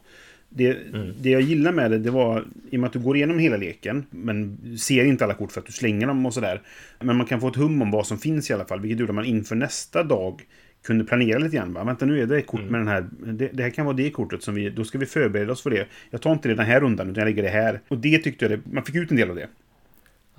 Det, 0.49 0.77
det 1.21 1.29
jag 1.29 1.41
gillar 1.41 1.71
med 1.71 1.91
det, 1.91 1.97
det 1.97 2.11
var 2.11 2.45
i 2.69 2.75
och 2.75 2.79
med 2.79 2.87
att 2.87 2.93
du 2.93 2.99
går 2.99 3.15
igenom 3.15 3.39
hela 3.39 3.57
leken, 3.57 4.05
men 4.09 4.57
ser 4.79 5.05
inte 5.05 5.23
alla 5.23 5.33
kort 5.33 5.51
för 5.51 5.59
att 5.59 5.65
du 5.65 5.71
slänger 5.71 6.07
dem 6.07 6.25
och 6.25 6.33
sådär. 6.33 6.61
Men 6.99 7.17
man 7.17 7.25
kan 7.25 7.41
få 7.41 7.47
ett 7.47 7.55
hum 7.55 7.81
om 7.81 7.91
vad 7.91 8.07
som 8.07 8.17
finns 8.17 8.49
i 8.49 8.53
alla 8.53 8.65
fall, 8.65 8.81
vilket 8.81 8.99
gjorde 8.99 9.11
att 9.11 9.15
man 9.15 9.25
inför 9.25 9.55
nästa 9.55 10.03
dag 10.03 10.41
kunde 10.83 11.03
planera 11.03 11.39
lite 11.39 11.55
grann. 11.55 11.73
Va? 11.73 11.83
Vänta, 11.83 12.05
nu 12.05 12.21
är 12.21 12.25
det 12.25 12.37
ett 12.37 12.47
kort 12.47 12.69
med 12.69 12.79
den 12.79 12.87
här. 12.87 13.05
Det, 13.25 13.49
det 13.53 13.63
här 13.63 13.69
kan 13.69 13.85
vara 13.85 13.95
det 13.95 14.11
kortet 14.11 14.43
som 14.43 14.55
vi... 14.55 14.69
Då 14.69 14.83
ska 14.83 14.97
vi 14.97 15.05
förbereda 15.05 15.51
oss 15.51 15.63
för 15.63 15.69
det. 15.69 15.87
Jag 16.09 16.21
tar 16.21 16.31
inte 16.31 16.47
det 16.47 16.55
den 16.55 16.65
här 16.65 16.81
rundan, 16.81 17.09
utan 17.09 17.21
jag 17.21 17.25
lägger 17.25 17.43
det 17.43 17.49
här. 17.49 17.79
Och 17.87 17.97
det 17.97 18.17
tyckte 18.17 18.45
jag... 18.45 18.51
Det, 18.51 18.71
man 18.71 18.83
fick 18.83 18.95
ut 18.95 19.11
en 19.11 19.17
del 19.17 19.29
av 19.29 19.35
det. 19.35 19.47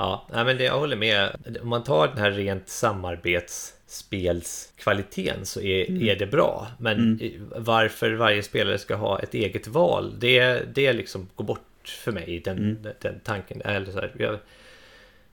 Ja, 0.02 0.26
men 0.44 0.56
det, 0.56 0.64
jag 0.64 0.78
håller 0.78 0.96
med. 0.96 1.30
Om 1.62 1.68
man 1.68 1.84
tar 1.84 2.08
den 2.08 2.18
här 2.18 2.30
rent 2.30 2.68
samarbetsspelskvaliteten 2.68 5.46
så 5.46 5.60
är, 5.60 6.02
är 6.02 6.16
det 6.16 6.26
bra. 6.26 6.66
Men 6.78 7.20
varför 7.56 8.12
varje 8.12 8.42
spelare 8.42 8.78
ska 8.78 8.94
ha 8.94 9.20
ett 9.20 9.34
eget 9.34 9.66
val, 9.66 10.14
det, 10.18 10.62
det 10.74 10.92
liksom 10.92 11.28
går 11.34 11.44
bort 11.44 11.68
för 11.84 12.12
mig, 12.12 12.40
den, 12.44 12.86
den 13.00 13.20
tanken. 13.24 13.62
Eller 13.62 13.92
så 13.92 14.00
här, 14.00 14.12
jag, 14.18 14.38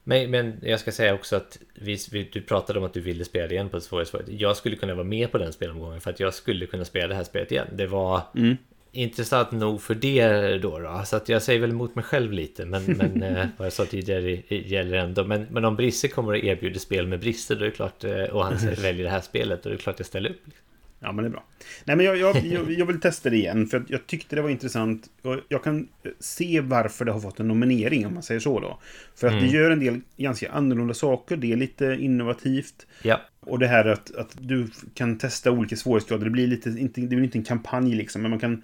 men, 0.04 0.32
men 0.32 0.60
jag 0.62 0.80
ska 0.80 0.92
säga 0.92 1.14
också 1.14 1.36
att 1.36 1.60
vi, 1.74 1.98
vi, 2.12 2.30
du 2.34 2.42
pratade 2.42 2.80
om 2.80 2.86
att 2.86 2.94
du 2.94 3.02
ville 3.02 3.26
spela 3.26 3.48
det 3.48 3.54
igen 3.54 3.70
på 3.70 3.80
svårighetsgrad. 3.80 4.24
Jag 4.28 4.58
skulle 4.58 4.76
kunna 4.76 4.96
vara 4.96 5.04
med 5.04 5.32
på 5.32 5.38
den 5.38 5.54
spelomgången 5.54 6.02
för 6.02 6.10
att 6.10 6.20
jag 6.20 6.34
skulle 6.34 6.66
kunna 6.66 6.86
spela 6.86 7.08
det 7.08 7.16
här 7.16 7.24
spelet 7.24 7.52
igen. 7.52 7.68
Det 7.72 7.88
var 7.88 8.22
intressant 9.04 9.52
nog 9.52 9.82
för 9.82 9.96
det 9.96 10.58
då, 10.58 10.80
då. 10.80 11.02
Så 11.06 11.16
att 11.16 11.30
jag 11.30 11.42
säger 11.42 11.60
väl 11.60 11.70
emot 11.70 11.96
mig 11.96 12.04
själv 12.04 12.32
lite. 12.32 12.66
Men, 12.66 12.84
men 12.98 13.24
eh, 13.24 13.48
vad 13.58 13.66
jag 13.66 13.74
sa 13.74 13.86
tidigare 13.86 14.42
gäller 14.50 14.98
ändå. 14.98 15.24
Men, 15.24 15.48
men 15.52 15.66
om 15.66 15.76
Brisse 15.76 16.08
kommer 16.08 16.38
att 16.38 16.44
erbjuda 16.44 16.80
spel 16.80 17.08
med 17.08 17.20
Brisse 17.20 17.56
då 17.56 17.62
är 17.62 17.66
det 17.66 17.72
klart, 17.72 18.04
eh, 18.04 18.24
och 18.24 18.44
han 18.46 18.60
säger, 18.60 18.82
väljer 18.82 19.04
det 19.04 19.12
här 19.12 19.22
spelet, 19.22 19.64
då 19.64 19.70
är 19.70 19.74
det 19.74 19.80
klart 19.80 19.96
jag 20.00 20.08
ställer 20.08 20.30
upp. 20.30 20.42
Ja, 21.00 21.12
men 21.12 21.24
det 21.24 21.30
är 21.30 21.32
bra. 21.32 21.44
Nej, 21.86 21.96
men 21.96 22.06
jag, 22.06 22.18
jag, 22.18 22.46
jag, 22.46 22.72
jag 22.72 22.86
vill 22.86 23.00
testa 23.00 23.30
det 23.30 23.36
igen, 23.36 23.68
för 23.68 23.84
jag 23.88 24.08
tyckte 24.08 24.36
det 24.36 24.42
var 24.42 24.50
intressant. 24.50 25.10
Och 25.22 25.38
jag 25.48 25.64
kan 25.64 25.88
se 26.20 26.62
varför 26.62 27.06
det 27.06 27.12
har 27.12 27.20
fått 27.20 27.40
en 27.40 27.48
nominering, 27.48 28.06
om 28.06 28.14
man 28.14 28.24
säger 28.24 28.40
så 28.40 28.60
då. 28.60 28.80
För 29.16 29.28
att 29.28 29.34
det 29.42 29.48
gör 29.48 29.72
en 29.72 29.80
del 29.80 30.02
ganska 30.18 30.52
annorlunda 30.52 30.94
saker, 30.94 31.38
det 31.38 31.52
är 31.52 31.58
lite 31.58 31.98
innovativt. 32.00 32.88
Ja, 33.02 33.22
Och 33.40 33.60
det 33.60 33.68
här 33.68 33.86
att, 33.86 34.16
att 34.16 34.36
du 34.40 34.68
kan 34.94 35.18
testa 35.18 35.52
olika 35.52 35.76
svårighetsgrader, 35.76 36.26
det 36.26 36.32
blir 36.32 36.48
lite, 36.48 36.70
inte, 36.70 37.02
det 37.02 37.08
blir 37.08 37.24
inte 37.24 37.38
en 37.38 37.44
kampanj 37.44 37.96
liksom, 37.96 38.22
men 38.22 38.32
man 38.32 38.40
kan... 38.40 38.64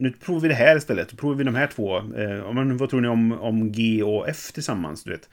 Nu 0.00 0.10
provar 0.10 0.40
vi 0.40 0.48
det 0.48 0.54
här 0.54 0.76
istället, 0.76 1.08
då 1.08 1.16
provar 1.16 1.34
vi 1.34 1.44
de 1.44 1.54
här 1.54 1.66
två. 1.66 1.96
Eh, 1.98 2.52
men 2.52 2.76
vad 2.76 2.90
tror 2.90 3.00
ni 3.00 3.08
om, 3.08 3.32
om 3.32 3.72
G 3.72 4.02
och 4.02 4.28
F 4.28 4.52
tillsammans, 4.52 5.04
du 5.04 5.10
vet? 5.10 5.28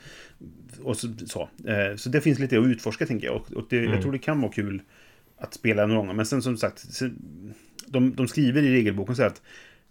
Och 0.84 0.98
så, 0.98 1.08
så. 1.26 1.50
Eh, 1.68 1.96
så 1.96 2.10
det 2.10 2.22
finns 2.22 2.40
lite 2.40 2.60
att 2.60 2.66
utforska, 2.66 3.06
tänker 3.06 3.28
jag. 3.28 3.36
Och, 3.36 3.54
och 3.54 3.66
det, 3.70 3.84
jag 3.84 4.02
tror 4.02 4.12
det 4.12 4.20
kan 4.20 4.42
vara 4.42 4.52
kul 4.52 4.82
att 5.38 5.54
spela 5.54 5.86
någon 5.86 6.08
gång. 6.08 6.16
Men 6.16 6.26
sen 6.26 6.42
som 6.42 6.58
sagt, 6.58 6.86
de, 7.88 8.16
de 8.16 8.28
skriver 8.28 8.64
i 8.64 8.72
regelboken 8.72 9.16
så 9.16 9.22
här 9.22 9.30
att 9.30 9.42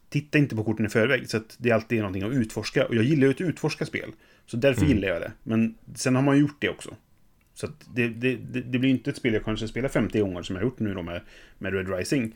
titta 0.08 0.38
inte 0.38 0.56
på 0.56 0.64
korten 0.64 0.86
i 0.86 0.88
förväg. 0.88 1.28
Så 1.30 1.36
att 1.36 1.56
det 1.58 1.70
alltid 1.70 1.98
är 1.98 2.02
någonting 2.02 2.22
att 2.22 2.32
utforska. 2.32 2.86
Och 2.86 2.94
jag 2.94 3.04
gillar 3.04 3.26
ju 3.26 3.30
att 3.30 3.40
utforska 3.40 3.86
spel. 3.86 4.12
Så 4.46 4.56
därför 4.56 4.86
gillar 4.86 5.08
jag 5.08 5.20
det. 5.20 5.32
Men 5.42 5.74
sen 5.94 6.14
har 6.14 6.22
man 6.22 6.38
gjort 6.38 6.56
det 6.58 6.68
också. 6.68 6.94
Så 7.54 7.68
det, 7.94 8.08
det, 8.08 8.36
det 8.60 8.78
blir 8.78 8.90
inte 8.90 9.10
ett 9.10 9.16
spel 9.16 9.34
jag 9.34 9.44
kanske 9.44 9.68
spelar 9.68 9.88
50 9.88 10.20
gånger 10.20 10.42
som 10.42 10.56
jag 10.56 10.62
har 10.62 10.66
gjort 10.66 10.78
nu 10.78 10.94
då 10.94 11.02
med, 11.02 11.20
med 11.58 11.74
Red 11.74 11.98
Rising. 11.98 12.34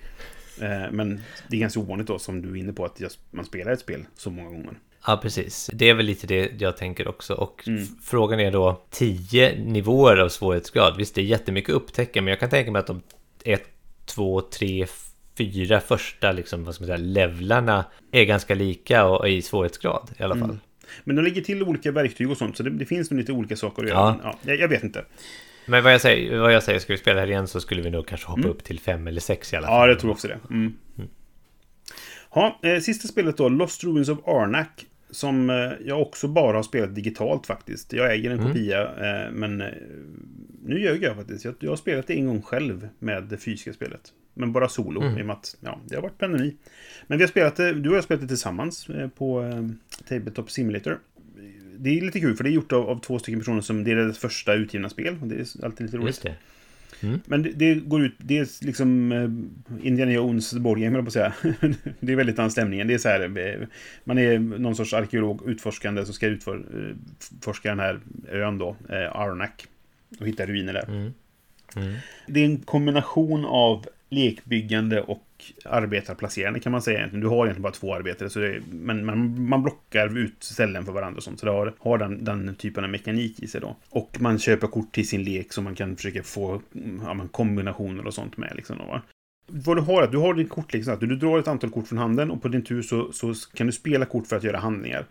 Eh, 0.63 0.91
men 0.91 1.21
det 1.49 1.57
är 1.57 1.61
ganska 1.61 1.81
ovanligt 1.81 2.07
då 2.07 2.19
som 2.19 2.43
du 2.43 2.51
är 2.51 2.57
inne 2.57 2.73
på 2.73 2.85
att 2.85 3.01
man 3.31 3.45
spelar 3.45 3.73
ett 3.73 3.81
spel 3.81 4.05
så 4.17 4.31
många 4.31 4.49
gånger. 4.51 4.79
Ja, 5.07 5.19
precis. 5.23 5.71
Det 5.73 5.89
är 5.89 5.95
väl 5.95 6.07
lite 6.07 6.27
det 6.27 6.61
jag 6.61 6.77
tänker 6.77 7.09
också. 7.09 7.35
Och 7.35 7.65
f- 7.67 7.89
frågan 8.03 8.41
är 8.41 8.51
då 8.51 8.83
10 8.91 9.59
nivåer 9.65 10.17
av 10.17 10.29
svårighetsgrad. 10.29 10.97
Visst, 10.97 11.15
det 11.15 11.21
är 11.21 11.25
jättemycket 11.25 11.71
att 11.71 11.77
upptäcka, 11.83 12.23
men 12.23 12.31
jag 12.31 12.41
kan 12.41 12.51
tänka 12.51 12.71
mig 12.71 12.81
att 12.81 12.87
de 12.87 13.03
1, 13.45 13.63
2, 14.07 14.41
3, 14.41 14.87
4 15.39 15.81
första 15.81 16.33
liksom, 16.33 16.65
vad 16.65 16.75
ska 16.75 16.83
man 16.83 16.87
säga, 16.87 16.97
levlarna 16.97 17.85
är 18.13 18.25
ganska 18.25 18.55
lika 18.55 19.05
och, 19.07 19.29
i 19.29 19.43
svårighetsgrad 19.43 20.11
i 20.19 20.23
alla 20.23 20.37
fall. 20.37 20.59
Men 21.05 21.17
de 21.17 21.23
lägger 21.23 21.43
till 21.43 21.63
olika 21.63 21.93
verktyg 21.93 22.31
och 22.31 22.37
sånt, 22.37 22.57
så 22.57 22.63
det, 22.63 22.71
det 22.71 22.85
finns 22.87 23.11
nog 23.11 23.21
lite 23.21 23.33
olika 23.33 23.57
saker 23.57 23.83
att 23.83 23.89
göra. 23.89 23.99
Ja. 23.99 24.21
Ja, 24.23 24.39
jag, 24.53 24.61
jag 24.61 24.69
vet 24.69 24.83
inte. 24.85 25.05
Men 25.69 25.85
vad 25.85 25.93
jag 25.93 26.01
säger, 26.01 26.39
vad 26.39 26.53
jag 26.53 26.63
säger, 26.63 26.79
ska 26.79 26.93
vi 26.93 26.99
spela 26.99 27.21
här 27.21 27.27
igen 27.27 27.49
så 27.49 27.61
skulle 27.61 27.83
vi 27.83 27.91
nog 27.91 28.07
kanske 28.07 28.27
hoppa 28.27 28.49
upp 28.49 28.65
till 28.65 28.81
5 28.81 29.07
eller 29.07 29.21
6 29.21 29.53
i 29.53 29.57
alla 29.57 29.67
fall. 29.67 29.77
Ja, 29.77 29.89
jag 29.89 29.99
tror 30.01 30.11
också 30.11 30.29
det. 30.29 30.39
Mm. 30.51 30.73
Ja, 32.35 32.59
eh, 32.63 32.81
sista 32.81 33.09
spelet 33.09 33.37
då, 33.37 33.49
Lost 33.49 33.85
Ruins 33.85 34.09
of 34.09 34.19
Arnak. 34.29 34.87
Som 35.11 35.51
eh, 35.51 35.57
jag 35.85 36.03
också 36.03 36.29
bara 36.29 36.57
har 36.57 36.63
spelat 36.63 36.95
digitalt 36.95 37.47
faktiskt. 37.47 37.93
Jag 37.93 38.13
äger 38.15 38.31
en 38.31 38.39
kopia, 38.47 38.83
eh, 38.83 39.31
men 39.33 39.61
eh, 39.61 39.67
nu 40.65 40.81
ljög 40.81 41.03
jag 41.03 41.17
faktiskt. 41.17 41.45
Jag, 41.45 41.55
jag 41.61 41.71
har 41.71 41.77
spelat 41.77 42.07
det 42.07 42.15
en 42.15 42.27
gång 42.27 42.43
själv 42.43 42.89
med 42.99 43.23
det 43.23 43.37
fysiska 43.39 43.73
spelet. 43.73 44.01
Men 44.35 44.53
bara 44.53 44.69
solo, 44.69 45.03
Mm. 45.03 45.19
i 45.19 45.23
och 45.23 45.27
med 45.27 45.37
att 45.37 45.57
ja, 45.61 45.81
det 45.87 45.95
har 45.95 46.03
varit 46.03 46.19
pandemi. 46.19 46.57
Men 47.07 47.19
vi 47.19 47.25
har 47.25 47.29
spelat 47.29 47.57
det, 47.57 47.73
du 47.73 47.81
och 47.81 47.87
jag 47.87 47.99
har 47.99 48.03
spelat 48.03 48.21
det 48.21 48.29
tillsammans 48.29 48.89
eh, 48.89 49.09
på 49.09 49.43
eh, 49.43 49.69
Tabletop 50.09 50.51
Simulator. 50.51 50.99
Det 51.79 51.99
är 51.99 52.01
lite 52.01 52.21
kul, 52.21 52.37
för 52.37 52.45
det 52.45 52.51
är 52.51 52.53
gjort 52.53 52.73
av, 52.73 52.89
av 52.89 53.01
två 53.01 53.19
stycken 53.19 53.41
personer 53.41 53.61
som 53.61 53.85
det 53.85 53.91
är 53.91 53.97
deras 53.97 54.19
första 54.19 54.55
utgivna 54.55 54.89
spel. 54.89 55.17
Och 55.23 55.29
det 55.29 55.35
är 55.35 55.65
alltid 55.65 55.87
lite 55.87 55.97
roligt. 55.97 56.23
Det. 56.23 56.35
Men 57.25 57.43
det, 57.43 57.51
det 57.51 57.75
går 57.75 58.05
ut, 58.05 58.15
det 58.19 58.39
är 58.39 58.65
liksom 58.65 59.13
eh, 59.13 59.87
Indiana 59.87 60.13
Jones 60.13 60.55
board 60.55 60.79
game, 60.79 61.03
på 61.03 61.11
säga. 61.11 61.33
det 62.01 62.13
är 62.13 62.17
väldigt 62.17 62.37
den 62.37 62.51
stämningen. 62.51 62.89
Det 62.89 62.95
är 62.95 62.99
så 62.99 63.09
här, 63.09 63.39
eh, 63.39 63.67
man 64.05 64.19
är 64.19 64.39
någon 64.39 64.77
sorts 64.77 64.95
arkeolog, 64.95 65.49
utforskande, 65.49 66.05
som 66.05 66.15
ska 66.15 66.27
utforska 66.27 67.69
den 67.69 67.81
här 67.81 68.01
ön 68.31 68.59
då, 68.59 68.77
eh, 68.89 69.17
Arnak. 69.17 69.67
Och 70.21 70.27
hitta 70.27 70.47
ruiner 70.47 70.73
där. 70.73 70.85
Mm. 70.89 71.13
Mm. 71.77 71.95
Det 72.27 72.41
är 72.41 72.45
en 72.45 72.59
kombination 72.59 73.45
av 73.45 73.87
lekbyggande 74.11 75.01
och 75.01 75.28
arbetarplacerande 75.65 76.61
kan 76.61 76.73
man 76.73 76.83
säga 76.83 76.99
egentligen. 76.99 77.21
Du 77.21 77.29
har 77.29 77.47
egentligen 77.47 77.63
bara 77.63 77.73
två 77.73 77.95
arbetare, 77.95 78.31
så 78.31 78.39
det 78.39 78.49
är, 78.49 78.63
men 78.71 79.05
man, 79.05 79.49
man 79.49 79.63
blockar 79.63 80.19
ut 80.19 80.43
ställen 80.43 80.85
för 80.85 80.93
varandra 80.93 81.17
och 81.17 81.23
sånt. 81.23 81.41
Så 81.41 81.47
det 81.47 81.53
har, 81.53 81.75
har 81.79 81.99
den, 81.99 82.25
den 82.25 82.55
typen 82.55 82.85
av 82.85 82.91
mekanik 82.91 83.43
i 83.43 83.47
sig 83.47 83.61
då. 83.61 83.77
Och 83.91 84.17
man 84.21 84.39
köper 84.39 84.67
kort 84.67 84.93
till 84.93 85.09
sin 85.09 85.23
lek 85.23 85.53
så 85.53 85.63
man 85.63 85.75
kan 85.75 85.97
försöka 85.97 86.23
få 86.23 86.63
ja, 87.05 87.15
men 87.15 87.29
kombinationer 87.29 88.07
och 88.07 88.15
sånt 88.15 88.37
med. 88.37 88.53
Liksom, 88.57 88.79
då, 88.79 88.85
va? 88.85 89.03
Vad 89.51 89.77
du 89.77 89.81
har 89.81 90.03
är 90.03 90.05
att 90.05 90.13
du 90.13 90.19
har 90.19 90.35
din 90.35 90.49
kortlek 90.49 90.85
så 90.85 90.91
att 90.91 91.01
du 91.01 91.07
drar 91.07 91.39
ett 91.39 91.49
antal 91.49 91.71
kort 91.71 91.89
från 91.89 91.99
handen 91.99 92.31
och 92.31 92.43
på 92.43 92.49
din 92.49 92.65
tur 92.65 92.83
så, 92.83 93.13
så 93.13 93.35
kan 93.55 93.67
du 93.67 93.73
spela 93.73 94.05
kort 94.05 94.27
för 94.27 94.37
att 94.37 94.45
göra 94.45 94.59
handlingar. 94.59 95.07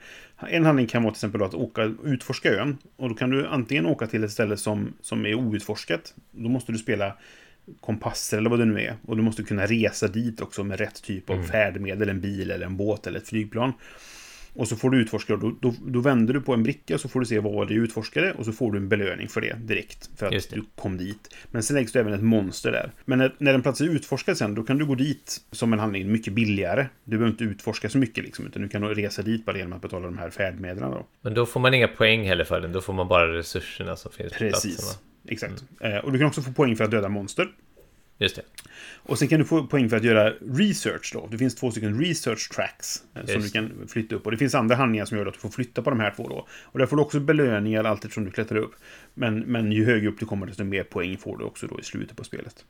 En 0.50 0.66
handling 0.66 0.88
kan 0.88 1.04
vara 1.04 1.14
till 1.14 1.18
exempel 1.18 1.44
att 1.44 1.54
åka, 1.54 1.94
utforska 2.04 2.50
ön. 2.50 2.78
Och 2.96 3.10
då 3.10 3.16
kan 3.16 3.30
du 3.30 3.48
antingen 3.48 3.86
åka 3.86 4.08
till 4.08 4.24
ett 4.24 4.32
ställe 4.32 4.58
som, 4.58 4.94
som 5.02 5.26
är 5.26 5.36
outforskat. 5.36 6.14
Då 6.32 6.50
måste 6.50 6.72
du 6.72 6.78
spela 6.78 7.14
kompasser 7.80 8.38
eller 8.38 8.50
vad 8.50 8.60
det 8.60 8.66
nu 8.66 8.82
är. 8.82 8.96
Och 9.06 9.18
du 9.18 9.24
måste 9.24 9.44
kunna 9.44 9.66
resa 9.66 10.08
dit 10.08 10.42
också 10.42 10.64
med 10.64 10.80
rätt 10.80 11.04
typ 11.04 11.30
av 11.30 11.36
Mm. 11.36 11.48
färdmedel, 11.48 12.10
en 12.10 12.22
bil 12.22 12.52
eller 12.52 12.66
en 12.66 12.78
båt 12.78 13.08
eller 13.08 13.20
ett 13.20 13.28
flygplan. 13.28 13.74
Och 14.54 14.68
så 14.68 14.76
får 14.76 14.90
du 14.90 14.98
utforska 15.02 15.34
och 15.34 15.40
då, 15.40 15.56
då, 15.62 15.74
då 15.86 16.00
vänder 16.00 16.34
du 16.34 16.42
på 16.42 16.54
en 16.54 16.64
bricka 16.64 16.98
så 16.98 17.10
får 17.10 17.20
du 17.20 17.26
se 17.26 17.40
vad 17.40 17.72
är 17.72 17.76
utforskade 17.76 18.34
och 18.34 18.46
så 18.46 18.52
får 18.52 18.72
du 18.72 18.78
en 18.78 18.90
belöning 18.90 19.28
för 19.28 19.42
det 19.42 19.56
direkt. 19.60 20.10
För 20.16 20.26
att 20.26 20.50
du 20.50 20.64
kom 20.76 20.98
dit. 20.98 21.36
Men 21.52 21.64
sen 21.64 21.76
läggs 21.76 21.92
det 21.92 22.00
även 22.00 22.14
ett 22.14 22.24
monster 22.24 22.72
där. 22.72 22.92
Men 23.06 23.18
när, 23.20 23.36
när 23.38 23.54
en 23.54 23.62
plats 23.62 23.82
är 23.82 23.86
utforskad 23.86 24.38
sen, 24.38 24.56
då 24.56 24.64
kan 24.64 24.78
du 24.78 24.86
gå 24.86 24.96
dit 24.96 25.38
som 25.52 25.74
en 25.74 25.80
handling 25.80 26.12
mycket 26.12 26.34
billigare. 26.34 26.88
Du 27.04 27.12
behöver 27.18 27.32
inte 27.32 27.44
utforska 27.44 27.90
så 27.90 27.98
mycket 27.98 28.24
liksom, 28.24 28.46
utan 28.48 28.62
du 28.62 28.70
kan 28.70 28.84
resa 28.90 29.22
dit 29.22 29.46
bara 29.46 29.58
genom 29.58 29.74
att 29.74 29.82
betala 29.82 30.06
de 30.06 30.18
här 30.18 30.30
färdmedlen 30.30 30.92
då. 30.92 31.06
Men 31.22 31.34
då 31.34 31.46
får 31.46 31.60
man 31.60 31.74
inga 31.74 31.88
poäng 31.88 32.28
heller 32.28 32.44
för 32.44 32.62
den, 32.62 32.72
då 32.72 32.82
får 32.82 32.94
man 32.94 33.08
bara 33.08 33.34
resurserna 33.34 33.96
som 33.96 34.12
finns 34.12 34.32
på 34.34 34.38
Precis. 34.40 34.76
platsen. 34.78 35.00
va? 35.04 35.07
Exakt. 35.28 35.64
Eh, 35.80 35.98
och 35.98 36.12
du 36.12 36.18
kan 36.18 36.28
också 36.28 36.42
få 36.42 36.52
poäng 36.52 36.76
för 36.76 36.84
att 36.84 36.92
döda 36.92 37.10
monster. 37.10 37.48
Just 38.18 38.36
det. 38.36 38.42
Och 38.96 39.20
sen 39.20 39.28
kan 39.28 39.40
du 39.40 39.46
få 39.46 39.68
poäng 39.68 39.90
för 39.90 39.98
att 39.98 40.04
göra 40.04 40.30
research 40.30 41.12
då. 41.14 41.28
Det 41.32 41.38
finns 41.38 41.56
två 41.56 41.72
stycken 41.72 42.00
research 42.00 42.50
tracks 42.50 43.04
eh, 43.14 43.26
som 43.26 43.34
Just. 43.34 43.54
du 43.54 43.60
kan 43.60 43.88
flytta 43.88 44.16
upp. 44.16 44.26
Och 44.26 44.32
det 44.32 44.38
finns 44.38 44.56
andra 44.56 44.76
handlingar 44.76 45.06
som 45.06 45.18
gör 45.18 45.26
att 45.26 45.34
du 45.34 45.40
får 45.40 45.50
flytta 45.50 45.82
på 45.82 45.90
de 45.90 46.00
här 46.00 46.14
två 46.16 46.28
då. 46.28 46.48
Och 46.64 46.80
där 46.80 46.86
får 46.86 46.96
du 46.98 47.02
också 47.02 47.20
belöningar 47.20 47.84
allt 47.84 48.06
eftersom 48.06 48.26
du 48.26 48.32
klättrar 48.32 48.60
upp. 48.60 48.76
Men, 49.14 49.40
men 49.40 49.72
ju 49.72 49.86
högre 49.86 50.08
upp 50.08 50.20
du 50.20 50.26
kommer 50.26 50.46
desto 50.46 50.64
mer 50.64 50.84
poäng 50.84 51.18
får 51.18 51.38
du 51.38 51.44
också 51.44 51.68
då 51.68 51.80
i 51.80 51.84
slutet 51.84 52.18
på 52.18 52.24
spelet. 52.24 52.66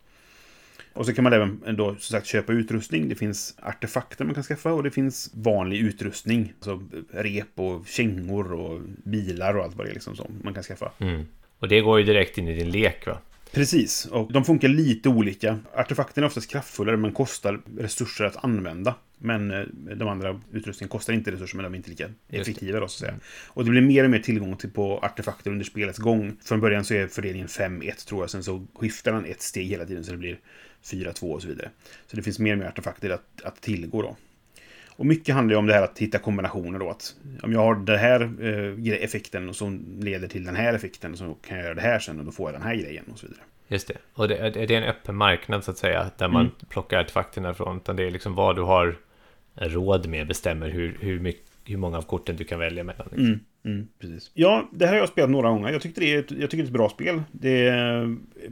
Och 0.94 1.06
så 1.06 1.14
kan 1.14 1.24
man 1.24 1.34
även 1.34 1.64
eh, 1.66 1.74
då 1.74 1.90
som 1.90 2.00
sagt 2.00 2.28
köpa 2.28 2.54
utrustning. 2.54 3.10
Det 3.10 3.16
finns 3.16 3.56
artefakter 3.62 4.26
man 4.26 4.34
kan 4.34 4.44
skaffa 4.44 4.74
och 4.74 4.84
det 4.84 4.92
finns 4.92 5.32
vanlig 5.34 5.80
utrustning. 5.80 6.54
Alltså 6.56 6.84
rep 7.12 7.60
och 7.60 7.88
kängor 7.88 8.54
och 8.54 8.82
bilar 9.04 9.54
och 9.58 9.64
allt 9.64 9.76
vad 9.76 9.86
det 9.86 9.90
är 9.90 9.94
liksom 9.94 10.16
som 10.16 10.42
man 10.44 10.54
kan 10.54 10.64
skaffa. 10.64 10.92
Mm. 10.98 11.26
Och 11.60 11.68
det 11.68 11.82
går 11.82 12.00
ju 12.00 12.06
direkt 12.06 12.38
in 12.38 12.48
i 12.48 12.56
din 12.56 12.72
lek 12.72 13.08
va? 13.08 13.18
Precis, 13.52 14.06
och 14.06 14.32
de 14.32 14.46
funkar 14.46 14.68
lite 14.68 15.10
olika. 15.10 15.60
Artefakterna 15.76 16.26
är 16.26 16.28
oftast 16.28 16.52
kraftfullare 16.52 16.98
men 16.98 17.12
kostar 17.12 17.62
resurser 17.78 18.26
att 18.26 18.44
använda. 18.44 18.96
Men 19.18 19.52
eh, 19.52 19.62
de 19.96 20.08
andra 20.08 20.42
utrustningen 20.52 20.90
kostar 20.90 21.14
inte 21.14 21.32
resurser 21.32 21.58
men 21.58 21.64
de 21.64 21.74
är 21.74 21.78
inte 21.78 21.90
lika 21.90 22.10
effektiva 22.30 22.80
då, 22.80 22.88
så 22.88 23.06
att 23.06 23.10
säga. 23.10 23.20
Och 23.48 23.66
det 23.66 23.72
blir 23.72 23.82
mer 23.82 24.04
och 24.04 24.10
mer 24.10 24.20
tillgång 24.20 24.56
till 24.56 24.70
på 24.70 25.00
artefakter 25.00 25.52
under 25.52 25.66
spelets 25.66 26.00
gång. 26.00 26.38
Från 26.44 26.60
början 26.60 26.86
så 26.86 26.94
är 26.94 27.08
fördelningen 27.08 27.48
5-1 27.48 28.08
tror 28.08 28.24
jag, 28.24 28.30
sen 28.30 28.44
så 28.44 28.68
skiftar 28.76 29.12
den 29.12 29.26
ett 29.26 29.42
steg 29.42 29.68
hela 29.68 29.86
tiden 29.86 30.04
så 30.04 30.12
det 30.12 30.18
blir 30.18 30.40
4-2 30.84 31.34
och 31.34 31.42
så 31.42 31.48
vidare. 31.48 31.70
Så 32.08 32.16
det 32.16 32.24
finns 32.24 32.40
mer 32.40 32.52
och 32.52 32.60
mer 32.60 32.66
artefakter 32.66 33.10
att, 33.10 33.42
att 33.44 33.62
tillgå 33.62 34.02
då. 34.02 34.16
Och 34.98 35.06
mycket 35.06 35.36
handlar 35.36 35.54
ju 35.54 35.58
om 35.60 35.66
det 35.68 35.74
här 35.74 35.84
att 35.84 36.00
hitta 36.00 36.18
kombinationer 36.20 36.80
då. 36.80 36.90
Att 36.90 37.16
om 37.44 37.54
jag 37.54 37.60
har 37.60 37.76
den 37.76 38.00
här 38.00 38.22
eh, 38.42 39.04
effekten 39.04 39.50
och 39.50 39.56
som 39.56 39.98
leder 40.00 40.28
till 40.28 40.44
den 40.44 40.56
här 40.56 40.74
effekten 40.74 41.18
så 41.18 41.34
kan 41.34 41.58
jag 41.58 41.64
göra 41.66 41.76
det 41.76 41.82
här 41.82 42.00
sen 42.00 42.20
och 42.20 42.26
då 42.26 42.32
får 42.32 42.48
jag 42.52 42.62
den 42.62 42.68
här 42.68 42.76
grejen 42.76 43.04
och 43.12 43.20
så 43.20 43.28
vidare. 43.28 43.42
Just 43.68 43.88
det. 43.88 43.98
Och 44.14 44.28
det, 44.28 44.38
är 44.38 44.68
det 44.68 44.76
en 44.76 44.84
öppen 44.84 45.16
marknad 45.16 45.64
så 45.64 45.72
att 45.72 45.78
säga, 45.78 46.12
där 46.18 46.28
man 46.28 46.42
Mm. 46.42 46.54
plockar 46.70 47.00
artefakterna 47.00 47.54
från, 47.54 47.78
utan 47.78 47.96
det 47.96 48.04
är 48.04 48.12
liksom 48.12 48.36
vad 48.36 48.56
du 48.56 48.62
har 48.62 48.96
råd 49.56 50.08
med 50.08 50.28
bestämmer 50.28 50.70
hur, 50.70 50.98
hur, 51.02 51.20
mycket, 51.20 51.47
hur 51.72 51.78
många 51.78 51.98
av 51.98 52.02
korten 52.02 52.36
du 52.36 52.44
kan 52.44 52.60
välja 52.60 52.84
mellan. 52.84 53.08
Liksom. 53.12 53.26
Mm, 53.26 53.40
mm, 53.66 53.88
precis. 54.00 54.32
Ja, 54.34 54.70
det 54.72 54.86
här 54.86 54.94
har 54.94 55.00
jag 55.00 55.10
spelat 55.10 55.30
några 55.30 55.50
gånger. 55.50 55.72
Jag, 55.72 55.82
tyckte 55.82 56.02
det 56.02 56.14
är 56.14 56.20
ett, 56.20 56.32
jag 56.32 56.50
tycker 56.50 56.58
det 56.58 56.64
är 56.64 56.72
ett 56.72 56.74
bra 56.74 56.90
spel. 56.90 57.24
Det 57.32 57.68
eh, 57.68 58.10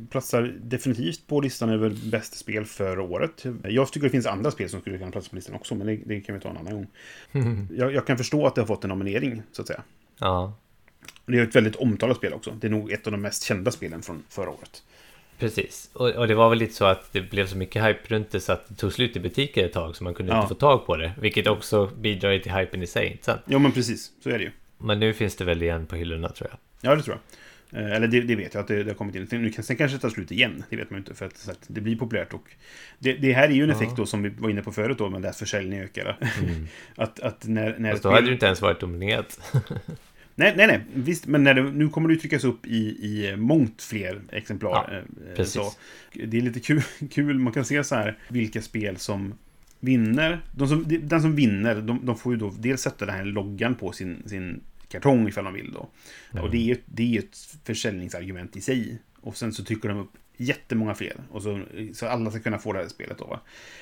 platsar 0.09 0.53
definitivt 0.63 1.27
på 1.27 1.41
listan 1.41 1.69
över 1.69 1.95
bästa 2.11 2.35
spel 2.35 2.65
för 2.65 2.99
året. 2.99 3.45
Jag 3.63 3.91
tycker 3.91 4.07
det 4.07 4.11
finns 4.11 4.25
andra 4.25 4.51
spel 4.51 4.69
som 4.69 4.81
skulle 4.81 4.97
kunna 4.97 5.11
platsa 5.11 5.29
på 5.29 5.35
listan 5.35 5.55
också, 5.55 5.75
men 5.75 5.87
det, 5.87 5.95
det 6.05 6.21
kan 6.21 6.35
vi 6.35 6.41
ta 6.41 6.49
en 6.49 6.57
annan 6.57 6.73
gång. 6.73 6.87
Jag, 7.77 7.93
jag 7.93 8.07
kan 8.07 8.17
förstå 8.17 8.47
att 8.47 8.55
det 8.55 8.61
har 8.61 8.67
fått 8.67 8.83
en 8.83 8.89
nominering, 8.89 9.41
så 9.51 9.61
att 9.61 9.67
säga. 9.67 9.81
Ja, 10.19 10.53
Det 11.25 11.39
är 11.39 11.43
ett 11.43 11.55
väldigt 11.55 11.75
omtalat 11.75 12.17
spel 12.17 12.33
också. 12.33 12.51
Det 12.51 12.67
är 12.67 12.71
nog 12.71 12.91
ett 12.91 13.07
av 13.07 13.11
de 13.11 13.21
mest 13.21 13.43
kända 13.43 13.71
spelen 13.71 14.01
från 14.01 14.23
förra 14.29 14.49
året. 14.49 14.83
Precis. 15.39 15.89
Och, 15.93 16.09
och 16.09 16.27
det 16.27 16.35
var 16.35 16.49
väl 16.49 16.57
lite 16.59 16.73
så 16.73 16.85
att 16.85 17.13
det 17.13 17.21
blev 17.21 17.47
så 17.47 17.57
mycket 17.57 17.83
hype 17.85 17.99
runt 18.07 18.31
det 18.31 18.39
så 18.39 18.51
att 18.51 18.67
det 18.69 18.75
tog 18.75 18.93
slut 18.93 19.15
i 19.15 19.19
butiker 19.19 19.65
ett 19.65 19.73
tag 19.73 19.95
så 19.95 20.03
man 20.03 20.13
kunde 20.13 20.31
Ja. 20.31 20.37
inte 20.37 20.47
få 20.47 20.55
tag 20.59 20.85
på 20.85 20.97
det. 20.97 21.11
Vilket 21.21 21.47
också 21.47 21.85
bidrar 21.97 22.39
till 22.39 22.51
hypen 22.51 22.83
i 22.83 22.87
sig, 22.87 23.07
inte 23.11 23.23
sant? 23.25 23.41
Ja, 23.45 23.59
men 23.59 23.71
precis. 23.71 24.11
Så 24.23 24.29
är 24.29 24.37
det 24.37 24.43
ju. 24.43 24.51
Men 24.77 24.99
nu 24.99 25.13
finns 25.13 25.35
det 25.35 25.45
väl 25.45 25.63
igen 25.63 25.85
på 25.85 25.95
hyllorna 25.95 26.29
tror 26.29 26.49
jag. 26.51 26.59
Ja, 26.91 26.95
det 26.95 27.01
tror 27.03 27.15
jag. 27.15 27.21
Eh, 27.83 27.91
Eller 27.95 28.07
det, 28.07 28.21
det 28.21 28.35
vet 28.35 28.53
jag 28.53 28.61
att 28.61 28.67
det, 28.67 28.83
det 28.83 28.89
har 28.89 28.95
kommit 28.95 29.15
in. 29.15 29.27
Nu 29.41 29.51
sen 29.51 29.75
kanske 29.75 29.97
det 29.97 30.01
tar 30.01 30.09
slut 30.09 30.31
igen. 30.31 30.63
Det 30.69 30.75
vet 30.75 30.89
man 30.89 30.97
ju 30.97 30.99
inte. 31.01 31.13
För 31.13 31.25
att, 31.25 31.49
att 31.49 31.59
det 31.67 31.81
blir 31.81 31.95
populärt. 31.95 32.33
Och 32.33 32.43
det, 32.99 33.13
det 33.13 33.33
här 33.33 33.47
är 33.47 33.53
ju 33.53 33.63
en 33.63 33.69
Ja. 33.69 33.75
effekt 33.75 33.95
då 33.95 34.05
som 34.05 34.23
vi 34.23 34.29
var 34.29 34.49
inne 34.49 34.61
på 34.61 34.71
förut 34.71 34.97
då. 34.97 35.09
Men 35.09 35.25
att 35.25 35.35
försäljningen 35.35 35.85
ökar. 35.85 36.17
att, 36.95 37.19
att 37.19 37.47
när, 37.47 37.75
när 37.79 37.91
Fast 37.91 38.03
då 38.03 38.09
hade 38.11 38.27
du 38.27 38.33
inte 38.33 38.45
ens 38.45 38.61
varit 38.61 38.79
dominerat. 38.79 39.39
Nej, 40.35 40.53
nej, 40.57 40.67
nej. 40.67 40.81
Visst, 40.93 41.27
men 41.27 41.43
det, 41.43 41.63
nu 41.63 41.89
kommer 41.89 42.09
det 42.09 42.15
tryckas 42.15 42.43
upp 42.43 42.65
i, 42.67 42.77
i 42.77 43.35
mångt 43.37 43.81
fler 43.81 44.21
exemplar. 44.31 44.71
Ja, 44.71 44.97
eh, 44.97 45.35
precis. 45.35 45.53
Så 45.53 45.71
det 46.13 46.37
är 46.37 46.41
lite 46.41 46.59
kul, 46.59 46.81
kul. 47.11 47.39
Man 47.39 47.53
kan 47.53 47.65
se 47.65 47.83
så 47.83 47.95
här 47.95 48.17
vilka 48.29 48.61
spel 48.61 48.97
som 48.97 49.33
vinner. 49.79 50.41
De 50.55 50.67
som, 50.67 50.83
de- 50.87 50.97
den 50.97 51.21
som 51.21 51.35
vinner, 51.35 51.75
de, 51.81 52.05
de 52.05 52.17
får 52.17 52.33
ju 52.33 52.39
då 52.39 52.53
dels 52.59 52.81
sätta 52.81 53.05
den 53.05 53.15
här 53.15 53.25
loggan 53.25 53.75
på 53.75 53.91
sin, 53.91 54.23
sin 54.25 54.61
kartong 54.87 55.27
ifall 55.27 55.43
de 55.43 55.53
vill 55.53 55.71
då. 55.71 55.89
Och 56.41 56.51
det 56.51 56.71
är 56.71 56.77
det 56.85 57.15
är 57.15 57.19
ett 57.19 57.37
försäljningsargument 57.63 58.55
i 58.55 58.61
sig. 58.61 58.99
Och 59.21 59.37
sen 59.37 59.53
så 59.53 59.63
trycker 59.63 59.89
de 59.89 59.97
upp 59.97 60.11
jättemånga 60.37 60.95
fler. 60.95 61.13
Och 61.29 61.41
så, 61.43 61.61
så 61.93 62.07
alla 62.07 62.31
ska 62.31 62.39
kunna 62.39 62.57
få 62.59 62.73
det 62.73 62.79
här 62.79 62.87
spelet 62.87 63.17
då. 63.17 63.25
Va? 63.25 63.39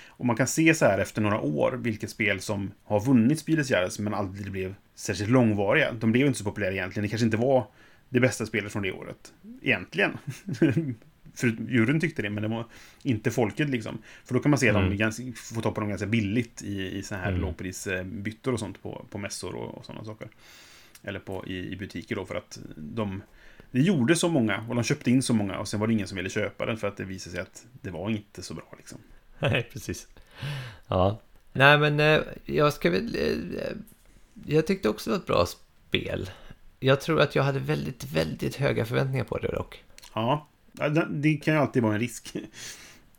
Och 0.08 0.26
man 0.26 0.36
kan 0.36 0.48
se 0.48 0.74
så 0.74 0.86
här 0.86 1.00
efter 1.00 1.22
några 1.22 1.40
år 1.40 1.72
vilket 1.72 2.10
spel 2.10 2.40
som 2.40 2.72
har 2.84 3.00
vunnit 3.06 3.40
Spieles 3.40 3.72
Jahres 3.72 4.00
men 4.00 4.14
aldrig 4.14 4.52
blev 4.52 4.76
särskilt 4.96 5.30
långvariga. 5.30 5.92
De 5.94 6.12
blev 6.12 6.28
inte 6.28 6.40
så 6.40 6.46
populära 6.46 6.72
egentligen. 6.74 7.04
Det 7.04 7.10
kanske 7.10 7.26
inte 7.26 7.38
var 7.38 7.68
det 8.10 8.20
bästa 8.20 8.46
spelet 8.46 8.72
från 8.72 8.84
det 8.84 8.92
året. 8.92 9.34
Egentligen. 9.62 10.18
För 11.36 11.48
juryn 11.70 12.00
tyckte 12.00 12.22
det, 12.22 12.30
men 12.30 12.44
det 12.44 12.50
var 12.50 12.66
inte 13.04 13.32
folket 13.32 13.70
liksom. 13.70 13.98
För 14.26 14.34
då 14.34 14.40
kan 14.40 14.50
man 14.50 14.60
se 14.60 14.70
att 14.70 14.76
de 14.76 14.84
Mm. 14.86 14.98
ganska, 14.98 15.24
får 15.36 15.62
ta 15.62 15.72
på 15.72 15.80
dem 15.80 15.90
ganska 15.90 16.08
billigt 16.08 16.62
i, 16.64 16.98
i 16.98 17.04
så 17.04 17.16
här 17.16 17.30
Mm. 17.30 17.42
lågprisbyttor 17.42 18.54
och 18.54 18.60
sånt 18.60 18.82
på, 18.84 19.06
på 19.10 19.18
mässor 19.18 19.56
och, 19.56 19.78
och 19.78 19.86
sådana 19.86 20.06
saker. 20.06 20.28
Eller 21.04 21.20
på, 21.20 21.48
i, 21.48 21.58
i 21.72 21.76
butiker 21.76 22.16
då 22.16 22.26
för 22.26 22.36
att 22.36 22.60
de... 22.76 23.22
Det 23.72 23.82
gjorde 23.82 24.16
så 24.16 24.30
många 24.30 24.66
och 24.70 24.76
de 24.76 24.84
köpte 24.84 25.12
in 25.12 25.24
så 25.24 25.34
många 25.34 25.58
och 25.58 25.68
sen 25.68 25.80
var 25.80 25.88
det 25.88 25.94
ingen 25.94 26.08
som 26.08 26.16
ville 26.16 26.30
köpa 26.30 26.66
den 26.66 26.78
för 26.78 26.88
att 26.88 26.98
det 26.98 27.04
visade 27.04 27.32
sig 27.36 27.42
att 27.42 27.66
det 27.82 27.90
var 27.92 28.10
inte 28.10 28.42
så 28.42 28.54
bra 28.54 28.74
liksom. 28.78 28.98
Nej, 29.40 29.70
precis. 29.74 30.08
Ja. 30.88 31.22
Nej, 31.54 31.78
men 31.78 32.00
eh, 32.00 32.20
jag 32.46 32.74
ska 32.74 32.90
väl... 32.90 33.18
eh, 34.48 34.56
Jag 34.56 34.68
tyckte 34.68 34.90
också 34.90 35.10
det 35.10 35.14
var 35.16 35.20
ett 35.22 35.26
bra 35.28 35.46
spel. 35.46 36.30
Jag 36.80 37.02
tror 37.02 37.22
att 37.22 37.36
jag 37.36 37.44
hade 37.44 37.60
väldigt, 37.60 38.04
väldigt 38.12 38.56
höga 38.56 38.86
förväntningar 38.86 39.24
på 39.26 39.38
det 39.38 39.48
dock. 39.48 39.84
Ja, 40.14 40.48
det 40.72 41.08
det 41.10 41.34
kan 41.34 41.54
ju 41.54 41.60
alltid 41.60 41.84
vara 41.84 41.94
en 41.94 42.00
risk. 42.00 42.34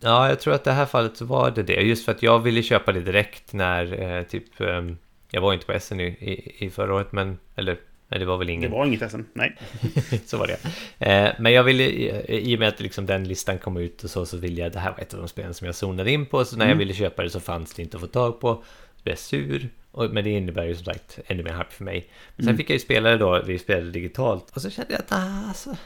Ja, 0.00 0.28
jag 0.28 0.40
tror 0.40 0.54
att 0.54 0.64
det 0.64 0.72
här 0.72 0.86
fallet 0.86 1.16
så 1.16 1.24
var 1.24 1.50
det 1.50 1.62
det. 1.62 1.72
Just 1.82 2.04
för 2.04 2.12
att 2.12 2.22
jag 2.22 2.38
ville 2.40 2.62
köpa 2.62 2.92
det 2.92 3.00
direkt 3.00 3.52
när 3.52 4.02
eh, 4.18 4.22
typ... 4.22 4.60
ehm, 4.60 4.96
jag 5.30 5.40
var 5.40 5.52
inte 5.54 5.66
på 5.66 5.80
SN 5.80 6.00
i, 6.00 6.04
i, 6.04 6.64
i 6.66 6.70
förra 6.70 6.94
året, 6.94 7.12
men... 7.12 7.38
Eller, 7.56 7.78
nej, 8.08 8.20
det 8.20 8.26
var 8.26 8.36
väl 8.38 8.46
Det 8.46 8.52
ingen. 8.52 8.70
var 8.70 8.86
inget 8.86 9.10
SM, 9.10 9.20
nej. 9.32 9.56
så 10.26 10.36
var 10.38 10.46
det. 10.46 10.58
Eh, 11.06 11.32
men 11.38 11.52
jag 11.52 11.64
ville, 11.64 11.84
i 12.28 12.56
och 12.56 12.58
med 12.60 12.68
att 12.68 12.80
liksom 12.80 13.06
den 13.06 13.28
listan 13.28 13.58
kom 13.58 13.76
ut 13.76 14.04
och 14.04 14.10
så, 14.10 14.26
så 14.26 14.36
ville 14.36 14.60
jag, 14.62 14.72
det 14.72 14.78
här 14.78 14.90
var 14.90 14.98
ett 15.00 15.14
av 15.14 15.20
de 15.20 15.28
spelen 15.28 15.54
som 15.54 15.66
jag 15.66 15.74
zonade 15.74 16.10
in 16.12 16.26
på, 16.26 16.44
så 16.44 16.56
när 16.56 16.64
jag 16.64 16.70
Mm. 16.70 16.78
ville 16.78 16.94
köpa 16.94 17.22
det 17.22 17.30
så 17.30 17.40
fanns 17.40 17.74
det 17.74 17.82
inte 17.82 17.96
att 17.96 18.00
få 18.00 18.06
tag 18.06 18.40
på. 18.40 18.48
Då 18.52 18.62
blev 19.02 19.12
jag 19.12 19.18
sur, 19.18 19.68
men 19.96 20.24
det 20.24 20.30
innebär 20.30 20.64
ju 20.64 20.74
som 20.74 20.84
sagt 20.84 21.18
ännu 21.26 21.42
mer 21.42 21.52
hype 21.52 21.70
för 21.70 21.84
mig. 21.84 22.08
Sen 22.36 22.44
Mm. 22.44 22.56
fick 22.56 22.70
jag 22.70 22.74
ju 22.74 22.80
spela 22.80 23.10
det 23.10 23.16
då, 23.18 23.42
vi 23.46 23.58
spelade 23.58 23.90
digitalt, 23.90 24.50
och 24.56 24.62
så 24.62 24.70
kände 24.70 24.92
jag 24.92 25.00
att 25.00 25.12
ah, 25.12 25.48
alltså, 25.48 25.76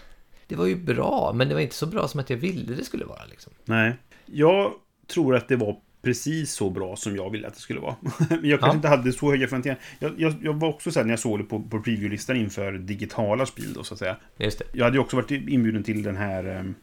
det 0.47 0.57
var 0.57 0.67
ju 0.67 0.77
bra, 0.77 1.33
men 1.35 1.49
det 1.49 1.55
var 1.55 1.61
inte 1.61 1.75
så 1.75 1.87
bra 1.87 2.09
som 2.09 2.21
att 2.21 2.31
jag 2.31 2.37
ville 2.37 2.75
det 2.75 2.85
skulle 2.85 3.05
vara 3.05 3.25
liksom. 3.31 3.53
Nej. 3.65 3.93
Jag 4.27 4.73
tror 5.07 5.37
att 5.37 5.49
det 5.49 5.57
var 5.57 5.77
precis 6.03 6.53
så 6.53 6.71
bra 6.71 6.97
som 6.97 7.17
jag 7.17 7.31
ville 7.31 7.47
att 7.49 7.55
det 7.55 7.61
skulle 7.61 7.81
vara. 7.81 7.97
Men 8.31 8.41
jag 8.49 8.61
kanske 8.61 8.67
Ja. 8.69 8.75
inte 8.77 8.89
hade 8.89 9.13
så 9.13 9.31
höga 9.31 9.49
förväntningar. 9.49 9.79
Jag, 9.99 10.15
jag, 10.21 10.35
jag 10.43 10.53
var 10.53 10.69
också 10.69 10.91
så 10.91 10.99
här 11.01 11.05
när 11.05 11.13
jag 11.13 11.19
såg 11.21 11.39
det 11.39 11.45
på, 11.45 11.61
på 11.63 11.81
preview-listan 11.83 12.37
inför 12.37 12.73
digitala 12.73 13.47
spel 13.47 13.73
då, 13.75 13.85
så 13.85 13.95
att 13.95 13.99
säga. 14.01 14.17
Just 14.37 14.59
det. 14.59 14.65
Jag 14.73 14.85
hade 14.85 14.97
ju 14.97 15.01
också 15.01 15.17
varit 15.17 15.31
inbjuden 15.31 15.83
till 15.83 16.03
den 16.03 16.17
här... 16.17 16.75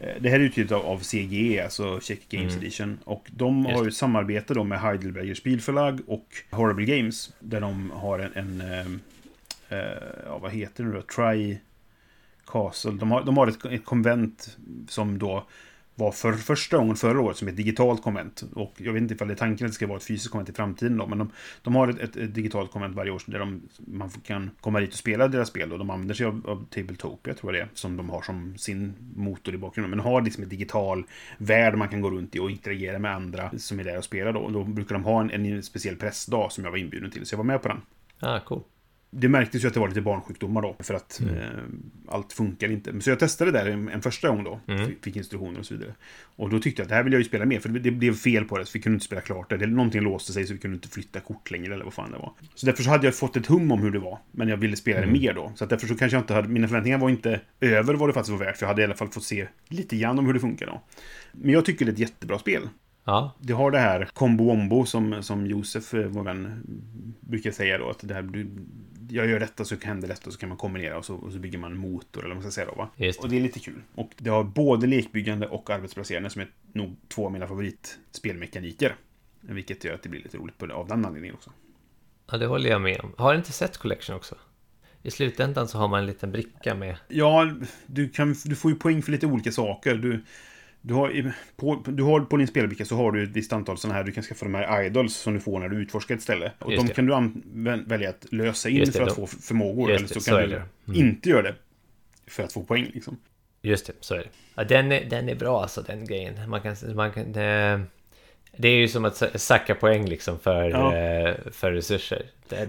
eh, 0.00 0.08
Det 0.20 0.28
här 0.28 0.40
är 0.40 0.44
utgivet 0.44 0.72
av, 0.72 0.86
av 0.86 0.98
CGE, 0.98 1.64
alltså 1.64 2.00
Czech 2.00 2.18
Games 2.28 2.52
Mm. 2.52 2.64
Edition. 2.64 2.98
Och 3.04 3.30
de 3.30 3.66
har 3.66 3.84
ju 3.84 3.90
samarbete 3.90 4.54
då 4.54 4.64
med 4.64 4.80
Heidelberger 4.80 5.34
Spielverlag 5.34 6.00
och 6.06 6.26
Horrible 6.50 6.96
Games. 6.96 7.32
Där 7.40 7.60
de 7.60 7.90
har 7.90 8.18
en... 8.18 8.60
en 8.60 9.00
eh, 9.68 9.78
ja, 10.26 10.38
vad 10.38 10.52
heter 10.52 10.84
det 10.84 10.90
nu 10.90 10.96
då? 10.96 11.02
Try 11.02 11.58
Castle. 12.46 12.90
De 12.90 13.10
har, 13.10 13.24
de 13.24 13.36
har 13.36 13.46
ett, 13.46 13.64
ett 13.64 13.84
konvent 13.84 14.56
som 14.88 15.18
då 15.18 15.46
var 16.00 16.12
för 16.12 16.32
första 16.32 16.76
gången 16.76 16.96
förra 16.96 17.20
året 17.20 17.36
som 17.36 17.48
ett 17.48 17.56
digitalt 17.56 18.02
konvent. 18.02 18.42
Och 18.54 18.74
jag 18.76 18.92
vet 18.92 19.02
inte 19.02 19.14
ifall 19.14 19.28
det 19.28 19.34
är 19.34 19.36
tanken 19.36 19.66
att 19.66 19.70
det 19.70 19.74
ska 19.74 19.86
vara 19.86 19.96
ett 19.96 20.04
fysiskt 20.04 20.30
konvent 20.30 20.48
i 20.48 20.52
framtiden 20.52 20.96
då, 20.96 21.06
men 21.06 21.18
de, 21.18 21.30
de 21.62 21.76
har 21.76 21.88
ett, 21.88 21.98
ett, 21.98 22.16
ett 22.16 22.34
digitalt 22.34 22.72
konvent 22.72 22.96
varje 22.96 23.10
år 23.10 23.22
där 23.26 23.38
de, 23.38 23.62
man 23.76 24.10
kan 24.10 24.50
komma 24.60 24.80
dit 24.80 24.92
och 24.92 24.98
spela 24.98 25.28
deras 25.28 25.48
spel. 25.48 25.72
Och 25.72 25.78
de 25.78 25.90
använder 25.90 26.14
sig 26.14 26.26
av, 26.26 26.42
av 26.46 26.66
Tabletopia, 26.70 27.34
tror 27.34 27.54
jag 27.54 27.62
det 27.62 27.70
är, 27.70 27.74
som 27.74 27.96
de 27.96 28.10
har 28.10 28.22
som 28.22 28.58
sin 28.58 28.94
motor 29.16 29.54
i 29.54 29.58
bakgrunden. 29.58 29.90
Men 29.90 29.98
de 29.98 30.04
har 30.04 30.22
liksom 30.22 30.42
en 30.42 30.48
digital 30.48 31.04
värld 31.38 31.74
man 31.74 31.88
kan 31.88 32.00
gå 32.00 32.10
runt 32.10 32.36
i 32.36 32.38
och 32.38 32.50
interagera 32.50 32.98
med 32.98 33.14
andra 33.14 33.50
som 33.58 33.80
är 33.80 33.84
där 33.84 33.98
och 33.98 34.04
spelar 34.04 34.32
då. 34.32 34.40
Och 34.40 34.52
då 34.52 34.64
brukar 34.64 34.94
de 34.94 35.04
ha 35.04 35.20
en, 35.20 35.30
en 35.30 35.62
speciell 35.62 35.96
pressdag 35.96 36.52
som 36.52 36.64
jag 36.64 36.70
var 36.70 36.78
inbjuden 36.78 37.10
till, 37.10 37.26
så 37.26 37.34
jag 37.34 37.38
var 37.38 37.44
med 37.44 37.62
på 37.62 37.68
den. 37.68 37.80
Ah, 38.20 38.40
cool. 38.40 38.62
Det 39.12 39.28
märktes 39.28 39.64
ju 39.64 39.68
att 39.68 39.74
det 39.74 39.80
var 39.80 39.88
lite 39.88 40.00
barnsjukdomar 40.00 40.62
då, 40.62 40.76
för 40.78 40.94
att 40.94 41.20
Mm. 41.20 41.34
eh, 41.34 41.44
allt 42.08 42.32
funkar 42.32 42.70
inte. 42.70 43.00
Så 43.00 43.10
jag 43.10 43.18
testade 43.18 43.50
det 43.50 43.58
där 43.58 43.66
en, 43.70 43.88
en 43.88 44.02
första 44.02 44.28
gång 44.28 44.44
då, 44.44 44.60
Mm. 44.66 44.90
fick, 45.02 45.16
instruktioner 45.16 45.60
och 45.60 45.66
så 45.66 45.74
vidare. 45.74 45.94
Och 46.36 46.50
då 46.50 46.58
tyckte 46.60 46.80
jag 46.82 46.84
att 46.84 46.88
det 46.88 46.94
här 46.94 47.02
vill 47.02 47.12
jag 47.12 47.20
ju 47.20 47.24
spela 47.28 47.44
mer, 47.44 47.60
för 47.60 47.68
det, 47.68 47.90
blev 47.90 48.14
fel 48.14 48.44
på 48.44 48.58
det, 48.58 48.66
så 48.66 48.70
vi 48.74 48.82
kunde 48.82 48.94
inte 48.96 49.06
spela 49.06 49.20
klart 49.20 49.50
det. 49.50 49.56
det. 49.56 49.66
Någonting 49.66 50.00
låste 50.00 50.32
sig 50.32 50.46
så 50.46 50.52
vi 50.52 50.58
kunde 50.58 50.74
inte 50.74 50.88
flytta 50.88 51.20
kort 51.20 51.50
längre, 51.50 51.74
eller 51.74 51.84
vad 51.84 51.94
fan 51.94 52.12
det 52.12 52.18
var. 52.18 52.32
Så 52.54 52.66
därför 52.66 52.82
så 52.82 52.90
hade 52.90 53.06
jag 53.06 53.14
fått 53.14 53.36
ett 53.36 53.46
hum 53.46 53.72
om 53.72 53.78
hur 53.82 53.90
det 53.90 53.98
var, 53.98 54.18
men 54.30 54.48
jag 54.48 54.56
ville 54.56 54.76
spela 54.76 54.98
Mm. 54.98 55.12
det 55.14 55.20
mer 55.20 55.34
då. 55.34 55.52
Så 55.56 55.66
därför 55.66 55.86
så 55.86 55.96
kanske 55.96 56.16
jag 56.16 56.22
inte 56.22 56.34
hade, 56.34 56.48
mina 56.48 56.68
förväntningar 56.68 56.98
var 56.98 57.10
inte 57.10 57.40
över 57.60 57.94
vad 57.94 58.08
det 58.08 58.12
faktiskt 58.12 58.38
var 58.38 58.46
värt, 58.46 58.56
för 58.56 58.64
jag 58.64 58.68
hade 58.68 58.82
i 58.82 58.84
alla 58.84 58.94
fall 58.94 59.08
fått 59.08 59.24
se 59.24 59.48
lite 59.68 59.96
grann 59.96 60.18
om 60.18 60.26
hur 60.26 60.34
det 60.34 60.40
funkar 60.40 60.66
då. 60.66 60.80
Men 61.32 61.50
jag 61.52 61.64
tycker 61.64 61.84
det 61.84 61.90
är 61.90 61.92
ett 61.92 61.98
jättebra 61.98 62.38
spel. 62.38 62.68
Ja, 63.04 63.36
Det 63.40 63.52
har 63.52 63.70
det 63.70 63.78
här 63.78 64.08
combo 64.14 64.44
wombo 64.44 64.84
som, 64.86 65.22
som 65.22 65.46
Josef, 65.46 65.94
eh, 65.94 66.06
vår 66.06 66.22
vän, 66.22 66.62
brukar 67.20 67.50
säga 67.50 67.78
då. 67.78 67.90
Att 67.90 68.08
det 68.08 68.14
här, 68.14 68.22
du, 68.22 68.46
jag 69.10 69.26
gör 69.26 69.40
detta 69.40 69.64
så 69.64 69.76
händer 69.82 70.08
detta 70.08 70.26
och 70.26 70.32
så 70.32 70.38
kan 70.38 70.48
man 70.48 70.58
kombinera 70.58 70.98
och 70.98 71.04
så, 71.04 71.14
och 71.14 71.32
så 71.32 71.38
bygger 71.38 71.58
man 71.58 71.72
en 71.72 71.78
motor 71.78 72.20
eller 72.20 72.34
vad 72.34 72.36
man 72.36 72.42
ska 72.42 72.50
säga 72.50 72.66
då 72.66 72.74
va. 72.74 72.90
Det. 72.96 73.18
Och 73.18 73.28
det 73.28 73.36
är 73.36 73.40
lite 73.40 73.60
kul. 73.60 73.82
Och 73.94 74.10
det 74.16 74.30
har 74.30 74.44
både 74.44 74.86
lekbyggande 74.86 75.46
och 75.46 75.70
arbetsplacerande 75.70 76.30
som 76.30 76.42
är 76.42 76.48
nog 76.72 76.96
två 77.08 77.26
av 77.26 77.32
mina 77.32 77.46
favoritspelmekaniker. 77.46 78.96
Vilket 79.40 79.84
gör 79.84 79.94
att 79.94 80.02
det 80.02 80.08
blir 80.08 80.22
lite 80.22 80.36
roligt 80.36 80.58
på 80.58 80.66
det, 80.66 80.74
av 80.74 80.88
den 80.88 81.04
anledningen 81.04 81.34
också. 81.34 81.50
ja, 82.30 82.38
det 82.38 82.46
håller 82.46 82.70
jag 82.70 82.80
med 82.80 83.00
om. 83.00 83.14
Har 83.16 83.34
inte 83.34 83.52
Set 83.52 83.76
Collection 83.76 84.16
också? 84.16 84.34
I 85.02 85.10
slutändan 85.10 85.68
så 85.68 85.78
har 85.78 85.88
man 85.88 86.00
en 86.00 86.06
liten 86.06 86.32
bricka 86.32 86.74
med. 86.74 86.96
Ja, 87.08 87.52
du, 87.86 88.08
kan, 88.08 88.36
du 88.44 88.56
får 88.56 88.70
ju 88.70 88.76
poäng 88.76 89.02
för 89.02 89.12
lite 89.12 89.26
olika 89.26 89.52
saker. 89.52 89.94
Du, 89.94 90.24
du, 90.82 90.94
har, 90.94 91.32
på, 91.56 91.82
du 91.86 92.02
har 92.02 92.20
på 92.20 92.36
din 92.36 92.46
spelbricka 92.46 92.84
så 92.84 92.96
har 92.96 93.12
du 93.12 93.22
ett 93.22 93.30
visst 93.30 93.52
antal 93.52 93.78
sådana 93.78 93.94
här, 93.94 94.04
du 94.04 94.12
kan 94.12 94.22
skaffa 94.22 94.44
de 94.46 94.54
här 94.54 94.82
idols 94.82 95.16
som 95.16 95.34
du 95.34 95.40
får 95.40 95.58
när 95.60 95.68
du 95.68 95.82
utforskar 95.82 96.14
ett 96.14 96.22
ställe. 96.22 96.52
Och 96.58 96.72
Just 96.72 96.82
de 96.82 96.88
det. 96.88 96.94
kan 96.94 97.30
du 97.54 97.84
välja 97.86 98.10
att 98.10 98.32
lösa 98.32 98.68
in 98.68 98.76
Just 98.76 98.92
det, 98.92 98.98
för 98.98 99.02
att 99.06 99.16
de- 99.16 99.26
få 99.26 99.26
förmågor. 99.26 99.90
Just 99.90 100.00
Eller 100.00 100.08
så 100.08 100.14
det, 100.14 100.24
kan 100.24 100.34
så 100.34 100.36
är 100.40 100.46
du 100.46 100.64
det. 100.84 100.92
Mm. 100.92 101.08
inte 101.08 101.28
göra 101.28 101.42
det. 101.42 101.54
För 102.26 102.42
att 102.42 102.52
få 102.52 102.64
poäng 102.64 102.90
liksom. 102.94 103.16
Just 103.62 103.86
det, 103.86 103.92
så 104.00 104.14
är 104.14 104.18
det. 104.18 104.28
Ja, 104.54 104.64
den, 104.64 104.92
är, 104.92 105.04
den 105.04 105.28
är 105.28 105.34
bra 105.34 105.62
alltså, 105.62 105.82
den 105.82 106.04
grejen. 106.06 106.50
Man 106.50 106.60
kan... 106.60 106.76
Man 106.94 107.12
kan 107.12 107.32
det, 107.32 107.80
det 108.56 108.68
är 108.68 108.76
ju 108.76 108.88
som 108.88 109.04
att 109.04 109.16
sa- 109.16 109.38
sacka 109.38 109.74
poäng 109.74 110.06
liksom 110.06 110.38
för, 110.38 110.70
Ja. 110.70 110.96
eh, 110.96 111.34
för 111.52 111.72
resurser. 111.72 112.22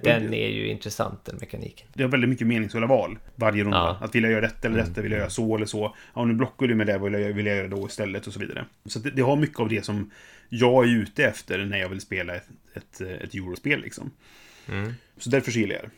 Den 0.03 0.33
är 0.33 0.47
ju 0.47 0.67
intressant, 0.67 1.25
den 1.25 1.37
mekaniken. 1.39 1.87
Det 1.93 2.03
har 2.03 2.09
väldigt 2.09 2.29
mycket 2.29 2.47
meningsfulla 2.47 2.87
val 2.87 3.17
varje 3.35 3.63
runda. 3.63 3.77
Ja. 3.77 3.89
Mm. 3.89 4.03
Att 4.03 4.15
vill 4.15 4.23
jag 4.23 4.31
göra 4.31 4.41
detta 4.41 4.67
eller 4.67 4.77
detta, 4.77 5.01
vill 5.01 5.11
jag 5.11 5.19
göra 5.19 5.29
så 5.29 5.55
eller 5.55 5.65
så. 5.65 5.95
Ja, 6.15 6.25
nu 6.25 6.33
blockar 6.33 6.67
du 6.67 6.75
med 6.75 6.87
det, 6.87 6.97
vill 6.97 7.13
jag, 7.13 7.33
vill 7.33 7.45
jag 7.45 7.57
göra 7.57 7.67
då 7.67 7.85
istället 7.87 8.27
och 8.27 8.33
så 8.33 8.39
vidare. 8.39 8.65
Så 8.85 8.99
det, 8.99 9.11
det 9.11 9.21
har 9.21 9.35
mycket 9.35 9.59
av 9.59 9.69
det 9.69 9.85
som 9.85 10.11
jag 10.49 10.83
är 10.85 10.89
ute 10.89 11.23
efter 11.25 11.65
när 11.65 11.77
jag 11.77 11.89
vill 11.89 12.01
spela 12.01 12.35
ett, 12.35 12.47
ett, 12.73 13.01
ett 13.01 13.33
eurospel 13.33 13.81
liksom. 13.81 14.11
Mm. 14.69 14.93
Så 15.17 15.29
därför 15.29 15.51
gillar 15.51 15.75
jag 15.75 15.83
det. 15.83 15.89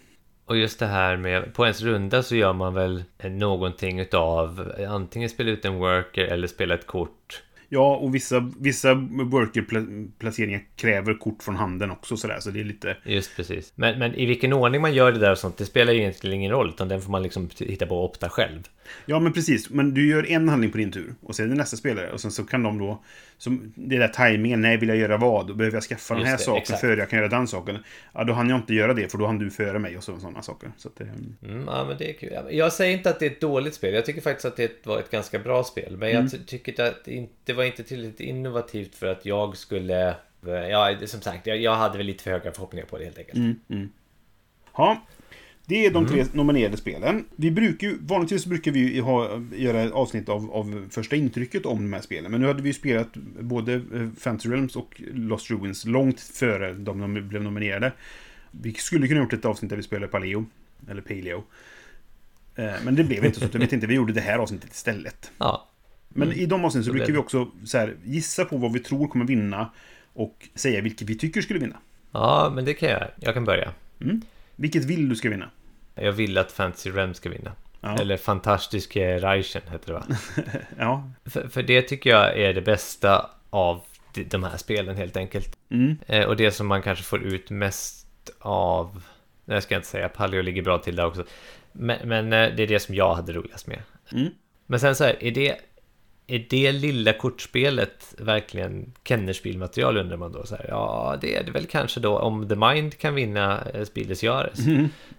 Och 0.45 0.57
just 0.57 0.79
det 0.79 0.85
här 0.85 1.17
med, 1.17 1.53
på 1.53 1.63
ens 1.65 1.81
runda 1.81 2.23
så 2.23 2.35
gör 2.35 2.53
man 2.53 2.73
väl 2.73 3.03
någonting 3.23 3.99
utav 3.99 4.73
antingen 4.89 5.29
spela 5.29 5.51
ut 5.51 5.65
en 5.65 5.75
worker 5.75 6.25
eller 6.25 6.47
spela 6.47 6.73
ett 6.73 6.87
kort. 6.87 7.43
Ja, 7.73 7.95
och 7.95 8.15
vissa, 8.15 8.51
vissa 8.59 8.93
worker-placeringar 9.31 10.61
kräver 10.75 11.13
kort 11.13 11.43
från 11.43 11.55
handen 11.55 11.91
också 11.91 12.17
sådär, 12.17 12.39
så 12.39 12.49
det 12.49 12.59
är 12.59 12.63
lite... 12.63 12.97
Just 13.03 13.35
precis. 13.35 13.73
Men, 13.75 13.99
men 13.99 14.15
i 14.15 14.25
vilken 14.25 14.53
ordning 14.53 14.81
man 14.81 14.93
gör 14.93 15.11
det 15.11 15.19
där 15.19 15.31
och 15.31 15.37
sånt, 15.37 15.57
det 15.57 15.65
spelar 15.65 15.93
ju 15.93 15.99
egentligen 15.99 16.35
ingen 16.35 16.51
roll, 16.51 16.69
utan 16.69 16.87
den 16.87 17.01
får 17.01 17.11
man 17.11 17.23
liksom 17.23 17.49
hitta 17.59 17.85
på 17.85 17.97
och 17.97 18.09
opta 18.09 18.29
själv. 18.29 18.59
Ja, 19.05 19.19
men 19.19 19.33
precis. 19.33 19.69
Men 19.69 19.93
du 19.93 20.07
gör 20.07 20.31
en 20.31 20.49
handling 20.49 20.71
på 20.71 20.77
din 20.77 20.91
tur, 20.91 21.15
och 21.21 21.35
sen 21.35 21.45
är 21.45 21.49
det 21.49 21.55
nästa 21.55 21.77
spelare, 21.77 22.11
och 22.11 22.21
sen 22.21 22.31
så 22.31 22.43
kan 22.43 22.63
de 22.63 22.77
då... 22.77 23.03
Som, 23.37 23.73
det 23.75 23.97
där 23.97 24.07
tajmingen, 24.07 24.61
nej, 24.61 24.77
vill 24.77 24.89
jag 24.89 24.97
göra 24.97 25.17
vad? 25.17 25.47
Då 25.47 25.53
behöver 25.53 25.75
jag 25.75 25.83
skaffa 25.83 26.13
den 26.13 26.21
Just 26.21 26.29
här 26.31 26.37
det, 26.37 26.43
saken 26.43 26.61
exakt. 26.61 26.81
före 26.81 26.99
jag 26.99 27.09
kan 27.09 27.19
göra 27.19 27.29
den 27.29 27.47
saken. 27.47 27.77
Ja, 28.13 28.23
då 28.23 28.33
hann 28.33 28.49
jag 28.49 28.59
inte 28.59 28.73
göra 28.73 28.93
det, 28.93 29.11
för 29.11 29.17
då 29.17 29.25
hann 29.25 29.39
du 29.39 29.49
före 29.51 29.79
mig 29.79 29.97
och 29.97 30.03
så, 30.03 30.19
sådana 30.19 30.41
saker. 30.41 30.71
Så 30.77 30.87
att, 30.89 31.01
eh, 31.01 31.07
Mm, 31.43 31.63
ja, 31.67 31.85
men 31.87 31.97
det 31.97 32.09
är 32.09 32.13
kul. 32.13 32.29
Ja, 32.33 32.51
Jag 32.51 32.73
säger 32.73 32.97
inte 32.97 33.09
att 33.09 33.19
det 33.19 33.25
är 33.25 33.29
ett 33.29 33.41
dåligt 33.41 33.73
spel. 33.73 33.93
Jag 33.93 34.05
tycker 34.05 34.21
faktiskt 34.21 34.45
att 34.45 34.55
det 34.55 34.85
var 34.85 34.99
ett 34.99 35.11
ganska 35.11 35.39
bra 35.39 35.63
spel. 35.63 35.97
Men 35.97 36.11
jag 36.11 36.31
ty- 36.31 36.37
tycker 36.47 36.83
att 36.83 37.05
det 37.05 37.27
det 37.45 37.53
var 37.53 37.63
inte 37.63 37.83
tillräckligt 37.83 38.19
innovativt 38.19 38.95
för 38.95 39.07
att 39.07 39.25
jag 39.25 39.57
skulle... 39.57 40.15
Ja, 40.45 40.93
det- 40.99 41.07
som 41.07 41.21
sagt, 41.21 41.47
jag, 41.47 41.57
jag 41.57 41.75
hade 41.75 41.97
väl 41.97 42.07
lite 42.07 42.23
för 42.23 42.31
höga 42.31 42.51
förhoppningar 42.51 42.85
på 42.85 42.97
det 42.97 43.03
helt 43.03 43.17
enkelt. 43.17 43.37
mm. 43.69 43.89
Ja, 44.77 45.01
det 45.65 45.85
är 45.85 45.91
de 45.91 46.05
Mm. 46.05 46.09
tre 46.15 46.25
nominerade 46.33 46.77
spelen. 46.77 47.25
Vi 47.35 47.51
brukar 47.51 47.87
ju, 47.87 47.97
vanligtvis 48.01 48.45
brukar 48.45 48.71
vi 48.71 48.99
ha, 48.99 49.41
göra 49.55 49.81
ett 49.81 49.91
avsnitt 49.91 50.29
av, 50.29 50.51
av 50.51 50.87
första 50.91 51.15
intrycket 51.15 51.65
om 51.65 51.77
de 51.77 51.93
här 51.93 52.01
spelen. 52.01 52.31
Men 52.31 52.41
nu 52.41 52.47
hade 52.47 52.61
vi 52.61 52.69
ju 52.69 52.73
spelat 52.73 53.13
både 53.39 53.73
eh, 53.73 53.81
Fantasy 54.19 54.49
Realms 54.49 54.75
och 54.75 55.01
Lost 55.13 55.49
Ruins 55.51 55.85
långt 55.85 56.19
före 56.19 56.73
de, 56.73 57.27
blev 57.29 57.43
nominerade. 57.43 57.91
Vi 58.51 58.73
skulle 58.73 59.07
kunna 59.07 59.19
gjort 59.19 59.33
ett 59.33 59.45
avsnitt 59.45 59.69
där 59.69 59.77
vi 59.77 59.83
spelade 59.83 60.07
Paleo. 60.07 60.45
Eller 60.89 61.01
Paleo. 61.01 61.43
Eh, 62.55 62.71
Men 62.85 62.95
det 62.95 63.03
blev 63.03 63.25
inte 63.25 63.39
så. 63.39 63.45
Jag 63.51 63.59
vet 63.59 63.73
inte, 63.73 63.87
vi 63.87 63.95
gjorde 63.95 64.13
det 64.13 64.21
här 64.21 64.39
avsnittet 64.39 64.73
istället. 64.73 65.31
Ja, 65.37 65.69
Men 66.09 66.31
i 66.31 66.45
de 66.45 66.65
avsnitten 66.65 66.85
så 66.85 66.91
brukar 66.91 67.11
vi 67.11 67.17
också 67.17 67.51
så 67.65 67.77
här, 67.77 67.95
gissa 68.03 68.45
på 68.45 68.57
vad 68.57 68.73
vi 68.73 68.79
tror 68.79 69.07
kommer 69.07 69.25
vinna. 69.25 69.71
Och 70.13 70.49
säga 70.55 70.81
vilket 70.81 71.09
vi 71.09 71.15
tycker 71.17 71.41
skulle 71.41 71.59
vinna. 71.59 71.77
ja, 72.11 72.51
men 72.55 72.65
det 72.65 72.73
kan 72.73 72.89
jag. 72.89 73.07
Jag 73.19 73.33
kan 73.33 73.45
börja. 73.45 73.73
Vilket 74.55 74.85
vill 74.85 75.09
du 75.09 75.15
ska 75.15 75.29
vinna? 75.29 75.49
Jag 75.95 76.11
vill 76.11 76.37
att 76.37 76.51
Fantasy 76.51 76.89
Realm 76.91 77.13
ska 77.13 77.29
vinna. 77.29 77.51
Ja. 77.81 77.97
Eller 77.99 78.17
Fantastiske 78.17 79.19
Reichen 79.19 79.61
heter 79.71 79.87
det 79.87 79.93
va? 79.93 80.05
Ja. 80.77 81.09
för, 81.25 81.47
för 81.47 81.63
det 81.63 81.81
tycker 81.81 82.09
jag 82.09 82.37
är 82.39 82.53
det 82.53 82.61
bästa 82.61 83.29
av 83.49 83.81
de- 84.13 84.23
de 84.23 84.43
här 84.43 84.57
spelen 84.57 84.95
helt 84.95 85.17
enkelt. 85.17 85.57
Mm. 85.69 85.95
Eh, 86.07 86.25
och 86.25 86.35
det 86.35 86.51
som 86.51 86.67
man 86.67 86.81
kanske 86.81 87.03
får 87.03 87.23
ut 87.23 87.49
mest 87.49 88.07
av... 88.39 89.03
Nej, 89.45 89.55
jag 89.55 89.63
ska 89.63 89.75
inte 89.75 89.87
säga, 89.87 90.09
Paleo 90.09 90.41
ligger 90.41 90.61
bra 90.61 90.77
till 90.77 90.95
där 90.95 91.05
också. 91.05 91.23
Men, 91.71 92.09
men 92.09 92.33
eh, 92.33 92.55
det 92.55 92.63
är 92.63 92.67
det 92.67 92.79
som 92.79 92.95
jag 92.95 93.15
hade 93.15 93.33
roligast 93.33 93.67
med. 93.67 93.79
Mm. 94.11 94.27
Men 94.65 94.79
sen 94.79 94.95
så 94.95 95.03
här, 95.03 95.23
är 95.23 95.31
det, 95.31 95.55
är 96.27 96.45
det 96.49 96.71
lilla 96.71 97.13
kortspelet 97.13 98.15
verkligen 98.17 98.93
Kennerspielmaterial 99.03 99.97
undrar 99.97 100.17
man 100.17 100.31
då? 100.31 100.45
Så 100.45 100.55
här, 100.55 100.65
ja, 100.69 101.17
det 101.21 101.35
är 101.35 101.43
det 101.43 101.51
väl 101.51 101.65
kanske 101.65 101.99
då 101.99 102.17
om 102.19 102.47
The 102.49 102.55
Mind 102.55 102.97
kan 102.97 103.15
vinna 103.15 103.61
eh, 103.73 103.83
Spieles 103.83 104.23
Jahres. 104.23 104.59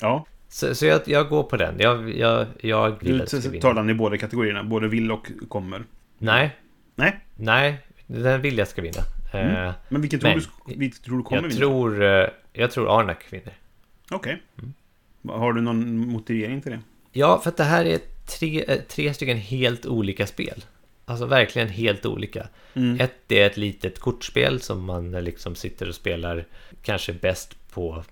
Ja. 0.00 0.26
Så, 0.48 0.74
så 0.74 0.86
jag, 0.86 1.00
jag 1.07 1.28
går 1.28 1.42
på 1.42 1.57
den. 1.57 1.74
Jag, 1.78 2.16
jag, 2.18 2.46
jag 2.61 2.90
vill 3.02 3.18
Du 3.18 3.24
att 3.24 3.30
det 3.30 3.40
ska 3.40 3.50
tar 3.50 3.68
vinna. 3.68 3.74
den 3.74 3.90
i 3.90 3.94
båda 3.94 4.18
kategorierna. 4.18 4.64
Både 4.64 4.88
vill 4.88 5.12
och 5.12 5.26
kommer. 5.48 5.84
Nej, 6.18 6.57
Nej. 6.94 7.20
nej, 7.36 7.78
den 8.07 8.40
vill 8.40 8.59
jag 8.59 8.68
ska 8.68 8.82
vinna. 8.82 9.00
Eh, 9.32 9.72
Men 9.88 10.00
vilken 10.00 10.20
tror, 10.20 10.30
Men- 10.30 10.38
du, 10.66 10.74
vilken 10.78 11.02
tror 11.02 11.16
du 11.16 11.22
kommer 11.22 11.42
jag, 11.42 11.48
vinna? 11.48 11.59
tror, 11.61 12.02
eh, 12.02 12.26
jag 12.52 12.70
tror 12.70 13.00
Arnak 13.00 13.24
vinner. 13.30 13.52
Okej. 14.11 14.42
Mm. 14.59 14.74
Har 15.40 15.52
du 15.52 15.61
någon 15.61 15.98
motivering 15.98 16.62
till 16.62 16.72
det? 16.72 16.80
Ja, 17.12 17.40
för 17.42 17.50
att 17.50 17.57
det 17.57 17.64
här 17.64 17.84
är 17.84 17.98
tre, 18.38 18.64
tre 18.88 19.14
stycken 19.14 19.36
helt 19.38 19.86
olika 19.86 20.26
spel. 20.26 20.64
Alltså 21.05 21.26
verkligen 21.26 21.68
helt 21.68 22.07
olika. 22.07 22.48
Mm. 22.74 23.00
Ett 23.00 23.32
är 23.32 23.46
ett 23.46 23.57
litet 23.57 23.98
kortspel 23.98 24.61
som 24.61 24.84
man 24.84 25.14
eh, 25.14 25.22
liksom 25.22 25.55
sitter 25.55 25.88
och 25.88 25.94
spelar 25.94 26.46
kanske 26.82 27.12
bäst 27.12 27.57
på, 27.70 28.05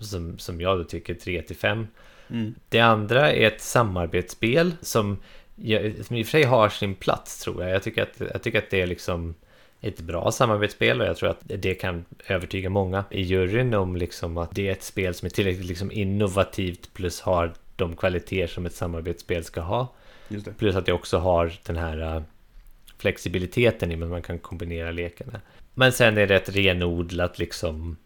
som, 0.00 0.38
som 0.38 0.60
jag 0.60 0.78
då 0.78 0.84
tycker, 0.84 1.14
3 1.14 1.42
till 1.42 1.56
5. 1.56 1.86
Mm. 2.30 2.54
Det 2.68 2.80
andra 2.80 3.32
är 3.32 3.46
ett 3.46 3.60
samarbetsspel 3.60 4.72
som, 4.80 5.18
som 6.02 6.16
i 6.16 6.22
och 6.22 6.26
för 6.26 6.30
sig 6.30 6.42
har 6.42 6.68
sin 6.68 6.94
plats 6.94 7.40
tror 7.40 7.62
jag. 7.62 7.74
Jag 7.74 7.82
tycker 7.82 8.02
att, 8.02 8.20
jag 8.32 8.42
tycker 8.42 8.58
att 8.58 8.70
det 8.70 8.80
är 8.80 8.86
liksom 8.86 9.34
ett 9.80 10.00
bra 10.00 10.32
samarbetsspel 10.32 11.00
och 11.00 11.06
jag 11.06 11.16
tror 11.16 11.30
att 11.30 11.40
det 11.44 11.74
kan 11.74 12.04
övertyga 12.26 12.70
många 12.70 13.04
i 13.10 13.22
juryn 13.22 13.74
om 13.74 13.96
liksom 13.96 14.38
att 14.38 14.54
det 14.54 14.68
är 14.68 14.72
ett 14.72 14.82
spel 14.82 15.14
som 15.14 15.26
är 15.26 15.30
tillräckligt 15.30 15.66
liksom 15.66 15.92
innovativt 15.92 16.94
plus 16.94 17.20
har 17.20 17.52
de 17.76 17.96
kvaliteter 17.96 18.54
som 18.54 18.66
ett 18.66 18.74
samarbetsspel 18.74 19.44
ska 19.44 19.60
ha. 19.60 19.88
Plus 20.58 20.76
att 20.76 20.86
det 20.86 20.92
också 20.92 21.18
har 21.18 21.52
den 21.66 21.76
här 21.76 22.24
flexibiliteten 22.98 23.92
i 23.92 24.02
att 24.02 24.10
man 24.10 24.22
kan 24.22 24.38
kombinera 24.38 24.90
lekarna. 24.90 25.40
Men 25.74 25.92
sen 25.92 26.18
är 26.18 26.26
det 26.26 26.36
ett 26.36 26.56
renodlat 26.56 27.38
liksom 27.38 27.96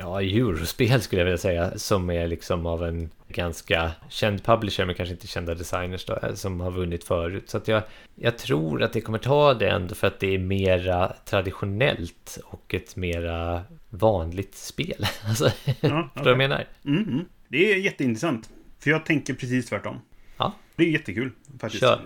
ja, 0.00 0.22
eurospel 0.22 1.00
skulle 1.00 1.20
jag 1.20 1.26
vilja 1.26 1.38
säga, 1.38 1.78
som 1.78 2.10
är 2.10 2.26
liksom 2.26 2.66
av 2.66 2.84
en 2.84 3.10
ganska 3.28 3.90
känd 4.08 4.44
publisher, 4.44 4.84
men 4.86 4.94
kanske 4.94 5.12
inte 5.12 5.26
kända 5.26 5.54
designers 5.54 6.04
då, 6.04 6.18
som 6.34 6.60
har 6.60 6.70
vunnit 6.70 7.04
förut. 7.04 7.50
Så 7.50 7.56
att 7.56 7.68
jag, 7.68 7.82
jag 8.14 8.38
tror 8.38 8.82
att 8.82 8.92
det 8.92 9.00
kommer 9.00 9.18
ta 9.18 9.54
det 9.54 9.68
ändå 9.68 9.94
för 9.94 10.06
att 10.06 10.20
det 10.20 10.34
är 10.34 10.38
mera 10.38 11.16
traditionellt 11.24 12.38
och 12.44 12.74
ett 12.74 12.96
mera 12.96 13.62
vanligt 13.90 14.54
spel. 14.54 15.06
Alltså, 15.28 15.50
ja, 15.64 15.70
okay. 15.72 16.02
förstår 16.02 16.10
du 16.14 16.22
vad 16.22 16.30
jag 16.30 16.38
menar? 16.38 16.66
Mm, 16.84 17.02
mm. 17.02 17.24
Det 17.48 17.72
är 17.72 17.76
jätteintressant, 17.76 18.50
för 18.78 18.90
jag 18.90 19.06
tänker 19.06 19.34
precis 19.34 19.66
tvärtom. 19.66 20.00
Ja. 20.40 20.54
Det 20.76 20.84
är 20.84 20.88
jättekul, 20.88 21.30
faktiskt. 21.58 21.80
Kör. 21.80 22.00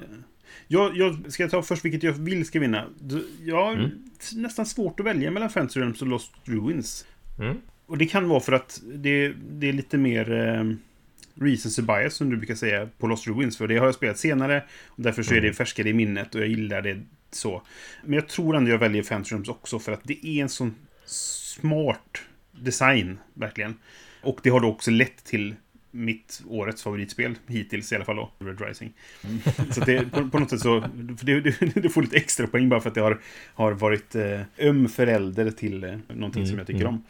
Jag, 0.69 0.97
jag 0.97 1.33
ska 1.33 1.49
ta 1.49 1.63
först 1.63 1.85
vilket 1.85 2.03
jag 2.03 2.13
vill 2.13 2.47
ska 2.47 2.61
vinna. 2.61 2.87
Jag 3.45 3.65
har 3.65 3.73
mm. 3.73 3.91
nästan 4.35 4.67
svårt 4.67 5.01
att 5.01 5.07
välja 5.07 5.31
mellan 5.31 5.51
Fantasy 5.51 5.81
Realms 5.81 6.03
och 6.03 6.09
Lost 6.09 6.33
Ruins. 6.45 7.07
Mm. 7.39 7.57
Och 7.87 7.99
det 7.99 8.07
kan 8.07 8.29
vara 8.29 8.41
för 8.41 8.53
att 8.53 8.83
det, 8.95 9.33
det 9.51 9.69
är 9.69 9.73
lite 9.73 9.99
mer 9.99 10.33
eh, 10.33 10.77
recency 11.35 11.83
bias 11.83 12.15
som 12.15 12.31
du 12.31 12.37
brukar 12.37 12.55
säga 12.55 12.89
på 12.99 13.07
Lost 13.07 13.27
Ruins. 13.27 13.59
För 13.59 13.69
det 13.69 13.77
har 13.77 13.87
jag 13.87 13.95
spelat 13.95 14.19
senare. 14.19 14.63
Och 14.87 15.03
därför 15.03 15.23
så 15.23 15.35
är 15.35 15.41
det 15.41 15.47
mm. 15.47 15.55
färskare 15.55 15.89
i 15.89 15.93
minnet 15.93 16.35
och 16.35 16.41
jag 16.41 16.49
gillar 16.49 16.83
det 16.83 17.01
så. 17.31 17.63
Men 18.05 18.15
jag 18.15 18.29
tror 18.29 18.57
ändå 18.57 18.71
jag 18.71 18.79
väljer 18.79 19.03
Phantoms 19.03 19.49
också 19.49 19.79
för 19.79 19.93
att 19.93 20.01
det 20.05 20.27
är 20.27 20.43
en 20.43 20.49
sån 20.49 20.75
smart 21.07 22.23
design, 22.53 23.19
verkligen. 23.35 23.75
Och 24.23 24.41
det 24.43 24.51
har 24.51 24.61
då 24.61 24.69
också 24.69 24.91
lett 24.91 25.25
till 25.25 25.55
mitt 25.95 26.43
årets 26.49 26.83
favoritspel 26.83 27.35
hittills 27.47 27.93
i 27.93 27.95
alla 27.95 28.05
fall 28.05 28.17
då, 28.17 28.31
Red 28.39 28.61
Rising. 28.61 28.93
Mm. 29.25 29.39
Så 29.73 29.81
det, 29.81 30.11
på, 30.11 30.29
på 30.29 30.39
något 30.39 30.51
sätt 30.51 30.61
så, 30.61 30.85
det, 31.23 31.41
det, 31.41 31.83
det, 31.83 31.89
får 31.89 32.03
lite 32.03 32.17
extra 32.17 32.47
poäng 32.47 32.69
bara 32.69 32.81
för 32.81 32.89
att 32.89 32.95
det 32.95 33.01
har, 33.01 33.21
har 33.55 33.73
varit 33.73 34.15
eh, 34.15 34.41
öm 34.59 34.89
förälder 34.89 35.51
till 35.51 35.85
eh, 35.85 35.91
någonting 36.09 36.43
mm, 36.43 36.47
som 36.47 36.59
jag 36.59 36.67
tycker 36.67 36.81
mm. 36.81 36.95
om. 36.95 37.05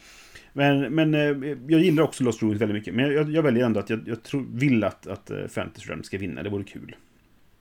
Men, 0.53 0.95
men 0.95 1.13
eh, 1.13 1.57
jag 1.67 1.81
gillar 1.81 2.03
också 2.03 2.23
Lost 2.23 2.41
Ruins 2.41 2.61
väldigt 2.61 2.75
mycket. 2.75 2.95
Men 2.95 3.13
jag, 3.13 3.31
jag 3.31 3.43
väljer 3.43 3.65
ändå 3.65 3.79
att 3.79 3.89
jag, 3.89 4.03
jag 4.07 4.23
tror, 4.23 4.45
vill 4.53 4.83
att, 4.83 5.07
att 5.07 5.29
eh, 5.29 5.47
Fantasy 5.47 5.89
Realm 5.89 6.03
ska 6.03 6.17
vinna. 6.17 6.43
Det 6.43 6.49
vore 6.49 6.63
kul. 6.63 6.95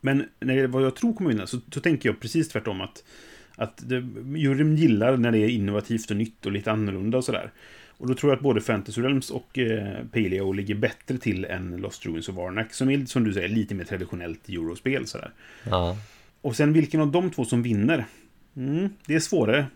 Men 0.01 0.25
när 0.41 0.57
det, 0.57 0.67
vad 0.67 0.83
jag 0.83 0.97
tror 0.97 1.15
kommer 1.15 1.31
vinna 1.31 1.47
så, 1.47 1.61
så 1.73 1.81
tänker 1.81 2.09
jag 2.09 2.21
precis 2.21 2.49
tvärtom 2.49 2.81
att, 2.81 3.05
att 3.57 3.89
det, 3.89 4.09
juryn 4.37 4.77
gillar 4.77 5.17
när 5.17 5.33
det 5.33 5.39
är 5.39 5.49
innovativt 5.49 6.11
och 6.11 6.17
nytt 6.17 6.47
och 6.47 6.53
lite 6.53 6.73
annorlunda 6.73 7.19
och 7.19 7.25
sådär. 7.25 7.53
Och 7.97 8.07
då 8.07 8.15
tror 8.15 8.33
jag 8.33 8.37
att 8.37 8.43
både 8.43 8.61
Fantasy 8.61 9.03
Realms 9.03 9.31
och 9.31 9.59
eh, 9.59 10.05
Paleo 10.13 10.53
ligger 10.53 10.75
bättre 10.75 11.19
till 11.19 11.45
än 11.45 11.77
Lost 11.77 12.07
Ruins 12.07 12.29
och 12.29 12.35
Varnack. 12.35 12.75
Som 12.75 12.91
är, 12.91 13.07
som 13.07 13.25
du 13.25 13.33
säger, 13.33 13.49
lite 13.49 13.75
mer 13.75 13.85
traditionellt 13.85 14.49
eurospel 14.49 15.07
sådär. 15.07 15.31
Ja. 15.65 15.97
Och 16.41 16.57
sen 16.57 16.73
vilken 16.73 17.01
av 17.01 17.13
de 17.13 17.31
två 17.31 17.45
som 17.45 17.63
vinner? 17.63 18.05
Mm, 18.57 18.89
det 19.07 19.15
är 19.15 19.21
svårare. 19.21 19.67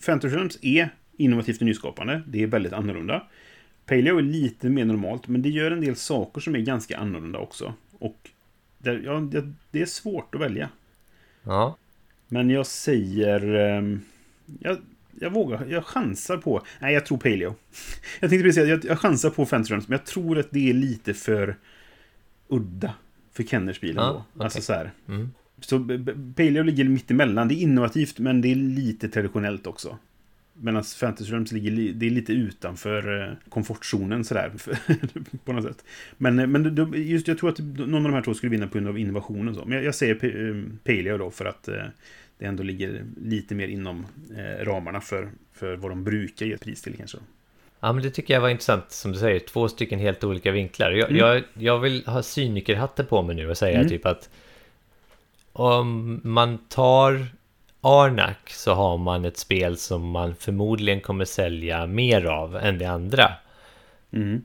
Fantasy 0.00 0.36
Realms 0.36 0.58
är 0.62 0.88
innovativt 1.16 1.60
och 1.60 1.66
nyskapande. 1.66 2.22
Det 2.26 2.42
är 2.42 2.46
väldigt 2.46 2.72
annorlunda. 2.72 3.26
Paleo 3.86 4.18
är 4.18 4.22
lite 4.22 4.68
mer 4.68 4.84
normalt, 4.84 5.28
men 5.28 5.42
det 5.42 5.48
gör 5.48 5.70
en 5.70 5.80
del 5.80 5.96
saker 5.96 6.40
som 6.40 6.54
är 6.54 6.60
ganska 6.60 6.98
annorlunda 6.98 7.38
också. 7.38 7.74
Och 7.98 8.30
det, 8.78 8.92
ja, 8.92 9.12
det, 9.12 9.52
det 9.70 9.82
är 9.82 9.86
svårt 9.86 10.34
att 10.34 10.40
välja. 10.40 10.68
Ja. 11.42 11.76
Men 12.28 12.50
jag 12.50 12.66
säger... 12.66 13.54
Um, 13.78 14.02
jag, 14.60 14.78
jag 15.20 15.30
vågar, 15.30 15.66
jag 15.66 15.86
chansar 15.86 16.36
på... 16.36 16.62
Nej, 16.80 16.94
jag 16.94 17.06
tror 17.06 17.18
Paleo. 17.18 17.54
Jag 18.20 18.30
tänkte 18.30 18.44
precis 18.44 18.54
säga, 18.54 18.66
jag, 18.66 18.84
jag 18.84 18.98
chansar 18.98 19.30
på 19.30 19.46
Fantasy 19.46 19.74
men 19.74 19.84
jag 19.88 20.04
tror 20.04 20.38
att 20.38 20.50
det 20.50 20.70
är 20.70 20.74
lite 20.74 21.14
för 21.14 21.56
udda 22.48 22.94
för 23.32 23.42
Kennerspielen 23.42 24.04
ja, 24.04 24.10
då. 24.10 24.24
Okay. 24.34 24.44
Alltså 24.44 24.60
så 24.60 24.72
här. 24.72 24.90
Mm. 25.08 25.30
Så 25.60 25.78
Paleo 26.36 26.62
ligger 26.62 26.84
mitt 26.84 27.10
emellan. 27.10 27.48
Det 27.48 27.54
är 27.54 27.62
innovativt, 27.62 28.18
men 28.18 28.40
det 28.40 28.48
är 28.48 28.54
lite 28.54 29.08
traditionellt 29.08 29.66
också. 29.66 29.98
Medan 30.54 30.84
Fantasy 30.84 31.32
Realms 31.32 31.52
ligger 31.52 31.92
det 31.92 32.06
är 32.06 32.10
lite 32.10 32.32
utanför 32.32 33.22
eh, 33.22 33.34
komfortzonen 33.48 34.24
sådär. 34.24 34.52
på 35.44 35.52
något 35.52 35.64
sätt. 35.64 35.84
Men, 36.18 36.38
eh, 36.38 36.46
men 36.46 36.92
just 36.96 37.28
jag 37.28 37.38
tror 37.38 37.50
att 37.50 37.58
någon 37.58 37.94
av 37.94 38.02
de 38.02 38.12
här 38.12 38.22
två 38.22 38.34
skulle 38.34 38.50
vinna 38.50 38.66
på 38.66 38.72
grund 38.72 38.88
av 38.88 38.98
innovationen. 38.98 39.54
Så. 39.54 39.64
Men 39.64 39.76
jag, 39.76 39.84
jag 39.84 39.94
säger 39.94 40.14
eh, 40.24 40.62
Paleo 40.84 41.18
då 41.18 41.30
för 41.30 41.44
att 41.44 41.68
det 42.42 42.48
ändå 42.48 42.62
ligger 42.62 43.04
lite 43.16 43.54
mer 43.54 43.68
inom 43.68 44.06
ramarna 44.60 45.00
för, 45.00 45.30
för 45.52 45.76
vad 45.76 45.90
de 45.90 46.04
brukar 46.04 46.46
ge 46.46 46.58
pris 46.58 46.82
till 46.82 46.96
kanske. 46.96 47.18
Ja, 47.80 47.92
men 47.92 48.02
det 48.02 48.10
tycker 48.10 48.34
jag 48.34 48.40
var 48.40 48.48
intressant 48.48 48.90
som 48.92 49.12
du 49.12 49.18
säger. 49.18 49.40
Två 49.40 49.68
stycken 49.68 49.98
helt 49.98 50.24
olika 50.24 50.50
vinklar. 50.50 50.90
Jag, 50.90 51.10
mm. 51.10 51.20
jag, 51.20 51.42
jag 51.54 51.78
vill 51.78 52.06
ha 52.06 52.22
cynikerhatten 52.22 53.06
på 53.06 53.22
mig 53.22 53.36
nu 53.36 53.50
och 53.50 53.58
säga 53.58 53.76
mm. 53.76 53.88
typ 53.88 54.06
att 54.06 54.30
om 55.52 56.20
man 56.24 56.58
tar 56.58 57.26
Arnak 57.80 58.50
så 58.50 58.74
har 58.74 58.98
man 58.98 59.24
ett 59.24 59.36
spel 59.36 59.76
som 59.76 60.10
man 60.10 60.34
förmodligen 60.34 61.00
kommer 61.00 61.24
sälja 61.24 61.86
mer 61.86 62.24
av 62.24 62.56
än 62.56 62.78
det 62.78 62.86
andra. 62.86 63.32
Mm. 64.12 64.44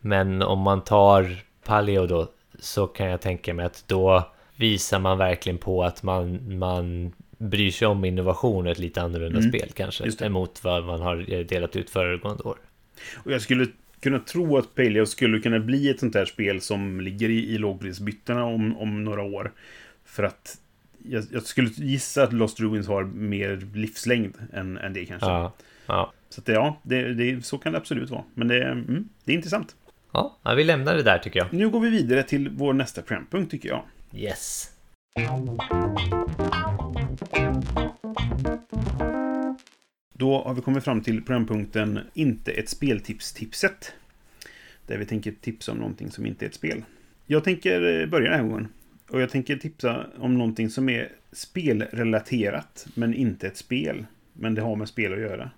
Men 0.00 0.42
om 0.42 0.58
man 0.58 0.84
tar 0.84 1.36
Paleo 1.64 2.06
då 2.06 2.28
så 2.58 2.86
kan 2.86 3.06
jag 3.06 3.20
tänka 3.20 3.54
mig 3.54 3.66
att 3.66 3.84
då 3.86 4.33
visar 4.56 4.98
man 4.98 5.18
verkligen 5.18 5.58
på 5.58 5.84
att 5.84 6.02
man, 6.02 6.58
man 6.58 7.12
bryr 7.38 7.70
sig 7.70 7.88
om 7.88 8.04
innovation 8.04 8.66
och 8.66 8.72
ett 8.72 8.78
lite 8.78 9.02
annorlunda 9.02 9.38
mm. 9.38 9.50
spel 9.50 9.68
kanske. 9.74 10.24
Emot 10.24 10.64
vad 10.64 10.84
man 10.84 11.00
har 11.00 11.44
delat 11.44 11.76
ut 11.76 11.90
föregående 11.90 12.42
år. 12.42 12.58
Och 13.24 13.32
jag 13.32 13.42
skulle 13.42 13.66
kunna 14.00 14.18
tro 14.18 14.58
att 14.58 14.74
Paleo 14.74 15.06
skulle 15.06 15.40
kunna 15.40 15.58
bli 15.58 15.90
ett 15.90 16.00
sånt 16.00 16.14
här 16.14 16.24
spel 16.24 16.60
som 16.60 17.00
ligger 17.00 17.28
i, 17.28 17.54
i 17.54 17.58
lågprisbyttorna 17.58 18.44
om, 18.44 18.76
om 18.76 19.04
några 19.04 19.22
år. 19.22 19.52
För 20.04 20.22
att 20.22 20.58
jag, 21.08 21.24
jag, 21.32 21.42
skulle 21.42 21.68
gissa 21.68 22.22
att 22.22 22.32
Lost 22.32 22.60
Ruins 22.60 22.88
har 22.88 23.04
mer 23.04 23.68
livslängd 23.74 24.34
än, 24.52 24.78
än 24.78 24.92
det 24.92 25.06
kanske. 25.06 25.28
Ja, 25.28 25.52
ja. 25.86 26.12
Så 26.28 26.40
att, 26.40 26.48
ja, 26.48 26.80
det, 26.82 27.14
det, 27.14 27.44
så 27.44 27.58
kan 27.58 27.72
det 27.72 27.78
absolut 27.78 28.10
vara. 28.10 28.24
Men 28.34 28.48
det, 28.48 28.64
mm, 28.64 29.08
det 29.24 29.32
är 29.32 29.36
intressant. 29.36 29.76
Ja, 30.12 30.54
vi 30.56 30.64
lämnar 30.64 30.94
det 30.94 31.02
där 31.02 31.18
tycker 31.18 31.40
jag. 31.40 31.52
Nu 31.52 31.68
går 31.70 31.80
vi 31.80 31.90
vidare 31.90 32.22
till 32.22 32.48
vår 32.48 32.72
nästa 32.72 33.02
programpunkt 33.02 33.50
tycker 33.50 33.68
jag. 33.68 33.82
Yes. 34.16 34.70
Då 40.12 40.42
har 40.42 40.54
vi 40.54 40.60
kommit 40.60 40.84
fram 40.84 41.02
till 41.02 41.24
programpunkten 41.24 42.00
Inte 42.14 42.52
ett 42.52 42.68
speltips-tipset. 42.68 43.92
Där 44.86 44.98
vi 44.98 45.06
tänker 45.06 45.32
tipsa 45.40 45.72
om 45.72 45.78
någonting 45.78 46.10
som 46.10 46.26
inte 46.26 46.44
är 46.44 46.48
ett 46.48 46.54
spel. 46.54 46.84
Jag 47.26 47.44
tänker 47.44 48.00
eh, 48.00 48.06
börja 48.06 48.30
den 48.30 48.40
här 48.40 48.48
gången. 48.48 48.68
Och 49.10 49.20
jag 49.20 49.30
tänker 49.30 49.56
tipsa 49.56 50.06
om 50.18 50.38
någonting 50.38 50.70
som 50.70 50.88
är 50.88 51.08
spelrelaterat, 51.32 52.86
men 52.94 53.14
inte 53.14 53.46
ett 53.46 53.56
spel. 53.56 54.06
Men 54.32 54.54
det 54.54 54.62
har 54.62 54.76
med 54.76 54.88
spel 54.88 55.12
att 55.12 55.20
göra. 55.20 55.50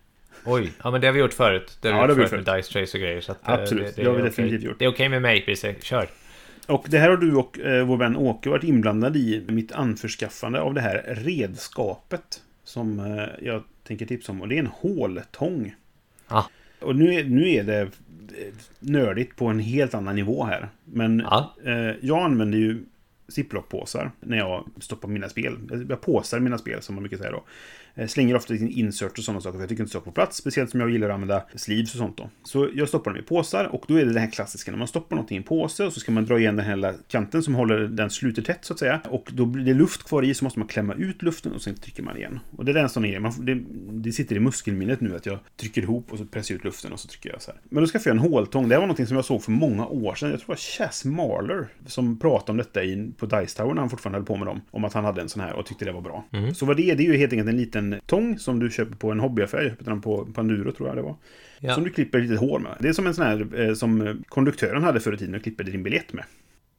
Oj, 0.45 0.73
ja 0.85 0.91
men 0.91 1.01
det 1.01 1.07
har 1.07 1.15
vi 1.15 1.21
gjort 1.21 1.33
förut. 1.33 1.79
Det 1.83 1.89
har 1.89 2.09
ja, 2.09 2.15
vi 2.15 2.23
gjort 2.23 2.31
förut 2.31 2.47
med 2.47 2.57
Dice 2.57 2.73
Trace 2.73 2.97
och 2.97 3.03
grejer. 3.03 3.21
Så 3.21 3.33
att, 3.33 3.49
eh, 3.49 3.55
Absolut, 3.55 3.87
det, 3.87 3.93
det, 3.97 4.03
det 4.03 4.09
har 4.09 4.17
vi 4.17 4.23
definitivt 4.23 4.59
okay. 4.59 4.69
gjort. 4.69 4.79
Det 4.79 4.85
är 4.85 4.89
okej 4.89 4.95
okay 4.95 5.09
med 5.09 5.23
mig, 5.23 5.45
precis. 5.45 5.83
Kör. 5.83 6.09
Och 6.67 6.87
det 6.89 6.99
här 6.99 7.11
har 7.11 7.17
du 7.17 7.35
och 7.35 7.61
eh, 7.61 7.87
vår 7.87 7.97
vän 7.97 8.17
Åke 8.17 8.51
varit 8.51 8.65
inblandade 8.65 9.19
i. 9.19 9.45
Mitt 9.49 9.73
anförskaffande 9.73 10.61
av 10.61 10.75
det 10.75 10.81
här 10.81 11.15
redskapet. 11.17 12.43
Som 12.65 13.01
eh, 13.01 13.47
jag 13.47 13.63
tänker 13.85 14.07
tipsa 14.07 14.33
om. 14.33 14.43
Och 14.43 14.49
det 14.49 14.55
är 14.55 14.59
en 14.59 14.67
håltång. 14.67 15.75
Ah. 16.29 16.45
Och 16.81 16.97
nu 16.97 17.15
är, 17.15 17.25
nu 17.25 17.51
är 17.51 17.65
det 17.65 17.91
nördigt 18.81 19.37
på 19.37 19.47
en 19.47 19.61
helt 19.61 19.95
annan 19.95 20.17
nivå 20.17 20.45
här. 20.45 20.69
Men 20.85 21.27
ah. 21.27 21.55
eh, 21.65 21.95
jag 22.01 22.23
använder 22.23 22.59
ju 22.59 22.85
ziplock-påsar 23.29 24.11
när 24.21 24.37
jag 24.37 24.69
stoppar 24.81 25.09
mina 25.09 25.29
spel. 25.29 25.87
Jag 25.89 26.01
påsar 26.01 26.41
mina 26.41 26.59
spel, 26.59 26.83
som 26.83 26.95
man 26.95 27.03
brukar 27.03 27.17
säga 27.17 27.31
då. 27.31 27.45
Jag 27.99 28.11
slänger 28.11 28.37
ofta 28.37 28.55
in 28.55 28.69
insert 28.69 29.19
och 29.19 29.25
sådana 29.25 29.41
saker, 29.41 29.59
för 29.59 29.63
jag 29.63 29.69
tycker 29.69 29.83
inte 29.83 29.93
saker 29.93 30.05
på 30.05 30.13
plats. 30.13 30.37
Speciellt 30.37 30.71
som 30.71 30.81
jag 30.81 30.91
gillar 30.91 31.09
att 31.09 31.15
använda 31.15 31.43
sleeves 31.55 31.95
och 31.95 31.99
sånt 31.99 32.17
då. 32.17 32.31
Så 32.45 32.69
jag 32.75 32.89
stoppar 32.89 33.11
dem 33.11 33.21
i 33.21 33.23
påsar 33.23 33.65
och 33.65 33.85
då 33.89 33.95
är 33.97 34.05
det 34.05 34.13
det 34.13 34.21
här 34.21 34.31
klassiska 34.31 34.71
när 34.71 34.79
man 34.79 34.89
stoppar 34.89 35.17
någonting 35.17 35.37
i 35.37 35.39
en 35.39 35.45
påse 35.45 35.85
och 35.85 35.93
så 35.93 36.01
ska 36.01 36.13
man 36.13 36.25
dra 36.25 36.39
igen 36.39 36.57
den 36.57 36.67
här 36.67 36.95
kanten 37.09 37.43
som 37.43 37.55
håller 37.55 37.79
den 37.79 38.11
sluter 38.11 38.43
tätt 38.43 38.65
så 38.65 38.73
att 38.73 38.79
säga. 38.79 39.01
Och 39.09 39.31
då 39.33 39.47
blir 39.47 39.65
det 39.65 39.75
luft 39.75 40.03
kvar 40.03 40.23
i 40.23 40.35
så 40.35 40.45
måste 40.45 40.59
man 40.59 40.69
klämma 40.69 40.95
ut 40.95 41.23
luften 41.23 41.53
och 41.53 41.63
sen 41.63 41.75
trycker 41.75 42.03
man 42.03 42.17
igen. 42.17 42.41
Och 42.57 42.65
det 42.65 42.73
är 42.73 42.77
en 42.77 42.89
sån 42.89 43.03
grej, 43.03 43.21
man, 43.21 43.33
det, 43.39 43.63
det 43.91 44.13
sitter 44.13 44.37
i 44.37 44.41
muskelminnet 44.41 45.01
nu 45.01 45.17
att 45.17 45.27
jag 45.27 45.39
trycker 45.57 45.83
ihop 45.83 46.13
och 46.13 46.19
så 46.19 46.25
pressar 46.25 46.55
ut 46.55 46.65
luften 46.65 46.93
och 46.93 47.01
så 47.01 47.09
trycker 47.09 47.31
jag 47.31 47.43
så 47.43 47.51
här. 47.51 47.61
Men 47.69 47.83
då 47.83 47.89
skaffade 47.89 48.17
jag 48.17 48.25
en 48.25 48.33
håltång. 48.33 48.69
Det 48.69 48.75
här 48.75 48.81
var 48.81 48.87
någonting 48.87 49.07
som 49.07 49.17
jag 49.17 49.25
såg 49.25 49.43
för 49.43 49.53
många 49.53 49.87
år 49.87 50.15
sedan. 50.15 50.31
Jag 50.31 50.41
tror 50.41 50.47
det 50.47 50.53
var 50.53 50.57
Chas 50.57 51.05
Marler 51.05 51.69
som 51.87 52.19
pratade 52.19 52.51
om 52.51 52.57
detta 52.57 52.85
i, 52.85 53.11
på 53.17 53.27
Dice 53.27 53.57
Tower 53.57 53.75
när 53.75 53.81
han 53.81 53.91
fortfarande 53.91 54.19
höll 54.19 54.27
på 54.27 54.37
med 54.37 54.47
dem. 54.47 54.61
Om 54.71 54.85
att 54.85 54.93
han 54.93 55.05
hade 55.05 55.21
en 55.21 55.29
sån 55.29 55.43
här 55.43 55.53
och 55.53 55.67
tyckte 55.67 55.85
det 55.85 55.93
var 55.93 56.01
bra. 56.01 56.25
Mm. 56.33 56.55
Så 56.55 56.67
vad 56.67 56.77
det 56.77 56.91
är, 56.91 56.97
det 56.97 57.03
är 57.03 57.13
ju 57.13 57.17
helt 57.17 57.33
enkelt 57.33 57.49
en 57.49 57.57
liten 57.57 57.86
tång 58.07 58.39
som 58.39 58.59
du 58.59 58.71
köper 58.71 58.97
på 58.97 59.13
en 59.13 59.21
hobbyaffär. 59.21 59.63
Jag 59.63 59.71
köpte 59.71 59.91
den 59.91 60.01
på 60.01 60.27
Panduro 60.35 60.73
tror 60.73 60.89
jag 60.89 60.97
det 60.97 61.03
var. 61.03 61.17
Ja. 61.61 61.75
Som 61.75 61.85
du 61.85 61.91
klipper 61.91 62.21
lite 62.21 62.37
hår 62.37 62.59
med. 62.59 62.77
Det 62.81 62.89
är 62.89 62.93
som 62.93 63.07
en 63.07 63.15
sån 63.15 63.27
här 63.27 63.61
eh, 63.61 63.75
som 63.75 64.23
konduktören 64.29 64.83
hade 64.83 65.01
förr 65.01 65.15
i 65.15 65.19
tiden 65.19 65.35
och 65.35 65.43
klipper 65.43 65.65
din 65.65 65.83
biljett 65.83 66.13
med. 66.13 66.25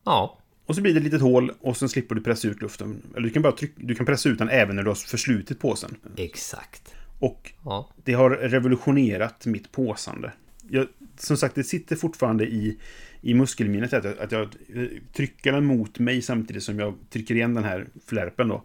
Ja. 0.06 0.38
Och 0.66 0.76
så 0.76 0.82
blir 0.82 0.94
det 0.94 0.98
ett 0.98 1.04
litet 1.04 1.22
hål 1.22 1.52
och 1.60 1.78
sen 1.78 1.90
slipper 1.90 2.16
du 2.16 2.22
pressa 2.22 2.48
ut 2.48 2.62
luften. 2.62 3.02
Eller 3.16 3.28
du 3.28 3.30
kan 3.30 3.42
bara 3.42 3.54
trycka, 3.54 3.74
du 3.78 3.96
kan 3.96 4.06
pressa 4.06 4.30
ut 4.30 4.38
den 4.38 4.50
även 4.50 4.76
när 4.76 4.84
du 4.84 4.90
har 4.90 4.96
förslutit 4.96 5.60
påsen. 5.60 5.96
Exakt. 6.16 6.96
Och 7.20 7.52
ja. 7.66 7.90
det 8.04 8.14
har 8.14 8.30
revolutionerat 8.30 9.46
mitt 9.46 9.72
påsande. 9.72 10.32
Jag, 10.70 10.88
som 11.18 11.38
sagt, 11.38 11.56
det 11.56 11.64
sitter 11.64 11.96
fortfarande 11.96 12.46
i, 12.46 12.78
i 13.22 13.34
muskelminnet 13.34 13.94
att 13.94 14.04
jag, 14.04 14.20
att 14.20 14.32
jag 14.32 14.42
eh, 14.42 14.88
trycker 15.14 15.52
den 15.52 15.66
mot 15.66 16.00
mig 16.00 16.22
samtidigt 16.22 16.64
som 16.64 16.80
jag 16.80 16.96
trycker 17.10 17.36
igen 17.36 17.54
den 17.54 17.64
här 17.64 17.88
flärpen 18.06 18.48
då. 18.48 18.64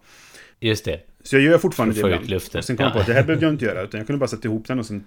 Just 0.60 0.84
det. 0.84 1.00
Så 1.22 1.36
jag 1.36 1.42
gör 1.42 1.58
fortfarande 1.58 1.94
det 1.94 2.00
ibland. 2.00 2.28
luften. 2.30 2.58
Och 2.58 2.64
sen 2.64 2.76
kom 2.76 2.84
jag 2.84 2.90
Ja. 2.90 2.94
på 2.94 3.00
att 3.00 3.06
det 3.06 3.12
här 3.14 3.24
behövde 3.24 3.46
jag 3.46 3.54
inte 3.54 3.64
göra, 3.64 3.82
utan 3.82 3.98
jag 3.98 4.06
kunde 4.06 4.18
bara 4.20 4.28
sätta 4.28 4.48
ihop 4.48 4.66
den 4.68 4.78
och 4.78 4.86
sen 4.86 5.04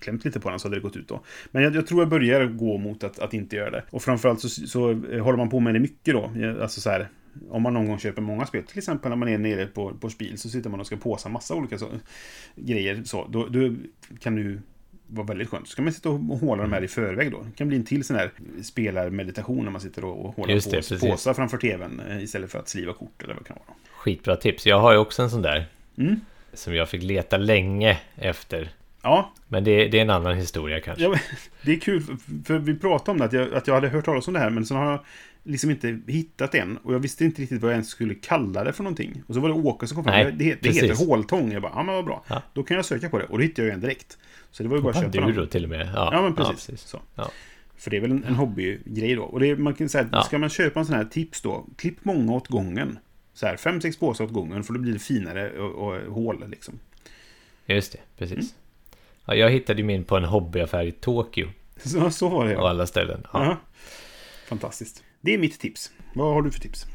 klämt 0.00 0.24
lite 0.24 0.40
på 0.40 0.50
den 0.50 0.58
så 0.58 0.68
hade 0.68 0.76
det 0.76 0.80
gått 0.82 0.96
ut 0.96 1.08
då. 1.08 1.20
Men 1.50 1.62
jag, 1.62 1.74
jag 1.76 1.86
tror 1.86 2.00
jag 2.00 2.08
börjar 2.08 2.46
gå 2.46 2.78
mot 2.78 3.04
att, 3.04 3.18
att 3.18 3.34
inte 3.34 3.56
göra 3.56 3.70
det. 3.70 3.82
Och 3.90 4.02
framförallt 4.02 4.40
så, 4.40 4.48
så 4.48 4.90
eh, 4.90 5.24
håller 5.24 5.36
man 5.38 5.48
på 5.48 5.60
med 5.60 5.74
det 5.74 5.80
mycket 5.80 6.14
då. 6.14 6.32
Alltså 6.62 6.80
så 6.80 6.90
här, 6.90 7.08
om 7.50 7.62
man 7.62 7.74
någon 7.74 7.86
gång 7.86 7.98
köper 7.98 8.22
många 8.22 8.46
spel, 8.46 8.62
till 8.64 8.78
exempel 8.78 9.08
när 9.08 9.16
man 9.16 9.28
är 9.28 9.38
nere 9.38 9.66
på, 9.66 9.94
på 10.00 10.10
spil, 10.10 10.38
så 10.38 10.48
sitter 10.48 10.70
man 10.70 10.80
och 10.80 10.86
ska 10.86 10.96
påsa 10.96 11.28
massa 11.28 11.54
olika 11.54 11.78
så, 11.78 11.86
grejer. 12.56 13.02
Så, 13.04 13.26
då, 13.30 13.46
då 13.46 13.74
kan 14.20 14.34
du 14.36 14.60
vara 15.06 15.26
väldigt 15.26 15.48
skönt. 15.48 15.68
Så 15.68 15.76
kan 15.76 15.84
man 15.84 15.94
sitta 15.94 16.08
och 16.10 16.18
håla 16.18 16.62
de 16.62 16.72
här 16.72 16.84
i 16.84 16.88
förväg 16.88 17.30
då. 17.30 17.42
Det 17.42 17.56
kan 17.56 17.68
bli 17.68 17.76
en 17.76 17.84
till 17.84 18.04
sån 18.04 18.16
här 18.16 18.30
spelarmeditation 18.62 19.64
när 19.64 19.72
man 19.72 19.80
sitter 19.80 20.04
och 20.04 20.50
Just 20.50 20.70
det, 20.70 20.76
på 20.76 20.76
precis. 20.76 21.00
påsar 21.00 21.34
framför 21.34 21.58
tvn 21.58 22.02
eh, 22.10 22.22
istället 22.22 22.50
för 22.50 22.58
att 22.58 22.68
skriva 22.68 22.92
kort 22.92 23.22
eller 23.22 23.34
vad 23.34 23.42
det 23.42 23.46
kan 23.46 23.56
vara. 23.66 23.76
Skitbra 23.92 24.36
tips. 24.36 24.66
Jag 24.66 24.80
har 24.80 24.92
ju 24.92 24.98
också 24.98 25.22
en 25.22 25.30
sån 25.30 25.42
där. 25.42 25.66
Mm. 25.98 26.20
Som 26.52 26.74
jag 26.74 26.88
fick 26.88 27.02
leta 27.02 27.36
länge 27.36 28.00
efter. 28.16 28.70
Ja, 29.02 29.32
Men 29.48 29.64
det, 29.64 29.88
det 29.88 29.98
är 29.98 30.02
en 30.02 30.10
annan 30.10 30.36
historia 30.36 30.80
kanske. 30.80 31.04
Ja, 31.04 31.14
det 31.62 31.72
är 31.72 31.80
kul, 31.80 32.02
för, 32.02 32.16
för 32.44 32.58
vi 32.58 32.74
pratade 32.74 33.10
om 33.10 33.18
det, 33.18 33.24
att 33.24 33.32
jag, 33.32 33.54
att 33.54 33.66
jag 33.66 33.74
hade 33.74 33.88
hört 33.88 34.04
talas 34.04 34.28
om 34.28 34.34
det 34.34 34.40
här, 34.40 34.50
men 34.50 34.66
sen 34.66 34.76
har 34.76 34.90
jag 34.90 35.04
liksom 35.44 35.70
inte 35.70 36.00
hittat 36.06 36.54
en. 36.54 36.76
Och 36.76 36.94
jag 36.94 36.98
visste 36.98 37.24
inte 37.24 37.42
riktigt 37.42 37.62
vad 37.62 37.70
jag 37.70 37.74
ens 37.74 37.88
skulle 37.88 38.14
kalla 38.14 38.64
det 38.64 38.72
för 38.72 38.82
någonting. 38.82 39.22
Och 39.26 39.34
så 39.34 39.40
var 39.40 39.48
det 39.48 39.54
Åke 39.54 39.86
som 39.86 39.94
kom 39.94 40.04
fram. 40.04 40.14
Nej, 40.14 40.32
det, 40.32 40.44
det 40.44 40.56
precis. 40.56 40.82
heter 40.82 41.06
håltång. 41.06 41.52
Jag 41.52 41.62
bara, 41.62 41.72
ja 41.74 41.82
men 41.82 41.94
vad 41.94 42.04
bra. 42.04 42.24
Ja. 42.28 42.42
Då 42.52 42.62
kan 42.62 42.76
jag 42.76 42.84
söka 42.84 43.08
på 43.10 43.18
det. 43.18 43.24
Och 43.24 43.38
då 43.38 43.42
hittade 43.42 43.68
jag 43.68 43.74
en 43.74 43.80
direkt. 43.80 44.18
Så 44.50 44.62
det 44.62 44.68
var 44.68 44.76
ju 44.76 44.82
bara 44.82 44.90
att 44.90 45.14
köpa 45.14 45.30
den. 45.30 45.48
till 45.48 45.64
och 45.64 45.70
med. 45.70 45.90
Ja, 45.94 46.10
Ja, 46.12 46.22
men 46.22 46.34
precis. 46.34 46.80
Så. 46.80 47.00
Ja. 47.14 47.30
För 47.76 47.90
det 47.90 47.96
är 47.96 48.00
väl 48.00 48.10
en, 48.10 48.24
en 48.24 48.34
hobbygrej 48.34 49.14
då. 49.14 49.22
Och 49.22 49.40
det, 49.40 49.56
man 49.56 49.74
kan 49.74 49.88
säga, 49.88 50.08
Ja. 50.12 50.22
ska 50.22 50.38
man 50.38 50.50
köpa 50.50 50.80
en 50.80 50.86
sån 50.86 50.94
här 50.94 51.04
tips 51.04 51.40
då, 51.40 51.66
klipp 51.76 52.04
många 52.04 52.32
åt 52.32 52.48
gången. 52.48 52.98
Så 53.34 53.46
här, 53.46 53.56
fem, 53.56 53.80
sex 53.80 53.96
påsar 53.96 54.24
åt 54.24 54.32
gången, 54.32 54.64
för 54.64 54.74
då 54.74 54.80
blir 54.80 54.92
det 54.92 54.98
finare 54.98 55.50
och, 55.58 55.88
och 55.88 56.14
hål 56.14 56.44
liksom. 56.48 56.78
Just 57.66 57.92
det, 57.92 57.98
precis. 58.18 58.38
Mm. 58.38 58.48
Ja, 59.24 59.34
jag 59.34 59.50
hittade 59.50 59.82
min 59.82 60.04
på 60.04 60.16
en 60.16 60.24
hobbyaffär 60.24 60.84
i 60.84 60.92
Tokyo. 60.92 61.48
Så, 61.76 62.10
så 62.10 62.28
var 62.28 62.46
det 62.46 62.52
ja. 62.52 62.68
alla 62.68 62.86
ställen. 62.86 63.26
Ja. 63.32 63.44
ja. 63.44 63.56
Fantastiskt. 64.48 65.04
Det 65.24 65.34
är 65.34 65.38
mitt 65.38 65.60
tips. 65.60 65.92
Vad 66.14 66.34
har 66.34 66.42
du 66.42 66.50
för 66.50 66.60
tips? 66.60 66.86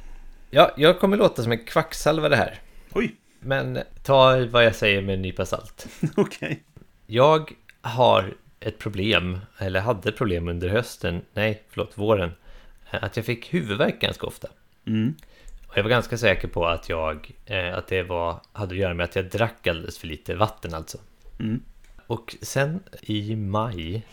ja, 0.50 0.72
jag 0.78 1.00
kommer 1.00 1.18
låta 1.18 1.44
som 1.44 1.52
en 1.52 1.66
kvacksalvare 1.66 2.36
här. 2.36 2.60
Oj, 2.92 3.16
Men 3.40 3.80
ta 4.04 4.46
vad 4.46 4.66
jag 4.66 4.76
säger 4.76 5.02
med 5.02 5.16
en 5.16 5.22
nypa 5.22 5.46
salt. 5.46 5.88
okej. 6.16 6.64
Jag 7.08 7.54
har 7.82 8.34
ett 8.60 8.78
problem, 8.80 9.40
eller 9.58 9.80
hade 9.80 10.10
ett 10.10 10.18
problem 10.18 10.48
under 10.48 10.70
hösten, 10.70 11.22
nej, 11.34 11.64
förlåt, 11.70 11.98
våren. 11.98 12.32
Att 12.90 13.18
jag 13.18 13.26
fick 13.26 13.54
huvudvärk 13.54 14.02
ganska 14.02 14.28
ofta. 14.28 14.48
Mm. 14.88 15.16
Och 15.68 15.78
jag 15.78 15.84
var 15.84 15.90
ganska 15.90 16.18
säker 16.18 16.48
på 16.48 16.68
att 16.68 16.90
jag, 16.90 17.32
eh, 17.46 17.78
att 17.78 17.88
det 17.88 18.04
var, 18.04 18.40
hade 18.52 18.72
att 18.72 18.80
göra 18.80 18.94
med 18.94 19.04
att 19.04 19.16
jag 19.16 19.26
drack 19.26 19.68
alldeles 19.68 19.98
för 19.98 20.08
lite 20.08 20.36
vatten 20.36 20.74
alltså. 20.74 20.98
Mm. 21.40 21.62
Och 22.08 22.36
sen 22.42 22.80
i 23.02 23.36
maj, 23.36 24.06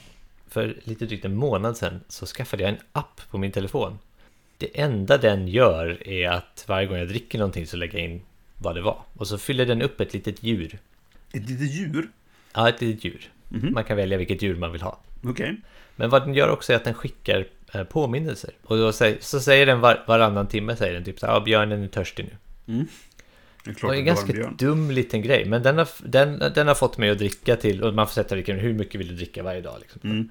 för 0.48 0.76
lite 0.84 1.06
drygt 1.06 1.24
en 1.24 1.36
månad 1.36 1.76
sedan, 1.76 2.00
så 2.08 2.26
skaffade 2.26 2.62
jag 2.62 2.72
en 2.72 2.78
app 2.92 3.20
på 3.30 3.38
min 3.38 3.52
telefon. 3.52 3.98
Det 4.58 4.80
enda 4.80 5.18
den 5.18 5.48
gör 5.48 6.08
är 6.08 6.28
att 6.30 6.64
varje 6.68 6.86
gång 6.86 6.98
jag 6.98 7.08
dricker 7.08 7.38
någonting 7.38 7.66
så 7.66 7.76
lägger 7.76 7.98
jag 7.98 8.08
in 8.10 8.20
vad 8.58 8.74
det 8.74 8.80
var. 8.82 8.98
Och 9.14 9.26
så 9.28 9.38
fyller 9.38 9.66
den 9.66 9.82
upp 9.82 10.00
ett 10.00 10.14
litet 10.14 10.42
djur. 10.42 10.78
Ett 11.32 11.48
litet 11.50 11.70
djur? 11.70 12.08
Ja, 12.54 12.68
ett 12.68 12.80
litet 12.80 13.04
djur. 13.04 13.30
Mhm. 13.48 13.72
Man 13.72 13.84
kan 13.84 13.96
välja 13.96 14.18
vilket 14.18 14.42
djur 14.42 14.56
man 14.56 14.72
vill 14.72 14.82
ha. 14.82 14.98
Okej. 15.24 15.56
Men 15.96 16.10
vad 16.10 16.22
den 16.22 16.34
gör 16.34 16.48
också 16.48 16.72
är 16.72 16.76
att 16.76 16.84
den 16.84 16.94
skickar 16.94 17.46
eh, 17.74 17.84
påminnelser. 17.84 18.50
Och 18.62 18.76
då 18.76 18.92
säger, 18.92 19.16
så 19.20 19.40
säger 19.40 19.66
den 19.66 19.80
var, 19.80 20.04
varannan 20.06 20.46
timme, 20.46 20.76
säger 20.76 20.94
den 20.94 21.04
typ 21.04 21.18
så 21.20 21.26
här, 21.26 21.32
ja, 21.32 21.40
björnen 21.40 21.82
är 21.82 21.88
törstig 21.88 22.24
nu. 22.64 22.86
Det 23.64 23.70
är 23.70 23.74
Och 23.74 23.78
klart 23.78 23.90
att 23.90 23.94
en 23.94 23.98
en 23.98 24.04
ganska 24.04 24.32
björn. 24.32 24.56
dum 24.58 24.90
liten 24.90 25.22
grej, 25.22 25.44
men 25.44 25.62
den 25.62 25.78
har, 25.78 25.88
den, 26.04 26.38
den 26.54 26.68
har 26.68 26.74
fått 26.74 26.98
mig 26.98 27.10
att 27.10 27.18
dricka 27.18 27.56
till, 27.56 27.82
och 27.82 27.94
man 27.94 28.06
får 28.06 28.14
sätta 28.14 28.34
vilken, 28.34 28.58
hur 28.58 28.72
mycket 28.72 29.00
vill 29.00 29.08
du 29.08 29.14
dricka 29.14 29.42
varje 29.42 29.60
dag 29.60 29.76
liksom. 29.80 30.00
Mm. 30.04 30.30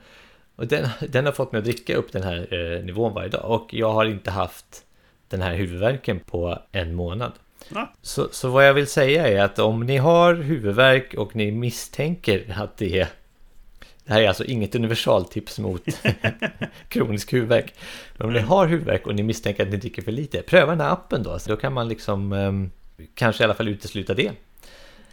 Och 0.56 0.68
den, 0.68 0.88
den 1.10 1.26
har 1.26 1.32
fått 1.34 1.52
mig 1.52 1.60
att 1.60 1.66
dricka 1.66 1.96
upp 1.96 2.12
den 2.12 2.24
här 2.24 2.48
eh, 2.54 2.84
nivån 2.86 3.14
varje 3.14 3.30
dag, 3.30 3.46
och 3.46 3.74
jag 3.74 3.94
har 3.94 4.06
inte 4.06 4.32
haft 4.32 4.84
den 5.28 5.42
här 5.42 5.56
huvudvärken 5.56 6.20
på 6.20 6.60
en 6.72 6.96
månad. 6.96 7.32
Ja. 7.74 7.94
Så, 8.02 8.28
så 8.32 8.50
vad 8.50 8.68
jag 8.68 8.74
vill 8.74 8.88
säga 8.88 9.28
är 9.28 9.42
att 9.44 9.60
om 9.60 9.86
ni 9.86 9.98
har 9.98 10.36
huvudvärk 10.36 11.14
och 11.14 11.36
ni 11.36 11.52
misstänker 11.52 12.56
att 12.58 12.78
det 12.78 13.00
är 13.00 13.08
det 14.06 14.14
här 14.14 14.22
är 14.22 14.28
alltså 14.28 14.44
inget 14.46 14.76
universaltips 14.76 15.60
mot 15.60 15.82
kronisk 16.90 17.34
huvudvärk. 17.34 17.74
Men 18.18 18.28
om 18.28 18.34
ni 18.34 18.40
har 18.40 18.68
huvudvärk 18.68 19.08
och 19.08 19.16
ni 19.16 19.24
misstänker 19.24 19.64
att 19.64 19.70
ni 19.72 19.78
dricker 19.78 20.02
för 20.02 20.12
lite, 20.12 20.42
pröva 20.42 20.72
den 20.72 20.82
här 20.82 20.92
appen 20.92 21.24
då. 21.24 21.40
Så 21.40 21.50
då 21.50 21.58
kan 21.58 21.74
man 21.74 21.88
liksom 21.88 22.34
ehm, 22.34 22.72
kanske 23.16 23.44
i 23.44 23.46
alla 23.46 23.54
fall 23.54 23.68
utesluta 23.68 24.14
det. 24.14 24.32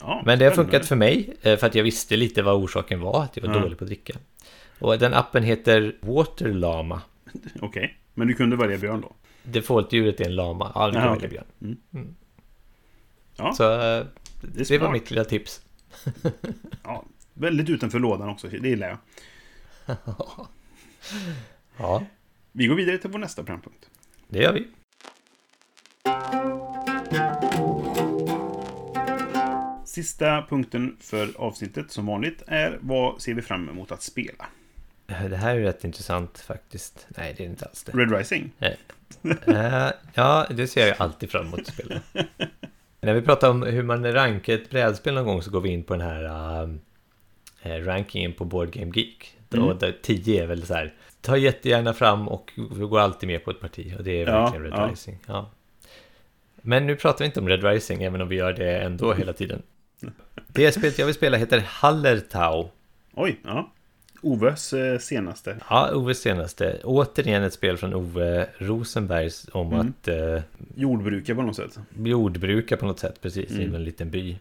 Ja, 0.01 0.23
Men 0.27 0.39
det 0.39 0.45
har 0.45 0.53
funkat 0.53 0.87
för 0.87 0.97
mig, 0.97 1.37
eh, 1.43 1.57
för 1.57 1.67
att 1.67 1.75
jag 1.75 1.85
visste 1.85 2.17
lite 2.17 2.43
vad 2.43 2.55
orsaken 2.55 3.01
var, 3.01 3.23
att 3.23 3.37
jag 3.37 3.49
var 3.49 3.55
Ja. 3.55 3.61
dålig 3.61 3.79
på 3.79 3.85
att 3.85 3.89
dricka. 3.89 4.15
Och 4.83 4.99
den 4.99 5.15
appen 5.15 5.43
heter 5.43 5.97
Waterlama. 6.01 7.03
Okej. 7.61 7.99
Men 8.15 8.29
du 8.29 8.35
kunde 8.35 8.57
välja 8.57 8.79
björn 8.79 9.01
då? 9.01 9.13
Defaultdjuret 9.43 10.21
är 10.21 10.25
en 10.25 10.35
lama. 10.37 10.73
Ja, 10.75 10.87
du 10.87 10.93
kan 10.93 11.03
Ja, 11.05 11.13
välja 11.13 11.29
björn. 11.29 11.77
Mm. 11.93 12.15
Ja, 13.37 13.53
Så 13.53 13.73
eh, 13.73 14.07
det 14.43 14.69
det 14.69 14.79
var 14.79 14.93
mitt 14.93 15.11
lilla 15.11 15.25
tips. 15.25 15.63
Ja, 16.85 17.05
väldigt 17.35 17.71
utanför 17.71 17.99
lådan 17.99 18.29
också. 18.29 18.49
Det 18.49 18.69
gillar 18.69 18.89
jag. 18.89 18.99
Ja, 21.77 22.03
Vi 22.53 22.67
går 22.67 22.75
vidare 22.75 22.99
till 22.99 23.11
vår 23.11 23.19
nästa 23.19 23.43
programpunkt. 23.43 23.91
det 24.29 24.39
gör 24.39 24.53
vi. 24.53 24.67
Sista 29.85 30.43
punkten 30.49 30.97
för 31.01 31.29
avsnittet 31.41 31.91
som 31.91 32.07
vanligt 32.07 32.43
är 32.47 32.79
vad 32.83 33.23
ser 33.23 33.35
vi 33.35 33.43
fram 33.43 33.69
emot 33.69 33.93
att 33.93 34.03
spela? 34.03 34.47
Det 35.31 35.37
här 35.37 35.57
är 35.57 35.61
rätt 35.61 35.85
intressant 35.85 36.39
faktiskt. 36.39 37.07
Nej, 37.09 37.35
det 37.37 37.45
är 37.45 37.47
inte 37.47 37.65
alls 37.65 37.83
det. 37.83 37.93
Red 37.93 38.17
Rising? 38.17 38.53
Eh, 38.61 39.91
ja, 40.15 40.47
det 40.51 40.67
ser 40.67 40.87
jag 40.87 40.97
alltid 40.99 41.31
fram 41.31 41.47
emot 41.47 41.61
att 41.61 41.67
spela. 41.67 42.01
När 43.01 43.15
vi 43.15 43.23
pratar 43.23 43.51
om 43.51 43.63
hur 43.63 43.83
man 43.83 44.13
rankar 44.13 44.55
ett 44.55 44.71
brädspel 44.71 45.15
någon 45.15 45.25
gång 45.25 45.43
så 45.43 45.51
går 45.51 45.61
vi 45.61 45.69
in 45.69 45.83
på 45.83 45.95
den 45.97 46.07
här 46.07 46.25
eh, 47.63 47.85
rankingen 47.85 48.33
på 48.33 48.45
Board 48.45 48.71
Game 48.71 48.93
Geek. 48.95 49.39
Mm. 49.55 49.79
Där 49.79 49.97
10 50.03 50.43
är 50.43 50.47
väl 50.47 50.67
så 50.67 50.75
här, 50.75 50.95
ta 51.21 51.37
jättegärna 51.37 51.95
fram 51.95 52.29
och 52.29 52.53
vi 52.57 52.85
går 52.85 53.01
alltid 53.01 53.27
med 53.27 53.45
på 53.45 53.51
ett 53.51 53.61
parti. 53.61 53.95
Och 53.99 54.05
det 54.05 54.23
är 54.23 54.27
Ja, 54.27 54.43
verkligen 54.43 54.65
Red 54.65 54.73
ja. 54.73 54.89
Rising. 54.91 55.19
Ja. 55.27 55.51
Men 56.63 56.87
nu 56.87 56.97
pratar 56.97 57.19
vi 57.19 57.25
inte 57.25 57.41
om 57.41 57.49
Red 57.49 57.65
Rising, 57.65 58.03
även 58.03 58.21
om 58.21 58.29
vi 58.29 58.37
gör 58.37 58.53
det 58.53 58.79
ändå 58.79 59.13
hela 59.13 59.33
tiden. 59.33 59.63
Det 60.47 60.73
spelet 60.73 60.99
jag 60.99 61.07
vill 61.07 61.15
spela 61.15 61.37
heter 61.37 61.61
Hallertau. 61.67 62.69
Oj, 63.15 63.41
ja. 63.45 63.73
Oves 64.23 64.73
eh, 64.73 64.99
senaste. 64.99 65.57
Ja, 65.71 65.95
Oves 65.95 66.21
senaste. 66.21 66.81
Återigen 66.85 67.43
ett 67.43 67.53
spel 67.53 67.77
från 67.77 67.95
Ove 67.95 68.47
Rosenbergs 68.59 69.47
om 69.53 69.73
Mm. 69.73 69.81
att 70.01 70.09
eh, 70.09 70.43
Jordbrukare 70.75 71.37
på 71.37 71.43
något 71.43 71.57
sätt. 71.57 71.79
jordbruka 72.05 72.77
på 72.77 72.87
något 72.87 72.99
sätt, 72.99 73.21
precis, 73.23 73.51
i 73.51 73.63
Mm. 73.63 73.75
en 73.75 73.85
liten 73.85 74.11
by. 74.11 74.39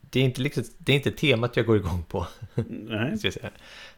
Det 0.00 0.20
är, 0.20 0.24
inte 0.24 0.40
liksom, 0.40 0.64
det 0.78 0.92
är 0.92 0.96
inte 0.96 1.10
temat 1.10 1.56
jag 1.56 1.66
går 1.66 1.76
igång 1.76 2.04
på, 2.08 2.26
Nej. 2.68 3.18
ska 3.18 3.28
jag. 3.42 3.50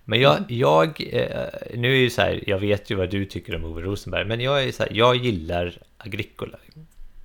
Men 0.05 0.21
jag, 0.21 0.45
jag 0.49 0.87
eh, 1.13 1.47
nu 1.75 1.93
är 1.93 1.97
ju 2.01 2.11
så 2.11 2.23
här, 2.23 2.45
jag 2.47 2.59
vet 2.59 2.91
ju 2.91 2.95
vad 2.95 3.11
du 3.11 3.25
tycker 3.25 3.57
om 3.57 3.65
Ove 3.65 3.83
Rosenberg, 3.83 4.25
men 4.25 4.41
jag 4.41 4.65
är 4.65 4.73
så 4.73 4.83
här, 4.83 4.93
jag 4.95 5.17
gillar 5.17 5.79
Agricola. 5.99 6.59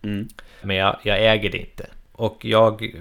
Mm. 0.03 0.27
Men 0.61 0.75
jag, 0.75 0.97
jag 1.03 1.31
äger 1.33 1.49
det 1.49 1.57
inte. 1.57 1.85
Och 2.11 2.45
jag 2.45 2.95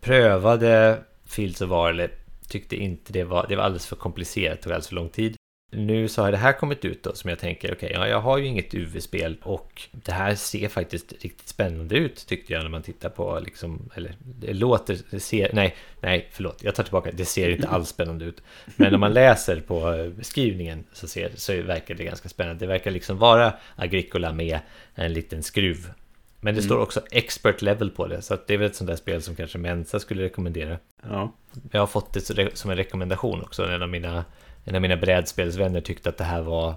prövade 0.00 0.98
Fields 1.26 1.60
of 1.60 1.70
Varley, 1.70 2.08
tyckte 2.48 2.76
inte 2.76 3.12
det 3.12 3.24
var, 3.24 3.46
det 3.48 3.56
var 3.56 3.64
alldeles 3.64 3.86
för 3.86 3.96
komplicerat, 3.96 4.62
tog 4.62 4.72
alldeles 4.72 4.88
för 4.88 4.94
lång 4.94 5.08
tid. 5.08 5.36
Nu 5.70 6.08
så 6.08 6.22
har 6.22 6.30
det 6.30 6.38
här 6.38 6.52
kommit 6.52 6.84
ut 6.84 7.02
då 7.02 7.14
som 7.14 7.30
jag 7.30 7.38
tänker, 7.38 7.72
okej, 7.72 7.90
ja, 7.94 8.08
jag 8.08 8.20
har 8.20 8.38
ju 8.38 8.46
inget 8.46 8.74
UV-spel 8.74 9.36
och 9.42 9.82
det 9.92 10.12
här 10.12 10.34
ser 10.34 10.68
faktiskt 10.68 11.12
riktigt 11.12 11.48
spännande 11.48 11.96
ut 11.96 12.26
tyckte 12.26 12.52
jag 12.52 12.62
när 12.62 12.70
man 12.70 12.82
tittar 12.82 13.08
på 13.08 13.40
liksom, 13.44 13.90
eller 13.94 14.14
det 14.20 14.52
låter, 14.52 14.98
det 15.10 15.20
ser, 15.20 15.50
nej, 15.52 15.76
nej, 16.00 16.28
förlåt, 16.32 16.62
jag 16.62 16.74
tar 16.74 16.82
tillbaka, 16.82 17.10
det 17.12 17.24
ser 17.24 17.50
inte 17.50 17.68
alls 17.68 17.88
spännande 17.88 18.24
ut. 18.24 18.42
Men 18.76 18.90
när 18.90 18.98
man 18.98 19.12
läser 19.12 19.60
på 19.60 19.92
eh, 19.92 20.08
beskrivningen 20.08 20.84
så, 20.92 21.08
ser, 21.08 21.30
så 21.34 21.62
verkar 21.62 21.94
det 21.94 22.04
ganska 22.04 22.28
spännande. 22.28 22.64
Det 22.64 22.68
verkar 22.68 22.90
liksom 22.90 23.18
vara 23.18 23.52
Agricola 23.76 24.32
med 24.32 24.58
en 24.94 25.12
liten 25.12 25.42
skruv 25.42 25.90
men 26.40 26.54
det 26.54 26.60
Mm. 26.60 26.68
står 26.68 26.78
också 26.78 27.00
expert 27.10 27.62
level 27.62 27.90
på 27.90 28.06
det, 28.06 28.22
så 28.22 28.34
att 28.34 28.46
det 28.46 28.54
är 28.54 28.58
väl 28.58 28.66
ett 28.66 28.76
sånt 28.76 28.88
där 28.88 28.96
spel 28.96 29.22
som 29.22 29.34
kanske 29.36 29.58
Mensa 29.58 30.00
skulle 30.00 30.22
rekommendera. 30.22 30.78
Ja. 31.08 31.32
Jag 31.70 31.80
har 31.80 31.86
fått 31.86 32.12
det 32.12 32.20
som 32.58 32.70
en 32.70 32.76
rekommendation 32.76 33.42
också. 33.42 33.64
En 33.64 33.82
av 33.82 33.88
mina, 33.88 34.24
en 34.64 34.74
av 34.74 34.82
mina 34.82 34.96
brädspelsvänner 34.96 35.80
tyckte 35.80 36.08
att 36.08 36.16
det 36.16 36.24
här 36.24 36.42
var 36.42 36.74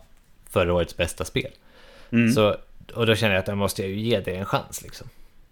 förra 0.49 0.73
årets 0.73 0.97
bästa 0.97 1.25
spel. 1.25 1.51
Mm. 2.11 2.31
Så, 2.31 2.55
och 2.93 3.05
då 3.05 3.15
känner 3.15 3.33
jag 3.35 3.41
att 3.41 3.47
jag 3.47 3.57
måste 3.57 3.83
ju 3.83 3.99
ge 3.99 4.19
det 4.19 4.35
en 4.35 4.45
chans 4.45 4.81
liksom. 4.83 5.07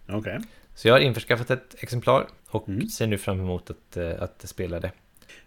Okej. 0.09 0.39
Så 0.75 0.87
jag 0.87 0.93
har 0.95 0.99
införskaffat 0.99 1.51
ett 1.51 1.75
exemplar 1.79 2.27
och 2.49 2.69
Mm. 2.69 2.87
ser 2.87 3.07
nu 3.07 3.17
fram 3.17 3.39
emot 3.39 3.69
att, 3.69 3.97
eh, 3.97 4.21
att 4.21 4.41
spela 4.49 4.79
det. 4.79 4.91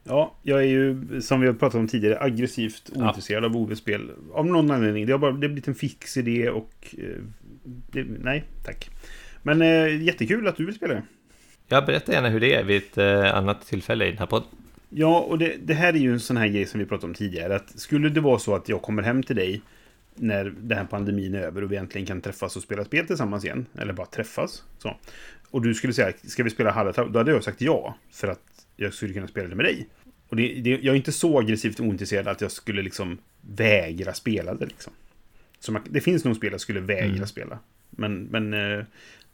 Ja, 0.05 0.34
jag 0.43 0.59
är 0.59 0.66
ju, 0.66 1.20
som 1.20 1.40
vi 1.40 1.47
har 1.47 1.55
pratat 1.55 1.74
om 1.78 1.89
tidigare, 1.89 2.20
aggressivt 2.20 2.90
ointresserad 2.94 3.44
av 3.44 3.56
OV-spel. 3.56 4.10
Av 4.32 4.47
någon 4.47 4.70
anledning. 4.70 5.06
Det 5.06 5.12
har 5.12 5.18
bara 5.18 5.30
det 5.30 5.47
har 5.47 5.48
blivit 5.52 5.68
en 5.68 5.74
fix 5.74 6.16
idé 6.16 6.51
och... 6.51 6.94
Det, 7.64 8.05
nej, 8.05 8.44
tack. 8.64 8.90
Men 9.43 9.62
eh, 9.62 10.02
jättekul 10.02 10.48
att 10.48 10.56
du 10.56 10.66
vill 10.66 10.74
spela 10.74 10.94
det. 10.94 11.02
Jag 11.68 11.86
berättar 11.86 12.12
gärna 12.12 12.28
hur 12.28 12.40
det 12.40 12.55
är 12.55 12.64
vid 12.64 12.76
ett 12.76 12.98
eh, 12.98 13.34
annat 13.34 13.66
tillfälle 13.66 14.06
i 14.06 14.09
den 14.09 14.18
här 14.18 14.26
podden. 14.26 14.48
Ja, 14.89 15.20
och 15.20 15.39
det, 15.39 15.56
det 15.62 15.74
här 15.74 15.93
är 15.93 15.98
ju 15.98 16.12
en 16.12 16.20
sån 16.20 16.36
här 16.36 16.48
grej 16.48 16.66
som 16.66 16.80
vi 16.80 16.86
pratade 16.86 17.06
om 17.06 17.14
tidigare. 17.14 17.56
Att 17.56 17.78
skulle 17.80 18.09
det 18.09 18.20
vara 18.20 18.39
så 18.39 18.55
att 18.55 18.68
jag 18.68 18.82
kommer 18.82 19.02
hem 19.02 19.22
till 19.22 19.36
dig 19.36 19.62
när 20.14 20.44
den 20.44 20.78
här 20.78 20.84
pandemin 20.84 21.34
är 21.34 21.40
över 21.40 21.64
och 21.64 21.72
vi 21.72 21.76
äntligen 21.76 22.06
kan 22.06 22.20
träffas 22.20 22.56
och 22.56 22.62
spela 22.62 22.84
spel 22.84 23.06
tillsammans 23.06 23.44
igen. 23.44 23.66
Eller 23.78 23.93
bara 23.93 24.06
träffas. 24.06 24.64
Så. 24.78 24.97
Och 25.51 25.62
du 25.62 25.74
skulle 25.74 25.93
säga, 25.93 26.12
ska 26.24 26.43
vi 26.43 26.51
spela 26.51 26.70
Hallertau? 26.70 27.09
Då 27.09 27.18
hade 27.18 27.30
jag 27.30 27.44
sagt 27.44 27.60
ja. 27.60 27.97
För 28.10 28.28
att 28.28 28.66
jag 28.76 28.94
skulle 28.94 29.12
kunna 29.12 29.28
spela 29.28 29.48
det 29.48 29.55
med 29.55 29.64
dig. 29.64 29.89
Och 30.28 30.36
det, 30.36 30.60
det, 30.60 30.70
jag 30.70 30.93
är 30.93 30.94
inte 30.94 31.12
så 31.12 31.39
aggressivt 31.39 31.80
ointresserad 31.80 32.28
att 32.28 32.40
jag 32.40 32.51
skulle 32.51 32.82
liksom 32.82 33.18
vägra 33.40 34.12
spela 34.12 34.55
det. 34.55 34.66
Liksom. 34.66 34.93
Så 35.62 35.72
man, 35.72 35.82
det 35.90 36.01
finns 36.01 36.24
nog 36.24 36.36
spel 36.36 36.52
jag 36.52 36.60
skulle 36.60 36.80
vägra 36.80 37.05
Mm. 37.14 37.26
spela. 37.26 37.59
Men, 37.90 38.22
men 38.24 38.55
eh, 38.55 38.84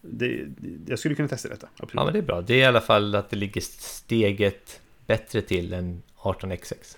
det, 0.01 0.47
jag 0.87 0.99
skulle 0.99 1.15
kunna 1.15 1.29
testa 1.29 1.49
detta. 1.49 1.69
Absolut. 1.73 1.95
Ja, 1.95 2.05
men 2.05 2.13
det 2.13 2.19
är 2.19 2.23
bra. 2.23 2.41
Det 2.43 2.55
är 2.55 2.59
i 2.59 2.65
alla 2.65 2.81
fall 2.81 3.15
att 3.15 3.31
det 3.31 3.37
ligger 3.37 3.61
steget 3.61 4.81
bättre 5.07 5.43
till 5.43 5.73
än 5.73 6.03
18xx. 6.17 6.97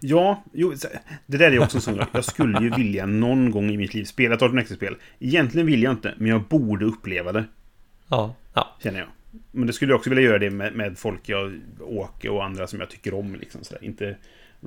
Ja, 0.00 0.44
jo, 0.52 0.76
så- 0.76 0.88
det 1.26 1.36
där 1.38 1.52
är 1.52 1.58
också 1.58 1.76
en 1.76 1.82
sån 1.82 1.96
sak. 1.96 2.08
Jag 2.12 2.24
skulle 2.24 2.60
ju 2.62 2.70
vilja 2.70 3.06
någon 3.06 3.50
gång 3.50 3.70
i 3.70 3.76
mitt 3.76 3.94
liv 3.94 4.04
spela 4.04 4.34
ett 4.34 4.42
18 4.42 4.64
spel 4.66 4.96
Egentligen 5.18 5.66
vill 5.66 5.82
jag 5.82 5.92
inte, 5.92 6.14
men 6.18 6.26
jag 6.26 6.42
borde 6.42 6.84
uppleva 6.84 7.32
det, 7.32 7.44
Ja, 8.08 8.34
ja. 8.54 8.76
känner 8.82 8.98
jag. 8.98 9.08
Men 9.50 9.66
det 9.66 9.72
skulle 9.72 9.92
jag 9.92 9.98
också 9.98 10.10
vilja 10.10 10.24
göra 10.24 10.38
det 10.38 10.50
med, 10.50 10.74
med 10.74 10.98
folk 10.98 11.28
jag 11.28 11.60
åker 11.80 12.30
och 12.30 12.44
andra 12.44 12.66
som 12.66 12.80
jag 12.80 12.90
tycker 12.90 13.14
om. 13.14 13.34
Liksom, 13.34 13.64
sådär. 13.64 13.84
Inte 13.84 14.16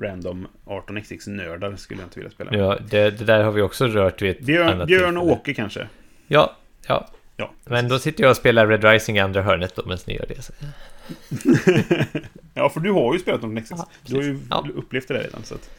random 0.02 0.48
18xx-nördar 0.64 1.76
skulle 1.76 2.00
jag 2.00 2.06
inte 2.06 2.18
vilja 2.18 2.30
spela 2.30 2.56
ja 2.56 2.78
det, 2.90 3.10
det 3.10 3.24
där 3.24 3.42
har 3.44 3.52
vi 3.52 3.62
också 3.62 3.86
rört 3.86 4.22
vid 4.22 4.30
ett 4.30 4.40
Björn, 4.40 4.68
annat 4.68 4.86
Björn 4.86 5.16
och. 5.16 5.30
Åke 5.30 5.54
kanske. 5.54 5.88
Ja, 6.26 6.56
ja. 6.86 7.08
Ja, 7.36 7.52
Men 7.64 7.88
då 7.88 7.98
sitter 7.98 8.22
jag 8.22 8.30
och 8.30 8.36
spelar 8.36 8.66
Red 8.66 8.84
Rising 8.84 9.16
i 9.16 9.20
andra 9.20 9.42
hörnet 9.42 9.76
då, 9.76 9.82
medan 9.82 9.98
ni 10.06 10.14
gör 10.14 10.26
det. 10.28 10.42
Så. 10.42 10.52
ja, 12.54 12.68
för 12.68 12.80
du 12.80 12.90
har 12.90 13.12
ju 13.12 13.18
spelat 13.18 13.40
18xx. 13.40 13.66
Ja, 13.70 13.88
du 14.06 14.16
har 14.16 14.22
ju. 14.22 14.38
Ja. 14.50 14.66
upplevt 14.74 15.08
det 15.08 15.14
där 15.14 15.22
redan. 15.22 15.44
Så 15.44 15.54
att... 15.54 15.70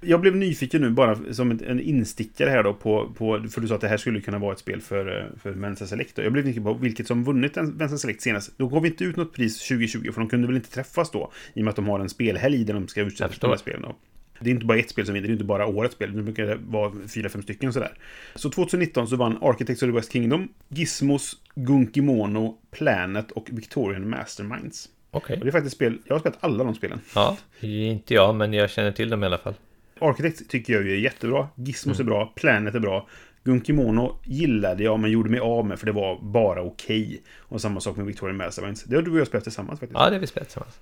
Jag 0.00 0.20
blev 0.20 0.36
nyfiken 0.36 0.80
nu 0.80 0.90
bara 0.90 1.18
som 1.32 1.50
en- 1.50 1.80
instickare 1.80 2.50
här 2.50 2.62
då 2.62 2.74
på, 2.74 3.12
på, 3.18 3.44
för 3.50 3.60
du 3.60 3.68
sa 3.68 3.74
att 3.74 3.80
det 3.80 3.88
här 3.88 3.96
skulle 3.96 4.20
kunna 4.20 4.38
vara 4.38 4.52
ett 4.52 4.58
spel 4.58 4.80
för, 4.80 5.18
eh, 5.20 5.38
för 5.42 5.54
Mensa 5.54 5.86
Select. 5.86 6.16
då. 6.16 6.22
Jag 6.22 6.32
blev 6.32 6.44
nyfiken 6.44 6.64
på 6.64 6.74
vilket 6.74 7.06
som 7.06 7.24
vunnit 7.24 7.56
en 7.56 7.68
Mensa 7.70 7.98
Select 7.98 8.22
senast. 8.22 8.52
Då 8.58 8.68
gav 8.68 8.82
vi 8.82 8.88
inte 8.88 9.04
ut 9.04 9.16
något 9.16 9.32
pris 9.32 9.58
2020, 9.68 10.12
för 10.12 10.20
de 10.20 10.28
kunde 10.28 10.46
väl 10.46 10.56
inte 10.56 10.70
träffas 10.70 11.10
då, 11.10 11.32
i 11.54 11.60
och 11.60 11.64
med 11.64 11.70
att 11.70 11.76
de 11.76 11.88
har 11.88 12.00
en 12.00 12.08
spelhelg 12.08 12.64
där 12.64 12.74
de 12.74 12.88
ska 12.88 13.00
utsätta 13.00 13.34
de 13.40 13.46
här 13.50 13.56
spelen. 13.56 13.82
Då. 13.82 13.96
Det 14.40 14.50
är 14.50 14.54
inte 14.54 14.66
bara 14.66 14.78
ett 14.78 14.90
spel 14.90 15.06
som 15.06 15.14
vinner, 15.14 15.26
det 15.26 15.30
är 15.30 15.32
inte 15.32 15.44
bara 15.44 15.66
årets 15.66 15.94
spel, 15.94 16.16
det 16.16 16.22
brukar 16.22 16.58
vara 16.68 16.92
fyra, 17.08 17.28
fem 17.28 17.42
stycken 17.42 17.72
sådär. 17.72 17.92
Så 18.34 18.50
2019 18.50 19.08
så 19.08 19.16
vann 19.16 19.38
Architects 19.42 19.82
of 19.82 19.88
the 19.88 19.92
West 19.92 20.12
Kingdom, 20.12 20.48
Gizmos, 20.68 21.36
Gunkimono, 21.54 22.58
Planet 22.70 23.30
och 23.30 23.48
Victorian 23.52 24.10
Masterminds. 24.10 24.88
Okej. 25.10 25.36
Och 25.38 25.44
det 25.44 25.48
är 25.50 25.52
faktiskt 25.52 25.76
spel, 25.76 25.98
jag 26.04 26.14
har 26.14 26.20
spelat 26.20 26.38
alla 26.40 26.64
de 26.64 26.74
spelen. 26.74 27.00
Ja, 27.14 27.36
inte 27.60 28.14
jag, 28.14 28.34
men 28.34 28.52
jag 28.52 28.70
känner 28.70 28.92
till 28.92 29.10
dem 29.10 29.22
i 29.22 29.26
alla 29.26 29.38
fall. 29.38 29.54
Architect 30.00 30.50
tycker 30.50 30.72
jag 30.72 30.82
ju 30.82 30.92
är 30.92 30.96
jättebra. 30.98 31.48
Gizmos 31.54 32.00
är 32.00 32.04
bra. 32.04 32.32
Planet 32.36 32.74
är 32.74 32.80
bra. 32.80 33.08
Gunkimono 33.44 34.16
gillade 34.24 34.82
jag, 34.84 35.00
men 35.00 35.10
gjorde 35.10 35.30
mig 35.30 35.40
av 35.40 35.66
med 35.66 35.78
för 35.78 35.86
det 35.86 35.92
var 35.92 36.20
bara 36.22 36.62
okej. 36.62 37.22
Och 37.38 37.60
samma 37.60 37.80
sak 37.80 37.96
med 37.96 38.06
Victorian 38.06 38.36
Masterminds. 38.36 38.84
Det 38.84 38.96
har 38.96 39.02
du 39.02 39.10
och 39.10 39.18
jag 39.18 39.26
spelat 39.26 39.44
tillsammans 39.44 39.80
faktiskt. 39.80 39.98
Ja, 40.00 40.06
det 40.08 40.14
har 40.16 40.20
vi 40.20 40.26
spelat 40.26 40.48
tillsammans. 40.48 40.80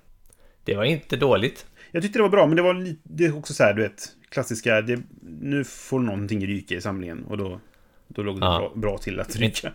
Det 0.64 0.74
var 0.74 0.84
inte 0.84 1.16
dåligt. 1.16 1.66
Jag 1.90 2.02
tyckte 2.02 2.18
det 2.18 2.22
var 2.22 2.28
bra, 2.28 2.46
men 2.46 2.56
det 2.56 2.62
var 2.62 2.74
lite, 2.74 3.00
det 3.02 3.24
är 3.26 3.36
också 3.38 3.54
så 3.54 3.62
här, 3.64 3.74
du 3.74 3.82
vet, 3.82 4.08
klassiska, 4.28 4.80
det, 4.80 5.00
nu 5.40 5.64
får 5.64 6.00
någonting 6.00 6.46
ryka 6.46 6.74
i 6.74 6.80
samlingen 6.80 7.24
och 7.24 7.38
då, 7.38 7.60
då 8.08 8.22
låg 8.22 8.40
det 8.40 8.46
Ja. 8.46 8.58
bra, 8.58 8.72
bra 8.74 8.98
till 8.98 9.20
att 9.20 9.36
ryka. 9.36 9.72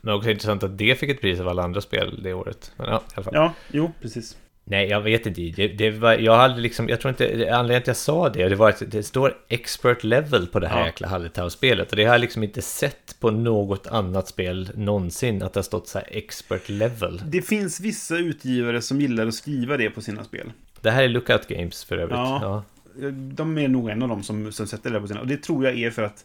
Men 0.00 0.14
också 0.14 0.30
intressant 0.30 0.62
att 0.62 0.78
det 0.78 0.98
fick 0.98 1.10
ett 1.10 1.20
pris 1.20 1.40
av 1.40 1.48
alla 1.48 1.62
andra 1.62 1.80
spel 1.80 2.20
det 2.22 2.32
året. 2.34 2.72
Men 2.76 2.86
ja, 2.88 2.96
i 2.96 3.12
alla 3.14 3.24
fall. 3.24 3.34
Ja, 3.34 3.54
jo, 3.72 3.92
precis. 4.00 4.36
Nej, 4.66 4.88
jag 4.88 5.00
vet 5.00 5.26
inte. 5.26 5.40
Det, 5.40 5.68
det 5.68 5.90
var, 5.90 6.12
jag 6.14 6.36
hade 6.36 6.60
liksom, 6.60 6.88
jag 6.88 7.00
tror 7.00 7.08
inte, 7.10 7.24
anledningen 7.24 7.66
till 7.66 7.74
att 7.74 7.86
jag 7.86 7.96
sa 7.96 8.28
det, 8.28 8.48
det 8.48 8.56
var 8.56 8.68
att 8.68 8.82
det 8.86 9.02
står 9.02 9.36
expert 9.48 10.04
level 10.04 10.46
på 10.46 10.60
det 10.60 10.68
här 10.68 10.80
Ja. 10.80 10.86
jäkla 10.86 11.08
Hallertau-spelet. 11.08 11.90
Och 11.90 11.96
det 11.96 12.04
har 12.04 12.12
jag 12.14 12.20
liksom 12.20 12.42
inte 12.42 12.62
sett 12.62 13.16
på 13.20 13.30
något 13.30 13.86
annat 13.86 14.28
spel 14.28 14.70
någonsin, 14.74 15.42
att 15.42 15.52
det 15.52 15.58
har 15.58 15.62
stått 15.64 15.88
så 15.88 15.98
här 15.98 16.08
expert 16.10 16.68
level. 16.68 17.22
Det 17.26 17.42
finns 17.42 17.80
vissa 17.80 18.16
utgivare 18.18 18.82
som 18.82 19.00
gillar 19.00 19.26
att 19.26 19.34
skriva 19.34 19.76
det 19.76 19.90
på 19.90 20.00
sina 20.00 20.24
spel. 20.24 20.52
Det 20.80 20.90
här 20.90 21.02
är 21.02 21.08
Lookout 21.08 21.48
Games 21.48 21.84
för 21.84 21.96
övrigt. 21.96 22.16
Ja. 22.18 22.64
Ja. 22.96 23.10
De 23.10 23.58
är 23.58 23.68
nog 23.68 23.88
en 23.88 24.02
av 24.02 24.08
dem 24.08 24.22
som, 24.22 24.52
som 24.52 24.66
sätter 24.66 24.90
det 24.90 25.00
på 25.00 25.08
sina. 25.08 25.20
Och 25.20 25.26
det 25.26 25.42
tror 25.42 25.64
jag 25.64 25.78
är 25.78 25.90
för 25.90 26.02
att 26.02 26.24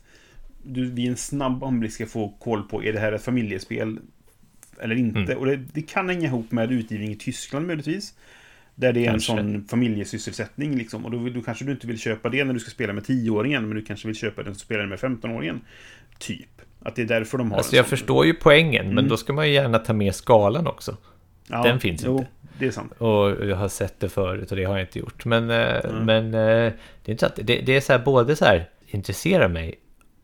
du 0.64 0.92
vid 0.92 1.10
en 1.10 1.18
snabb 1.18 1.64
anblick 1.64 1.92
ska 1.94 2.06
få 2.06 2.30
koll 2.40 2.64
på, 2.64 2.84
är 2.84 2.94
det 2.94 3.00
här 3.00 3.12
ett 3.12 3.24
familjespel 3.24 4.00
eller 4.80 4.96
inte? 4.96 5.20
Mm. 5.20 5.38
Och 5.38 5.46
det, 5.46 5.56
det 5.56 5.82
kan 5.82 6.10
hänga 6.10 6.28
ihop 6.28 6.52
med 6.52 6.72
utgivning 6.72 7.12
i 7.12 7.16
Tyskland 7.16 7.68
möjligtvis. 7.68 8.14
Där 8.76 8.94
det 8.94 9.00
är 9.06 9.06
Kanske. 9.12 9.32
en 9.32 9.38
sån 9.54 9.66
familjesysselsättning 9.68 10.78
liksom. 10.78 11.06
Och 11.06 11.12
då, 11.12 11.30
då 11.30 11.42
kanske 11.42 11.66
du 11.66 11.72
inte 11.72 11.88
vill 11.88 12.00
köpa 12.00 12.30
det 12.30 12.44
när 12.44 12.54
du 12.54 12.60
ska 12.60 12.72
spela 12.72 12.94
med 12.94 13.04
10-åringen, 13.04 13.60
men 13.62 13.76
du 13.78 13.82
kanske 13.86 14.08
vill 14.08 14.16
köpa 14.16 14.44
den 14.44 14.54
som 14.56 14.60
spelar 14.60 14.86
med 14.86 15.00
15-åringen. 15.00 15.60
Typ. 16.20 16.50
Att 16.82 16.96
det 16.96 17.02
är 17.02 17.06
därför 17.06 17.38
de 17.38 17.52
har 17.52 17.58
Alltså 17.58 17.76
jag 17.76 17.86
sån. 17.86 17.90
förstår 17.90 18.26
ju 18.26 18.34
poängen, 18.34 18.86
men 18.86 18.98
Mm. 18.98 19.08
då 19.08 19.18
ska 19.18 19.34
man 19.34 19.48
ju 19.48 19.54
gärna 19.54 19.80
ta 19.80 19.94
med 19.94 20.16
skalan 20.16 20.68
också. 20.68 20.98
Ja, 21.48 21.64
den 21.64 21.80
finns 21.80 22.04
jo, 22.06 22.18
inte. 22.18 22.30
det 22.60 22.68
är 22.68 22.72
sant. 22.72 22.92
Och 22.98 23.48
jag 23.48 23.56
har 23.56 23.68
sett 23.70 24.00
det 24.00 24.10
förut 24.10 24.52
och 24.52 24.58
det 24.58 24.64
har 24.64 24.78
jag 24.78 24.84
inte 24.88 25.00
gjort. 25.00 25.26
Men, 25.26 25.50
eh, 25.50 25.86
Mm. 25.86 26.06
men 26.06 26.26
eh, 26.26 26.74
det 27.06 27.22
är 27.22 27.26
att 27.26 27.36
det, 27.36 27.62
det 27.62 27.76
är 27.76 27.82
så 27.82 27.92
här 27.94 28.00
både 28.00 28.36
så 28.36 28.46
här 28.46 28.70
intresserar 28.88 29.48
mig 29.48 29.76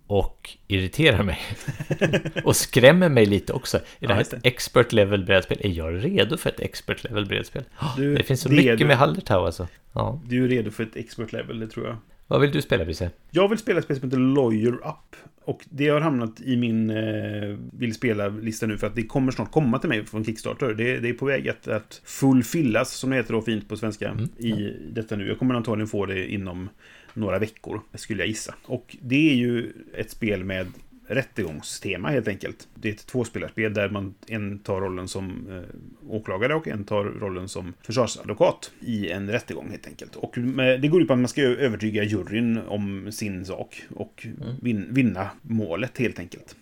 och 0.07 0.49
irriterar 0.67 1.23
mig. 1.23 1.39
och 2.43 2.55
skrämmer 2.55 3.09
mig 3.09 3.25
lite 3.25 3.53
också. 3.53 3.77
Är 3.99 4.07
det 4.07 4.13
här 4.13 4.21
ett 4.21 4.45
expert 4.45 4.93
level 4.93 5.25
brädspel? 5.25 5.57
Är 5.61 5.69
jag 5.69 6.05
redo 6.05 6.37
för 6.37 6.49
ett 6.49 6.59
expert 6.59 7.03
level 7.03 7.25
brädspel? 7.25 7.63
Du, 7.97 8.15
Det 8.15 8.23
finns 8.23 8.41
så 8.41 8.49
är 8.49 8.53
mycket 8.53 8.87
med 8.87 8.97
Hallertau 8.97 9.45
alltså. 9.45 9.67
Ja. 9.93 10.21
Du 10.25 10.43
är 10.43 10.47
redo 10.47 10.71
för 10.71 10.83
ett 10.83 10.95
expert 10.95 11.31
level, 11.33 11.59
det 11.59 11.67
tror 11.67 11.85
jag. 11.87 11.97
Vad 12.27 12.41
vill 12.41 12.51
du 12.51 12.61
spela 12.61 12.85
Brisse? 12.85 13.11
Jag 13.31 13.47
vill 13.49 13.57
spela 13.57 13.79
ett 13.79 13.85
spel 13.85 13.99
som 13.99 14.09
heter 14.09 14.19
Lawyer 14.19 14.73
Up. 14.73 15.15
Och 15.45 15.65
det 15.69 15.87
har 15.87 16.01
hamnat 16.01 16.41
i 16.41 16.57
min 16.57 16.89
eh, 16.89 17.57
vill 17.73 17.93
spela-lista 17.93 18.65
nu 18.65 18.77
för 18.77 18.87
att 18.87 18.95
det 18.95 19.03
kommer 19.03 19.31
snart 19.31 19.51
komma 19.51 19.79
till 19.79 19.89
mig 19.89 20.05
från 20.05 20.25
Kickstarter. 20.25 20.73
Det, 20.73 20.99
det 20.99 21.09
är 21.09 21.13
på 21.13 21.25
väg 21.25 21.49
att, 21.49 21.67
att 21.67 22.01
fullfillas, 22.05 22.93
som 22.93 23.09
det 23.09 23.15
heter 23.15 23.33
då 23.33 23.41
fint 23.41 23.69
på 23.69 23.77
svenska, 23.77 24.09
Mm, 24.09 24.29
i 24.37 24.73
detta 24.91 25.15
nu. 25.15 25.27
Jag 25.27 25.39
kommer 25.39 25.55
antagligen 25.55 25.87
få 25.87 26.05
det 26.05 26.27
inom 26.33 26.69
några 27.15 27.39
veckor, 27.39 27.81
skulle 27.93 28.21
jag 28.21 28.27
gissa. 28.27 28.55
Och 28.65 28.97
det 29.01 29.29
är 29.31 29.35
ju 29.35 29.73
ett 29.93 30.11
spel 30.11 30.43
med 30.43 30.67
rättegångstema 31.07 32.09
helt 32.09 32.27
enkelt. 32.27 32.67
Det 32.75 32.89
är 32.89 32.93
ett 32.93 33.05
tvåspelarspel 33.05 33.73
där 33.73 33.89
man 33.89 34.13
en 34.27 34.59
tar 34.59 34.81
rollen 34.81 35.07
som 35.07 35.47
eh, 35.49 36.09
åklagare 36.09 36.55
och 36.55 36.67
en 36.67 36.83
tar 36.83 37.03
rollen 37.03 37.49
som 37.49 37.73
försvarsadvokat 37.81 38.71
i 38.79 39.09
en 39.09 39.31
rättegång 39.31 39.69
helt 39.69 39.87
enkelt. 39.87 40.15
Och 40.15 40.37
med, 40.37 40.81
det 40.81 40.87
går 40.87 41.01
ut 41.01 41.07
på 41.07 41.13
att 41.13 41.19
man 41.19 41.27
ska 41.27 41.41
övertyga 41.41 42.03
juryn 42.03 42.57
om 42.67 43.11
sin 43.11 43.45
sak 43.45 43.83
och 43.95 44.27
vin, 44.61 44.87
vinna 44.89 45.29
målet 45.41 45.97
helt 45.97 46.19
enkelt. 46.19 46.55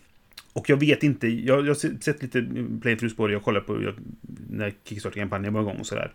Och 0.52 0.70
jag 0.70 0.76
vet 0.76 1.02
inte, 1.02 1.28
jag, 1.28 1.60
jag 1.60 1.70
har 1.70 2.00
sett 2.00 2.22
lite 2.22 2.46
playthroughs 2.82 3.16
på 3.16 3.26
det, 3.26 3.32
jag 3.32 3.42
kollade 3.42 3.66
på 3.66 3.82
jag, 3.82 3.94
när 4.50 4.72
Kickstarter-kampanjen 4.84 5.52
var 5.52 5.60
igång 5.60 5.76
och 5.76 5.86
sådär. 5.86 6.12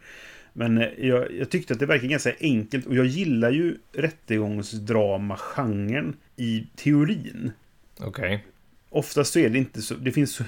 Men 0.54 0.78
eh, 0.78 0.88
jag, 0.98 1.32
jag 1.32 1.50
tyckte 1.50 1.74
att 1.74 1.80
det 1.80 1.86
verkar 1.86 2.08
ganska 2.08 2.34
enkelt 2.40 2.86
och 2.86 2.96
jag 2.96 3.06
gillar 3.06 3.52
ju 3.52 3.78
rättegångsdrama-genren 3.94 6.16
i 6.36 6.68
teorin. 6.76 7.52
Okej. 8.00 8.46
Oftast 8.90 9.34
så 9.34 9.40
är 9.40 9.50
det 9.50 9.58
inte 9.58 9.82
så, 9.82 9.94
det 9.94 10.12
finns 10.12 10.34
så 10.34 10.44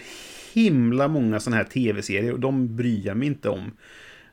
himla 0.54 1.08
många 1.08 1.40
sådana 1.40 1.58
här 1.58 1.64
tv-serier 1.64 2.34
och 2.34 2.40
de 2.40 2.76
bryr 2.76 3.06
jag 3.06 3.18
mig 3.18 3.28
inte 3.28 3.50
om. 3.50 3.72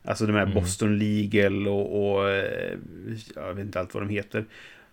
Alltså 0.02 0.26
de 0.26 0.32
här 0.32 0.42
Mm. 0.42 0.54
Boston 0.54 0.98
Legal 0.98 1.68
och, 1.68 2.14
och 2.14 2.30
eh, 2.30 2.78
jag 3.34 3.54
vet 3.54 3.64
inte 3.64 3.80
allt 3.80 3.94
vad 3.94 4.02
de 4.02 4.08
heter. 4.08 4.44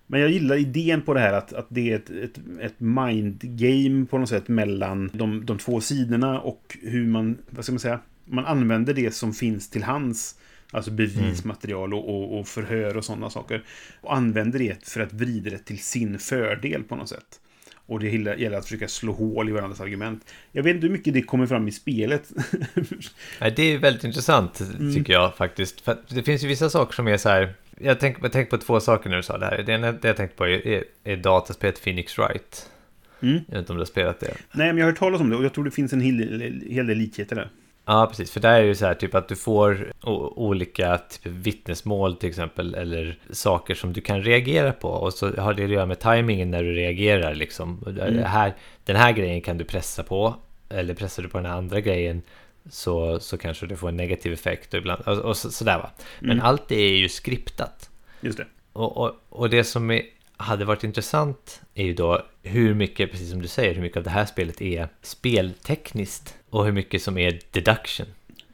Men 0.08 0.22
jag 0.22 0.32
gillar 0.32 0.56
idén 0.56 1.02
på 1.02 1.14
det 1.14 1.20
här 1.20 1.34
att, 1.34 1.54
att 1.54 1.68
det 1.70 1.92
är 1.92 1.96
ett, 1.96 2.10
ett, 2.10 2.40
ett 2.62 2.80
mind 2.80 3.40
game 3.42 4.06
på 4.06 4.18
något 4.18 4.30
sätt 4.30 4.48
mellan 4.48 5.12
de, 5.14 5.46
de 5.46 5.58
två 5.58 5.82
sidorna 5.82 6.40
och 6.40 6.78
hur 6.82 7.08
man, 7.08 7.38
vad 7.50 7.64
ska 7.64 7.74
man 7.74 7.80
säga, 7.80 8.00
man 8.26 8.46
använder 8.46 8.94
det 8.94 9.14
som 9.14 9.34
finns 9.34 9.70
till 9.70 9.84
hands. 9.84 10.40
Alltså 10.76 10.92
bevismaterial 10.92 11.94
och, 11.94 12.10
och, 12.10 12.40
och 12.40 12.48
förhör 12.48 12.98
och 12.98 13.06
sådana 13.06 13.30
saker. 13.30 13.64
Och 14.02 14.16
använder 14.16 14.60
det 14.60 14.88
för 14.88 15.00
att 15.02 15.14
vrida 15.14 15.50
det 15.50 15.58
till 15.58 15.80
sin 15.80 16.20
fördel 16.20 16.84
på 16.84 16.96
något 16.96 17.10
sätt. 17.10 17.40
Och 17.88 18.00
det 18.00 18.10
gäller 18.10 18.58
att 18.58 18.64
försöka 18.64 18.88
slå 18.88 19.14
hål 19.14 19.50
i 19.50 19.52
varandras 19.52 19.82
argument. 19.82 20.26
Jag 20.52 20.64
vet 20.64 20.76
inte 20.76 20.88
hur 20.88 20.92
mycket 20.94 21.14
det 21.14 21.22
kommer 21.22 21.48
fram 21.48 21.68
i 21.68 21.72
spelet. 21.72 22.32
Nej, 23.42 23.54
det 23.56 23.64
är 23.64 23.78
väldigt 23.78 24.04
intressant 24.04 24.60
Mm. 24.60 24.94
tycker 24.94 25.14
jag 25.14 25.36
faktiskt. 25.36 25.82
För 25.82 25.98
det 26.08 26.24
finns 26.24 26.44
ju 26.44 26.48
vissa 26.48 26.70
saker 26.70 26.94
som 26.94 27.08
är 27.08 27.18
så 27.18 27.30
här. 27.30 27.54
Jag 27.80 28.00
tänker 28.00 28.24
jag 28.24 28.32
tänker 28.32 28.58
på 28.58 28.64
två 28.64 28.80
saker 28.80 29.10
när 29.10 29.18
du 29.18 29.24
sa 29.24 29.38
det 29.38 29.46
här. 29.46 29.64
Det 29.64 29.72
ena 29.72 29.92
det 29.92 30.08
jag 30.08 30.18
tänkte 30.18 30.38
på 30.38 30.48
är, 30.48 30.68
är, 30.68 30.84
är 31.04 31.18
dataspelet 31.18 31.84
Phoenix 31.84 32.18
Wright. 32.18 32.70
Mm. 33.22 33.34
Jag 33.36 33.42
vet 33.52 33.60
inte 33.60 33.72
om 33.72 33.78
du 33.78 33.82
har 33.82 33.86
spelat 33.86 34.20
det. 34.20 34.34
Nej, 34.52 34.68
men 34.68 34.78
jag 34.78 34.86
har 34.86 34.92
hört 34.92 35.00
talas 35.00 35.22
om 35.22 35.30
det 35.30 35.36
och 35.36 35.46
jag 35.46 35.54
tror 35.54 35.64
det 35.64 35.72
finns 35.72 35.94
en 35.94 36.02
hel, 36.02 36.62
hel 36.70 36.88
del 36.88 36.98
likheter 36.98 37.36
där. 37.36 37.50
Ja, 37.86 38.08
precis. 38.10 38.32
För 38.32 38.40
där 38.40 38.62
är 38.62 38.68
det 38.68 38.76
så 38.76 38.86
här 38.86 38.94
typ 38.94 39.16
att 39.16 39.28
du 39.28 39.36
får 39.36 39.92
olika 40.36 40.98
typ 40.98 41.26
vittnesmål 41.26 42.16
till 42.16 42.30
exempel 42.30 42.76
eller 42.76 43.20
saker 43.30 43.76
som 43.76 43.94
du 43.94 44.02
kan 44.02 44.24
reagera 44.24 44.74
på 44.74 44.90
och 44.90 45.14
så 45.14 45.36
har 45.42 45.54
det 45.54 45.64
att 45.64 45.70
göra 45.70 45.86
med 45.86 46.00
tajmingen 46.00 46.52
när 46.52 46.64
du 46.64 46.74
reagerar 46.74 47.36
liksom. 47.36 47.84
Mm. 47.88 48.24
Här, 48.24 48.54
den 48.86 48.96
här 48.96 49.12
grejen 49.12 49.42
kan 49.42 49.58
du 49.58 49.64
pressa 49.64 50.04
på 50.04 50.36
eller 50.70 50.94
pressar 50.94 51.24
du 51.24 51.30
på 51.30 51.38
den 51.38 51.46
här 51.46 51.58
andra 51.58 51.82
grejen 51.82 52.22
så, 52.70 53.20
så 53.20 53.38
kanske 53.38 53.66
du 53.66 53.78
får 53.78 53.90
en 53.90 53.98
negativ 53.98 54.34
effekt 54.34 54.74
och, 54.74 54.78
ibland, 54.78 55.02
och, 55.02 55.18
och 55.18 55.38
så, 55.38 55.52
sådär 55.52 55.78
va. 55.78 55.90
Men 56.20 56.32
mm. 56.32 56.46
allt 56.46 56.68
det 56.68 56.82
är 56.82 56.98
ju 56.98 57.10
skriptat. 57.10 57.90
Just 58.22 58.38
det. 58.38 58.46
Och, 58.74 58.98
och, 58.98 59.16
och 59.30 59.50
det 59.50 59.64
som 59.64 59.92
är, 59.92 60.02
hade 60.38 60.66
varit 60.66 60.84
intressant 60.84 61.62
är 61.74 61.84
ju 61.84 61.94
då 61.94 62.26
hur 62.44 62.74
mycket, 62.74 63.12
precis 63.12 63.32
som 63.32 63.42
du 63.42 63.48
säger, 63.48 63.76
hur 63.76 63.82
mycket 63.82 63.98
av 63.98 64.04
det 64.04 64.10
här 64.10 64.26
spelet 64.26 64.62
är 64.62 64.88
speltekniskt 65.02 66.36
och 66.50 66.66
hur 66.66 66.72
mycket 66.72 67.02
som 67.02 67.18
är 67.18 67.40
deduction. 67.52 68.06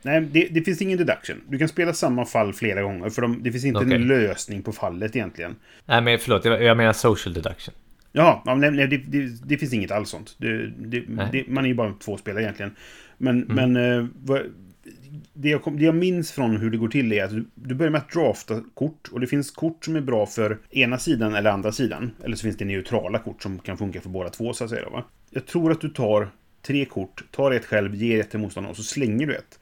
Nej, 0.02 0.22
det, 0.22 0.48
det 0.52 0.62
finns 0.62 0.82
ingen 0.82 0.98
deduction. 0.98 1.42
Du 1.48 1.58
kan 1.58 1.68
spela 1.68 1.94
samma 1.94 2.26
fall 2.26 2.54
flera 2.54 2.82
gånger, 2.82 3.10
för 3.10 3.22
de, 3.22 3.44
det 3.44 3.52
finns 3.52 3.66
inte 3.66 3.80
okay. 3.80 3.94
en 3.94 4.08
lösning 4.08 4.62
på 4.62 4.72
fallet 4.72 5.16
egentligen. 5.16 5.56
Nej, 5.86 6.02
men 6.02 6.20
förlåt, 6.20 6.46
jag, 6.46 6.78
menar 6.78 6.94
social 6.94 7.34
deduction. 7.34 7.74
Ja, 8.12 8.44
nej, 8.46 8.72
nej 8.72 8.88
det, 8.88 8.98
det, 8.98 9.48
det, 9.48 9.58
finns 9.58 9.74
inget 9.74 9.92
alls 9.92 10.10
sånt. 10.10 10.38
man 11.48 11.66
är 11.66 11.68
ju 11.68 11.74
bara 11.74 11.94
två 11.94 12.18
spelare 12.18 12.44
egentligen. 12.44 12.76
Men, 13.18 13.44
mm. 13.44 13.72
men 13.72 14.00
eh, 14.00 14.06
det 15.34 15.50
jag, 15.50 15.64
kom, 15.64 15.78
det 15.78 15.86
jag 15.86 15.96
minns 15.96 16.32
från 16.32 16.58
hur 16.58 16.72
det 16.72 16.78
går 16.78 16.88
till 16.88 17.12
är 17.14 17.24
att 17.24 17.30
du, 17.30 17.46
du, 17.56 17.76
börjar 17.76 17.92
med 17.92 18.02
att 18.02 18.12
drafta 18.12 18.64
kort. 18.74 19.10
Och 19.12 19.20
det 19.20 19.28
finns 19.28 19.52
kort 19.52 19.86
som 19.86 19.96
är 19.96 20.02
bra 20.02 20.26
för 20.26 20.58
ena 20.70 20.98
sidan 20.98 21.36
eller 21.36 21.52
andra 21.52 21.72
sidan. 21.72 22.12
Eller 22.24 22.36
så 22.36 22.44
finns 22.44 22.58
det 22.58 22.66
neutrala 22.66 23.20
kort 23.20 23.44
som 23.44 23.60
kan 23.60 23.78
funka 23.78 24.02
för 24.02 24.10
båda 24.10 24.30
två, 24.30 24.54
så 24.54 24.64
att 24.64 24.70
säga. 24.70 24.90
Va? 24.90 25.04
Jag 25.30 25.46
tror 25.46 25.72
att 25.72 25.82
du 25.82 25.90
tar 25.90 26.30
tre 26.62 26.86
kort, 26.86 27.24
tar 27.32 27.52
ett 27.52 27.66
själv, 27.66 27.96
ger 27.96 28.20
ett 28.20 28.30
till 28.30 28.40
motståndaren 28.40 28.72
och 28.72 28.78
så 28.78 28.84
slänger 28.84 29.28
du 29.28 29.36
ett. 29.36 29.60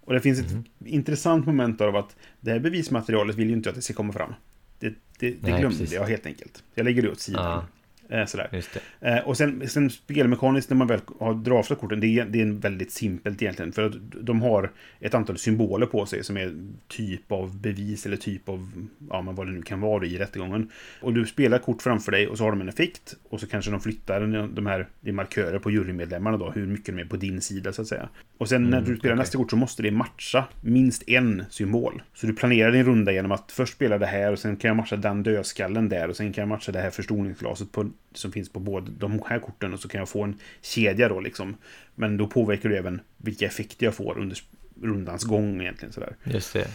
Och 0.00 0.14
det 0.14 0.20
finns 0.20 0.40
ett 0.40 0.50
mm. 0.50 0.64
intressant 0.84 1.46
moment 1.46 1.80
av 1.80 1.96
att 1.96 2.16
det 2.40 2.50
här 2.50 2.58
bevismaterialet 2.58 3.36
vill 3.36 3.48
ju 3.48 3.56
inte 3.56 3.68
att 3.68 3.74
det 3.74 3.82
ska 3.82 3.94
komma 3.94 4.12
fram. 4.12 4.34
Det, 4.78 4.88
det, 4.88 4.94
det 5.18 5.36
Nej, 5.40 5.60
glömde 5.60 5.78
precis. 5.78 5.92
jag 5.92 6.04
helt 6.04 6.26
enkelt. 6.26 6.62
Jag 6.74 6.84
lägger 6.84 7.02
det 7.02 7.10
åt 7.10 7.20
sidan. 7.20 7.46
Ah. 7.46 7.64
Eh, 8.08 8.26
sådär. 8.26 8.62
Eh, 9.00 9.18
och 9.18 9.36
sen, 9.36 9.68
sen 9.68 9.90
spelmekaniskt 9.90 10.70
när 10.70 10.76
man 10.76 10.86
väl 10.86 11.00
har 11.20 11.34
draftat 11.34 11.78
korten, 11.78 12.00
det 12.00 12.06
är, 12.06 12.24
det 12.24 12.40
är 12.40 12.46
väldigt 12.46 12.92
simpelt 12.92 13.42
egentligen. 13.42 13.72
För 13.72 13.86
att 13.86 13.92
de 14.20 14.42
har 14.42 14.72
ett 15.00 15.14
antal 15.14 15.38
symboler 15.38 15.86
på 15.86 16.06
sig 16.06 16.24
som 16.24 16.36
är 16.36 16.54
typ 16.88 17.32
av 17.32 17.60
bevis 17.60 18.06
eller 18.06 18.16
typ 18.16 18.48
av, 18.48 18.86
ja 19.10 19.22
men 19.22 19.34
vad 19.34 19.46
det 19.46 19.52
nu 19.52 19.62
kan 19.62 19.80
vara 19.80 20.06
i 20.06 20.18
rättegången. 20.18 20.70
Och 21.00 21.12
du 21.12 21.26
spelar 21.26 21.58
kort 21.58 21.82
framför 21.82 22.12
dig 22.12 22.28
och 22.28 22.38
så 22.38 22.44
har 22.44 22.50
de 22.50 22.60
en 22.60 22.68
effekt. 22.68 23.16
Och 23.28 23.40
så 23.40 23.46
kanske 23.46 23.70
de 23.70 23.80
flyttar 23.80 24.20
de 24.46 24.66
här, 24.66 24.88
är 25.04 25.12
markörer 25.12 25.58
på 25.58 25.70
jurymedlemmarna 25.70 26.36
då, 26.36 26.50
hur 26.50 26.66
mycket 26.66 26.96
de 26.96 27.02
är 27.02 27.06
på 27.06 27.16
din 27.16 27.40
sida 27.40 27.72
så 27.72 27.82
att 27.82 27.88
säga. 27.88 28.08
Och 28.38 28.48
sen 28.48 28.62
när 28.62 28.78
mm, 28.78 28.90
du 28.90 28.96
spelar 28.98 29.14
okay. 29.14 29.22
nästa 29.22 29.38
kort 29.38 29.50
så 29.50 29.56
måste 29.56 29.82
det 29.82 29.90
matcha 29.90 30.44
minst 30.60 31.08
en 31.08 31.44
symbol. 31.50 32.02
Så 32.14 32.26
du 32.26 32.34
planerar 32.34 32.72
din 32.72 32.84
runda 32.84 33.12
genom 33.12 33.32
att 33.32 33.52
först 33.52 33.74
spela 33.74 33.98
det 33.98 34.06
här 34.06 34.32
och 34.32 34.38
sen 34.38 34.56
kan 34.56 34.68
jag 34.68 34.76
matcha 34.76 34.96
den 34.96 35.22
dödskallen 35.22 35.88
där 35.88 36.08
och 36.08 36.16
sen 36.16 36.32
kan 36.32 36.42
jag 36.42 36.48
matcha 36.48 36.72
det 36.72 36.80
här 36.80 36.90
förstoringsglaset 36.90 37.72
på 37.72 37.90
som 38.14 38.32
finns 38.32 38.48
på 38.48 38.60
båda 38.60 38.86
de 38.98 39.22
här 39.26 39.38
korten 39.38 39.72
och 39.72 39.80
så 39.80 39.88
kan 39.88 39.98
jag 39.98 40.08
få 40.08 40.22
en 40.22 40.38
kedja 40.62 41.08
då 41.08 41.20
liksom. 41.20 41.56
Men 41.94 42.16
då 42.16 42.26
påverkar 42.26 42.68
det 42.68 42.78
även 42.78 43.00
vilka 43.16 43.46
effekter 43.46 43.86
jag 43.86 43.94
får 43.94 44.18
under 44.18 44.38
rundans 44.82 45.24
gång 45.24 45.60
egentligen 45.60 45.92
sådär. 45.92 46.16
Just 46.24 46.52
det. 46.52 46.68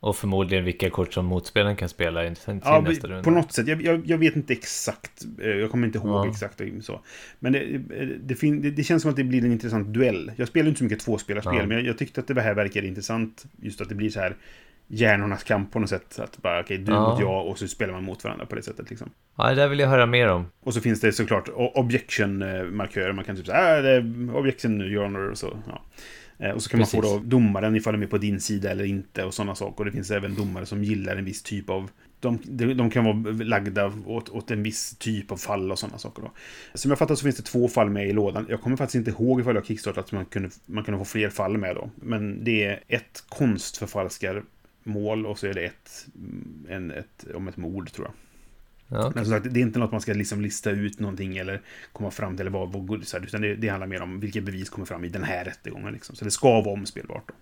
Och 0.00 0.16
förmodligen 0.16 0.64
vilka 0.64 0.90
kort 0.90 1.14
som 1.14 1.26
motspelaren 1.26 1.76
kan 1.76 1.88
spela 1.88 2.24
i 2.24 2.34
ja, 2.46 2.80
nästa 2.80 3.08
runda. 3.08 3.22
på 3.22 3.30
något 3.30 3.52
sätt. 3.52 3.68
Jag, 3.68 3.82
jag, 3.82 4.06
jag, 4.06 4.18
vet 4.18 4.36
inte 4.36 4.52
exakt. 4.52 5.26
Eh, 5.40 5.48
jag 5.48 5.70
kommer 5.70 5.86
inte 5.86 5.98
ihåg 5.98 6.26
ja. 6.26 6.30
exakt 6.30 6.60
så. 6.82 7.00
Men 7.38 7.52
det, 7.52 7.78
det, 8.22 8.34
det, 8.40 8.70
det, 8.70 8.84
känns 8.84 9.02
som 9.02 9.10
att 9.10 9.16
det 9.16 9.24
blir 9.24 9.44
en 9.44 9.52
intressant 9.52 9.88
duell. 9.94 10.32
Jag 10.36 10.48
spelar 10.48 10.68
inte 10.68 10.78
så 10.78 10.84
mycket 10.84 11.00
tvåspelarspel, 11.00 11.56
ja. 11.56 11.66
men 11.66 11.76
jag, 11.76 11.86
jag, 11.86 11.98
tyckte 11.98 12.20
att 12.20 12.26
det 12.26 12.40
här 12.40 12.54
verkade 12.54 12.86
intressant. 12.86 13.44
Just 13.62 13.80
att 13.80 13.88
det 13.88 13.94
blir 13.94 14.10
så 14.10 14.20
här 14.20 14.36
hjärnornas 14.88 15.44
kamp 15.44 15.72
på 15.72 15.78
något 15.78 15.90
sätt. 15.90 16.18
Att 16.18 16.42
bara, 16.42 16.60
okej, 16.60 16.74
okay, 16.74 16.84
du 16.84 16.92
ja. 16.92 17.10
mot 17.10 17.20
jag 17.20 17.46
och 17.46 17.58
så 17.58 17.68
spelar 17.68 17.92
man 17.92 18.04
mot 18.04 18.24
varandra 18.24 18.46
på 18.46 18.54
det 18.54 18.62
sättet 18.62 18.90
liksom. 18.90 19.10
Ja, 19.36 19.48
det 19.48 19.54
där 19.54 19.68
vill 19.68 19.78
jag 19.78 19.88
höra 19.88 20.06
mer 20.06 20.28
om. 20.28 20.46
Och 20.60 20.74
så 20.74 20.80
finns 20.80 21.00
det 21.00 21.12
såklart 21.12 21.48
objection-markörer. 21.54 23.12
Man 23.12 23.24
kan 23.24 23.36
typ 23.36 23.46
säga, 23.46 23.76
äh, 23.76 23.82
det 23.82 23.90
är 23.90 24.36
objection, 24.36 24.80
your 24.80 25.04
honor 25.04 25.30
och 25.30 25.38
så. 25.38 25.58
Ja. 25.66 25.82
Eh, 26.38 26.50
och 26.50 26.62
så 26.62 26.70
kan 26.70 26.80
Precis. 26.80 26.94
man 26.94 27.02
få 27.02 27.18
då 27.18 27.22
domaren 27.24 27.76
ifall 27.76 27.92
de 27.92 28.02
är 28.02 28.06
på 28.06 28.18
din 28.18 28.40
sida 28.40 28.70
eller 28.70 28.84
inte 28.84 29.24
och 29.24 29.34
sådana 29.34 29.54
saker. 29.54 29.78
Och 29.78 29.84
det 29.84 29.90
finns 29.90 30.10
även 30.10 30.34
domare 30.34 30.66
som 30.66 30.84
gillar 30.84 31.16
en 31.16 31.24
viss 31.24 31.42
typ 31.42 31.70
av... 31.70 31.90
De, 32.20 32.38
de 32.76 32.90
kan 32.90 33.04
vara 33.04 33.32
lagda 33.44 33.92
åt, 34.06 34.28
åt 34.28 34.50
en 34.50 34.62
viss 34.62 34.96
typ 34.98 35.32
av 35.32 35.36
fall 35.36 35.72
och 35.72 35.78
sådana 35.78 35.98
saker. 35.98 36.22
Då. 36.22 36.30
Som 36.74 36.90
jag 36.90 36.98
fattar 36.98 37.14
så 37.14 37.22
finns 37.22 37.36
det 37.36 37.42
två 37.42 37.68
fall 37.68 37.90
med 37.90 38.08
i 38.08 38.12
lådan. 38.12 38.46
Jag 38.48 38.60
kommer 38.60 38.76
faktiskt 38.76 38.94
inte 38.94 39.10
ihåg 39.10 39.40
ifall 39.40 39.54
jag 39.54 39.66
kickstartat 39.66 40.04
att 40.04 40.12
man 40.12 40.24
kunde, 40.24 40.50
man 40.66 40.84
kunde 40.84 40.98
få 40.98 41.04
fler 41.04 41.30
fall 41.30 41.58
med 41.58 41.76
då. 41.76 41.90
Men 41.96 42.44
det 42.44 42.64
är 42.64 42.80
ett 42.88 43.24
konstförfalskar 43.28 44.42
mål 44.86 45.26
och 45.26 45.38
så 45.38 45.46
är 45.46 45.54
det 45.54 45.64
ett, 45.64 46.06
en, 46.68 46.90
ett 46.90 47.26
om 47.34 47.48
ett 47.48 47.56
mord 47.56 47.92
tror 47.92 48.06
jag. 48.06 48.14
Ja, 48.88 48.98
okay. 48.98 49.12
Men 49.14 49.24
som 49.24 49.34
sagt, 49.34 49.54
det 49.54 49.60
är 49.60 49.62
inte 49.62 49.78
något 49.78 49.92
man 49.92 50.00
ska 50.00 50.12
liksom 50.12 50.40
lista 50.40 50.70
ut 50.70 51.00
någonting 51.00 51.36
eller 51.36 51.60
komma 51.92 52.10
fram 52.10 52.36
till 52.36 52.40
eller 52.40 52.58
vad, 52.58 52.72
vad 52.72 53.22
utan 53.22 53.40
det, 53.40 53.54
det 53.54 53.68
handlar 53.68 53.86
mer 53.86 54.02
om 54.02 54.20
vilka 54.20 54.40
bevis 54.40 54.70
kommer 54.70 54.86
fram 54.86 55.04
i 55.04 55.08
den 55.08 55.24
här 55.24 55.44
rättegången. 55.44 55.92
Liksom. 55.92 56.16
Så 56.16 56.24
det 56.24 56.30
ska 56.30 56.48
vara 56.48 56.74
omspelbart. 56.74 57.24
Då. 57.26 57.34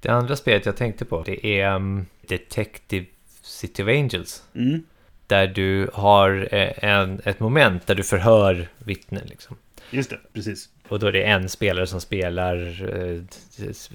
Det 0.00 0.08
andra 0.08 0.36
spelet 0.36 0.66
jag 0.66 0.76
tänkte 0.76 1.04
på, 1.04 1.22
det 1.22 1.46
är 1.46 1.74
um, 1.74 2.06
Detective 2.20 3.06
City 3.42 3.82
of 3.82 3.88
Angels. 3.88 4.44
Mm. 4.54 4.82
Där 5.26 5.46
du 5.46 5.90
har 5.92 6.48
eh, 6.54 6.84
en, 6.84 7.20
ett 7.24 7.40
moment 7.40 7.86
där 7.86 7.94
du 7.94 8.02
förhör 8.02 8.68
vittnen. 8.78 9.26
Liksom. 9.26 9.56
Just 9.90 10.10
det, 10.10 10.18
precis. 10.32 10.68
Och 10.92 10.98
då 10.98 11.06
är 11.06 11.12
det 11.12 11.22
en 11.22 11.48
spelare 11.48 11.86
som 11.86 12.00
spelar 12.00 12.56
eh, 12.98 13.22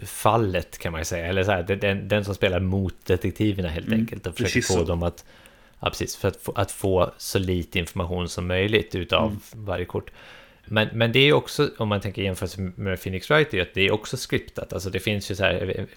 fallet 0.05 0.77
kan 0.77 0.91
man 0.91 1.01
ju 1.01 1.05
säga. 1.05 1.25
Eller 1.25 1.43
så 1.43 1.51
här, 1.51 1.63
den, 1.63 2.07
den 2.07 2.25
som 2.25 2.35
spelar 2.35 2.59
mot 2.59 3.05
detektiverna 3.05 3.69
helt 3.69 3.87
mm, 3.87 3.99
enkelt. 3.99 4.27
Och 4.27 4.37
försöker 4.37 4.61
få 4.61 4.83
dem 4.83 5.03
att... 5.03 5.25
Ja, 5.79 5.89
precis. 5.89 6.15
För 6.15 6.27
att 6.27 6.37
få, 6.37 6.51
att 6.51 6.71
få 6.71 7.11
så 7.17 7.39
lite 7.39 7.79
information 7.79 8.29
som 8.29 8.47
möjligt 8.47 8.95
utav 8.95 9.27
mm. 9.27 9.39
varje 9.51 9.85
kort. 9.85 10.11
Men, 10.65 10.87
men 10.93 11.11
det 11.11 11.19
är 11.19 11.33
också, 11.33 11.69
om 11.77 11.87
man 11.87 12.01
tänker 12.01 12.21
jämfört 12.21 12.57
med 12.57 13.01
Phoenix 13.01 13.29
Wright, 13.29 13.53
att 13.53 13.73
det 13.73 13.81
är 13.81 13.91
också 13.91 14.17
skriptat. 14.17 14.73
Alltså 14.73 14.89
det 14.89 14.99
finns 14.99 15.31
ju 15.31 15.35
så 15.35 15.43
här, 15.43 15.87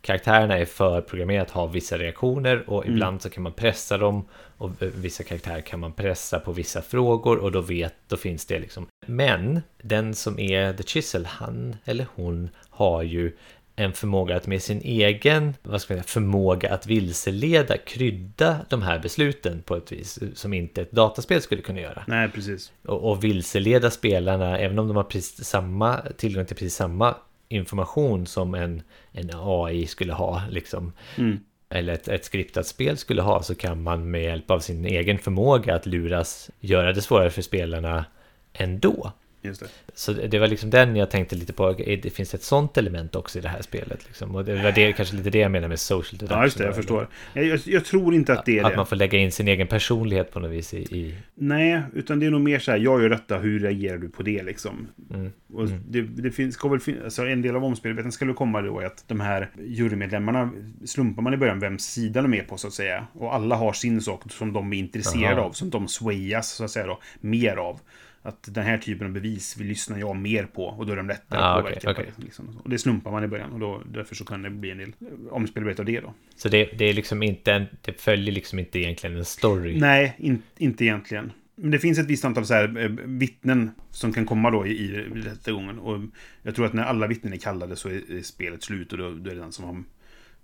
karaktärerna 0.00 0.58
är 0.58 0.64
förprogrammerade 0.64 1.42
att 1.42 1.50
ha 1.50 1.66
vissa 1.66 1.98
reaktioner 1.98 2.70
och 2.70 2.82
mm. 2.82 2.94
ibland 2.94 3.22
så 3.22 3.30
kan 3.30 3.42
man 3.42 3.52
pressa 3.52 3.98
dem 3.98 4.24
och 4.58 4.70
vissa 4.78 5.22
karaktärer 5.22 5.60
kan 5.60 5.80
man 5.80 5.92
pressa 5.92 6.40
på 6.40 6.52
vissa 6.52 6.82
frågor 6.82 7.38
och 7.38 7.52
då 7.52 7.60
vet, 7.60 7.94
då 8.08 8.16
finns 8.16 8.46
det 8.46 8.58
liksom. 8.58 8.86
Men 9.06 9.60
den 9.82 10.14
som 10.14 10.38
är 10.38 10.72
The 10.72 10.82
Chisel, 10.82 11.26
han 11.26 11.76
eller 11.84 12.06
hon 12.14 12.48
har 12.70 13.02
ju 13.02 13.32
en 13.76 13.92
förmåga 13.92 14.36
att 14.36 14.46
med 14.46 14.62
sin 14.62 14.80
egen 14.80 15.54
vad 15.62 15.80
ska 15.80 15.94
jag 15.94 16.04
säga, 16.04 16.12
förmåga 16.12 16.74
att 16.74 16.86
vilseleda 16.86 17.76
krydda 17.76 18.56
de 18.68 18.82
här 18.82 18.98
besluten 18.98 19.62
på 19.62 19.76
ett 19.76 19.92
vis 19.92 20.18
som 20.34 20.52
inte 20.54 20.82
ett 20.82 20.92
dataspel 20.92 21.42
skulle 21.42 21.62
kunna 21.62 21.80
göra. 21.80 22.04
Nej, 22.06 22.28
precis. 22.28 22.72
Och, 22.86 23.10
och 23.10 23.24
vilseleda 23.24 23.90
spelarna, 23.90 24.58
även 24.58 24.78
om 24.78 24.88
de 24.88 24.96
har 24.96 25.04
precis 25.04 25.44
samma, 25.44 26.00
tillgång 26.16 26.46
till 26.46 26.56
precis 26.56 26.74
samma 26.74 27.14
information 27.48 28.26
som 28.26 28.54
en, 28.54 28.82
en 29.12 29.30
AI 29.34 29.86
skulle 29.86 30.12
ha, 30.12 30.42
liksom. 30.50 30.92
Mm. 31.16 31.40
Eller 31.70 31.92
ett, 31.92 32.08
ett 32.08 32.24
skriptat 32.24 32.66
spel 32.66 32.96
skulle 32.96 33.22
ha, 33.22 33.42
så 33.42 33.54
kan 33.54 33.82
man 33.82 34.10
med 34.10 34.22
hjälp 34.22 34.50
av 34.50 34.60
sin 34.60 34.84
egen 34.84 35.18
förmåga 35.18 35.74
att 35.74 35.86
luras 35.86 36.50
göra 36.60 36.92
det 36.92 37.02
svårare 37.02 37.30
för 37.30 37.42
spelarna 37.42 38.04
ändå. 38.52 39.12
Just 39.42 39.60
det. 39.60 39.68
Så 39.94 40.12
det 40.12 40.38
var 40.38 40.46
liksom 40.46 40.70
den 40.70 40.96
jag 40.96 41.10
tänkte 41.10 41.36
lite 41.36 41.52
på. 41.52 41.72
Det 41.72 42.14
finns 42.14 42.34
ett 42.34 42.42
sånt 42.42 42.76
element 42.76 43.16
också 43.16 43.38
i 43.38 43.42
det 43.42 43.48
här 43.48 43.62
spelet. 43.62 44.06
Liksom. 44.06 44.34
Och 44.34 44.44
det 44.44 44.62
var 44.62 44.72
det, 44.72 44.92
kanske 44.92 45.16
lite 45.16 45.30
det 45.30 45.38
jag 45.38 45.50
menar 45.50 45.68
med 45.68 45.80
social 45.80 46.18
deduction. 46.18 46.38
Ja, 46.38 46.44
just 46.44 46.58
det. 46.58 46.64
Jag 46.64 46.76
förstår. 46.76 47.08
Jag, 47.32 47.60
jag, 47.64 47.84
tror 47.84 48.14
inte 48.14 48.32
att 48.32 48.46
det 48.46 48.58
är 48.58 48.64
att 48.64 48.70
det. 48.70 48.76
man 48.76 48.86
får 48.86 48.96
lägga 48.96 49.18
in 49.18 49.32
sin 49.32 49.48
egen 49.48 49.66
personlighet 49.66 50.32
på 50.32 50.40
något 50.40 50.50
vis 50.50 50.74
i... 50.74 50.78
i... 50.78 51.14
Nej, 51.34 51.82
utan 51.94 52.20
det 52.20 52.26
är 52.26 52.30
nog 52.30 52.40
mer 52.40 52.58
så 52.58 52.70
här, 52.70 52.78
jag 52.78 53.02
gör 53.02 53.08
detta, 53.08 53.38
hur 53.38 53.60
reagerar 53.60 53.98
du 53.98 54.08
på 54.08 54.22
det 54.22 54.42
liksom? 54.42 54.88
Mm. 55.14 55.32
Och 55.52 55.64
mm. 55.64 55.80
Det, 55.88 56.02
det 56.02 56.30
finns, 56.30 56.54
ska 56.54 56.68
väl 56.68 56.80
finnas, 56.80 57.04
alltså 57.04 57.26
en 57.26 57.42
del 57.42 57.56
av 57.56 57.64
omspelveten 57.64 58.12
skulle 58.12 58.32
komma 58.32 58.62
då 58.62 58.78
att 58.78 59.04
de 59.06 59.20
här 59.20 59.50
jurymedlemmarna 59.58 60.50
slumpar 60.86 61.22
man 61.22 61.34
i 61.34 61.36
början 61.36 61.60
vems 61.60 61.84
sida 61.84 62.22
de 62.22 62.34
är 62.34 62.42
på 62.42 62.56
så 62.56 62.66
att 62.66 62.74
säga. 62.74 63.06
Och 63.12 63.34
alla 63.34 63.56
har 63.56 63.72
sin 63.72 64.00
sak 64.00 64.22
som 64.32 64.52
de 64.52 64.72
är 64.72 64.78
intresserade 64.78 65.40
Aha. 65.40 65.48
av, 65.48 65.52
som 65.52 65.70
de 65.70 65.88
swayas 65.88 66.50
så 66.50 66.64
att 66.64 66.70
säga 66.70 66.86
då, 66.86 67.00
mer 67.20 67.56
av 67.56 67.80
att 68.22 68.48
den 68.54 68.64
här 68.64 68.78
typen 68.78 69.06
av 69.06 69.12
bevis 69.12 69.56
vill 69.56 69.66
lyssna 69.66 69.98
jag 69.98 70.16
mer 70.16 70.44
på 70.44 70.64
och 70.64 70.86
då 70.86 70.92
är 70.92 70.96
de 70.96 71.08
lättare 71.08 71.40
ah, 71.40 71.44
att 71.44 71.64
påverka. 71.64 71.90
Okay, 71.90 72.04
okay. 72.04 72.14
Det, 72.16 72.24
liksom. 72.24 72.60
Och 72.64 72.70
det 72.70 72.78
slumpar 72.78 73.10
man 73.10 73.24
i 73.24 73.28
början 73.28 73.52
och 73.52 73.60
då, 73.60 73.82
därför 73.86 74.14
så 74.14 74.24
kan 74.24 74.42
det 74.42 74.50
bli 74.50 74.70
en 74.70 74.78
del 74.78 74.92
omspelbarhet 75.30 75.78
av 75.78 75.84
det 75.86 76.00
då. 76.00 76.14
Så 76.36 76.48
det, 76.48 76.64
det, 76.78 76.84
är 76.84 76.92
liksom 76.92 77.22
inte 77.22 77.52
en, 77.52 77.66
det 77.82 78.00
följer 78.00 78.34
liksom 78.34 78.58
inte 78.58 78.78
egentligen 78.78 79.16
en 79.16 79.24
story? 79.24 79.80
Nej, 79.80 80.14
in, 80.18 80.42
inte 80.56 80.84
egentligen. 80.84 81.32
Men 81.54 81.70
det 81.70 81.78
finns 81.78 81.98
ett 81.98 82.06
visst 82.06 82.24
antal 82.24 82.46
så 82.46 82.54
här, 82.54 82.78
eh, 82.78 82.90
vittnen 83.04 83.70
som 83.90 84.12
kan 84.12 84.26
komma 84.26 84.50
då 84.50 84.66
i, 84.66 84.70
i 84.70 84.88
rättegången. 85.14 85.78
Och 85.78 86.00
jag 86.42 86.54
tror 86.54 86.66
att 86.66 86.72
när 86.72 86.84
alla 86.84 87.06
vittnen 87.06 87.32
är 87.32 87.36
kallade 87.36 87.76
så 87.76 87.88
är, 87.88 88.12
är 88.18 88.22
spelet 88.22 88.62
slut 88.62 88.92
och 88.92 88.98
då, 88.98 89.10
då, 89.10 89.30
är 89.30 89.34
det 89.34 89.40
den 89.40 89.52
som 89.52 89.64
har 89.64 89.84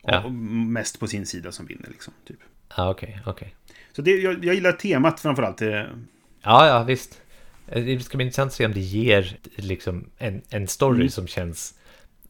ja. 0.03 0.29
mest 0.29 1.01
på 1.01 1.07
sin 1.07 1.27
sida 1.27 1.53
som 1.53 1.67
vinner. 1.67 1.89
Liksom, 1.91 2.15
typ. 2.27 2.39
Ja, 2.77 2.91
okej, 2.91 3.09
okay, 3.09 3.33
okej. 3.33 3.55
Så 3.93 4.03
det, 4.03 4.11
jag, 4.11 4.45
jag 4.45 4.55
gillar 4.55 4.73
temat 4.73 5.21
framförallt. 5.21 5.59
Det... 5.59 5.91
Ja, 6.43 6.67
ja, 6.67 6.83
visst. 6.83 7.21
Det 7.66 8.05
ska 8.05 8.16
bli 8.16 8.24
intressant 8.24 8.49
att 8.49 8.55
se 8.55 8.66
om 8.66 8.73
det 8.73 8.81
ger 8.81 9.36
liksom 9.57 10.11
en, 10.19 10.43
en 10.51 10.69
story 10.69 10.97
mm. 10.97 11.11
som 11.11 11.27
känns 11.27 11.74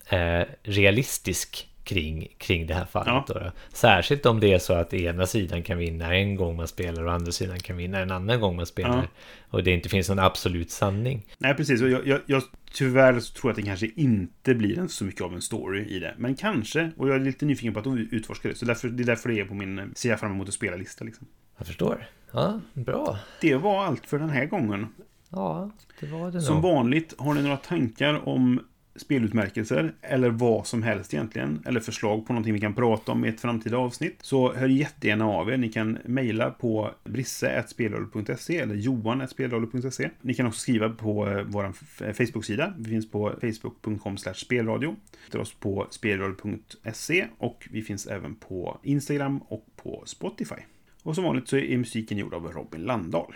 eh, 0.09 0.43
realistisk 0.63 1.69
kring, 1.85 2.29
kring 2.39 2.67
det 2.67 2.75
här 2.75 2.85
fallet. 2.85 3.25
Ja. 3.29 3.35
Då. 3.35 3.53
Särskilt 3.73 4.27
om 4.27 4.41
det 4.41 4.53
är 4.53 4.59
så 4.59 4.73
att 4.73 4.95
ena 4.95 5.27
sidan 5.27 5.63
kan 5.63 5.79
vinna 5.79 6.15
en 6.15 6.35
gång 6.35 6.57
man 6.57 6.69
spelar 6.69 7.05
och 7.05 7.13
andra 7.13 7.33
sidan 7.33 7.61
kan 7.61 7.77
vinna 7.77 7.99
en 7.99 8.11
annan 8.11 8.41
gång 8.41 8.57
man 8.57 8.67
spelar. 8.67 8.97
Ja. 8.97 9.09
Och 9.49 9.65
det 9.65 9.71
inte 9.71 9.89
finns 9.89 10.09
någon 10.09 10.19
absolut 10.19 10.71
sanning. 10.71 11.27
Nej, 11.39 11.55
precis. 11.55 11.83
Och 11.83 11.91
jag, 11.91 12.07
jag, 12.07 12.21
jag, 12.27 12.43
tyvärr 12.73 13.21
så 13.21 13.33
tror 13.33 13.51
jag 13.51 13.53
att 13.53 13.57
det 13.57 13.63
kanske 13.63 13.91
inte 13.97 14.55
blir 14.55 14.79
en, 14.79 14.89
så 14.89 15.05
mycket 15.05 15.23
av 15.23 15.35
en 15.35 15.43
story 15.43 15.85
i 15.85 15.99
det. 15.99 16.15
Men 16.19 16.35
kanske. 16.35 16.91
Och 16.97 17.09
jag 17.09 17.17
är 17.17 17.21
lite 17.21 17.47
nyfiken 17.47 17.75
på 17.75 17.81
att 17.81 17.87
utforska 18.11 18.49
det. 18.49 18.55
Så 18.55 18.65
därför, 18.65 18.89
det 18.89 19.03
är 19.03 19.07
därför 19.07 19.29
det 19.29 19.41
är 19.41 19.45
på 19.45 19.55
min 19.55 19.79
eh, 19.79 19.85
ser 19.95 20.11
jag 20.11 20.21
fram 20.21 20.33
emot 20.33 20.49
att 20.49 20.55
spela-lista. 20.55 21.05
Liksom. 21.05 21.27
Jag 21.59 21.67
förstår. 21.67 22.07
Ja, 22.33 22.61
bra. 22.75 23.19
Det 23.41 23.55
var 23.55 23.85
allt 23.85 24.07
för 24.07 24.19
den 24.19 24.31
här 24.31 24.47
gången. 24.47 24.87
Ja, 25.35 25.71
det 26.01 26.07
var 26.07 26.31
det 26.31 26.41
Som 26.41 26.55
nog. 26.55 26.63
vanligt, 26.63 27.15
har 27.19 27.35
ni 27.35 27.43
några 27.43 27.57
tankar 27.57 28.29
om 28.29 28.61
spelutmärkelser 28.97 29.95
eller 30.03 30.31
vad 30.31 30.67
som 30.67 30.83
helst 30.83 31.15
egentligen, 31.15 31.63
eller 31.67 31.81
förslag 31.81 32.27
på 32.27 32.33
någonting 32.33 32.55
vi 32.55 32.61
kan 32.61 32.75
prata 32.75 33.13
om 33.13 33.25
i 33.25 33.29
ett 33.29 33.41
framtida 33.41 33.77
avsnitt, 33.77 34.17
så 34.21 34.53
hör 34.53 34.69
jättegärna 34.69 35.27
av 35.27 35.51
er. 35.51 35.57
Ni 35.57 35.69
kan 35.73 35.99
mejla 36.05 36.51
på 36.51 36.91
brisse.spelradio.se 37.05 38.59
eller 38.59 38.75
johan.spelradio.se. 38.75 40.11
Ni 40.21 40.35
kan 40.35 40.47
också 40.47 40.61
skriva 40.61 40.89
på 40.89 41.29
eh, 41.29 41.43
vår 41.47 41.73
Facebook-sida. 42.13 42.75
Vi 42.79 42.91
finns 42.91 43.11
på 43.11 43.33
facebook.com 43.41 44.17
spelradio. 44.35 44.97
Hittar 45.25 45.39
oss 45.39 45.55
på 45.55 45.87
spelradio.se 45.91 47.27
och 47.39 47.69
vi 47.71 47.83
finns 47.83 48.07
även 48.07 48.35
på 48.35 48.79
Instagram 48.83 49.39
och 49.39 49.67
på 49.77 50.03
Spotify. 50.07 50.55
Och 51.03 51.15
som 51.15 51.25
vanligt 51.25 51.49
så 51.49 51.57
är 51.57 51.79
musiken 51.79 52.19
gjord 52.19 52.35
av 52.35 52.53
Robin 52.53 52.81
Landahl. 52.81 53.35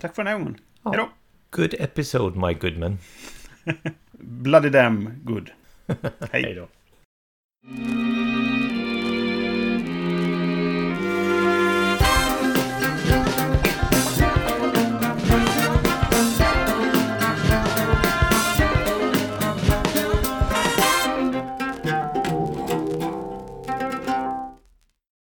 Tack 0.00 0.14
för 0.14 0.24
den 0.24 0.32
här 0.32 0.38
gången. 0.38 0.56
Ja. 0.82 0.90
Hej 0.90 0.98
då! 0.98 1.08
Good 1.50 1.74
episode, 1.78 2.36
my 2.36 2.52
goodman. 2.52 2.98
Bloody 4.18 4.70
damn 4.70 5.20
good. 5.24 5.52
Hej. 6.32 6.42
Hej 6.42 6.54
då. 6.54 6.68